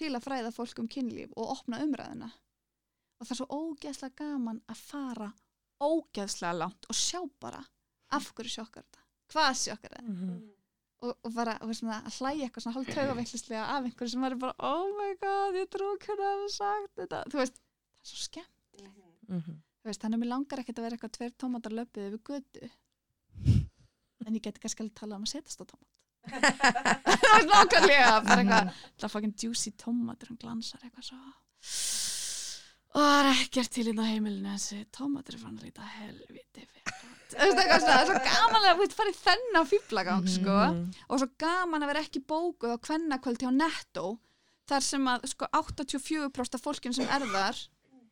til 0.00 0.14
að 0.16 0.24
fræða 0.24 0.54
fólk 0.56 0.80
um 0.82 0.88
kynlíf 0.90 1.34
og 1.36 1.52
opna 1.56 1.82
umræðina 1.84 2.30
og 2.30 3.26
það 3.26 3.34
er 3.34 3.40
svo 3.42 3.48
ógeðslega 3.60 4.16
gaman 4.22 4.62
að 4.70 4.82
fara 4.88 5.28
ógeðslega 5.80 6.56
langt 6.56 6.88
og 6.88 6.96
sjá 6.96 7.20
bara 7.40 7.60
af 8.16 8.32
hverju 8.34 8.56
sjokkar 8.56 8.86
þetta 8.86 9.06
hvað 9.30 9.52
sjokkar 9.64 9.94
þetta. 9.96 10.10
Mhm. 10.10 10.38
og, 11.00 11.12
og 11.24 11.32
bara 11.32 11.56
og 11.64 11.70
svona, 11.76 12.00
að 12.04 12.16
hlæja 12.20 12.46
eitthvað 12.46 12.64
svona 12.64 12.76
hálf 12.76 12.88
taugaveiklislega 12.94 13.66
af 13.72 13.86
einhverju 13.86 14.12
sem 14.12 14.24
var 14.26 14.34
bara 14.42 14.68
oh 14.68 14.90
my 14.98 15.14
god, 15.22 15.56
ég 15.56 15.70
trú 15.72 15.86
hvernig 16.02 16.26
að 16.26 16.34
hafa 16.34 16.50
sagt 16.56 16.98
þetta. 17.00 17.20
Þú 17.32 17.40
veist, 17.40 17.60
það 17.96 18.04
er 18.04 18.10
svo 18.10 18.20
skemmt. 18.26 18.82
Mhm. 19.30 19.56
þú 19.80 19.88
veist, 19.88 20.02
þannig 20.02 20.18
að 20.18 20.22
mér 20.24 20.32
langar 20.34 20.60
ekkert 20.60 20.80
að 20.80 20.86
vera 20.86 20.96
eitthvað 20.98 21.14
tveir 21.16 21.34
tómatar 21.40 21.76
löpið 21.78 22.06
yfir 22.08 22.22
götu 22.28 22.70
en 24.30 24.38
ég 24.38 24.44
geti 24.46 24.62
kannski 24.62 24.84
alveg 24.84 24.96
talað 25.00 25.20
um 25.20 25.26
að 25.26 25.32
setjast 25.34 25.62
á 25.62 25.64
tómat. 25.66 25.90
Það 27.20 27.36
er 27.36 27.46
nákvæmlega 27.50 28.14
bara 28.26 28.40
eitthvað, 28.42 28.72
það 28.96 29.06
er 29.08 29.12
fucking 29.14 29.36
juicy 29.44 29.72
tómatur 29.80 30.30
hann 30.30 30.40
glansar 30.40 30.82
eitthvað 30.84 31.10
svo. 31.10 31.20
Og 32.90 33.04
það 33.06 33.18
er 33.20 33.30
ekkert 33.36 33.72
til 33.76 33.86
inn 33.90 34.02
á 34.02 34.10
heimilinu 34.10 34.50
þessi 34.56 34.82
tómatur 34.94 35.38
er 35.38 35.44
fann 35.44 35.58
að 35.58 35.68
líta 35.68 35.86
helviti 36.00 36.66
það 37.30 37.92
er 37.94 38.08
svo 38.08 38.16
gaman 38.24 38.66
að 38.66 38.80
veist 38.80 38.96
farið 38.98 39.18
þennan 39.20 39.68
fýblagang 39.68 40.28
sko. 40.30 40.56
Mhm. 40.70 40.80
og 41.08 41.20
svo 41.20 41.28
gaman 41.38 41.82
að 41.82 41.92
vera 41.92 42.02
ekki 42.04 42.22
bókuð 42.26 42.74
á 42.74 42.78
kvennakvöldi 42.86 43.46
á 43.46 43.52
netto 43.54 44.18
þar 44.66 44.82
sem 44.82 45.06
að 45.06 45.26
sko 45.30 45.46
84% 45.52 46.54
af 46.54 46.64
fólkinu 46.64 46.94
sem 46.94 47.08
er 47.08 47.26
þar 47.26 47.56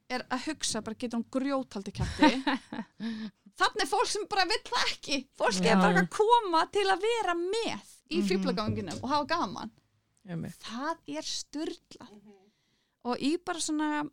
er 0.09 0.25
að 0.31 0.47
hugsa 0.49 0.83
bara 0.83 0.95
getur 0.95 1.19
hún 1.21 1.31
grjótaldi 1.31 1.93
kætti 1.93 2.31
þannig 3.59 3.85
er 3.85 3.91
fólk 3.91 4.11
sem 4.13 4.27
bara 4.31 4.45
vill 4.51 4.63
það 4.69 4.93
ekki 4.93 5.19
fólk 5.41 5.61
er 5.65 5.75
Já. 5.75 5.81
bara 5.83 6.03
að 6.05 6.11
koma 6.15 6.65
til 6.73 6.87
að 6.93 7.03
vera 7.09 7.35
með 7.35 7.95
í 8.11 8.21
Mhm. 8.23 8.29
fýblaganginum 8.31 9.03
og 9.03 9.09
hafa 9.11 9.27
gaman 9.35 9.71
Einmitt. 10.29 10.59
það 10.63 10.97
er 11.19 11.23
styrla 11.23 12.09
og 13.05 13.19
ég 13.25 13.43
bara 13.45 13.59
svona 13.61 14.05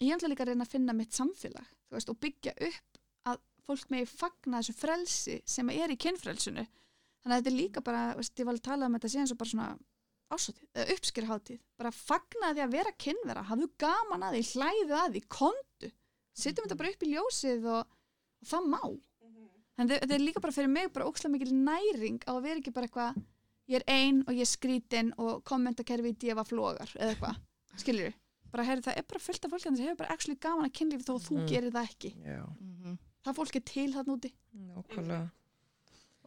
ég 0.00 0.14
ætla 0.14 0.28
líka 0.30 0.44
að 0.44 0.52
reyna 0.52 0.64
að 0.64 0.72
finna 0.74 0.92
mitt 0.94 1.10
samfélag 1.12 1.66
veist, 1.90 2.08
og 2.08 2.18
byggja 2.20 2.52
upp 2.68 2.98
að 3.26 3.38
fólk 3.66 3.90
megi 3.90 4.06
fagna 4.06 4.60
þessu 4.62 4.74
frelsi 4.76 5.40
sem 5.46 5.70
er 5.70 5.88
í 5.90 5.96
kynfrelsinu 5.96 6.66
þannig 6.66 7.34
að 7.34 7.38
þetta 7.42 7.50
er 7.52 7.58
líka 7.58 7.80
bara, 7.84 8.14
veist, 8.14 8.34
ég 8.38 8.46
var 8.46 8.54
að 8.54 8.62
tala 8.62 8.86
um 8.86 8.94
þetta 8.94 9.10
síðan 9.12 9.28
svo 9.28 9.36
bara 9.36 9.50
svona 9.50 9.78
uppskýrháttið 10.76 11.58
bara 11.80 11.90
fagna 11.94 12.52
því 12.54 12.62
að 12.64 12.72
vera 12.74 12.92
kynvera 13.00 13.44
hafðu 13.48 13.68
gaman 13.80 14.22
að 14.28 14.36
því, 14.36 14.42
hlæðu 14.52 14.96
að 14.98 15.14
því, 15.16 15.22
kondu 15.32 15.90
setjum 16.38 16.66
þetta 16.68 16.78
bara 16.82 16.92
upp 16.92 17.02
í 17.06 17.12
ljósið 17.14 17.68
og, 17.72 17.86
og 18.42 18.46
það 18.52 18.68
má 18.74 18.80
en 19.78 19.88
þetta 19.88 20.14
er 20.14 20.18
líka 20.24 20.40
bara 20.42 20.52
fyrir 20.52 20.68
mig 20.72 20.92
bara 20.92 21.06
ókslega 21.06 21.32
mikil 21.32 21.52
næring 21.54 22.18
á 22.26 22.32
að 22.34 22.42
vera 22.42 22.60
ekki 22.60 22.72
bara 22.74 22.86
eitthvað 22.88 23.20
ég 23.68 23.76
er 23.80 23.84
ein 23.88 24.22
og 24.26 24.32
ég 24.34 24.40
er 24.40 24.50
skrítin 24.50 25.12
og 25.18 25.44
kommentakerfi 25.44 26.14
í 26.14 26.18
djefa 26.18 26.44
flogar 26.48 26.88
eða 26.96 27.12
eitthvað, 27.14 27.36
skiljur 27.76 28.14
bara 28.50 28.64
heyrðu 28.64 28.86
það 28.88 28.96
er 28.98 29.06
bara 29.10 29.20
fullt 29.20 29.44
af 29.44 29.50
fólk 29.52 29.64
hérna 29.66 29.76
sem 29.76 29.86
hefur 29.86 29.98
bara 30.02 30.12
actually 30.14 30.38
gaman 30.40 30.64
að 30.70 30.72
kynlífi 30.78 31.04
þó 31.04 31.14
að 31.18 31.26
þú 31.28 31.34
Mhm. 31.38 31.48
gerir 31.48 31.70
það 31.70 31.88
ekki 31.90 32.10
Já, 32.24 32.44
Mhm. 32.60 32.98
það 33.24 33.34
fólk 33.38 33.56
er 33.56 33.60
til 33.60 33.92
þarna 33.92 34.14
úti 34.16 34.32
nákvæmlega. 34.56 35.30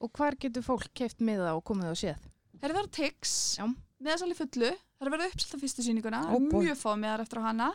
Og 0.02 0.12
hvar 0.14 0.36
getur 0.40 0.62
fólk 0.64 0.88
keift 0.94 1.18
miða 1.20 1.56
og 1.56 1.64
komið 1.64 1.90
og 1.92 1.98
séð? 1.98 2.18
Herri 2.62 2.74
það 2.74 2.84
er 2.84 2.90
Tix, 2.92 3.58
Já. 3.58 3.66
meðasali 4.02 4.36
fullu, 4.38 4.70
það 4.70 5.02
er 5.02 5.08
að 5.10 5.14
verða 5.18 5.32
uppselt 5.34 5.56
á 5.56 5.62
fyrstu 5.62 5.82
sýninguna, 5.86 6.22
Ó, 6.30 6.38
boy. 6.50 6.66
mjög 6.66 6.78
fá 6.78 6.96
meðar 6.98 7.22
eftir 7.22 7.38
á 7.42 7.44
hana, 7.50 7.74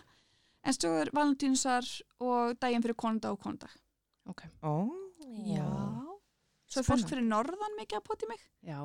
en 0.64 0.72
svo 0.72 1.00
er 1.00 1.10
valentínsar 1.10 2.02
og 2.20 2.58
daginn 2.60 2.82
fyrir 2.82 2.94
konundag 2.94 3.32
og 3.32 3.40
konundag 3.40 3.70
Ó, 4.62 4.74
já 5.46 5.66
svo 6.66 6.82
er 6.82 6.86
fólk 6.90 7.08
fyrir 7.08 7.26
norðan 7.26 7.76
mikið 7.78 8.00
að 8.00 8.06
poti 8.08 8.28
mig 8.30 8.42
Já, 8.66 8.80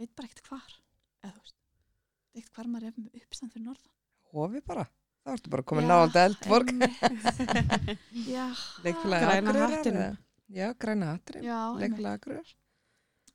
veit 0.00 0.14
bara 0.18 0.28
ekkert 0.28 0.48
hvar 0.50 0.78
eða 1.22 1.34
þú 1.36 1.42
veist, 1.44 1.58
ekkert 2.34 2.56
hvar 2.58 2.70
maður 2.72 2.88
er 2.90 3.22
uppstand 3.22 3.54
fyrir 3.54 3.66
norðan 3.70 3.98
hofi 4.32 4.62
bara. 4.66 4.86
Það 5.22 5.34
varstu 5.36 5.52
bara 5.52 5.64
komin 5.70 5.86
náðald 5.86 6.16
eldborg. 6.18 6.70
einmitt. 6.72 7.98
já, 8.34 8.46
hattinum. 9.68 10.00
eða? 10.02 10.16
Já, 10.52 10.66
græna 10.82 11.10
hattinum. 11.12 11.44
já, 11.46 11.58
Akureyrar. 12.16 12.54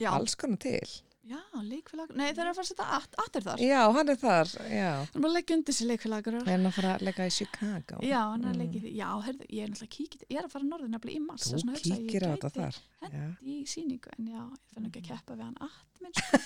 já, 0.01 0.09
Alls 0.11 0.35
konar 0.35 0.59
til. 0.65 0.95
Já, 1.27 1.39
leikfélag 1.67 2.11
nei 2.17 2.29
þeir 2.31 2.43
eru 2.43 2.51
að 2.51 2.57
fara 2.57 2.65
að 2.65 2.69
setja 2.71 2.87
at, 2.97 3.17
atur 3.23 3.45
þar 3.47 3.63
Já, 3.65 3.81
hann 3.97 4.09
er 4.13 4.19
þar. 4.21 4.51
Já. 4.71 4.91
hann 4.97 5.07
er 5.17 5.21
bara 5.23 5.31
að 5.31 5.35
leggja 5.37 5.57
undir 5.57 5.75
sér 5.77 5.89
leikfélagur 5.91 6.37
En 6.53 6.69
að 6.69 6.75
fara 6.77 6.93
að 6.97 7.05
leika 7.07 7.27
í 7.27 7.33
Chicago. 7.37 7.99
já, 8.05 8.19
hann 8.31 8.45
er 8.45 8.51
að 8.51 8.55
Mm. 8.57 8.61
leggja 8.63 8.77
í 8.77 8.83
því 8.85 8.91
já, 8.97 9.09
heyrðu, 9.27 9.45
ég 9.57 9.63
er 9.63 9.69
náttúrulega 9.73 9.95
kíkit 9.97 10.23
ég 10.29 10.37
er 10.39 10.45
að 10.47 10.53
fara 10.55 10.69
norður 10.71 10.93
nefnilega 10.95 11.17
í 11.17 11.25
mars 11.27 11.49
Þú 11.51 11.75
kíkir 11.83 12.23
á 12.23 12.29
þetta 12.35 12.51
þar. 12.57 12.79
Já. 13.07 13.25
í 13.43 13.57
síningu 13.67 14.09
en 14.17 14.25
já, 14.33 14.43
ég 14.47 14.73
fann 14.73 14.87
ekki 14.91 15.01
að 15.03 15.09
keppa 15.11 15.35
við 15.37 15.45
hann 15.47 15.57
at 15.67 15.83
minn 16.01 16.13
sko, 16.13 16.37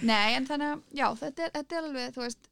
nei, 0.10 0.34
en 0.36 0.46
þannig 0.48 0.72
að 0.74 0.80
já, 1.00 1.06
þetta 1.20 1.44
er, 1.46 1.52
þetta 1.58 1.76
er 1.80 1.86
alveg, 1.88 2.14
þú 2.16 2.24
veist 2.26 2.48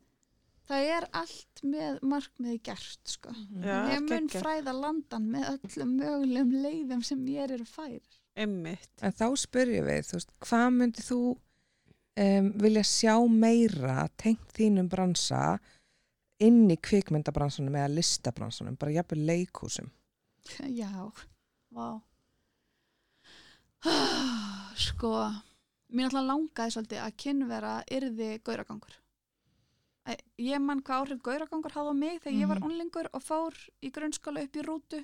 það 0.69 0.87
er 0.99 1.07
allt 1.17 1.61
með 1.65 1.99
markmiði 2.05 2.59
gert 2.69 3.09
sko. 3.09 3.33
Já, 3.65 3.77
ég 3.95 4.03
mun 4.05 4.27
fræða 4.33 4.75
landan 4.77 5.29
með 5.33 5.47
öllum 5.55 5.95
mögulegum 5.97 6.51
leiðum 6.65 7.05
sem 7.09 7.23
ég 7.33 7.55
er 7.57 7.65
fær 7.65 7.95
Einmitt. 8.39 8.91
En 9.03 9.13
þá 9.19 9.27
spyrjum 9.43 9.87
við, 9.89 10.05
þú 10.09 10.17
veist, 10.19 10.33
hvað 10.47 10.69
myndi 10.79 11.03
þú 11.03 11.19
um, 11.35 12.51
vilja 12.63 12.85
sjá 12.87 13.15
meira 13.31 14.05
tengt 14.21 14.53
þínum 14.57 14.89
bransa 14.93 15.43
inn 16.39 16.69
í 16.71 16.77
kvikmyndabransanum 16.79 17.75
eða 17.81 17.91
listabransanum, 17.97 18.77
bara 18.79 18.95
jafnvel 19.01 19.25
leikhúsum? 19.27 19.91
já, 20.71 20.89
vá 21.75 21.89
sko 24.89 25.11
mér 25.93 26.09
náttúrulega 26.09 26.29
langaði 26.31 26.75
svolítið 26.75 27.03
að 27.05 27.17
kynvera 27.23 27.75
yrði 27.95 28.31
gauragangur 28.47 28.97
ég 30.41 30.63
man 30.65 30.81
hvað 30.83 31.03
áhrif 31.05 31.21
gauragangur 31.27 31.75
hafði 31.77 31.93
á 31.93 31.97
mig 32.01 32.23
þegar 32.25 32.39
ég 32.41 32.49
var 32.49 32.61
Mhm. 32.63 32.67
unlingur 32.71 33.09
og 33.13 33.23
fór 33.23 33.55
í 33.85 33.91
grunnskóla 33.93 34.43
upp 34.47 34.57
í 34.57 34.65
rútu 34.65 35.03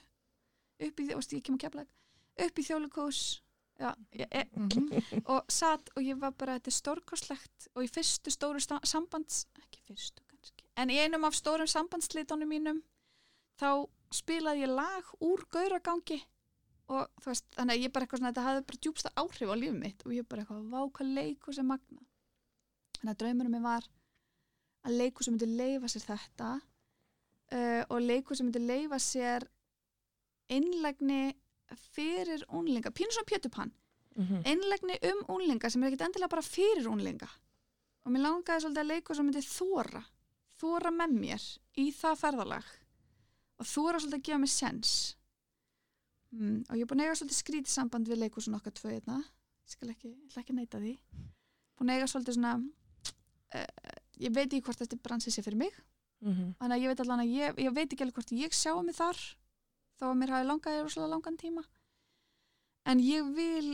upp 0.81 1.01
í, 1.01 1.07
veist, 1.15 1.33
ég 1.37 1.43
kem 1.45 1.57
að 1.59 1.65
kepla 1.67 1.85
upp 2.41 2.59
í 2.59 2.65
þjólikús 2.67 3.21
já, 3.81 3.91
ég, 4.15 4.29
ég, 4.31 4.51
Mhm. 4.57 5.23
og 5.27 5.45
satt 5.51 5.91
og 5.97 6.03
ég 6.03 6.19
var 6.19 6.33
bara, 6.33 6.59
þetta 6.59 6.71
er 6.73 6.79
stórkostlegt. 6.79 7.69
Og 7.77 7.85
í 7.85 7.89
fyrstu 7.91 8.31
stóru 8.31 8.61
sambands 8.87 9.47
ekki 9.59 9.81
fyrstu 9.89 10.23
kannski, 10.31 10.65
en 10.77 10.89
í 10.91 10.99
einum 11.03 11.25
af 11.25 11.35
stórum 11.35 11.67
sambandslitunum 11.71 12.49
mínum 12.49 12.83
þá 13.59 13.89
spilaði 14.15 14.65
ég 14.67 14.75
lag 14.75 15.05
úr 15.21 15.45
gauragangi. 15.51 16.23
Og 16.89 17.09
þú 17.21 17.31
veist, 17.31 17.47
þannig 17.57 17.75
að 17.79 17.83
ég 17.83 17.93
bara 17.93 18.05
eitthvað 18.07 18.19
svona, 18.19 18.33
þetta 18.33 18.45
hafði 18.45 18.67
bara 18.69 18.83
djúpsta 18.85 19.11
áhrif 19.17 19.49
á 19.51 19.57
lífið 19.57 19.79
mitt. 19.81 20.03
Og 20.07 20.13
ég 20.13 20.29
bara 20.29 20.43
eitthvað, 20.43 20.69
vá 20.71 20.81
hvað 20.93 21.15
leikus 21.15 21.59
er 21.59 21.65
magna. 21.65 22.01
Þannig 22.99 23.15
að 23.15 23.19
draumurum 23.23 23.51
minn 23.57 23.63
var 23.63 23.87
að 24.85 24.97
leikus 24.99 25.29
myndi 25.29 25.47
leifa 25.49 25.89
sér 25.89 26.05
þetta 26.05 26.51
uh, 27.55 27.83
og 27.89 28.01
leikus 28.05 28.41
myndi 28.45 28.61
leifa 28.61 28.99
sér 29.01 29.47
einlægni 30.53 31.35
fyrir 31.81 32.45
unlinga, 32.49 32.91
pínu 32.91 33.13
svona 33.13 33.31
pjötupann 33.31 33.73
einlægni 34.47 34.99
um 35.11 35.25
unlinga 35.35 35.71
sem 35.71 35.83
er 35.83 35.91
ekkit 35.91 36.07
endilega 36.07 36.31
bara 36.31 36.43
fyrir 36.43 36.87
unlinga 36.89 37.29
og 38.05 38.13
mér 38.13 38.23
langaði 38.23 38.63
svolítið 38.63 38.83
að 38.85 38.91
leikur 38.93 39.17
sem 39.17 39.27
myndi 39.27 39.43
þóra 39.43 40.05
þóra 40.61 40.93
með 40.95 41.15
mér 41.19 41.45
í 41.81 41.91
það 41.95 42.21
ferðalag 42.21 42.69
og 43.59 43.69
þóra 43.69 44.01
svolítið 44.01 44.19
að 44.19 44.27
gefa 44.29 44.41
mér 44.43 44.53
sens. 44.53 44.93
Mm, 46.35 46.63
og 46.67 46.77
ég 46.77 46.85
er 46.85 46.91
búin 46.91 47.03
að 47.03 47.09
eiga 47.09 47.19
svolítið 47.21 47.39
skrítið 47.39 47.73
samband 47.73 48.11
við 48.11 48.21
leikursun 48.23 48.57
okkar 48.59 48.75
tvö 48.75 48.93
hérna. 48.97 49.21
Ég 49.65 49.75
skal 49.77 49.91
ekki, 49.93 50.11
ekki 50.35 50.55
að 50.55 50.59
neita 50.59 50.81
því. 50.83 50.95
Búin 51.79 51.93
að 51.93 52.01
eiga 52.01 52.11
svolítið 52.11 52.39
svona 52.39 52.55
uh, 52.59 53.99
ég 54.21 54.35
veit 54.35 54.49
ekki 54.49 54.65
hvort 54.67 54.83
þetta 54.83 55.01
bransi 55.05 55.35
sé 55.35 55.45
fyrir 55.47 55.61
mig. 55.67 55.83
Mhm. 56.25 56.55
þannig 56.57 56.75
að 56.75 56.81
ég 56.83 56.89
veit 56.89 57.01
allan 57.03 57.21
að 57.21 57.33
ég, 57.37 57.59
ég 57.61 57.73
veit 57.75 57.91
ekki 57.93 58.05
alveg 58.05 58.17
hvort 58.17 58.31
ég 58.33 58.55
sjá 58.57 58.73
mig 58.81 58.95
þar 58.97 59.19
þó 60.05 60.11
að 60.13 60.19
mér 60.21 60.35
hafi 60.35 60.49
langaði 60.49 60.83
rosalega 60.85 61.13
langan 61.15 61.39
tíma. 61.41 61.65
En 62.85 63.01
ég 63.01 63.31
vil 63.37 63.71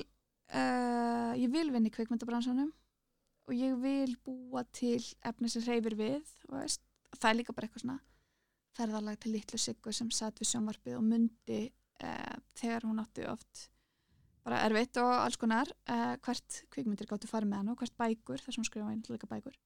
uh, 0.54 1.32
ég 1.38 1.50
vil 1.50 1.70
vinna 1.74 1.90
í 1.90 1.94
kveikmyndabransanum 1.94 2.70
og 3.50 3.56
ég 3.56 3.74
vil 3.82 4.14
búa 4.22 4.62
til 4.76 5.02
efni 5.26 5.50
sem 5.50 5.64
hreyfir 5.66 5.96
við 5.98 6.30
veist, 6.52 6.84
það 7.16 7.30
er 7.32 7.38
líka 7.40 7.56
bara 7.56 7.66
eitthvað 7.66 7.84
svona 7.84 7.98
ferðalag 8.78 9.18
til 9.18 9.34
litlu 9.34 9.58
siggu 9.58 9.92
sem 9.94 10.12
satt 10.14 10.38
við 10.38 10.52
sjónvarpið 10.52 10.98
og 11.00 11.06
mundi 11.08 11.60
uh, 11.66 12.36
þegar 12.54 12.86
hún 12.86 13.02
átti 13.02 13.26
oft 13.26 13.66
bara 14.46 14.62
erfitt 14.68 15.00
og 15.02 15.10
alls 15.16 15.40
konar 15.40 15.68
uh, 15.90 16.14
hvert 16.22 16.62
kvikmyndir 16.70 17.10
gáttu 17.10 17.28
farið 17.30 17.50
með 17.50 17.62
hann 17.62 17.74
og 17.74 17.82
hvert 17.82 17.98
bækur 17.98 18.44
þar 18.44 18.54
sem 18.54 18.62
hún 18.62 18.70
skrifa 18.70 18.94
líka 19.10 19.28
bækur. 19.30 19.58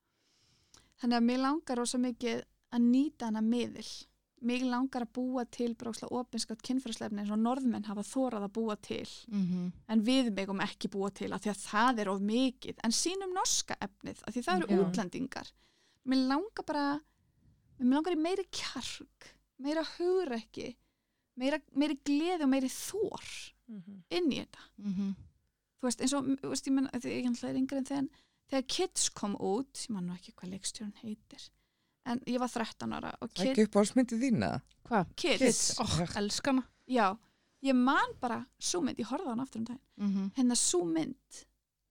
Þannig 1.02 1.20
að 1.20 1.28
mér 1.28 1.44
langar 1.44 1.78
rosa 1.80 2.00
mikið 2.00 2.42
að 2.74 2.88
nýta 2.88 3.28
hana 3.28 3.42
miðil 3.44 3.86
mig 4.44 4.62
langar 4.62 5.02
að 5.06 5.12
búa 5.16 5.44
til 5.50 5.74
brókslega 5.74 6.12
opinskátt 6.20 6.62
kynfyrirslefni 6.66 7.22
eins 7.22 7.30
og 7.32 7.38
norðmenn 7.40 7.86
hafa 7.88 8.02
þórað 8.04 8.44
að 8.48 8.52
búa 8.58 8.76
til 8.80 9.08
Mhm. 9.28 9.72
en 9.88 10.02
við 10.04 10.30
megum 10.36 10.60
ekki 10.60 10.88
búa 10.92 11.10
til 11.14 11.32
af 11.32 11.40
því 11.42 11.50
að 11.54 11.62
það 11.70 11.98
er 12.00 12.08
of 12.12 12.20
mikið 12.20 12.76
en 12.84 12.90
sínum 12.90 13.32
norska 13.34 13.76
efnið 13.80 14.22
af 14.26 14.34
því 14.34 14.42
það 14.44 14.56
eru 14.62 14.68
Já. 14.68 14.84
útlendingar 14.84 15.52
mér 16.06 16.28
langar 16.28 16.64
bara 16.66 17.00
mér 17.80 17.94
langar 17.94 18.12
í 18.16 18.20
meiri 18.20 18.44
kjarg 18.50 19.30
meira 19.58 19.82
hugrekki 19.96 20.76
meira, 21.36 21.58
meiri 21.74 21.98
gleði 22.04 22.42
og 22.42 22.48
meiri 22.50 22.68
þór 22.68 23.52
Mhm. 23.68 24.02
inn 24.10 24.30
í 24.30 24.38
þetta 24.44 24.62
Mhm. 24.78 25.14
þú 25.80 25.82
veist 25.88 26.00
eins 26.00 26.12
og 26.12 26.24
veist, 26.50 26.66
ég, 26.66 26.72
menn, 26.72 26.88
ætla 26.92 27.10
er 27.50 27.56
yngri 27.56 27.76
en 27.78 27.84
þegar 27.84 28.08
þegar 28.50 28.68
Kids 28.68 29.08
kom 29.08 29.36
út 29.36 29.72
ég 29.72 29.90
man 29.90 30.06
nú 30.06 30.12
ekki 30.14 30.32
hvað 30.34 30.50
leikstjórn 30.52 30.92
heitir 31.02 31.50
en 32.06 32.20
ég 32.26 32.38
var 32.38 32.48
13 32.52 32.92
ára 32.92 33.14
og 33.20 33.30
Það 33.30 33.40
er 33.40 33.46
Kids, 33.46 33.50
ekki 33.58 33.64
upp 33.68 33.76
á 33.76 33.82
smyndið 33.90 34.20
þína. 34.24 34.50
Hvað? 34.84 35.06
Kids, 35.16 35.38
Kids. 35.44 35.80
Oh, 35.80 35.94
Já. 36.00 36.06
elskana. 36.20 36.62
já 36.88 37.16
ég 37.64 37.74
man 37.74 38.10
bara 38.20 38.44
svo 38.60 38.82
mynd, 38.84 38.98
ég 39.00 39.06
horfði 39.08 39.24
á 39.26 39.32
hann 39.32 39.40
aftur 39.40 39.58
um 39.60 39.64
daginn 39.64 39.80
Mm 39.96 40.30
hennar 40.36 40.56
svo 40.60 40.84
mynd 40.84 41.44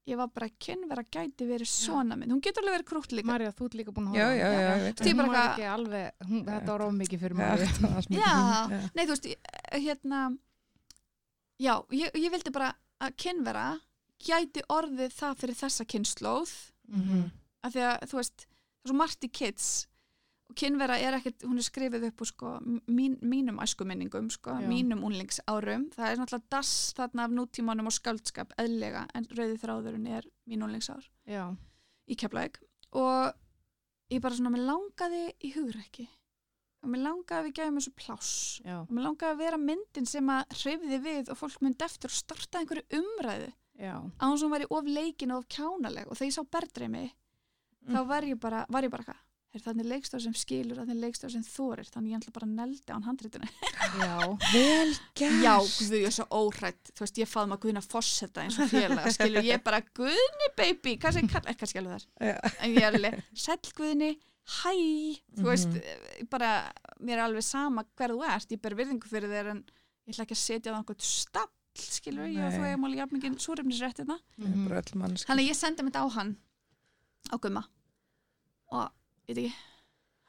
ég 0.05 0.17
var 0.19 0.27
bara 0.27 0.49
kynvera 0.59 1.01
gæti 1.09 1.47
verið 1.47 1.65
svona 1.65 2.15
mynd 2.19 2.29
hún 2.31 2.41
getur 2.43 2.61
alveg 2.61 2.75
verið 2.83 2.89
krútt 2.91 3.11
líka 3.15 3.25
Marja, 3.25 3.51
þú 3.55 3.65
ert 3.65 3.73
líka 3.79 3.91
búin 3.95 4.09
að 4.11 4.17
Já, 4.19 4.25
horfa 4.27 4.35
á 4.35 4.37
já, 4.37 4.49
hana. 4.53 4.61
já, 4.61 4.93
Ég 4.93 5.13
Hún 5.13 5.17
bara 5.17 5.27
var 5.27 5.35
eitthvað- 5.35 5.53
ekki 5.53 5.67
alveg, 5.73 6.11
hún, 6.27 6.45
þetta 6.45 6.67
var 6.67 6.81
of 6.85 6.93
mikið 6.93 7.19
fyrir 7.23 7.37
Já, 7.39 8.01
smyndið 8.05 8.19
Já. 8.19 8.91
nei 8.93 9.05
þú 9.05 9.09
veist, 9.15 9.25
ég- 9.25 9.41
hérna 9.87 10.37
já, 11.59 11.73
ég, 11.91 12.11
ég 12.19 12.31
vildi 12.33 12.51
bara 12.53 12.73
að 13.01 13.15
kynvera 13.17 13.65
gæti 14.23 14.61
orðið 14.69 15.11
það 15.17 15.37
fyrir 15.41 15.57
þessa 15.59 15.85
kynnslóð 15.89 16.53
Mhm. 16.87 17.31
af 17.63 17.73
því 17.73 17.81
að 17.89 17.99
þú 18.11 18.15
veist, 18.19 18.37
það 18.45 18.83
er 18.85 18.89
svo 18.91 18.95
margt 18.99 19.23
í 19.23 19.31
kids 19.31 19.87
og 20.53 20.59
kynvera 20.61 20.95
er 21.01 21.17
ekkert, 21.17 21.43
hún 21.47 21.57
er 21.57 21.65
skrifið 21.65 22.03
upp 22.11 22.21
úr 22.21 22.29
sko, 22.29 22.49
mín, 22.93 23.15
mínum 23.25 23.57
æskuminningum 23.63 24.29
sko, 24.33 24.53
mínum 24.69 25.01
unlingsárum 25.07 25.87
það 25.95 26.09
er 26.11 26.19
náttúrulega 26.21 26.49
dass 26.53 26.73
þarna 26.97 27.25
af 27.25 27.33
nútímanum 27.33 27.89
og 27.89 27.95
skáldskap 27.95 28.53
eðlega, 28.61 29.07
en 29.17 29.25
rauði 29.33 29.57
þráðurinn 29.63 30.09
er 30.13 30.27
mín 30.49 30.65
unlingsár 30.67 31.07
Já. 31.25 31.47
í 32.05 32.17
Keflæk 32.19 32.59
og 32.93 33.33
ég 34.13 34.21
bara 34.21 34.37
svona, 34.37 34.53
mér 34.53 34.67
langaði 34.69 35.23
í 35.41 35.53
hugrekki 35.55 36.05
og 36.83 36.91
mér 36.91 37.03
langaði 37.07 37.39
að 37.39 37.47
við 37.47 37.57
gefum 37.57 37.81
þessu 37.81 37.95
pláss 37.97 38.31
Já. 38.61 38.77
og 38.83 38.93
mér 38.93 39.07
langaði 39.09 39.31
að 39.33 39.41
vera 39.41 39.57
myndin 39.65 40.05
sem 40.09 40.29
að 40.29 40.55
hreyfiði 40.61 41.01
við 41.07 41.33
og 41.33 41.39
fólk 41.41 41.61
myndi 41.65 41.87
eftir 41.87 42.11
og 42.13 42.17
starta 42.19 42.61
einhverju 42.61 43.01
umræðu 43.01 43.49
Já. 43.81 43.95
á 44.05 44.23
hún 44.27 44.37
sem 44.37 44.53
væri 44.53 44.69
of 44.69 44.85
leikin 44.85 45.33
og 45.33 45.41
of 45.41 45.49
kjánaleg 45.49 46.05
og 46.05 46.19
þegar 46.19 46.29
ég 46.29 46.37
sá 46.37 46.43
berðreimi 46.45 47.05
Mm. 47.83 47.97
þá 47.97 48.07
var 48.07 48.23
ég 48.23 48.37
bara, 48.39 48.65
var 48.71 48.85
ég 48.85 48.91
bara 48.93 49.03
er 49.53 49.61
þannig 49.61 49.85
leikstóð 49.85 50.21
sem 50.25 50.33
skilur, 50.33 50.77
þannig 50.81 50.97
leikstóð 51.03 51.31
sem 51.35 51.43
þorir 51.45 51.89
þannig 51.93 52.11
ég 52.13 52.19
ætla 52.23 52.33
bara 52.33 52.47
að 52.47 52.53
neldi 52.57 52.89
á 52.89 52.95
hann 52.95 53.03
handritinu 53.05 53.49
Já. 53.99 54.17
Vel 54.53 54.93
gert. 55.19 55.39
já, 55.43 55.55
guð, 55.61 55.93
ég 55.99 56.07
er 56.09 56.15
svo 56.15 56.25
óhrætt 56.33 56.91
þú 56.97 57.03
veist, 57.05 57.19
ég 57.21 57.29
faðum 57.29 57.53
að 57.57 57.61
Guðna 57.67 57.83
Fossetta 57.85 58.41
eins 58.43 58.57
og 58.59 58.71
félag 58.71 59.09
skilur 59.13 59.45
ég 59.45 59.61
bara, 59.63 59.81
Guðni 59.93 60.49
baby 60.57 60.95
hvað 60.97 61.19
sem 61.19 61.27
kall, 61.29 61.45
ekki 61.53 61.69
skilur 61.69 61.93
þar 61.99 62.07
Já. 62.31 62.37
en 62.65 62.73
ég 62.73 62.81
er 62.81 62.89
alveg, 62.97 63.19
sæll 63.45 63.73
Guðni 63.77 64.11
hæ, 64.59 64.73
þú 65.37 65.45
veist 65.47 65.69
Mhm. 65.69 65.83
eh, 65.85 66.23
bara, 66.33 66.49
mér 66.99 67.19
er 67.21 67.25
alveg 67.29 67.45
sama 67.47 67.85
hver 67.95 68.11
þú 68.17 68.25
ert 68.27 68.49
ég 68.51 68.59
ber 68.65 68.73
virðingu 68.75 69.07
fyrir 69.07 69.29
þér 69.31 69.51
en 69.53 69.61
ég 70.07 70.15
ætla 70.17 70.25
ekki 70.25 70.35
að 70.35 70.41
setja 70.41 70.71
það 70.73 70.79
einhvern 70.81 71.05
stall 71.07 71.53
skilur 71.79 72.25
ég 72.27 72.41
og 72.43 72.51
þú 72.57 72.65
Nei. 72.65 72.75
máli 72.81 72.97
jafn 72.99 73.15
mikið 73.19 73.37
súrefnisrættina 73.45 74.17
Mhm. 74.37 74.67
Bara 74.67 74.81
öll 74.81 74.97
mannskap. 74.99 75.29
Þannig 75.29 75.45
að 75.45 75.49
ég 75.53 75.55
sendi 75.61 75.83
mitt 75.87 75.95
á 75.95 76.05
hann 76.17 76.35
á 77.31 77.35
gumma 77.39 77.63
og, 78.73 78.91
veit 79.27 79.37
ekki 79.37 79.53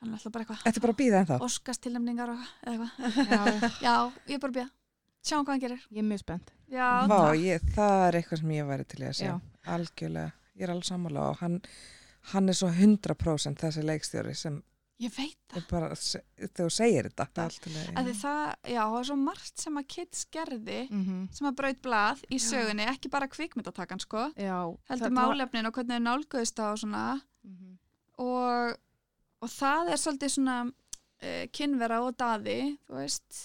hann 0.00 0.10
er 0.10 0.16
alltaf 0.18 0.32
bara 0.34 0.44
eitthvað 0.44 0.62
Þetta 0.64 0.78
er 0.80 0.84
bara 0.84 0.94
að 0.94 1.00
býða 1.00 1.20
en 1.22 1.28
þá. 1.30 1.36
Óskast 1.46 1.80
tilnefningar 1.86 2.32
og 2.34 2.42
eða 2.66 2.88
eitthvað 2.90 3.30
Já, 3.30 3.40
já. 3.44 3.70
Já, 3.86 3.94
ég 4.28 4.34
er 4.36 4.42
bara 4.44 4.52
að 4.52 4.58
býða 4.58 4.70
Sjáum 5.24 5.44
hvað 5.46 5.54
hann 5.54 5.62
gerir 5.64 5.84
Ég 5.90 5.98
er 6.02 6.08
mjög 6.10 6.20
spennt. 6.20 6.50
Já, 6.68 6.88
Vá, 7.08 7.20
ég, 7.40 7.62
það 7.74 8.02
er 8.08 8.18
eitthvað 8.20 8.40
sem 8.42 8.50
ég 8.58 8.66
væri 8.68 8.84
til 8.84 8.98
að 9.06 9.14
segja. 9.16 9.32
Já. 9.38 9.70
Algjörlega. 9.74 10.32
Ég 10.54 10.66
er 10.66 10.72
alveg 10.74 10.84
sammála 10.90 11.22
og 11.30 11.38
hann, 11.40 11.54
hann 12.34 12.48
er 12.52 12.56
svo 12.58 12.68
100% 12.68 13.62
þessi 13.64 13.84
leikstjóri 13.88 14.34
sem 14.36 14.58
ég 15.02 15.10
veit 15.16 15.38
það 15.54 15.64
bara, 15.70 15.88
þegar 15.96 16.52
þú 16.60 16.66
segir 16.76 17.08
þetta 17.08 17.26
Það 17.34 18.10
er 18.12 18.18
það, 18.20 18.42
já, 18.68 18.78
það 18.84 18.92
var 18.94 19.08
svo 19.08 19.16
margt 19.24 19.64
sem 19.64 19.80
að 19.80 19.88
kids 19.96 20.20
gerði 20.36 20.78
Mhm. 20.90 21.16
sem 21.34 21.48
að 21.48 21.56
braut 21.62 21.80
blað 21.82 22.22
í 22.28 22.36
Já. 22.38 22.44
sögunni, 22.52 22.86
ekki 22.92 23.10
bara 23.10 23.26
kvikmyndatakan 23.32 24.00
sko, 24.04 24.28
Já. 24.36 24.60
heldur 24.92 25.10
málefnin 25.16 25.66
og 25.66 25.72
hvernig 25.74 25.96
þau 25.98 26.04
nálguðist 26.10 26.54
það 26.60 26.72
og 26.76 26.78
svona 26.84 27.04
Mhm. 27.44 27.78
og, 28.18 28.76
og 29.44 29.50
það 29.52 29.90
er 29.94 30.00
svolítið 30.00 30.32
svona 30.36 30.56
uh, 30.68 31.44
kynvera 31.54 32.00
og 32.06 32.16
daði 32.20 32.56
þú 32.88 32.96
veist. 32.98 33.42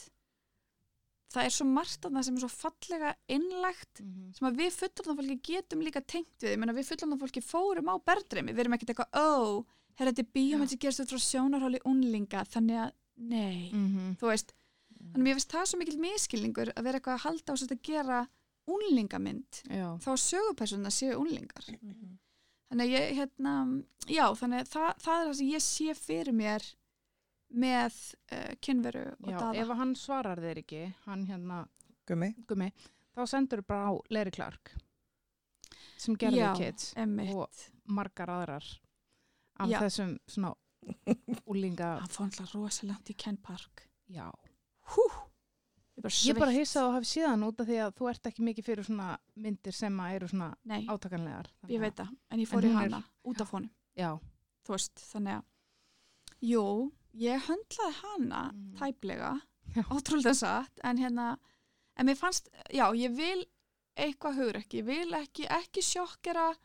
Það 1.30 1.46
er 1.46 1.54
svo 1.54 1.66
margt 1.70 2.06
af 2.08 2.14
það 2.16 2.24
sem 2.26 2.38
er 2.40 2.42
svo 2.42 2.50
fallega 2.50 3.10
innlegt 3.30 4.00
Mhm. 4.02 4.32
sem 4.34 4.48
að 4.50 4.56
við 4.64 4.72
fullorðan 4.80 5.18
fólki 5.20 5.36
getum 5.52 5.84
líka 5.86 6.02
tengt 6.02 6.40
við, 6.42 6.56
ég 6.56 6.58
meina 6.58 6.74
við 6.74 6.88
fullorðan 6.90 7.20
fólki 7.22 7.44
fórum 7.46 7.92
á 7.94 7.96
berðrimi, 8.02 8.56
við 8.56 8.64
erum 8.64 8.74
ekkert 8.74 8.94
eitthvað 8.96 9.14
ó, 9.14 9.66
herra 10.00 10.12
þetta 10.12 10.24
er 10.26 10.32
bíómynd 10.34 10.70
sem 10.74 10.80
gerst 10.82 11.04
út 11.04 11.12
frá 11.14 11.22
sjónarháli 11.22 11.80
unlinga, 11.86 12.42
þannig 12.50 12.80
að 12.88 12.92
nei, 13.18 13.70
Mhm. 13.74 14.16
þú 14.18 14.26
veist. 14.32 14.54
Þannig 15.00 15.22
að 15.22 15.28
mér 15.28 15.36
finnst 15.38 15.52
það 15.54 15.66
svo 15.70 15.78
mikil 15.80 16.00
miskilningur 16.00 16.74
að 16.74 16.84
vera 16.84 17.00
eitthvað 17.00 17.18
að 17.20 17.26
halda 17.28 17.54
á 17.54 17.56
sér 17.62 17.72
að 17.76 17.82
gera 17.84 18.28
unlingamynd 18.68 19.62
Já. 19.70 19.98
þá 20.02 20.12
sögupersona 20.18 20.90
séu 20.92 21.14
unlingar 21.20 21.66
Mhm. 21.82 22.18
Þannig 22.70 22.86
að 22.86 22.94
ég, 22.94 23.16
hérna 23.18 23.54
já, 24.08 24.26
þannig 24.38 24.64
að 24.64 24.72
það, 24.74 24.92
það 25.06 25.16
er 25.16 25.26
það 25.30 25.34
sem 25.40 25.52
ég 25.54 25.66
sé 25.66 25.96
fyrir 25.98 26.38
mér 26.38 26.68
með 27.50 27.98
uh, 28.36 28.54
kynveru 28.62 29.06
og 29.18 29.32
Já, 29.32 29.38
daða 29.40 29.64
ef 29.64 29.74
hann 29.82 29.96
svarar 29.98 30.42
þér 30.44 30.62
ekki, 30.62 30.84
hann 31.08 31.26
hérna, 31.30 31.64
Gummi, 32.10 32.32
gummi, 32.50 32.70
þá 33.18 33.24
sendur 33.30 33.62
bara 33.66 33.90
á 33.90 33.94
Larry 34.14 34.34
Clark 34.34 34.74
sem 36.00 36.16
gerði 36.20 36.44
Já, 36.44 36.52
kids 36.58 36.94
Emmitt, 37.00 37.34
og 37.36 37.92
margar 37.92 38.32
aðrar 38.32 38.66
af 39.60 39.72
Já. 39.72 39.80
þessum 39.84 40.16
svona 40.30 40.54
úlinga 41.52 41.96
hann 42.00 42.14
fór 42.14 42.28
alltaf 42.30 42.54
rosalegt 42.56 43.12
í 43.12 43.16
Ken 43.20 43.38
Park. 43.44 43.84
Já. 44.10 44.30
hú, 44.94 45.06
ég 46.00 46.04
bara 46.04 46.16
Ég 46.30 46.40
bara 46.40 46.52
hissa 46.56 46.82
að 46.86 46.94
hafa 46.96 47.10
síðan 47.12 47.44
út 47.48 47.60
af 47.60 47.68
því 47.68 47.78
að 47.86 47.94
þú 48.00 48.10
ert 48.10 48.24
ekki 48.30 48.46
mikið 48.48 48.66
fyrir 48.70 48.86
svona 48.88 49.18
myndir 49.36 49.74
sem 49.76 50.00
að 50.00 50.16
eru 50.16 50.28
svona 50.32 50.50
nei, 50.66 50.86
átakanlegar 50.88 51.50
Þannig 51.60 51.74
ég 51.74 51.80
að- 51.80 51.86
veit 51.88 51.96
það, 52.00 52.10
en 52.32 52.40
ég 52.40 52.48
En 52.48 52.52
fór 52.54 52.64
í 52.64 52.72
hún 52.72 52.82
er- 52.86 52.90
hana 52.90 53.04
út 53.26 53.42
af 53.42 53.52
honum, 53.52 53.70
Já, 53.98 54.12
þú 54.66 54.70
veist, 54.76 54.96
þannig 55.14 55.34
að 55.36 55.44
jú, 56.42 56.92
ég 57.20 57.42
höndlaði 57.50 57.94
hana 58.04 58.42
Mhm. 58.54 58.78
tæplega, 58.80 59.42
ótrúlega 59.92 60.36
satt 60.36 60.80
en 60.84 60.98
hérna, 60.98 61.38
en 61.98 62.06
mér 62.08 62.16
fannst 62.18 62.50
já, 62.72 62.86
ég 62.96 63.16
vil 63.16 63.46
eitthvað 63.98 64.36
hugur 64.40 64.56
ekki. 64.56 64.80
Ég 64.82 64.86
vil 64.86 65.12
ekki, 65.14 65.46
ekki 65.50 65.82
sjokkera 65.84 66.56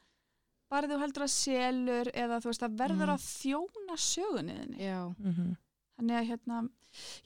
bara 0.71 0.87
þú 0.87 0.99
heldur 1.01 1.25
að 1.25 1.33
selur 1.35 2.11
eða 2.15 2.39
þú 2.41 2.47
veist, 2.53 2.61
það 2.63 2.77
verður 2.79 3.09
Mhm. 3.09 3.15
að 3.15 3.25
þjóna 3.43 3.97
sögunniðinni 3.99 4.79
já, 4.79 5.15
Mhm. 5.19 5.57
Þannig 5.95 6.19
að 6.19 6.29
hérna, 6.33 6.59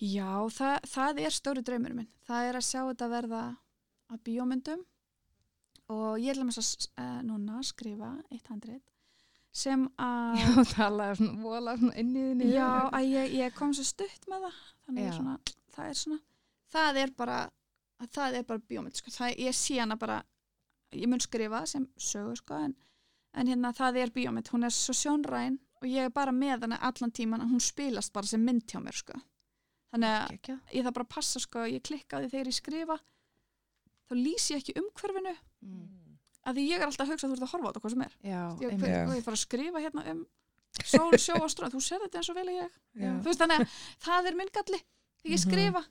já, 0.02 0.30
það, 0.52 0.76
það 0.92 1.22
er 1.24 1.34
stóri 1.34 1.64
draumur 1.64 1.96
minn. 1.96 2.10
Það 2.28 2.50
er 2.50 2.58
að 2.58 2.68
sjá 2.68 2.80
þetta 2.82 3.10
verða 3.14 3.42
að 4.12 4.22
bíómyndum 4.28 4.84
og 5.92 6.20
ég 6.20 6.34
ætla 6.34 6.44
með 6.44 6.58
þess 6.60 6.88
að 7.00 7.04
uh, 7.08 7.20
núna 7.24 7.60
skrifa 7.64 8.10
eitt 8.28 8.48
handrið 8.52 8.82
sem 9.58 9.84
að, 10.00 10.40
já, 10.42 10.64
talaði 10.76 11.20
svona 11.20 11.42
vola 11.42 11.76
svona 11.78 12.00
inn 12.00 12.10
í 12.12 12.24
þinni 12.30 12.50
já, 12.52 12.66
að 12.94 13.06
ég, 13.08 13.36
ég 13.38 13.54
kom 13.56 13.72
svo 13.74 13.86
stutt 13.86 14.26
með 14.30 14.44
það. 14.46 14.58
Þannig 14.88 15.08
að 15.08 15.16
svona, 15.16 15.36
það 15.74 15.92
er 15.92 16.00
svona, 16.02 16.18
það 16.74 17.00
er 17.02 17.14
bara, 17.22 17.38
það 18.16 18.36
er 18.38 18.44
bara 18.50 18.64
bíómynd, 18.72 19.00
sko. 19.00 19.14
Það, 19.14 19.32
ég 19.46 19.56
sé 19.56 19.78
hana 19.80 19.96
bara, 20.00 20.18
ég 20.96 21.10
mun 21.10 21.24
skrifa 21.24 21.62
sem 21.68 21.88
sögu, 21.96 22.36
sko, 22.38 22.60
en, 22.68 22.76
en 23.34 23.50
hérna 23.50 23.72
það 23.76 24.02
er 24.04 24.14
bíómynd. 24.14 24.52
Hún 24.52 24.68
er 24.68 24.76
svo 24.76 24.94
sjónræn 24.96 25.58
og 25.82 25.86
ég 25.88 26.04
er 26.08 26.10
bara 26.10 26.32
með 26.32 26.64
hana 26.66 26.78
allan 26.88 27.12
tíman, 27.12 27.40
hún 27.50 27.60
spilast 27.60 28.12
bara 28.12 28.26
sem 28.26 28.42
mynd 28.44 28.66
hjá 28.66 28.80
mér, 28.82 28.96
sko. 28.98 29.14
Þannig 29.92 30.08
að 30.14 30.28
Gekja. 30.34 30.56
ég 30.74 30.84
þarf 30.84 30.94
bara 30.98 31.04
að 31.06 31.14
passa 31.14 31.40
sko, 31.40 31.58
ég 31.70 31.82
klikka 31.82 32.18
á 32.18 32.20
því 32.20 32.30
þegar 32.32 32.46
ég 32.50 32.58
skrifa. 32.58 32.98
Þá 34.08 34.14
lýsi 34.18 34.54
ég 34.54 34.60
ekki 34.62 34.74
umhverfinu. 34.82 35.36
Mm. 35.64 35.86
að 36.48 36.54
því 36.56 36.62
ég 36.70 36.80
er 36.80 36.86
alltaf 36.86 37.04
að 37.04 37.10
hugsa 37.12 37.26
að 37.26 37.30
þú 37.30 37.36
ert 37.36 37.42
að 37.44 37.50
horfa 37.52 37.68
á 37.68 37.68
þetta 37.68 37.80
hvað 37.84 37.92
sem 37.92 38.02
er. 38.06 38.12
Já, 38.24 38.42
ég, 38.62 38.70
hver, 38.80 38.92
ég 39.18 39.24
fara 39.26 39.36
að 39.36 39.42
skrifa 39.42 39.80
hérna 39.84 40.04
um 40.14 40.20
sól, 40.88 41.16
sjó 41.20 41.34
og 41.42 41.50
ströð, 41.52 41.74
þú 41.74 41.80
sér 41.84 42.00
þetta 42.06 42.18
eins 42.22 42.30
og 42.32 42.36
vel 42.38 42.48
ég. 42.54 42.78
Veist 43.26 43.42
þannig 43.42 43.60
að 43.64 43.74
það 44.06 44.28
er 44.30 44.38
minn 44.38 44.52
galli. 44.54 44.78
Þegar 45.18 45.34
ég 45.34 45.38
Mhm. 45.38 45.44
skrifa 45.44 45.82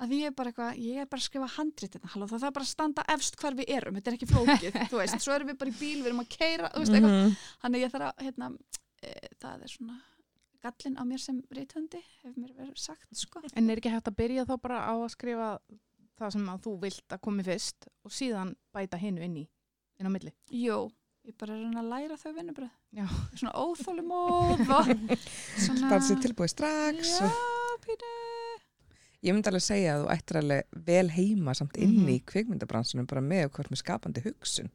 að 0.00 0.14
ég 0.16 0.24
er 0.26 0.30
bara 0.38 0.52
eitthvað, 0.52 0.78
ég 0.86 0.96
er 1.02 1.06
bara 1.06 1.20
að 1.20 1.26
skrifa 1.28 1.48
handrit 1.56 1.92
hérna, 1.96 2.08
halló, 2.14 2.26
það 2.32 2.40
þarf 2.46 2.54
bara 2.56 2.64
að 2.64 2.72
standa 2.72 3.04
efst 3.08 3.36
hvar 3.36 3.54
við 3.60 3.68
erum, 3.76 3.94
þetta 3.96 4.08
er 4.08 4.16
ekki 4.16 4.30
flókið, 4.32 4.72
þú 4.88 4.96
veist, 5.02 5.20
svo 5.26 5.32
erum 5.36 5.48
við 5.52 5.58
bara 5.58 5.70
í 5.70 5.76
bíl, 5.80 6.00
við 6.00 6.06
erum 6.06 6.20
að 6.24 6.28
keira, 6.32 6.70
þú 6.72 6.78
veist, 6.80 6.92
eitthvað, 6.96 7.16
Mhm. 7.20 7.36
þannig 7.64 7.80
ég 7.84 7.92
þarf 7.92 8.06
að, 8.08 8.24
hérna, 8.24 8.50
e, 9.02 9.12
það 9.40 9.62
er 9.66 9.72
svona 9.72 9.96
gallin 10.66 10.96
á 10.98 11.02
mér 11.06 11.20
sem 11.22 11.42
reytöndi, 11.54 12.00
hefur 12.22 12.38
mér 12.42 12.54
verið 12.56 12.76
sagt, 12.80 13.06
sko. 13.14 13.42
En 13.54 13.70
er 13.70 13.78
ekki 13.78 13.92
hægt 13.92 14.08
að 14.10 14.16
byrja 14.18 14.46
þá 14.48 14.54
bara 14.62 14.78
á 14.82 14.94
að 14.96 15.10
skrifa 15.14 15.50
það 16.16 16.32
sem 16.32 16.46
að 16.48 16.62
þú 16.64 16.72
vilt 16.82 17.12
að 17.14 17.20
komi 17.26 17.44
fyrst 17.46 17.88
og 18.04 18.10
síðan 18.16 18.54
bæta 18.74 18.96
hinu 18.98 19.22
inn 19.22 19.36
í, 19.36 19.44
inn 20.00 20.08
á 20.08 20.10
milli? 20.10 20.32
Jú, 20.50 20.78
ég 21.28 21.36
bara 21.38 21.54
er 21.58 21.76
að 21.76 21.90
læra 21.92 22.16
þau 22.16 22.32
vinnubröð. 22.38 22.70
Já. 22.96 23.06
Svona 23.36 23.52
óþólumóð 23.60 24.64
og 24.72 24.90
svona... 25.66 25.90
Bara 25.90 26.00
sér 26.08 26.22
tilbúið 26.24 26.54
strax 26.54 27.12
Já, 27.20 27.28
pínu. 27.84 28.12
ég 29.26 29.34
myndi 29.36 29.50
alveg 29.50 29.64
segja 29.66 29.96
að 29.96 30.04
þú 30.06 30.10
ættir 30.16 30.38
alveg 30.40 30.78
vel 30.88 31.08
heima 31.14 31.54
samt 31.58 31.76
inn 31.76 31.96
Mhm. 32.00 32.08
í 32.14 32.18
kvikmyndabransunum 32.32 33.06
bara 33.10 33.20
með 33.22 33.50
hvort 33.56 33.70
með 33.72 33.82
skapandi 33.84 34.22
hugsun 34.24 34.70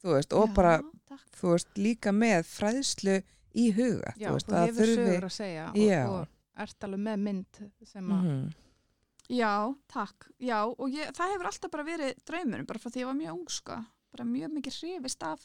þú 0.00 0.14
veist, 0.16 0.32
og 0.32 0.48
Já, 0.48 0.54
bara 0.56 0.74
takk. 1.10 1.26
þú 1.36 1.52
veist, 1.54 1.70
líka 1.76 2.12
með 2.16 2.46
fræðslu 2.48 3.20
í 3.54 3.70
huga 3.74 4.12
Já, 4.16 4.28
þú 4.28 4.34
veist, 4.36 4.46
þú 4.50 4.56
að 4.58 4.66
hefur 4.66 4.90
sögur 4.96 5.24
að 5.28 5.34
segja 5.36 5.68
og, 5.70 5.76
og 6.10 6.28
ert 6.66 6.84
alveg 6.86 7.00
með 7.00 7.18
mynd 7.28 7.62
sem 7.84 8.10
að, 8.10 8.24
Mhm. 8.24 8.50
Já, 9.30 9.74
takk. 9.86 10.26
Já, 10.42 10.58
og 10.66 10.90
ég, 10.90 11.12
það 11.14 11.28
hefur 11.34 11.46
alltaf 11.46 11.70
bara 11.70 11.84
verið 11.86 12.16
draumurinn, 12.26 12.66
bara 12.66 12.78
frá 12.82 12.90
því 12.90 13.00
ég 13.04 13.06
var 13.06 13.14
mjög 13.14 13.32
ung, 13.38 13.48
sko. 13.54 13.76
Bara 14.10 14.24
mjög 14.26 14.50
mikið 14.56 14.78
hrifist 14.80 15.22
af. 15.22 15.44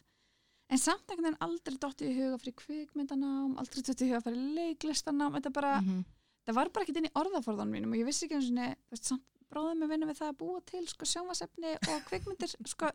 En 0.74 0.78
samt 0.82 1.06
einhvern 1.06 1.28
veginn 1.28 1.44
aldrei 1.46 1.78
dottið 1.78 2.10
í 2.10 2.16
huga 2.18 2.40
fyrir 2.42 2.56
kvikmyndanám, 2.64 3.52
aldrei 3.62 3.84
dottið 3.86 4.08
í 4.08 4.10
huga 4.10 4.24
fyrir 4.26 4.56
leiklistanám. 4.58 5.36
Þetta 5.38 5.54
bara, 5.54 5.82
Mhm. 5.82 6.04
það 6.48 6.56
var 6.56 6.70
bara 6.70 6.86
ekkert 6.86 6.98
inn 6.98 7.06
í 7.06 7.14
orðaforðanum 7.14 7.70
mínum 7.78 7.92
og 7.94 8.00
ég 8.02 8.06
vissi 8.10 8.26
ekki 8.26 8.36
eins 8.40 8.50
og 8.50 8.58
þú 8.58 8.92
veist, 8.92 9.06
samt 9.06 9.24
bróðum 9.52 9.80
með 9.84 9.92
vinna 9.94 10.08
við 10.10 10.18
það 10.20 10.30
að 10.32 10.38
búa 10.42 10.62
til 10.66 10.84
sko, 10.90 11.06
sjónvasefni 11.06 11.74
og 11.92 12.02
kvikmyndir 12.10 12.56
sko, 12.72 12.90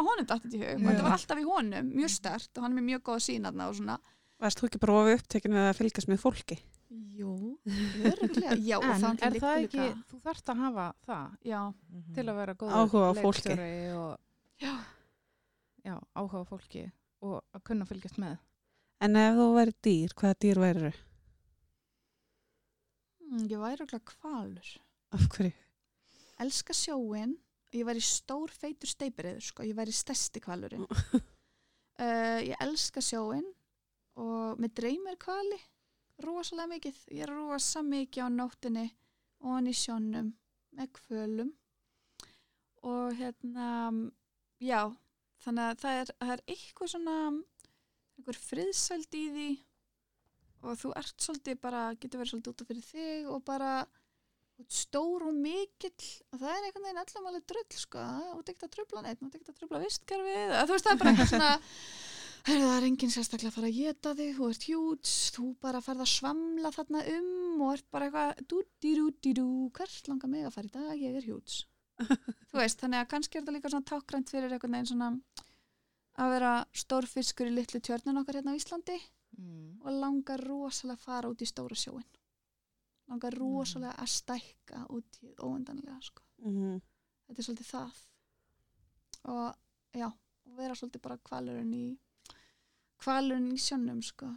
honum 0.00 0.26
dattið 0.28 0.54
í 0.58 0.62
hug 0.64 0.74
og 0.80 0.88
þetta 0.90 1.04
var 1.06 1.16
alltaf 1.18 1.38
í 1.40 1.46
honum, 1.48 1.90
mjög 1.94 2.10
stert 2.10 2.58
og 2.58 2.66
hann 2.66 2.78
er 2.78 2.86
mjög 2.88 3.02
góða 3.10 3.24
sínaðna 3.28 3.68
og 3.70 3.78
svona 3.80 3.98
Varst 4.42 4.58
þú 4.60 4.66
ekki 4.66 4.80
bara 4.82 4.94
ofið 4.98 5.14
upptekinu 5.20 5.54
við 5.54 5.68
að 5.70 5.76
fylgjast 5.78 6.08
með 6.10 6.18
fólki? 6.24 6.56
Jú, 7.14 7.34
öruglega, 8.10 8.56
já 8.58 8.76
og 8.80 8.84
En 8.90 9.04
það 9.04 9.22
er 9.28 9.36
það 9.44 9.60
ekki, 9.62 9.78
líka- 9.78 10.02
þú 10.10 10.18
þarft 10.26 10.50
að 10.50 10.58
hafa 10.64 10.86
það 11.06 11.36
Já, 11.52 11.60
Mhm. 11.94 12.14
til 12.18 12.24
að 12.26 12.36
vera 12.40 12.54
góður 12.54 12.74
Áhuga 12.82 13.06
á 13.06 13.12
fólki. 13.22 13.54
og 13.94 14.18
já, 14.60 14.74
já, 15.86 15.94
áhuga 16.18 16.42
á 16.42 16.44
fólki 16.50 16.84
og 17.22 17.38
að 17.54 17.62
kunna 17.64 17.86
fylgjast 17.88 18.18
með. 18.20 18.34
En 19.00 19.16
ef 19.16 19.34
þú 19.38 19.46
væri 19.54 19.74
dýr, 19.86 20.14
hvaða 20.18 20.34
dýr 20.44 20.58
væri 20.64 20.92
mm, 23.24 23.46
ég 23.50 23.58
væri 23.62 23.78
öruglega 23.78 24.04
kvalur 24.10 24.68
Af 25.14 25.28
hverju? 25.30 25.52
elska 26.42 26.74
sjóin 26.74 27.36
ég 27.74 27.86
væri 27.86 28.02
stór 28.02 28.50
feitur 28.54 28.90
steipiriður 28.90 29.42
sko. 29.42 29.66
ég 29.66 29.76
væri 29.76 29.94
stærsti 29.94 30.42
kvalurinn 30.42 30.86
uh, 30.86 32.40
ég 32.50 32.56
elska 32.60 33.02
sjóin 33.02 33.46
og 34.18 34.60
með 34.62 34.74
dreymir 34.78 35.18
kvali 35.18 35.58
rosalega 36.22 36.70
mikið. 36.70 36.98
Ég 37.10 37.24
er 37.26 37.32
rosa 37.32 37.82
mikið 37.82 38.26
á 38.26 38.28
nóttinni 38.30 38.84
og 39.42 39.56
hann 39.56 39.70
í 39.70 39.74
sjónum 39.74 40.30
með 40.74 40.92
kvölum 40.98 41.50
og 42.84 43.16
hérna 43.18 43.66
já, 44.62 44.92
þannig 45.42 45.64
að 45.64 45.80
það 45.82 46.00
er, 46.00 46.12
það 46.20 46.32
er 46.34 46.44
eitthvað 46.54 46.92
svona 46.92 47.16
einhver 48.14 48.40
friðsæld 48.44 49.18
í 49.18 49.24
því 49.34 49.50
og 50.64 50.78
þú 50.80 50.94
ert 51.00 51.26
svolítið 51.26 51.60
bara, 51.60 51.82
getur 51.98 52.22
verið 52.22 52.34
svolítið 52.34 52.54
út 52.54 52.62
af 52.62 52.70
fyrir 52.70 52.86
þig 52.88 53.30
og 53.34 53.44
bara 53.44 53.72
stór 54.70 55.26
og 55.28 55.34
mikill 55.36 56.08
og 56.32 56.40
það 56.40 56.50
er 56.54 56.66
einhvern 56.68 56.84
veginn 56.86 57.02
allam 57.02 57.28
alveg 57.30 57.46
drull 57.50 57.78
sko, 57.78 58.02
ert 58.38 58.50
ekkert 58.52 58.66
að 58.68 58.72
trubla 58.76 59.02
neitt, 59.04 59.22
ert 59.22 59.36
ekkert 59.38 59.52
að 59.52 59.60
trubla 59.60 59.80
vistkerfið, 59.82 60.52
þú 60.54 60.74
veist 60.76 60.88
það 60.88 60.94
er 60.94 61.00
bara 61.02 61.12
eitthvað 61.14 61.30
svona 61.32 61.52
það 62.44 62.74
er 62.76 62.86
enginn 62.88 63.14
sérstaklega 63.14 63.50
að 63.50 63.56
fara 63.58 63.70
að 63.70 63.78
geta 63.80 64.12
þig 64.20 64.34
þú 64.38 64.48
ert 64.52 64.66
hjúts, 64.68 65.14
þú 65.34 65.46
bara 65.64 65.82
ferð 65.84 66.04
að 66.04 66.12
svamla 66.12 66.72
þarna 66.76 67.02
um 67.14 67.64
og 67.64 67.72
ert 67.74 67.88
bara 67.94 68.08
eitthvað 68.10 68.44
dú-dí-dú-dí-dú, 68.52 69.48
hvert 69.78 70.10
langar 70.12 70.32
mig 70.34 70.46
að 70.46 70.54
fara 70.58 70.70
í 70.70 70.74
dag, 70.76 70.94
ég 71.00 71.18
er 71.18 71.28
hjúts 71.30 71.58
þú 72.50 72.60
veist, 72.60 72.78
þannig 72.82 73.00
að 73.02 73.10
kannski 73.14 73.38
er 73.38 73.42
þetta 73.44 73.56
líka 73.58 73.72
svona 73.74 73.90
tákgrænt 73.90 74.30
fyrir 74.34 74.54
einhvern 74.54 74.78
veginn 74.78 74.92
svona 74.92 75.10
að 76.14 76.32
vera 76.36 76.54
stór 76.74 77.06
fiskur 77.10 77.50
í 77.50 77.54
litlu 77.54 77.80
tjörnun 77.82 78.20
okkar 78.22 78.38
hérna 78.38 78.54
á 78.54 78.58
Íslandi 78.60 79.00
Mm. 79.34 79.80
og 79.82 79.90
langar 79.98 80.38
rosalega 80.46 80.94
að 80.94 81.00
fara 81.02 81.30
út 81.32 81.40
í 81.42 81.46
stóra 81.48 81.74
sjóin 81.74 82.04
langar 83.08 83.34
rosalega 83.38 83.94
að 84.00 84.10
stækka 84.14 84.84
út 84.94 85.18
í 85.22 85.34
óendanlega 85.44 85.98
sko. 86.02 86.22
Mm 86.44 86.80
þetta 87.24 87.40
er 87.40 87.46
svolítið 87.46 87.68
það 87.70 88.00
og 89.32 89.54
já, 89.96 90.06
og 90.10 90.56
vera 90.58 90.74
svolítið 90.76 91.02
bara 91.06 91.16
kvalurinn 91.24 91.70
í 91.72 91.84
kvalurinn 93.00 93.52
í 93.54 93.56
sjónum 93.60 94.02
sko. 94.04 94.28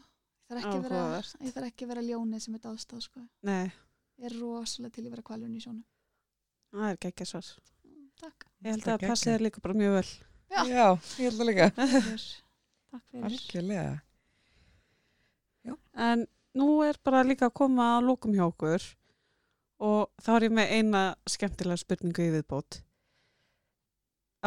þarf 0.48 0.62
ekki, 0.62 0.78
að 0.78 0.86
vera, 0.88 1.02
Áhugavert. 1.02 1.34
ég 1.44 1.54
þarf 1.58 1.68
ekki 1.72 1.84
að 1.86 1.92
vera 1.92 2.04
ljónið 2.08 2.40
sem 2.46 2.56
er 2.56 2.62
dáðstáð 2.64 3.02
sko. 3.04 3.24
Nei, 3.44 3.72
ég 4.18 4.30
er 4.30 4.38
rosalega 4.40 4.96
til 4.96 5.04
að 5.06 5.10
vera 5.18 5.26
kvalurinn 5.28 5.58
í 5.60 5.64
sjónu 5.66 5.84
það 6.78 6.90
er 6.94 6.98
geggja 7.08 7.26
svar. 7.28 7.52
Mm, 7.88 8.08
takk 8.22 8.48
Ég 8.64 8.72
held 8.72 8.84
Það 8.84 8.94
að 8.94 9.00
geggjað. 9.00 9.12
passi 9.12 9.30
þér 9.32 9.44
líka 9.46 9.62
bara 9.68 9.74
mjög 9.78 9.94
vel. 9.98 10.10
Já. 10.48 10.62
Já, 10.68 10.88
ég 11.20 11.24
held 11.28 11.42
að 11.44 11.48
líka. 11.52 11.68
fyrir. 11.76 12.26
takk 12.92 13.04
fyrir 13.12 13.28
Algjörlega. 13.28 14.02
En 15.98 16.28
nú 16.58 16.68
er 16.86 16.98
bara 17.06 17.24
líka 17.28 17.48
að 17.50 17.56
koma 17.62 17.88
að 17.98 18.08
lókum 18.10 18.34
hjá 18.36 18.46
okkur 18.50 18.86
og 19.88 20.10
þá 20.24 20.30
er 20.36 20.46
ég 20.48 20.56
með 20.58 20.72
eina 20.78 21.02
skemmtilega 21.30 21.78
spurningu 21.84 22.24
í 22.26 22.32
viðbót. 22.34 22.80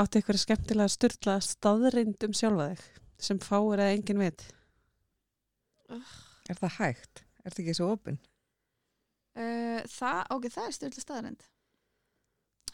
Áttu 0.01 0.19
eitthvað 0.21 0.41
skemmtilega 0.43 0.91
styrla 0.95 1.37
staðrind 1.45 2.27
um 2.27 2.35
sjálfa 2.35 2.67
þig 2.73 2.83
sem 3.21 3.39
fáir 3.43 3.83
að 3.85 3.93
enginn 3.97 4.23
veit? 4.25 4.43
Er 6.51 6.59
það 6.59 6.77
hægt? 6.81 7.23
Er 7.45 7.55
það 7.55 7.63
ekki 7.65 7.75
svo 7.79 7.89
opinn? 7.95 8.19
uh, 9.39 9.81
það, 9.91 10.21
ok, 10.35 10.47
það 10.51 10.67
er 10.69 10.75
styrla 10.77 11.03
staðarind 11.05 11.45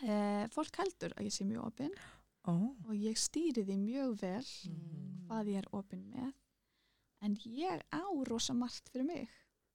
uh, 0.03 0.45
fólk 0.55 0.79
heldur 0.81 1.13
að 1.17 1.27
ég 1.29 1.35
sé 1.37 1.45
mjög 1.49 1.67
opinn 1.71 1.93
Ó. 2.49 2.53
og 2.89 2.95
ég 2.97 3.19
stýri 3.21 3.65
því 3.67 3.77
mjög 3.83 4.17
vel 4.23 4.47
Mm. 4.67 5.27
hvað 5.29 5.49
ég 5.53 5.59
er 5.61 5.69
opinn 5.75 6.05
með 6.15 6.33
en 7.23 7.37
ég 7.45 7.83
á 7.93 8.03
rosa 8.29 8.55
margt 8.55 8.89
fyrir 8.93 9.07
mig 9.07 9.29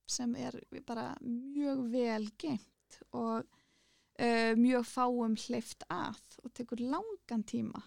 sem 0.07 0.35
er 0.35 0.59
bara 0.85 1.15
mjög 1.21 1.85
vel 1.91 2.27
geimt 2.37 2.99
og 3.13 3.45
uh, 4.19 4.53
mjög 4.59 4.83
fáum 4.85 5.35
hleyft 5.47 5.83
að 5.89 6.19
og 6.43 6.53
tekur 6.53 6.81
langan 6.83 7.43
tíma 7.43 7.81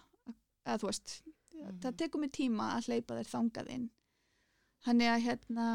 eða 0.66 0.78
þú 0.80 0.86
veist, 0.90 1.22
Mhm. 1.54 1.78
það 1.80 1.96
tekur 1.96 2.20
mig 2.20 2.32
tíma 2.32 2.64
að 2.76 2.86
hleypa 2.88 3.14
þér 3.20 3.28
þangað 3.30 3.68
inn 3.70 3.90
Þannig 4.84 5.08
að 5.08 5.22
hérna, 5.24 5.66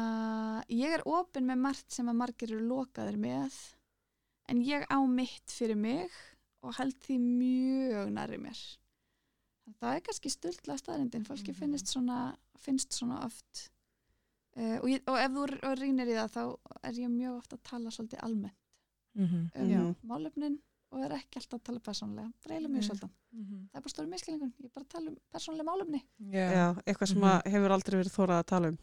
ég 0.70 0.92
er 0.94 1.02
opinn 1.02 1.46
með 1.48 1.58
margt 1.58 1.90
sem 1.90 2.06
að 2.06 2.14
margir 2.20 2.52
eru 2.52 2.60
lokaðir 2.68 3.16
með 3.18 3.56
en 4.46 4.60
ég 4.62 4.84
á 4.86 4.98
mitt 5.08 5.50
fyrir 5.50 5.74
mig 5.76 6.10
og 6.62 6.76
held 6.76 6.94
því 7.02 7.16
mjög 7.18 8.12
næri 8.14 8.38
mér. 8.38 8.60
Það 9.80 9.96
er 9.96 10.00
kannski 10.06 10.30
stultla 10.30 10.76
staðrindin, 10.78 11.24
fólki 11.26 11.50
Mhm. 11.50 11.58
finnst, 11.58 11.86
svona, 11.90 12.36
finnst 12.60 12.92
svona 12.96 13.20
oft 13.26 13.70
uh, 14.56 14.78
og, 14.82 14.88
ég, 14.90 15.02
og 15.08 15.18
ef 15.18 15.30
þú 15.36 15.44
r- 15.48 15.76
rýnir 15.80 16.10
í 16.12 16.16
það 16.18 16.34
þá 16.36 16.42
er 16.88 16.98
ég 17.04 17.12
mjög 17.14 17.36
oft 17.38 17.52
að 17.56 17.62
tala 17.70 17.90
svolítið 17.94 18.24
almennt 18.26 18.56
Mhm. 19.14 19.48
um 19.58 19.70
Já. 19.70 19.80
málefnin 20.06 20.60
og 20.92 21.02
er 21.04 21.10
ekki 21.16 21.38
alltaf 21.40 21.58
að 21.60 21.64
tala 21.66 21.80
persónlega, 21.80 22.28
breyla 22.46 22.68
mjög 22.70 22.84
svolítið. 22.86 23.10
Mhm. 23.32 23.56
Það 23.70 23.76
er 23.78 23.80
bara 23.82 23.92
stóri 23.92 24.08
miskilningun, 24.10 24.52
ég 24.60 24.64
er 24.64 24.70
bara 24.74 24.84
að 24.84 24.88
tala 24.94 25.10
um 25.10 25.16
persónlega 25.34 25.66
málefni. 25.66 26.00
Já. 26.30 26.46
Já, 26.54 26.66
eitthvað 26.86 27.08
sem 27.08 27.18
Mhm. 27.18 27.24
að 27.30 27.50
hefur 27.52 27.70
aldrei 27.74 27.96
verið 28.00 28.14
þórað 28.16 28.38
að 28.40 28.46
tala 28.46 28.68
um 28.68 28.78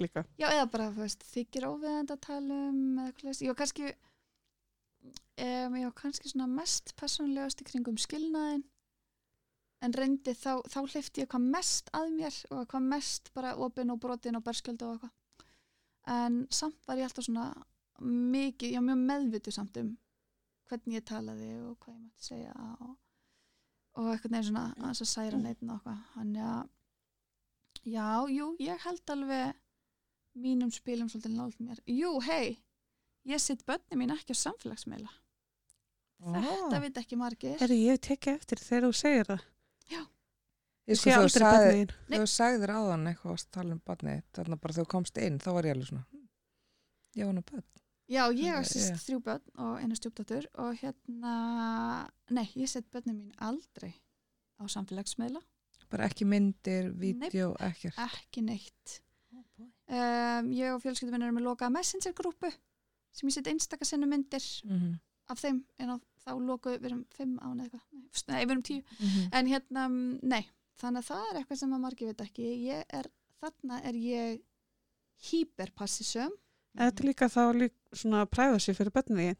líka. 0.00 0.24
Já, 0.38 0.48
eða 0.48 0.70
bara, 0.70 0.90
þykir 1.34 1.64
óviðend 1.68 2.10
að 2.10 2.20
tala 2.20 2.54
um 2.68 2.98
eða 2.98 3.06
eitthvað 3.12 3.24
leist. 3.24 3.42
Ég 3.42 3.46
var 3.48 3.54
kannski 3.54 3.94
um, 5.38 5.74
ég 5.76 5.84
var 5.84 5.92
kannski 5.92 6.28
svona 6.32 6.48
mest 6.48 6.94
persónlegast 6.96 7.60
í 7.60 7.64
kringum 7.68 7.96
skilnaðin 8.00 8.64
en 9.84 9.94
reyndi 9.96 10.34
þá, 10.38 10.62
þá 10.70 10.78
hleyfti 10.82 11.24
ég 11.24 11.30
hvað 11.30 11.46
mest 11.54 11.90
að 11.96 12.10
mér 12.16 12.40
og 12.54 12.66
hvað 12.70 12.88
mest 12.94 13.30
bara 13.36 13.54
opinn 13.66 13.92
og 13.94 14.00
brotin 14.02 14.38
og 14.38 14.44
berskjöldu 14.46 14.88
og 14.88 14.96
eitthvað 14.96 15.14
en 16.14 16.40
samt 16.52 16.88
var 16.88 17.00
ég 17.00 17.08
alltaf 17.08 17.26
svona 17.26 17.48
mikið, 18.04 18.74
var 18.76 18.86
mjög 18.88 19.02
meðvitu 19.08 19.54
samt 19.54 19.80
um 19.80 19.94
hvernig 20.68 20.98
ég 20.98 21.08
talaði 21.08 21.50
og 21.62 21.76
hvað 21.84 21.96
ég 21.96 22.04
mætti 22.04 22.28
segja 22.28 22.54
og, 22.84 22.94
og 24.00 24.12
eitthvað 24.12 24.34
neginn 24.34 24.48
svona 24.50 24.64
að 24.72 24.88
þess 24.88 25.04
að 25.04 25.12
særa 25.12 25.42
neitin 25.42 25.74
og 25.74 25.76
eitthvað 25.78 26.06
þannig 26.14 26.48
að 26.52 26.72
já, 27.84 28.08
jú, 28.32 28.48
ég 28.64 28.86
held 28.86 29.14
alveg 29.14 29.60
mínum 30.34 30.70
spilum 30.74 31.10
svolítið 31.10 31.36
nált 31.36 31.60
mér. 31.62 31.80
Jú, 31.90 32.16
hei, 32.26 32.56
ég 33.28 33.42
sitt 33.42 33.64
börni 33.66 33.98
mín 33.98 34.14
ekki 34.14 34.34
á 34.34 34.42
samfélagsmeila. 34.42 35.12
Þetta 36.24 36.80
veit 36.80 37.00
ekki 37.00 37.18
margir. 37.20 37.58
Herri, 37.60 37.82
ég 37.90 38.00
tekið 38.02 38.38
eftir 38.38 38.62
þegar 38.62 38.86
þú 38.86 38.96
segir 38.96 39.28
það. 39.28 39.44
Ég 39.90 40.92
Ég 40.92 40.98
sko 41.00 41.08
sé 41.08 41.14
þú 41.14 41.20
aldrei 41.24 41.42
sagði. 41.44 41.84
Nei. 42.10 42.18
þú 42.18 42.26
sagðir 42.28 42.70
áðan 42.74 43.06
eitthvað 43.08 43.32
að 43.38 43.44
tala 43.56 43.72
um 43.72 43.80
barnið, 43.88 44.18
þannig 44.36 44.56
að 44.56 44.60
bara 44.60 44.74
þegar 44.76 44.84
þú 44.84 44.90
komst 44.94 45.20
inn, 45.24 45.38
þá 45.40 45.48
var 45.56 45.64
ég 45.68 45.72
alveg 45.74 45.88
svona, 45.88 46.04
ég 47.16 47.24
var 47.30 47.34
nú 47.38 47.44
börn. 47.50 47.64
Já, 48.12 48.22
ég 48.36 48.44
Já. 48.44 48.56
á 48.60 48.62
sýst 48.68 48.98
þrjú 49.06 49.20
börn 49.24 49.46
og 49.64 49.78
einu 49.80 49.96
stjúpdóttur 49.96 50.44
og 50.60 50.74
hérna, 50.76 51.34
nei, 52.36 52.44
ég 52.60 52.68
sett 52.68 52.90
börni 52.92 53.14
mín 53.16 53.32
aldrei 53.40 53.94
á 54.60 54.64
samfélagsmeila, 54.68 55.40
Bara 55.90 56.04
ekki 56.08 56.24
myndir, 56.28 56.90
vídeo, 56.98 57.54
ekkert. 57.60 57.96
ekki 58.04 58.42
neitt. 58.44 59.00
Um, 59.88 60.48
ég 60.52 60.72
og 60.74 60.80
fjölskylduminn 60.82 61.22
erum 61.26 61.36
með 61.38 61.44
lokaða 61.48 61.72
messenger-grúpu 61.78 62.50
sem 63.14 63.28
ég 63.28 63.32
sett 63.36 63.46
einstaka 63.50 63.84
sinni 63.84 64.06
myndir 64.08 64.42
Mhm. 64.64 64.98
af 65.28 65.38
þeim 65.40 65.64
en 65.78 65.88
á, 65.92 66.00
þá 66.24 66.32
lokuðu, 66.40 66.78
við 66.80 66.86
erum 66.90 67.04
fimm 67.10 67.38
án 67.42 67.60
eða 67.60 67.80
eitthvað, 67.80 68.28
nei, 68.28 68.44
við 68.44 68.50
erum 68.54 68.62
tíu. 68.62 68.82
Mhm. 69.00 69.28
En 69.32 69.46
hérna, 69.46 69.88
mm, 69.88 70.18
nei, 70.22 70.46
þannig 70.80 71.02
að 71.04 71.08
það 71.10 71.24
er 71.30 71.40
eitthvað 71.42 71.58
sem 71.62 71.72
að 71.76 71.80
margir 71.84 72.06
veit 72.12 72.24
ekki. 72.26 72.48
Ég 72.68 72.84
er, 73.00 73.10
þarna 73.42 73.80
er 73.84 73.92
ég 73.94 74.40
hyperpassisum 75.30 76.32
Þetta 76.74 77.04
er 77.04 77.06
líka 77.06 77.28
þá 77.30 77.42
líka 77.54 77.94
svona 78.00 78.24
privacy 78.26 78.72
fyrir 78.74 78.90
börnin 78.94 79.20
þín. 79.20 79.36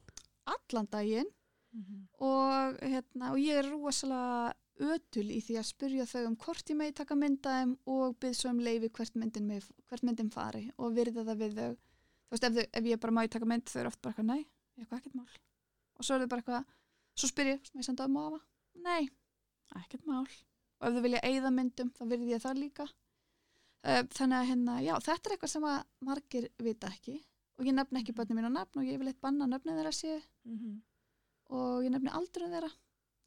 allan 0.46 0.86
daginn 0.92 1.30
Mhm. 1.74 2.06
og, 2.20 2.78
hérna, 2.80 3.30
og 3.32 3.36
ég 3.42 3.56
er 3.58 3.64
rosalega 3.72 4.52
ötul 4.78 5.26
í 5.34 5.40
því 5.42 5.56
að 5.58 5.66
spurja 5.66 6.04
þau 6.06 6.26
um 6.28 6.36
hvort 6.36 6.68
ég 6.70 6.76
megi 6.76 6.94
taka 6.94 7.14
myndaðum 7.16 7.76
og 7.86 8.14
byrð 8.20 8.34
svo 8.36 8.50
um 8.50 8.60
leifi 8.60 8.88
hvert 8.90 9.14
myndin, 9.16 9.46
megi, 9.48 9.66
hvert 9.88 10.02
myndin 10.02 10.30
fari 10.30 10.70
og 10.78 10.92
virða 10.94 11.24
það 11.24 11.36
við 11.42 11.54
þau. 11.58 11.74
Þú 11.74 12.30
veist, 12.30 12.44
ef, 12.44 12.52
þau, 12.54 12.66
ef 12.72 12.84
ég 12.84 13.00
bara 13.00 13.12
magi 13.12 13.28
taka 13.28 13.44
mynd 13.46 13.64
þau 13.64 13.80
eru 13.80 13.86
oft 13.88 14.02
bara 14.02 14.14
eitthvað, 14.14 14.26
nei, 14.26 14.46
ég 14.78 14.84
eitthvað 14.86 14.98
ekkert 15.00 15.14
mál. 15.14 15.26
Og 15.98 16.04
svo 16.04 16.14
er 16.16 16.24
þau 16.24 16.28
bara 16.32 16.42
eitthvað, 16.42 16.64
svo 17.16 17.28
spyr 17.30 17.46
ég, 17.54 17.60
sem 17.66 17.80
ég 17.80 17.84
senda 17.86 18.04
um 18.08 18.16
afa, 18.16 18.40
nei, 18.84 19.08
ekkert 19.76 20.06
mál. 20.06 20.26
Og 20.80 20.88
ef 20.88 20.94
þau 20.96 21.02
vilja 21.02 21.20
eigða 21.22 21.50
myndum, 21.54 21.90
þá 21.94 22.02
virði 22.10 22.30
ég 22.34 22.42
það 22.42 22.58
líka. 22.58 22.86
Uh, 23.84 24.00
þannig 24.16 24.38
að 24.40 24.48
hérna, 24.48 24.74
já, 24.82 24.94
þetta 25.04 25.28
er 25.28 25.32
eitthvað 25.36 25.50
sem 25.52 25.64
að 25.68 25.78
margir 26.00 26.48
vita 26.64 26.88
ekki 26.88 27.18
og 27.58 27.66
ég 27.68 27.74
nefni 27.76 28.00
ekki 28.00 28.14
börnum 28.16 28.38
mín 28.40 28.48
á 28.48 28.52
nafn 28.56 28.78
og 28.80 28.86
ég 28.88 28.96
vil 28.98 29.08
eitt 29.10 29.20
banna 29.20 29.44
nöfnið 29.46 29.76
þeirra 29.78 29.92
séu 29.92 30.20
Mhm. 30.48 30.78
og 31.50 31.84
ég 31.84 31.90
nefni 31.92 32.10
aldrei 32.10 32.48
þeirra 32.48 32.70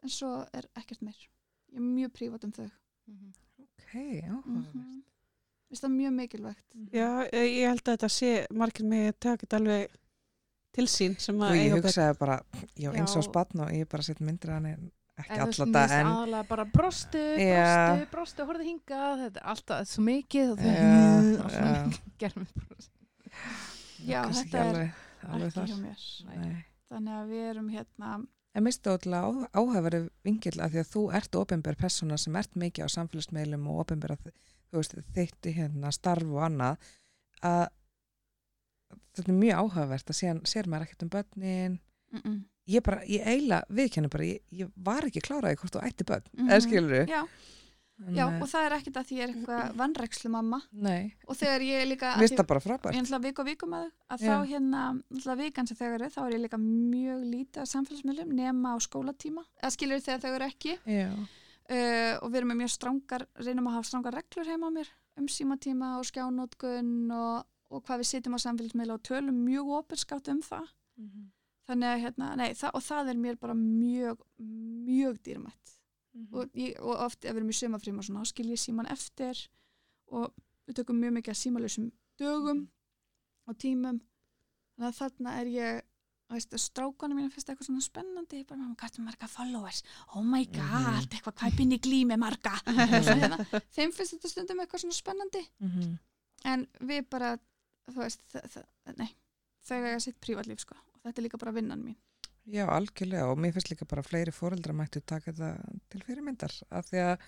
en 0.04 0.10
svo 0.10 0.32
er 0.52 0.66
ekkert 0.76 1.02
meir 1.06 1.16
ég 1.72 1.78
er 1.78 1.86
mjög 1.86 2.12
prívat 2.18 2.44
um 2.44 2.52
þau 2.52 2.66
Ok, 3.62 3.94
áhugavert. 3.94 4.46
mm 4.48 4.64
-hmm. 4.74 5.04
það 5.78 5.84
er 5.84 5.96
mjög 5.96 6.14
mikilvægt 6.18 6.76
Já, 6.92 7.30
ég 7.32 7.48
ég 7.62 7.68
held 7.70 7.82
að 7.88 7.94
þetta 7.98 8.10
sé 8.10 8.48
margir 8.52 8.86
með 8.86 9.08
að 9.14 9.20
taka 9.20 9.46
þetta 9.46 9.58
alveg 9.62 9.92
til 10.76 10.88
sín 10.92 11.18
sem 11.22 11.42
að 11.42 11.58
ég 11.60 11.76
hugsaði 11.78 12.18
bara, 12.20 12.38
já, 12.78 12.92
eins 12.94 13.16
og 13.18 13.26
spann 13.26 13.66
og 13.66 13.74
ég 13.74 13.90
bara 13.90 14.06
sett 14.06 14.22
myndir 14.24 14.54
að 14.54 14.60
hann 14.60 14.92
ekki 15.18 15.40
þú 15.40 15.46
veist, 15.48 15.62
alltaf 15.64 15.90
það, 15.90 15.96
en 15.98 16.12
aðalega 16.12 16.48
bara 16.52 16.66
brostu, 16.74 17.24
brostu, 17.40 18.08
brostu, 18.12 18.48
horfðu 18.50 18.68
hingað, 18.68 19.24
þetta 19.26 19.42
er 19.42 19.52
alltaf 19.54 19.90
svo 19.90 20.06
mikið 20.06 20.54
og 20.54 20.64
og 20.68 21.52
já. 21.52 21.52
svona 21.58 21.76
gerðum 22.22 22.50
Já, 24.08 24.22
þetta 24.30 24.64
er 24.64 24.82
ekki 25.48 25.64
hjá 25.72 25.78
mér. 25.82 26.58
Þannig 26.88 27.16
að 27.18 27.32
við 27.32 27.48
erum 27.52 27.72
hérna 27.74 28.18
En 28.58 28.66
minnst 28.66 28.82
þú 28.82 28.94
ótrúlega 28.98 29.50
áhæfari 29.54 30.00
vingill 30.26 30.56
að 30.64 30.74
því 30.74 30.80
að 30.82 30.92
þú 30.94 31.02
ert 31.20 31.36
ofinber 31.38 31.76
persóna 31.78 32.18
sem 32.18 32.38
ert 32.40 32.56
mikið 32.58 32.88
á 32.90 32.96
samfélagsmeilum 32.96 33.68
og 33.70 33.84
ofinber 33.84 34.16
að 34.16 34.32
þitt 35.14 35.50
hérna 35.54 35.92
starf 35.94 36.26
og 36.26 36.42
annað 36.48 36.88
að 37.46 37.68
þetta 39.18 39.32
er 39.34 39.40
mjög 39.42 39.60
áhugavert 39.64 40.10
að 40.14 40.20
sér, 40.22 40.40
sér 40.46 40.68
maður 40.70 40.88
ekkert 40.88 41.04
um 41.04 41.10
börnin. 41.10 41.80
Mm 42.14 42.22
-mm. 42.24 42.40
ég 42.68 42.84
bara, 42.84 43.02
ég 43.08 43.22
eiginlega 43.28 43.64
viðkenni 43.70 44.10
bara, 44.10 44.24
ég, 44.24 44.42
ég 44.52 44.72
var 44.76 45.06
ekki 45.08 45.22
kláraði 45.22 45.56
hvort 45.60 45.76
þú 45.76 45.84
ætti 45.88 46.04
börn, 46.08 46.24
Mhm. 46.38 46.50
eða 46.50 46.62
skilur 46.62 47.08
já, 47.08 47.22
já, 48.14 48.26
og 48.42 48.48
það 48.48 48.66
er 48.66 48.74
ekkert 48.78 48.98
að 48.98 49.06
því 49.08 49.16
ég 49.18 49.24
er 49.24 49.34
eitthvað 49.34 49.76
vannrekslu 49.82 50.30
mamma 50.30 50.62
Nei, 50.72 51.14
og 51.28 51.36
þegar 51.36 51.62
ég 51.62 51.82
er 51.82 51.88
líka 51.88 52.12
ég 52.94 53.00
er 53.00 53.04
náttúrulega 53.04 53.24
viku 53.28 53.42
og 53.42 53.48
viku 53.48 53.66
með 53.68 53.88
þau 53.88 54.16
að 54.16 54.20
Já. 54.22 54.28
þá 54.28 54.48
hérna, 54.52 54.82
náttúrulega 55.10 55.44
vikan 55.44 55.68
sem 55.68 55.78
þau 55.78 55.88
eru 55.94 56.06
þá 56.10 56.22
er 56.28 56.32
ég 56.38 56.42
líka 56.46 56.58
mjög 56.58 57.20
lítið 57.34 57.62
af 57.62 57.68
samfélagsmiðlum 57.68 58.32
nema 58.36 58.76
á 58.76 58.78
skólatíma, 58.80 59.44
eða 59.64 59.72
skilur 59.72 60.00
þegar 60.00 60.36
eru 60.36 60.46
ekki. 60.46 60.78
Uh, 61.68 62.16
og 62.24 62.32
við 62.32 62.38
erum 62.38 62.48
með 62.54 62.60
mjög 62.62 62.70
strangar, 62.72 63.26
reynum 63.44 63.68
að 63.68 63.74
hafa 63.76 63.84
strangar 63.90 64.14
reglur 64.16 64.46
heima 64.48 64.68
á 64.68 64.72
mér 64.72 64.88
um 65.18 65.26
símatíma 65.28 65.98
og 66.00 66.06
skjánótkun 66.08 67.12
og, 67.12 67.44
og 67.70 67.84
hvað 67.84 68.00
við 68.02 68.10
sitjum 68.12 68.38
á 68.38 68.40
samfélagsmiðla 68.46 68.96
og 68.98 69.04
tölum 69.08 69.40
mjög 69.46 69.72
opinskátt 69.82 70.30
um 70.32 70.42
það. 70.42 70.68
Þannig 71.68 71.88
að 71.92 72.00
hérna, 72.06 72.28
nei, 72.40 72.54
það, 72.56 72.72
og 72.80 72.84
það 72.86 73.10
er 73.12 73.18
mér 73.20 73.36
bara 73.42 73.54
mjög, 73.60 74.22
mjög 74.88 75.18
dýrmætt. 75.28 75.74
Og, 76.32 76.48
ég, 76.58 76.78
og 76.82 76.96
oft 77.06 77.26
ef 77.26 77.34
við 77.36 77.42
erum 77.42 77.50
í 77.52 77.58
sumafrým 77.60 77.98
og 78.00 78.06
svona, 78.08 78.22
þá 78.24 78.32
skil 78.32 78.48
ég 78.54 78.58
síman 78.62 78.88
eftir 78.90 79.42
og 80.10 80.32
við 80.66 80.80
tökum 80.80 80.98
mjög 81.04 81.14
mikið 81.20 81.34
að 81.36 81.42
símalösum 81.42 81.92
dögum 82.18 82.64
og 83.48 83.58
tímum. 83.62 84.00
Þannig 84.78 84.88
að 84.88 84.98
þarna 85.02 85.36
er 85.42 85.52
ég 85.52 85.84
þú 86.28 86.36
veist, 86.36 86.56
strákanum 86.60 87.20
mínu 87.20 87.32
finnst 87.32 87.48
eitthvað 87.52 87.68
svona 87.70 87.84
spennandi. 87.86 88.42
Bara, 88.48 88.60
mamma, 88.64 88.76
hvað 88.80 88.98
er 89.00 89.04
marga 89.06 89.28
followers? 89.32 89.84
Oh 90.16 90.24
my 90.24 90.44
god, 90.46 91.04
Mhm. 91.04 91.12
eitthvað, 91.12 91.36
hvað 91.38 91.52
er 91.52 91.58
binni 91.58 91.78
glými 91.80 92.18
marga? 92.20 92.56
Hérna, 92.66 93.38
þeim 93.76 93.94
finnst 93.96 94.16
þetta 94.18 94.30
stundum 94.34 94.60
eitthvað 94.64 94.84
svona 94.88 94.98
spennandi. 95.04 95.44
Mhm. 95.60 95.98
en 96.46 96.68
við 96.86 97.06
bara 97.10 97.38
þú 97.94 98.04
veist, 98.04 98.22
þ- 98.34 98.48
þ- 98.54 98.98
nei 98.98 99.10
þau 99.68 99.78
eiga 99.84 100.00
sitt 100.00 100.20
prívatlíf 100.24 100.60
sko 100.64 100.76
og 100.78 101.02
þetta 101.04 101.18
er 101.22 101.26
líka 101.28 101.38
bara 101.42 101.52
vinnan 101.56 101.84
mín. 101.84 101.96
Já, 102.48 102.64
algjörlega 102.72 103.28
og 103.32 103.38
mér 103.44 103.52
finnst 103.54 103.70
líka 103.74 103.86
bara 103.88 104.02
fleiri 104.04 104.32
fóreldra 104.32 104.72
mættu 104.74 105.02
taka 105.04 105.32
þetta 105.34 105.80
til 105.92 106.02
fyrirmyndar 106.08 106.54
af 106.72 106.86
því 106.88 107.02
að, 107.04 107.26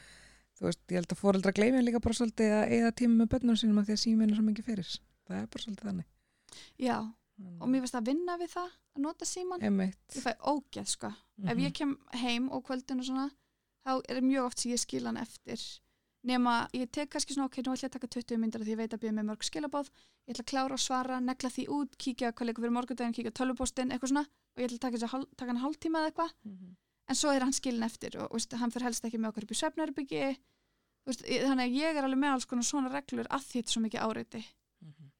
þú 0.59 0.67
veist, 0.69 0.81
ég 0.87 0.95
held 1.01 1.11
að 1.11 1.19
fóreldra 1.19 1.51
gleymi 1.57 1.81
líka 1.83 1.99
bara 1.99 2.15
svolítið 2.15 2.53
að 2.55 2.71
eigða 2.77 2.91
tíma 3.01 3.17
með 3.25 3.29
bönnum 3.33 3.57
sínum 3.59 3.79
af 3.81 3.85
því 3.89 3.95
að 3.97 4.03
síminn 4.05 4.29
er 4.31 4.35
svo 4.39 4.45
mikið 4.47 4.65
fyrir. 4.69 4.93
Það 5.27 5.41
er 5.41 5.47
bara 5.51 5.63
svolítið 5.65 5.89
þannig. 5.89 6.07
Já, 6.79 6.97
og 7.59 7.67
mér 7.69 7.83
finnst 7.83 7.99
að 7.99 8.07
vinna 8.13 8.37
við 8.39 8.49
það 8.55 8.69
að 8.95 9.03
nota 9.03 9.25
síman, 9.25 9.61
ég 10.15 10.23
fæ 10.23 10.31
ógeð 10.39 10.87
sko. 10.87 11.07
Ef 11.43 11.55
Mhm. 11.55 11.59
ég 11.67 11.73
kem 11.73 11.97
heim 12.13 12.49
og 12.51 12.63
kvöldin 12.65 12.99
og 12.99 13.05
svona 13.05 13.29
þá 13.85 14.01
er 14.09 14.21
mjög 14.21 14.45
oft 14.45 14.59
sem 14.59 14.71
ég 14.71 14.79
skil 14.79 15.03
hann 15.05 15.17
eftir 15.17 15.59
nema 16.23 16.67
ég 16.75 16.89
tek 16.91 17.09
kannski 17.13 17.33
svona 17.33 17.47
ok, 17.47 17.57
nú 17.63 17.71
ætla 17.73 17.87
ég 17.87 17.89
að 17.89 17.95
taka 17.95 18.07
20 18.15 18.37
myndir 18.41 18.61
því 18.65 18.73
ég 18.75 18.77
veit 18.81 18.93
að 18.93 18.99
byrja 19.03 19.15
með 19.19 19.27
mörg 19.29 19.43
skilabóð 19.47 19.87
ég 20.27 20.33
ætla 20.35 20.43
að 20.43 20.49
klára 20.51 20.73
og 20.75 20.79
svara, 20.83 21.19
negla 21.23 21.49
því 21.49 21.65
út 21.71 21.95
kíkja 21.97 22.33
hvað 22.33 22.47
leikur 22.49 22.63
fyrir 22.65 22.75
morgundaginn, 22.75 23.13
kíkja 23.15 23.31
tölvupóstinn 23.39 23.91
eitthvað 23.95 24.11
svona 24.13 24.25
og 24.27 24.59
ég 24.59 24.67
ætla 24.67 24.77
að 24.77 24.83
taka, 24.85 24.97
þessi 24.97 25.25
taka 25.39 25.51
hann 25.53 25.63
hálftíma 25.63 25.99
eða 26.03 26.11
eitthvað. 26.11 26.31
Mhm. 26.43 26.75
en 27.09 27.15
svo 27.15 27.31
er 27.33 27.41
hann 27.41 27.53
skilin 27.53 27.83
eftir 27.87 28.19
og 28.21 28.29
veist, 28.35 28.51
hann 28.53 28.69
fyrir 28.69 28.83
helst 28.85 29.03
ekki 29.05 29.17
með 29.17 29.31
okkur 29.31 29.43
upp 29.47 29.51
í 29.51 29.57
ég- 31.25 31.41
þannig 31.47 31.65
að 31.65 31.77
ég 31.79 31.95
er 31.97 32.03
alveg 32.05 32.19
með 32.21 32.33
alls 32.35 32.45
konar 32.45 32.63
svona 32.67 32.91
reglur 32.93 33.25
að 33.33 33.41
því 33.47 33.55
þetta 33.63 33.69
er 33.69 33.73
svo 33.73 33.81
mikið 33.81 34.03
áreiti 34.05 34.43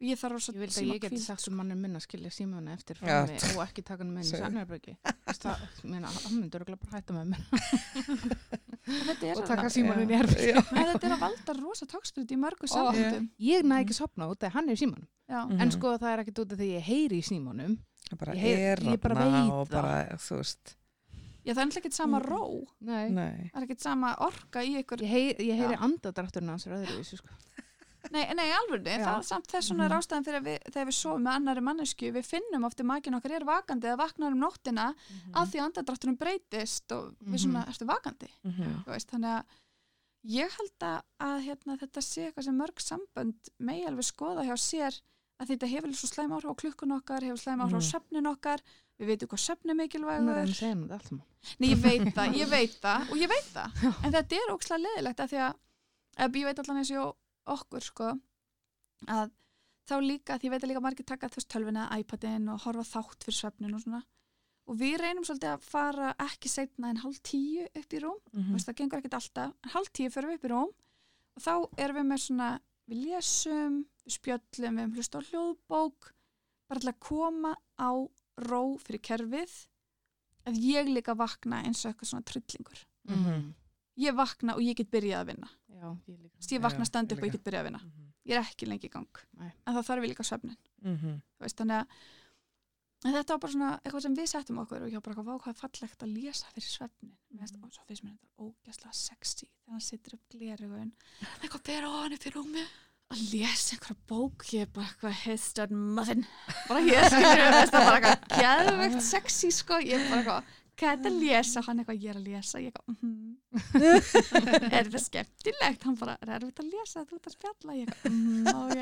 ég 0.02 0.18
þarf 0.20 0.32
rosa 0.32 0.52
Ég 0.54 0.60
vil 0.60 0.68
að 0.70 0.76
síma 0.78 0.94
ég 0.96 1.02
hvíld, 1.12 1.22
sagt 1.26 1.48
um 1.50 1.56
mannum 1.60 1.80
minna 1.82 2.00
að 2.00 2.06
skilja 2.08 2.30
símana 2.32 2.74
eftir 2.74 2.96
Já, 3.00 3.26
frammi 3.26 3.58
og 3.58 3.64
ekki 3.68 3.84
taka 3.84 4.04
hann 4.04 4.14
með 4.16 4.24
henni 4.24 4.38
í 4.38 4.42
sannarbyggi. 4.44 4.94
Það, 5.40 5.66
meina, 5.84 6.08
hann 6.08 6.40
myndur 6.40 6.64
örugglega 6.64 6.80
bara 6.84 6.98
hætta 7.00 7.14
með 7.14 7.26
mér 7.34 7.42
Og 9.36 9.44
að- 9.44 9.48
taka 9.52 9.70
símanum 9.74 10.10
í 10.10 10.16
en 10.60 10.88
þetta 10.90 11.06
er 11.10 11.14
að 11.16 11.24
valda 11.26 11.54
rosa 11.60 11.86
tókstrut 11.86 12.32
í 12.34 12.38
mörgu 12.40 12.68
samfundum 12.72 13.30
Ég 13.44 13.64
næ 13.68 13.76
ekki 13.84 13.94
að 13.96 14.00
sopna 14.02 14.30
út 14.32 14.40
þegar 14.42 14.56
hann 14.58 14.70
er 14.70 14.74
í 14.78 14.82
símanum. 14.82 15.08
já, 15.30 15.40
Mhm. 15.46 15.62
En 15.62 15.72
sko 15.72 15.94
það 15.98 16.14
er 16.14 16.20
ekkit 16.24 16.40
út 16.44 16.52
af 16.54 16.58
því 16.60 16.68
ég 16.74 16.82
heyri 16.90 17.20
í 17.20 17.26
bara 18.18 18.34
Ég 18.34 18.42
heyr- 18.42 18.60
er 18.72 18.80
ég 18.96 19.00
bara 19.02 19.16
veit 19.16 19.34
það. 19.70 20.76
já, 21.46 21.54
það 21.54 21.62
er 21.62 21.66
náttúrulega 21.66 21.78
ekkert 21.84 21.94
sama 21.94 22.20
Mhm. 22.20 22.26
ró 22.30 22.66
Nei. 22.82 23.10
Nei, 23.10 23.52
það 23.54 23.62
er 23.62 23.68
ekkert 23.68 23.82
sama 23.82 24.16
orka 24.20 24.60
í 24.64 24.76
ykkur 24.84 25.00
Ég, 25.02 25.08
heyri, 25.10 25.46
ég 25.50 25.56
heyri 25.60 25.76
Já. 25.76 25.82
andadrátturinn 25.86 26.50
hans 26.50 26.66
öðruvísi 26.66 27.18
sko. 27.18 27.30
Nei, 28.12 28.34
nei 28.34 28.52
alveg, 28.56 28.84
það 28.86 29.18
er 29.18 29.24
samt 29.28 29.48
þess 29.52 29.70
svona 29.72 29.86
er 29.86 29.92
Mhm. 29.94 30.24
fyrir 30.26 30.40
að 30.40 30.48
við, 30.50 30.60
þegar 30.74 30.88
við 30.88 30.98
sofum 31.00 31.24
með 31.24 31.34
annari 31.36 31.62
mannesku 31.62 32.12
við 32.16 32.26
finnum 32.26 32.64
ofti 32.66 32.84
makin 32.84 33.14
okkar 33.20 33.32
er 33.36 33.46
vakandi 33.46 33.88
eða 33.88 33.98
vaknar 33.98 34.32
um 34.32 34.40
nóttina 34.40 34.96
að 35.34 35.48
því 35.52 35.60
andadráttunum 35.66 36.18
breytist 36.18 36.92
og 36.92 37.16
við 37.24 37.40
svona 37.46 37.66
Mhm. 37.66 37.70
ertu 37.70 37.86
vakandi 37.86 38.30
Mhm. 38.46 38.84
þú 38.86 38.90
veist, 38.94 39.10
þannig 39.12 39.36
að 39.36 39.44
ég 40.26 40.50
held 40.58 40.80
að, 40.80 41.02
hérna, 41.46 41.78
þetta 41.80 42.02
sé 42.02 42.32
eitthvað 42.32 42.44
sem 42.44 42.58
mörg 42.58 42.76
sambönd 42.80 43.50
megi 43.60 43.86
alveg 43.88 44.04
skoða 44.06 44.44
hjá 44.46 44.56
sér 44.58 45.02
að 45.40 45.48
þetta 45.48 45.68
hefur 45.72 45.94
svo 45.96 46.08
slæm 46.08 46.32
áhrif 46.36 46.52
á 46.52 46.56
klukkun 46.56 46.92
okkar 47.02 47.22
hefur 47.24 47.38
slæm 47.40 47.62
áhrif 47.64 47.80
á 47.80 47.84
Mhm. 47.84 47.92
söfnin 47.92 48.28
okkar 48.36 48.60
við 49.00 49.08
veitum 49.08 49.28
hvað 49.30 49.46
söfn 49.48 49.70
er 49.70 49.74
Hún 49.74 49.80
er 49.80 49.88
mikilvægur. 49.88 51.20
Nei, 51.60 51.70
ég 51.70 51.82
veit 51.82 52.14
það, 52.14 52.34
ég 52.36 52.50
veit 52.50 52.82
það 52.82 53.02
og 53.12 53.18
ég 53.18 53.30
veit 53.30 53.50
það, 53.54 54.06
en 54.06 54.12
þetta 54.12 54.34
er 54.36 54.52
ókslega 54.54 54.84
leðilegt 54.84 55.20
að 55.20 55.30
því 55.30 55.40
að, 55.40 55.54
að 56.18 56.32
ég 56.36 56.44
veit 56.46 56.60
allan 56.60 56.78
eins 56.78 56.92
og 57.00 57.16
okkur 57.56 57.86
sko 57.86 58.14
að 59.10 59.32
þá 59.90 59.96
líka, 60.06 60.38
því 60.38 60.50
ég 60.50 60.54
veit 60.54 60.64
að 60.64 60.72
líka 60.72 60.84
margir 60.86 61.08
taka 61.10 61.30
þú 61.32 61.40
veist 61.40 61.50
tölvuna, 61.54 61.88
iPadin 61.98 62.50
og 62.54 62.64
horfa 62.66 62.86
þátt 62.92 63.26
fyrir 63.26 63.38
svefnin 63.40 63.76
og 63.78 63.84
svona 63.84 64.02
og 64.70 64.78
við 64.78 65.00
reynum 65.02 65.26
svolítið 65.26 65.50
að 65.56 65.64
fara 65.66 66.12
ekki 66.22 66.52
setna 66.52 66.92
en 66.92 67.02
hálf 67.02 67.18
tíu 67.26 67.66
upp 67.66 67.96
í 67.96 68.02
rúm 68.04 68.20
mm. 68.34 68.60
það 68.62 68.76
gengur 68.78 69.02
ekkert 69.02 69.18
alltaf, 69.18 69.56
en 69.66 69.74
hálf 69.74 69.90
tíu 69.98 70.12
fyrir 70.14 70.30
við 70.30 70.38
upp 70.38 70.46
í 70.46 70.52
rúm 70.54 70.76
og 71.40 71.42
þá 71.46 71.54
erum 71.82 72.00
við 72.02 72.08
með 72.12 72.22
svona 72.26 72.50
við 72.90 73.02
lesum, 73.08 73.80
við 74.06 74.18
spjöllum 74.20 74.78
við 74.84 75.00
hlusta 75.00 75.22
á 75.22 75.28
hljóðbók 75.30 76.12
bara 76.70 76.94
að 76.94 77.02
koma 77.02 77.56
á 77.82 77.92
ró 78.46 78.62
fyrir 78.84 79.02
kerfið 79.10 79.56
að 80.46 80.62
ég 80.62 80.94
líka 80.94 81.18
vakna 81.18 81.64
eins 81.66 81.82
og 81.84 81.92
eitthvað 81.94 82.14
svona 82.14 82.30
tryllingur 82.30 82.86
Mhm. 83.10 83.54
Ég 84.00 84.16
vakna 84.16 84.56
og 84.56 84.62
ég 84.66 84.76
get 84.80 84.92
byrjað 84.92 85.22
að 85.24 85.32
vinna 85.34 85.50
Já, 85.80 85.90
ég 86.08 86.18
ég 86.52 86.62
vakna 86.64 86.86
ég 86.86 87.12
upp 87.12 87.20
og 87.20 87.28
ég 87.28 87.32
get 87.38 87.44
byrjað 87.46 87.62
að 87.64 87.68
vinna 87.70 87.82
Mhm. 87.84 88.06
ég 88.30 88.36
er 88.38 88.44
ekki 88.44 88.68
lengi 88.68 88.88
í 88.90 88.92
gang 88.94 89.22
Nei. 89.40 89.52
en 89.68 89.76
það 89.76 89.86
þarf 89.90 90.04
ég 90.04 90.10
líka 90.14 90.24
svefnin 90.28 90.58
Mhm. 90.84 91.22
þú 91.40 91.44
veist, 91.46 91.58
þannig 91.58 91.80
að 91.82 91.88
en 93.06 93.14
þetta 93.16 93.30
var 93.36 93.40
bara 93.40 93.54
svona 93.54 93.80
eitthvað 93.84 94.02
sem 94.02 94.16
við 94.16 94.28
settum 94.28 94.58
okkur 94.60 94.82
og 94.84 94.90
ég 94.92 94.94
var 95.00 95.02
bara 95.02 95.16
eitthvað 95.16 95.30
vákvað 95.32 95.60
fallegt 95.62 96.04
að 96.04 96.14
lesa 96.18 96.48
fyrir 96.52 96.68
svefnin 96.68 97.14
mm. 97.32 97.40
Mhm. 97.40 97.64
og 97.64 97.72
svo 97.72 97.84
finnst 97.88 98.04
mér 98.04 98.18
þetta 98.18 98.44
ógæslega 98.44 98.94
sexy 98.94 99.48
þegar 99.48 99.72
hann 99.72 99.82
situr 99.88 100.14
upp 100.14 100.30
glerugun 100.34 100.92
eitthvað 101.42 101.84
á 101.88 101.92
hann 102.04 102.14
upp 102.14 102.26
í 102.28 102.32
rúmi 102.36 102.66
að 103.10 103.22
lesa 103.34 103.76
einhverja 103.76 103.96
bók 104.06 104.44
ég 104.54 104.62
er 104.62 104.66
bara 104.74 104.86
eitthvað 104.92 105.16
histed 105.24 105.72
muffin 105.72 106.26
bara 106.68 106.82
hér 106.82 107.08
skilur 107.10 107.40
við 107.40 107.56
þetta 107.56 107.80
bara 107.88 108.00
eitthvað 108.00 108.42
geðvegt 108.44 109.02
sexy 109.02 109.50
sko 109.52 109.80
ég 109.80 109.96
er 109.96 110.10
bara 110.10 110.22
eitthvað 110.22 110.44
hvað 110.80 110.90
er 110.90 110.98
þetta 110.98 111.10
að 111.12 111.20
lesa? 111.24 111.64
Hann 111.68 111.82
eitthvað 111.82 112.04
ég 112.04 112.10
er 112.14 112.20
að 112.20 112.28
lesa. 112.30 112.62
Ég 112.64 112.72
eitthvað 112.72 112.96
mhm. 112.96 113.36
Er 114.78 114.88
þetta 114.88 115.02
skemmtilegt? 115.04 115.86
Hann 115.88 115.98
bara 116.00 116.16
er 116.24 116.46
þetta 116.48 116.64
að 116.64 116.72
lesa? 116.74 117.06
Þú 117.10 117.20
ert 117.20 117.30
að 117.30 117.36
spjalla. 117.36 117.78
Ég 117.78 117.84
eitthvað 117.90 118.12
mhm 118.14 118.40
ok. 118.50 118.80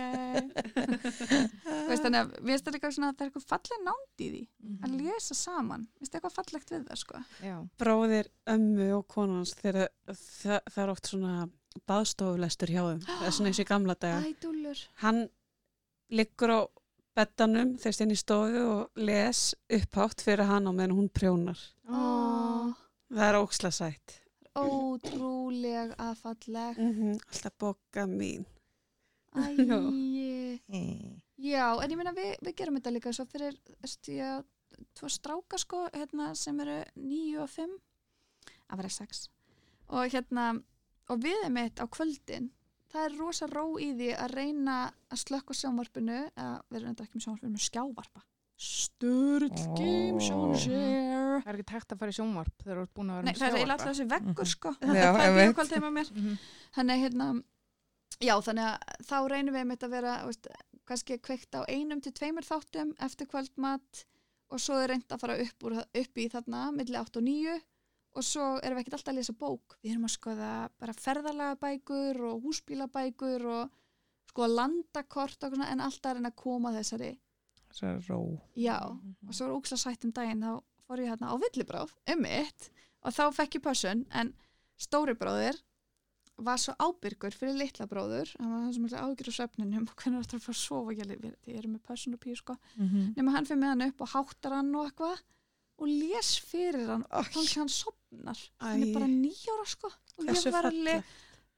Veist, 1.87 2.03
þannig 2.03 2.19
að 2.19 2.31
við 2.35 2.51
veist 2.51 2.69
líka 2.73 2.91
svona 2.93 3.11
að 3.11 3.17
það 3.17 3.23
er 3.23 3.29
eitthvað 3.29 3.47
falleg 3.51 3.83
nánd 3.85 4.23
í 4.23 4.29
því 4.33 4.43
að 4.85 4.95
lesa 5.01 5.37
saman, 5.37 5.85
við 5.95 6.05
veist 6.05 6.17
eitthvað 6.17 6.35
fallegt 6.37 6.73
við 6.73 6.83
það 6.87 7.01
sko. 7.01 7.21
Já. 7.43 7.55
bróðir 7.81 8.31
ömmu 8.53 8.89
og 8.97 9.07
konans 9.11 9.53
þegar 9.57 9.89
það, 10.07 10.59
það 10.73 10.81
er 10.83 10.93
oft 10.93 11.11
svona 11.11 11.33
baðstofulestur 11.87 12.73
hjá 12.73 12.81
þeim. 12.83 13.01
Það 13.07 13.27
er 13.27 13.35
svona 13.37 13.51
eins 13.51 13.61
og 13.61 13.65
í 13.65 13.71
gamla 13.71 13.97
daga. 13.97 14.21
Ædúlur. 14.27 14.83
hann 15.03 15.23
liggur 16.09 16.53
á 16.55 16.59
bettanum 17.17 17.73
þegar 17.81 17.95
stein 17.97 18.13
í 18.13 18.17
stofu 18.19 18.61
og 18.69 19.01
les 19.01 19.41
upphátt 19.73 20.21
fyrir 20.25 20.45
hann 20.49 20.69
á 20.69 20.71
meðan 20.71 20.93
hún 20.97 21.09
prjónar. 21.09 21.59
Ó, 21.89 22.73
það 23.09 23.25
er 23.31 23.39
óksla 23.41 23.71
sætt. 23.73 24.19
Ótrúleg 24.57 25.93
að 26.01 26.13
falleg. 26.21 26.77
mm 26.81 27.17
alltaf 27.31 27.53
boka 27.61 28.05
mín. 28.09 28.45
Æ, 29.37 29.39
Mhm. 30.67 31.21
já, 31.37 31.65
en 31.83 31.91
ég 31.91 31.97
meina 31.97 32.11
við, 32.13 32.35
við 32.41 32.55
gerum 32.57 32.75
þetta 32.79 32.91
líka 32.93 33.11
svo 33.13 33.25
fyrir, 33.29 33.53
að 33.83 34.43
tvo 34.97 35.07
stráka 35.09 35.57
sko, 35.61 35.87
hérna 35.93 36.31
sem 36.35 36.59
eru 36.59 36.83
níu 36.97 37.39
og 37.43 37.49
fimm, 37.49 37.75
að 38.69 38.77
vera 38.81 38.89
sex. 38.89 39.29
Og 39.89 40.09
hérna, 40.11 40.61
og 41.09 41.19
við 41.21 41.37
erum 41.43 41.57
eitt 41.61 41.79
á 41.79 41.85
kvöldin, 41.87 42.49
það 42.97 43.05
er 43.09 43.17
rosa 43.21 43.47
ró 43.51 43.65
í 43.79 43.91
því 43.97 44.09
að 44.17 44.33
reyna 44.37 44.77
að 45.13 45.21
slökka 45.23 45.53
sjónvarpinu, 45.57 46.17
eða 46.35 46.55
við 46.69 46.79
erum 46.81 46.95
þetta 46.95 47.05
ekki 47.07 47.17
með 47.19 47.25
sjónvarpinu, 47.27 47.53
með 47.57 47.65
skjávarpa. 47.67 48.23
Sturl 48.57 49.49
Ó. 49.53 49.65
game 49.77 50.19
show 50.19 50.47
share. 50.57 51.41
Það 51.45 51.51
er 51.51 51.57
ekki 51.59 51.67
tægt 51.69 51.93
að 51.93 51.99
fara 52.01 52.13
í 52.13 52.17
sjónvarp 52.17 52.63
þegar 52.63 52.79
þú 52.79 52.85
ert 52.87 52.93
búin 52.97 53.11
að 53.13 53.19
vera 53.19 53.25
Nei, 53.27 53.33
með 53.33 53.37
það 53.37 53.47
er 53.47 53.57
eiginlega 53.57 53.67
sjávarpa. 53.67 53.73
alltaf 53.77 53.93
þessi 53.93 54.07
veggur 54.13 54.47
Mhm. 54.47 54.51
sko. 54.53 54.69
Já, 54.81 54.87
það 54.87 55.21
er 55.27 55.77
heima 55.77 55.91
með 55.91 55.93
mér. 55.97 56.11
Mhm. 56.17 56.37
Þannig 56.77 57.01
hérna, 57.03 57.27
já 58.19 58.33
þannig 58.47 58.65
að 58.65 59.05
þá 59.05 59.17
reynum 59.29 59.53
við 59.53 59.61
einmitt 59.61 59.83
að 59.85 59.89
vera, 59.93 60.13
veist, 60.25 60.47
kannski 60.87 61.19
kveikt 61.21 61.51
á 61.53 61.61
einum 61.69 62.01
til 62.01 62.11
tveimur 62.13 62.45
þáttum 62.47 62.95
eftir 62.99 63.27
kvöldmat 63.27 64.05
og 64.49 64.57
svo 64.59 64.73
er 64.81 64.87
reynd 64.89 65.07
að 65.11 65.19
fara 65.19 65.37
upp, 65.37 65.59
úr, 65.63 65.77
upp 65.83 66.13
í 66.17 66.27
þarna 66.31 66.71
milli 66.73 66.95
8 66.97 67.17
og 67.17 67.23
9 67.23 67.61
og 68.17 68.25
svo 68.25 68.45
erum 68.63 68.77
við 68.79 68.83
ekkert 68.85 68.97
alltaf 68.97 69.13
að 69.13 69.19
lesa 69.19 69.33
bók. 69.37 69.75
Við 69.83 69.91
erum 69.93 70.07
að 70.07 70.13
skoða 70.15 70.51
bara 70.81 70.93
ferðalagabækur 70.97 72.19
og 72.31 72.41
húsbílabækur 72.47 73.45
og 73.51 73.69
skoða 74.31 74.49
landakort 74.55 75.43
og 75.47 75.53
svona 75.55 75.69
en 75.71 75.83
alltaf 75.85 76.17
er 76.17 76.23
að 76.27 76.35
koma 76.39 76.71
að 76.73 76.79
þessari, 76.81 77.11
er 77.91 78.01
ró 78.09 78.19
já, 78.57 78.77
og 79.27 79.33
svo 79.35 79.47
er 79.47 79.55
úksla 79.57 79.77
sætt 79.81 80.05
um 80.07 80.11
daginn 80.15 80.43
þá 80.43 80.51
fór 80.87 81.01
ég 81.03 81.11
hérna 81.13 81.31
á 81.31 81.35
villibráð 81.41 81.93
um 82.13 82.21
mitt 82.23 82.69
og 83.03 83.13
þá 83.15 83.23
fekk 83.37 83.57
ég 83.59 83.65
pössun 83.67 84.05
en 84.17 84.33
stóri 84.79 85.15
bróðir 85.17 85.57
var 86.37 86.59
svo 86.61 86.75
ábyrgur 86.77 87.33
fyrir 87.33 87.55
litla 87.57 87.87
bróður 87.89 88.29
hann 88.39 88.51
var 88.51 88.65
það 88.67 88.73
sem 88.77 88.85
ekki 88.85 88.99
ágjur 89.01 89.31
á 89.31 89.37
svefninum 89.39 89.87
og 89.89 89.95
hvernig 90.03 90.27
það 90.27 90.35
að 90.37 90.43
fara 90.45 90.55
að 90.55 90.61
sofa 90.61 90.93
ég, 90.93 91.57
er 91.57 91.67
með 91.71 91.81
pössun 91.87 92.13
og 92.13 92.21
píu 92.21 92.35
sko 92.37 92.57
Mhm. 92.77 93.13
nema 93.17 93.31
hann 93.33 93.45
fyrir 93.49 93.61
með 93.63 93.73
hann 93.73 93.87
upp 93.89 94.01
og 94.05 94.11
háttar 94.13 94.53
hann 94.59 94.75
og 94.75 94.85
eitthvað 94.91 95.23
og 95.77 95.87
les 95.91 96.33
fyrir 96.41 96.89
hann 96.89 97.05
og 97.05 97.31
þannig 97.31 97.53
að 97.53 97.61
hann 97.61 97.73
sopnar 97.73 98.43
hann 98.63 98.83
er 98.83 98.93
bara 98.95 99.07
nýjára 99.11 99.65
sko 99.69 99.91
og 99.91 100.29
ég 100.31 100.51
var 100.55 100.69
alveg 100.71 101.15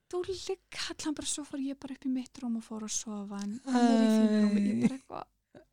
þú 0.09 0.21
líka 0.27 0.85
allan 0.93 1.17
bara 1.17 1.29
svo 1.29 1.43
fór 1.47 1.61
ég 1.63 1.77
bara 1.79 1.95
upp 1.95 2.07
í 2.07 2.13
mitt 2.13 2.39
rúm 2.41 2.57
og 2.59 2.65
fór 2.65 2.87
að 2.87 2.95
sofa 2.95 3.41
hann 3.43 3.59
er 3.69 3.99
í 3.99 4.07
þínu 4.15 4.39
rúmi. 4.43 4.63
Ég 4.69 4.81
bara 4.85 4.97
eitthvað 4.97 5.27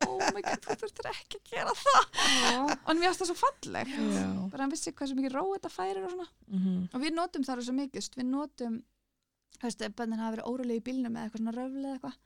oh 0.07 0.21
my 0.35 0.43
god, 0.45 0.61
þú 0.61 0.75
þurftur 0.81 1.09
ekki 1.09 1.39
að 1.39 1.49
gera 1.51 1.73
það. 1.77 2.05
Og 2.75 2.91
mér 2.97 3.07
finnst 3.07 3.21
það 3.23 3.29
svo 3.31 3.37
falleg 3.39 3.91
Já. 3.93 4.27
bara 4.51 4.63
hann 4.63 4.73
vissi 4.73 4.93
hvað 4.93 5.11
sem 5.11 5.19
mikið 5.19 5.35
ró 5.35 5.43
þetta 5.55 5.73
færir 5.73 6.03
og 6.03 6.13
svona. 6.13 6.29
Mhm. 6.53 6.77
og 6.93 7.03
við 7.03 7.17
notum 7.17 7.47
það 7.47 7.63
svo 7.65 7.75
mikið 7.77 8.09
við 8.19 8.29
notum 8.29 8.79
þú 9.57 9.65
veist, 9.65 9.85
bönnin 9.97 10.21
hafa 10.21 10.35
verið 10.37 10.49
órulega 10.51 10.81
í 10.81 10.85
bílnum 10.85 11.17
eða 11.17 11.27
eitthvað 11.27 11.41
svona 11.41 11.55
röfli 11.57 11.83
eða 11.83 11.97
eitthvað. 11.97 12.17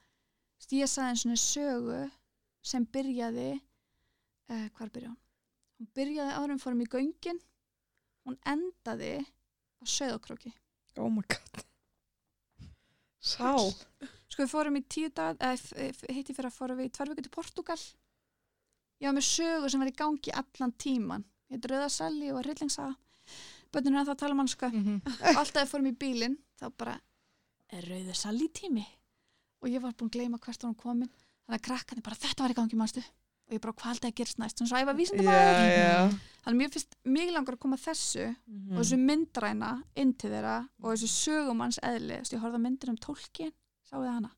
Ég 0.72 0.92
sagði 0.92 1.10
eins 1.12 1.26
og 1.26 1.42
sögu 1.42 2.02
sem 2.72 2.86
byrjaði 2.86 3.50
uh, 3.58 4.68
hvar 4.76 4.92
byrjaði 4.92 5.14
hún? 5.14 5.20
Hún 5.82 5.90
byrjaði 5.98 6.38
árum 6.38 6.62
fórum 6.62 6.86
í 6.86 6.90
göngin 6.94 7.42
hún 8.28 8.38
endaði 8.46 9.16
á 9.82 9.84
söðokróki 9.90 10.54
Oh 11.00 11.10
my 11.10 11.24
god 11.26 11.66
Sá. 13.22 13.54
sko 14.32 14.44
við 14.44 14.50
fórum 14.50 14.78
í 14.80 14.82
tíu 14.90 15.10
dag, 15.14 15.38
hitti 15.38 16.34
fyrir 16.34 16.50
að 16.50 16.56
fórum 16.56 16.80
við 16.80 16.90
í 16.90 16.94
tvær 16.96 17.12
vikur 17.12 17.26
til 17.28 17.34
Portugal. 17.36 17.78
Ég 19.02 19.06
var 19.10 19.14
með 19.18 19.28
sögu 19.28 19.70
sem 19.70 19.82
var 19.84 19.92
í 19.92 19.94
gangi 20.00 20.34
allan 20.42 20.74
tíman. 20.82 21.26
Ég 21.52 21.60
heit 21.60 21.68
Rauðasalli 21.70 22.32
og 22.34 22.42
Rillingsaga. 22.48 22.96
Bönnur 23.72 24.00
er 24.02 24.08
það 24.08 24.14
að 24.16 24.22
tala 24.24 24.38
hann 24.40 24.50
sko. 24.50 24.70
Mhm. 24.74 24.98
og 25.06 25.38
alltaf 25.44 25.70
fórum 25.70 25.92
í 25.92 25.98
bílinn 26.02 26.38
þá 26.58 26.66
bara 26.78 26.96
er 27.70 27.86
Rauðasalli 27.92 28.50
tími. 28.50 28.88
Og 29.62 29.70
ég 29.70 29.82
var 29.86 29.94
búin 29.94 30.10
að 30.10 30.18
gleyma 30.18 30.40
hvert 30.42 30.64
var 30.64 30.72
hann 30.72 30.82
komin. 30.82 31.12
Þannig 31.46 31.60
að 31.62 31.66
krakkarnir 31.70 32.04
bara 32.10 32.22
þetta 32.26 32.42
var 32.44 32.56
í 32.56 32.58
gangi 32.58 32.76
mannstu. 32.82 33.04
Og 33.52 33.58
ég 33.58 33.62
bara 33.66 33.74
hvað 33.76 33.90
haldið 33.92 34.08
að 34.08 34.16
gerist 34.16 34.38
næst. 34.40 34.62
Svo 34.64 34.76
að 34.78 34.82
ég 34.82 34.88
var 34.88 34.96
vísindamæður. 34.96 35.58
Já, 35.68 35.80
já. 35.82 36.04
Þannig 36.42 36.56
að 36.56 36.60
mér 36.62 36.70
finnst 36.72 36.94
mjög 37.06 37.32
langar 37.36 37.54
að 37.58 37.60
koma 37.66 37.76
að 37.76 37.82
þessu 37.90 38.28
Mhm. 38.48 38.72
og 38.72 38.80
þessu 38.80 38.98
myndræna 39.02 39.72
inn 39.96 40.14
til 40.14 40.30
þeirra 40.32 40.54
og 40.82 40.94
þessu 40.96 41.10
sögumanns 41.12 41.80
eðli 41.84 42.16
ég 42.22 42.40
horfði 42.40 42.58
á 42.58 42.66
myndin 42.66 42.90
um 42.94 42.98
tólkien 42.98 43.52
sáðu 43.92 44.06
þið 44.08 44.14
hana 44.16 44.32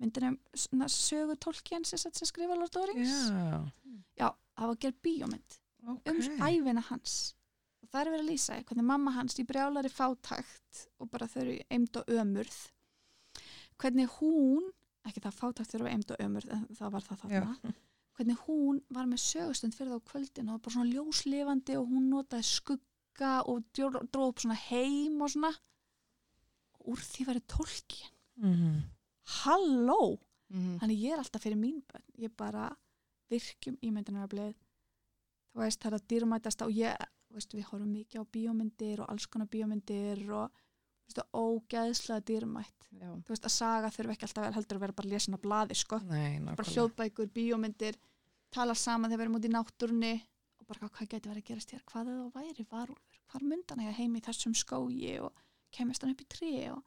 myndin 0.00 0.28
um 0.28 0.38
svona 0.54 0.86
sögu 0.88 1.36
tólkien 1.36 1.84
sem, 1.84 1.98
sem 1.98 2.12
skrifa 2.30 2.54
Lord 2.54 2.70
of 2.70 2.70
the 2.70 2.86
Rings 2.92 3.30
Já, 4.16 4.30
það 4.56 4.62
var 4.64 4.74
að 4.76 4.80
gera 4.86 4.96
bíómynd 5.02 5.58
ok. 5.88 6.00
um 6.06 6.20
æfina 6.46 6.80
hans 6.88 7.34
og 7.82 7.88
það 7.90 8.00
er 8.06 8.10
verið 8.14 8.24
að 8.24 8.30
lýsa 8.30 8.64
hvernig 8.64 8.84
mamma 8.84 9.10
hans 9.18 9.34
í 9.38 9.44
brjálari 9.44 9.90
fátækt 9.92 10.86
og 11.00 11.10
bara 11.10 11.26
þau 11.26 11.40
eru 11.42 11.58
eimd 11.70 11.96
og 12.00 12.06
ömurð 12.06 12.56
hvernig 13.82 14.08
hún 14.20 14.70
ekki 15.06 15.20
það 15.20 15.36
fátækt 15.42 15.70
þau 15.74 15.80
eru 15.82 15.90
eimd 15.92 16.10
og 16.16 16.24
ömurð 16.24 16.50
en 16.56 16.64
það 16.72 16.90
var 16.96 17.00
það 17.10 17.20
þarna 17.26 17.74
hvernig 18.16 18.36
hún 18.46 18.80
var 18.90 19.06
með 19.06 19.20
sögustund 19.22 19.74
fyrir 19.76 19.92
það 19.92 20.00
á 20.00 20.08
kvöldin 20.10 20.50
og 20.52 20.62
bara 20.62 20.74
svona 20.74 20.92
ljóslifandi 20.92 21.76
og 21.76 21.88
hún 21.90 22.08
notaði 22.10 22.48
skugga 22.48 23.32
og 23.50 23.64
dróð 23.76 24.08
dró 24.12 24.28
upp 24.30 24.40
svona 24.40 24.56
heim 24.68 25.20
og 25.22 25.30
svona. 25.30 25.52
Og 26.80 26.94
úr 26.94 27.02
því 27.04 27.26
verið 27.30 27.46
tólkin 27.46 28.12
Mhm. 28.36 28.82
halló, 29.42 30.18
Mhm. 30.50 30.78
þannig 30.80 31.00
ég 31.02 31.12
er 31.12 31.18
alltaf 31.18 31.42
fyrir 31.42 31.56
mín 31.58 31.82
bönn, 31.82 32.04
ég 32.18 32.36
bara 32.36 32.76
virkjum 33.30 33.76
ímyndunaraflið. 33.82 34.54
Þú 35.54 35.62
veist 35.62 35.80
það 35.80 35.92
er 35.92 35.98
að 35.98 36.06
dýrmætast 36.08 36.62
og 36.62 36.70
ég 36.72 36.96
veist, 37.32 37.52
við 37.52 37.64
horfum 37.64 37.92
mikið 37.92 38.20
á 38.20 38.24
bíómyndir 38.32 39.00
og 39.00 39.08
alls 39.08 39.26
konar 39.26 39.48
bíómyndir 39.48 40.30
og 40.30 40.50
ógeðslega 41.34 42.24
dýrmætt 42.26 42.72
Já. 42.96 43.10
þú 43.24 43.28
veist 43.28 43.44
að 43.46 43.54
saga 43.54 43.90
þurfi 43.90 44.10
ekki 44.16 44.26
alltaf 44.26 44.38
að 44.42 44.46
vera 44.46 44.56
heldur 44.56 44.76
að 44.76 44.80
vera 44.86 44.92
bara 44.92 45.08
lesin 45.08 45.36
á 45.36 45.40
blaði 45.40 45.74
sko 45.76 45.98
Nei, 46.06 46.38
bara 46.40 46.64
hljóðbækur, 46.70 47.28
bíómyndir 47.34 47.96
tala 48.50 48.74
saman 48.74 49.10
þegar 49.10 49.18
við 49.18 49.26
erum 49.26 49.36
út 49.36 49.44
í 49.44 49.52
náttúrunni 49.52 50.14
og 50.60 50.66
bara 50.66 50.88
hvað 50.88 51.08
gæti 51.12 51.28
verið 51.28 51.42
að 51.42 51.48
gerast 51.50 51.70
hér 51.74 51.82
hvað 51.86 52.08
eða 52.08 52.24
það 52.24 52.32
væri 52.40 52.66
varúlfur, 52.70 53.20
hvar 53.30 53.42
myndan 53.42 53.80
ég 53.84 53.94
heim 54.00 54.16
í 54.16 54.20
þessum 54.24 54.54
skógi 54.54 55.18
og 55.20 55.32
kemist 55.72 56.02
hann 56.02 56.10
upp 56.14 56.20
í 56.24 56.28
trí 56.28 56.52
og 56.72 56.82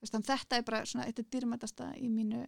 veist, 0.00 0.14
þetta 0.26 0.56
er 0.58 0.62
bara 0.66 0.84
svona, 0.84 1.06
þetta 1.06 1.22
er 1.22 1.30
dýrmætasta 1.36 1.90
í 2.00 2.08
mínu 2.10 2.46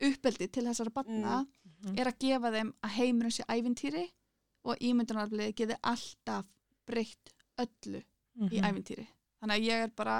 uppeldi 0.00 0.48
til 0.48 0.64
þessara 0.64 0.90
batna 0.94 1.46
Mhm. 1.80 1.98
er 1.98 2.06
að 2.10 2.18
gefa 2.20 2.50
þeim 2.52 2.72
að 2.84 2.90
heimurinn 2.90 3.32
sé 3.32 3.44
ævintýri 3.48 4.10
og 4.64 4.76
ímyndunarbliði 4.84 5.54
geti 5.56 5.76
alltaf 5.82 6.44
breytt 6.86 7.32
öllu 7.58 8.02
í 8.36 8.60
Mhm. 8.60 8.64
ævintýri 8.64 9.06
þannig 9.40 9.56
að 9.56 9.66
ég 9.66 9.82
er 9.86 9.92
bara 9.96 10.16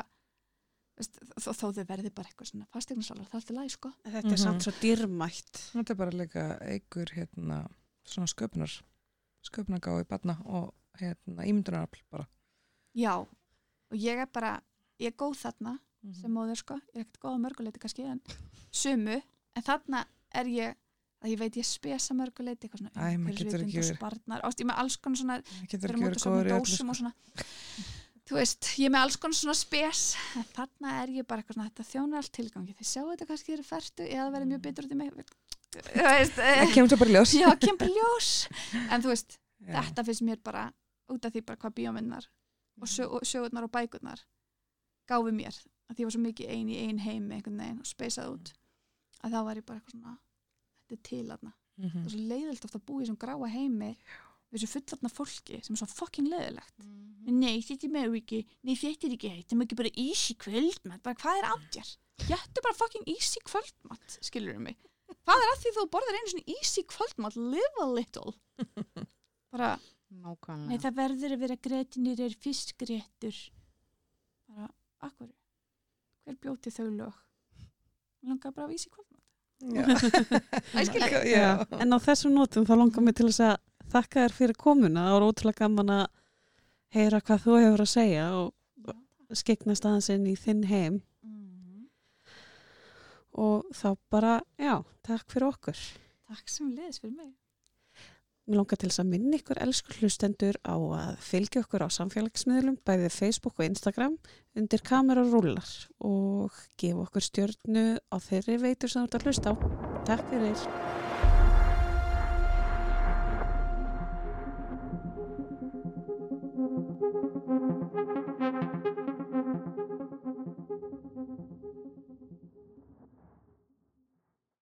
veist, 1.01 1.18
þó, 1.40 1.51
þó 1.56 1.66
þau 1.72 1.84
verði 1.88 2.10
bara 2.14 2.28
eitthvað 2.28 2.51
svona 2.51 2.66
fastegnasalar, 2.74 3.24
það 3.28 3.34
er 3.34 3.40
alltaf 3.40 3.56
læg 3.56 3.70
sko 3.70 3.92
Þetta 4.05 4.22
Mhm. 4.24 4.32
er 4.32 4.36
samt 4.44 4.62
svo 4.62 4.72
dýrmætt. 4.80 5.60
Þetta 5.72 5.90
er 5.90 5.94
bara 5.97 6.10
líka 6.10 6.59
eigur 6.60 7.06
hérna, 7.16 7.66
svona 8.05 8.26
sköpunar 8.28 8.82
sköpunargái 9.42 10.05
barna 10.09 10.36
og 10.44 10.74
hérna, 11.01 11.44
ímyndunarafl 11.48 12.02
bara. 12.10 12.26
Já, 12.94 13.14
og 13.20 13.97
ég 13.97 14.18
er 14.20 14.26
bara, 14.26 14.60
ég 15.01 15.06
er 15.06 15.16
góð 15.16 15.36
þarna 15.40 15.78
Mhm. 16.02 16.14
sem 16.14 16.30
móður 16.30 16.56
sko, 16.56 16.74
ég 16.94 17.01
er 17.01 17.05
ekkert 17.05 17.20
góð 17.20 17.36
á 17.36 17.44
mörguleiti 17.47 17.78
kannski 17.78 18.05
en 18.05 18.20
sumu, 18.72 19.22
en 19.56 19.62
þarna 19.62 20.05
er 20.32 20.44
ég, 20.44 20.74
að 21.22 21.30
ég 21.32 21.38
veit 21.38 21.55
ég 21.56 21.64
spesa 21.64 22.14
mörguleiti 22.14 22.68
eitthvað 22.68 22.78
svona 22.80 22.90
ekki 23.30 23.78
og 23.78 23.97
sparnar, 23.97 24.40
ást 24.42 24.60
ég 24.60 24.66
með 24.66 24.76
alls 24.78 24.97
konar 24.97 25.16
svona 25.16 25.42
fyrir 25.68 25.97
í 25.97 26.02
öllu 26.02 26.48
dósum 26.48 26.64
sko. 26.76 26.88
og 26.90 26.97
svona 26.97 27.14
þú 28.31 28.36
veist, 28.39 28.69
ég 28.78 28.86
er 28.86 28.93
með 28.94 29.02
alls 29.05 29.16
konar 29.20 29.35
svona 29.40 29.57
spes 29.59 30.02
en 30.39 30.47
þarna 30.55 30.93
er 31.02 31.12
ég 31.19 31.27
bara 31.27 31.43
eitthvað 31.43 31.57
svona 31.59 31.70
þetta 31.70 31.86
þjónar 31.90 32.20
allt 32.23 32.32
tilgangi, 32.36 32.74
þið 32.78 32.89
sjáu 32.93 33.07
þetta 33.11 33.27
kannski 33.31 33.52
þeirra 33.52 33.66
færtu 33.70 34.07
eða 34.07 34.28
verið 34.36 34.51
mjög 34.52 34.62
betur 34.69 34.86
út 34.86 34.94
í 34.94 34.98
mig 35.01 35.11
þú 35.11 35.23
veist, 36.05 36.36
Það 36.39 36.62
eh, 36.62 36.73
kemur 36.74 36.90
svo 36.90 36.98
bara 37.02 37.15
ljós. 37.15 37.32
já, 37.39 37.48
kemur 37.62 37.90
ljós 37.94 38.31
en 38.90 39.02
þú 39.05 39.11
veist, 39.12 39.36
Já. 39.61 39.81
þetta 39.82 40.05
finnst 40.09 40.24
mér 40.27 40.40
bara 40.43 40.65
út 41.11 41.27
af 41.27 41.35
því 41.35 41.43
bara 41.47 41.59
hvað 41.62 41.74
bíómynnar 41.77 42.27
og, 42.81 42.89
sög, 42.89 43.12
og 43.19 43.27
sögurnar 43.28 43.66
og 43.66 43.73
bækurnar 43.74 44.23
gáfi 45.11 45.35
mér, 45.35 45.55
að 45.90 45.94
því 45.98 46.02
ég 46.05 46.09
var 46.09 46.15
svo 46.16 46.23
mikið 46.24 46.51
ein 46.55 46.69
í 46.70 46.78
ein 46.86 46.98
heimi 47.02 47.35
einhvern 47.36 47.59
veginn 47.61 47.82
og 47.82 47.86
speysað 47.90 48.31
út 48.36 48.52
að 49.20 49.35
þá 49.35 49.40
var 49.51 49.59
ég 49.61 49.66
bara 49.66 49.81
eitthvað 49.82 49.97
svona 49.98 50.16
þetta 50.86 50.97
er 50.97 51.02
til 51.11 51.24
aðna, 51.35 51.52
Mhm. 51.81 51.90
það 51.97 52.05
er 52.07 52.11
svo 52.12 52.24
leiðilt 52.31 52.65
ofta 52.66 52.78
að 52.78 52.85
búa 52.86 53.01
í 53.01 53.05
þessum 53.07 53.16
gráa 53.20 53.48
heimi 53.55 53.90
við 54.51 54.64
þessu 54.64 54.72
fullarna 54.74 55.10
fólki 55.14 55.60
sem 55.62 55.77
er 55.77 55.81
svo 55.82 55.89
fucking 55.94 56.28
leiðilegt. 56.31 56.86
Nei, 57.31 57.60
þetta 57.62 57.86
er 57.86 57.93
með 57.94 58.14
ekki 58.18 58.39
nei, 58.66 58.74
þetta 58.74 59.06
er 59.06 59.12
ekki 59.14 59.31
heitt, 59.31 59.47
það 59.51 59.60
er 59.60 59.66
ekki 59.68 59.77
bara 59.78 59.93
easy 60.02 60.35
kvöldmatt 60.40 61.02
bara 61.06 61.18
hvað 61.20 61.39
er 61.43 61.47
átjar? 61.52 61.90
Gættu 62.27 62.62
bara 62.64 62.77
fucking 62.77 63.06
easy 63.09 63.40
kvöldmatt, 63.47 64.16
skilur 64.27 64.59
mig. 64.60 64.77
Hvað 65.27 65.44
er 65.44 65.52
að 65.52 65.60
því 65.62 65.70
þú 65.77 65.85
borðar 65.94 66.18
einu 66.18 66.32
svona 66.32 66.56
easy 66.56 66.82
kvöldmatt 66.90 67.36
live 67.39 67.85
a 67.85 67.86
little. 67.90 68.35
Bara, 69.51 69.70
Nákvæmlega. 70.10 70.68
nei 70.70 70.78
það 70.82 70.97
verður 70.98 71.32
að 71.35 71.40
vera 71.44 71.56
gretinir 71.66 72.20
er 72.22 72.35
fiskréttur 72.39 73.39
bara, 74.51 74.66
akkur 75.06 75.31
hver 76.27 76.36
bjóti 76.43 76.70
þau 76.74 76.89
lög? 76.90 77.16
Langar 78.27 78.55
bara 78.55 78.70
á 78.70 78.74
easy 78.74 78.90
kvöldmatt. 78.90 79.27
En 81.82 81.94
á 81.94 81.98
þessum 82.01 82.35
nótum 82.36 82.66
þá 82.68 82.74
langar 82.78 83.05
mig 83.05 83.16
til 83.18 83.28
að 83.31 83.56
þakka 83.93 84.25
þér 84.25 84.37
fyrir 84.39 84.57
komuna. 84.61 85.07
Það 85.09 85.17
var 85.17 85.27
ótrúlega 85.29 85.62
gaman 85.65 85.93
að 85.97 86.07
heyra 86.95 87.21
hvað 87.21 87.45
þú 87.45 87.59
hefur 87.65 87.85
að 87.85 87.93
segja 87.95 88.25
og 88.39 89.37
skegnast 89.39 89.87
aðeins 89.87 90.11
inn 90.15 90.27
í 90.27 90.37
þinn 90.39 90.65
heim 90.67 91.03
Mhm. 91.23 91.85
og 93.35 93.65
þá 93.75 93.97
bara, 94.11 94.41
já, 94.59 94.83
takk 95.07 95.27
fyrir 95.31 95.53
okkur. 95.53 95.77
takk 96.31 96.49
sem 96.49 96.71
liðis 96.75 97.01
fyrir 97.01 97.17
mig 97.17 97.33
Mér 98.49 98.57
langar 98.57 98.79
til 98.79 98.89
þess 98.89 98.99
að 99.05 99.11
minna 99.12 99.37
ykkur 99.39 99.59
elsku 99.62 99.93
hlustendur 100.01 100.57
á 100.67 100.75
að 100.75 101.19
fylgja 101.23 101.61
okkur 101.62 101.85
á 101.87 101.89
samfélagsmiðlum, 101.95 102.79
bæðið 102.83 103.12
Facebook 103.15 103.55
og 103.61 103.67
Instagram 103.67 104.19
undir 104.57 104.83
kamera 104.83 105.23
rúlar 105.23 105.87
og 106.01 106.51
gefa 106.77 107.07
okkur 107.07 107.23
stjörnu 107.23 107.99
á 108.11 108.17
þeirri 108.19 108.59
veitur 108.59 108.91
sem 108.91 109.07
þú 109.07 109.07
ert 109.07 109.15
að 109.15 109.27
hlusta 109.29 109.55
á. 109.55 109.55
Takk 110.05 110.31
fyrir. 110.33 110.90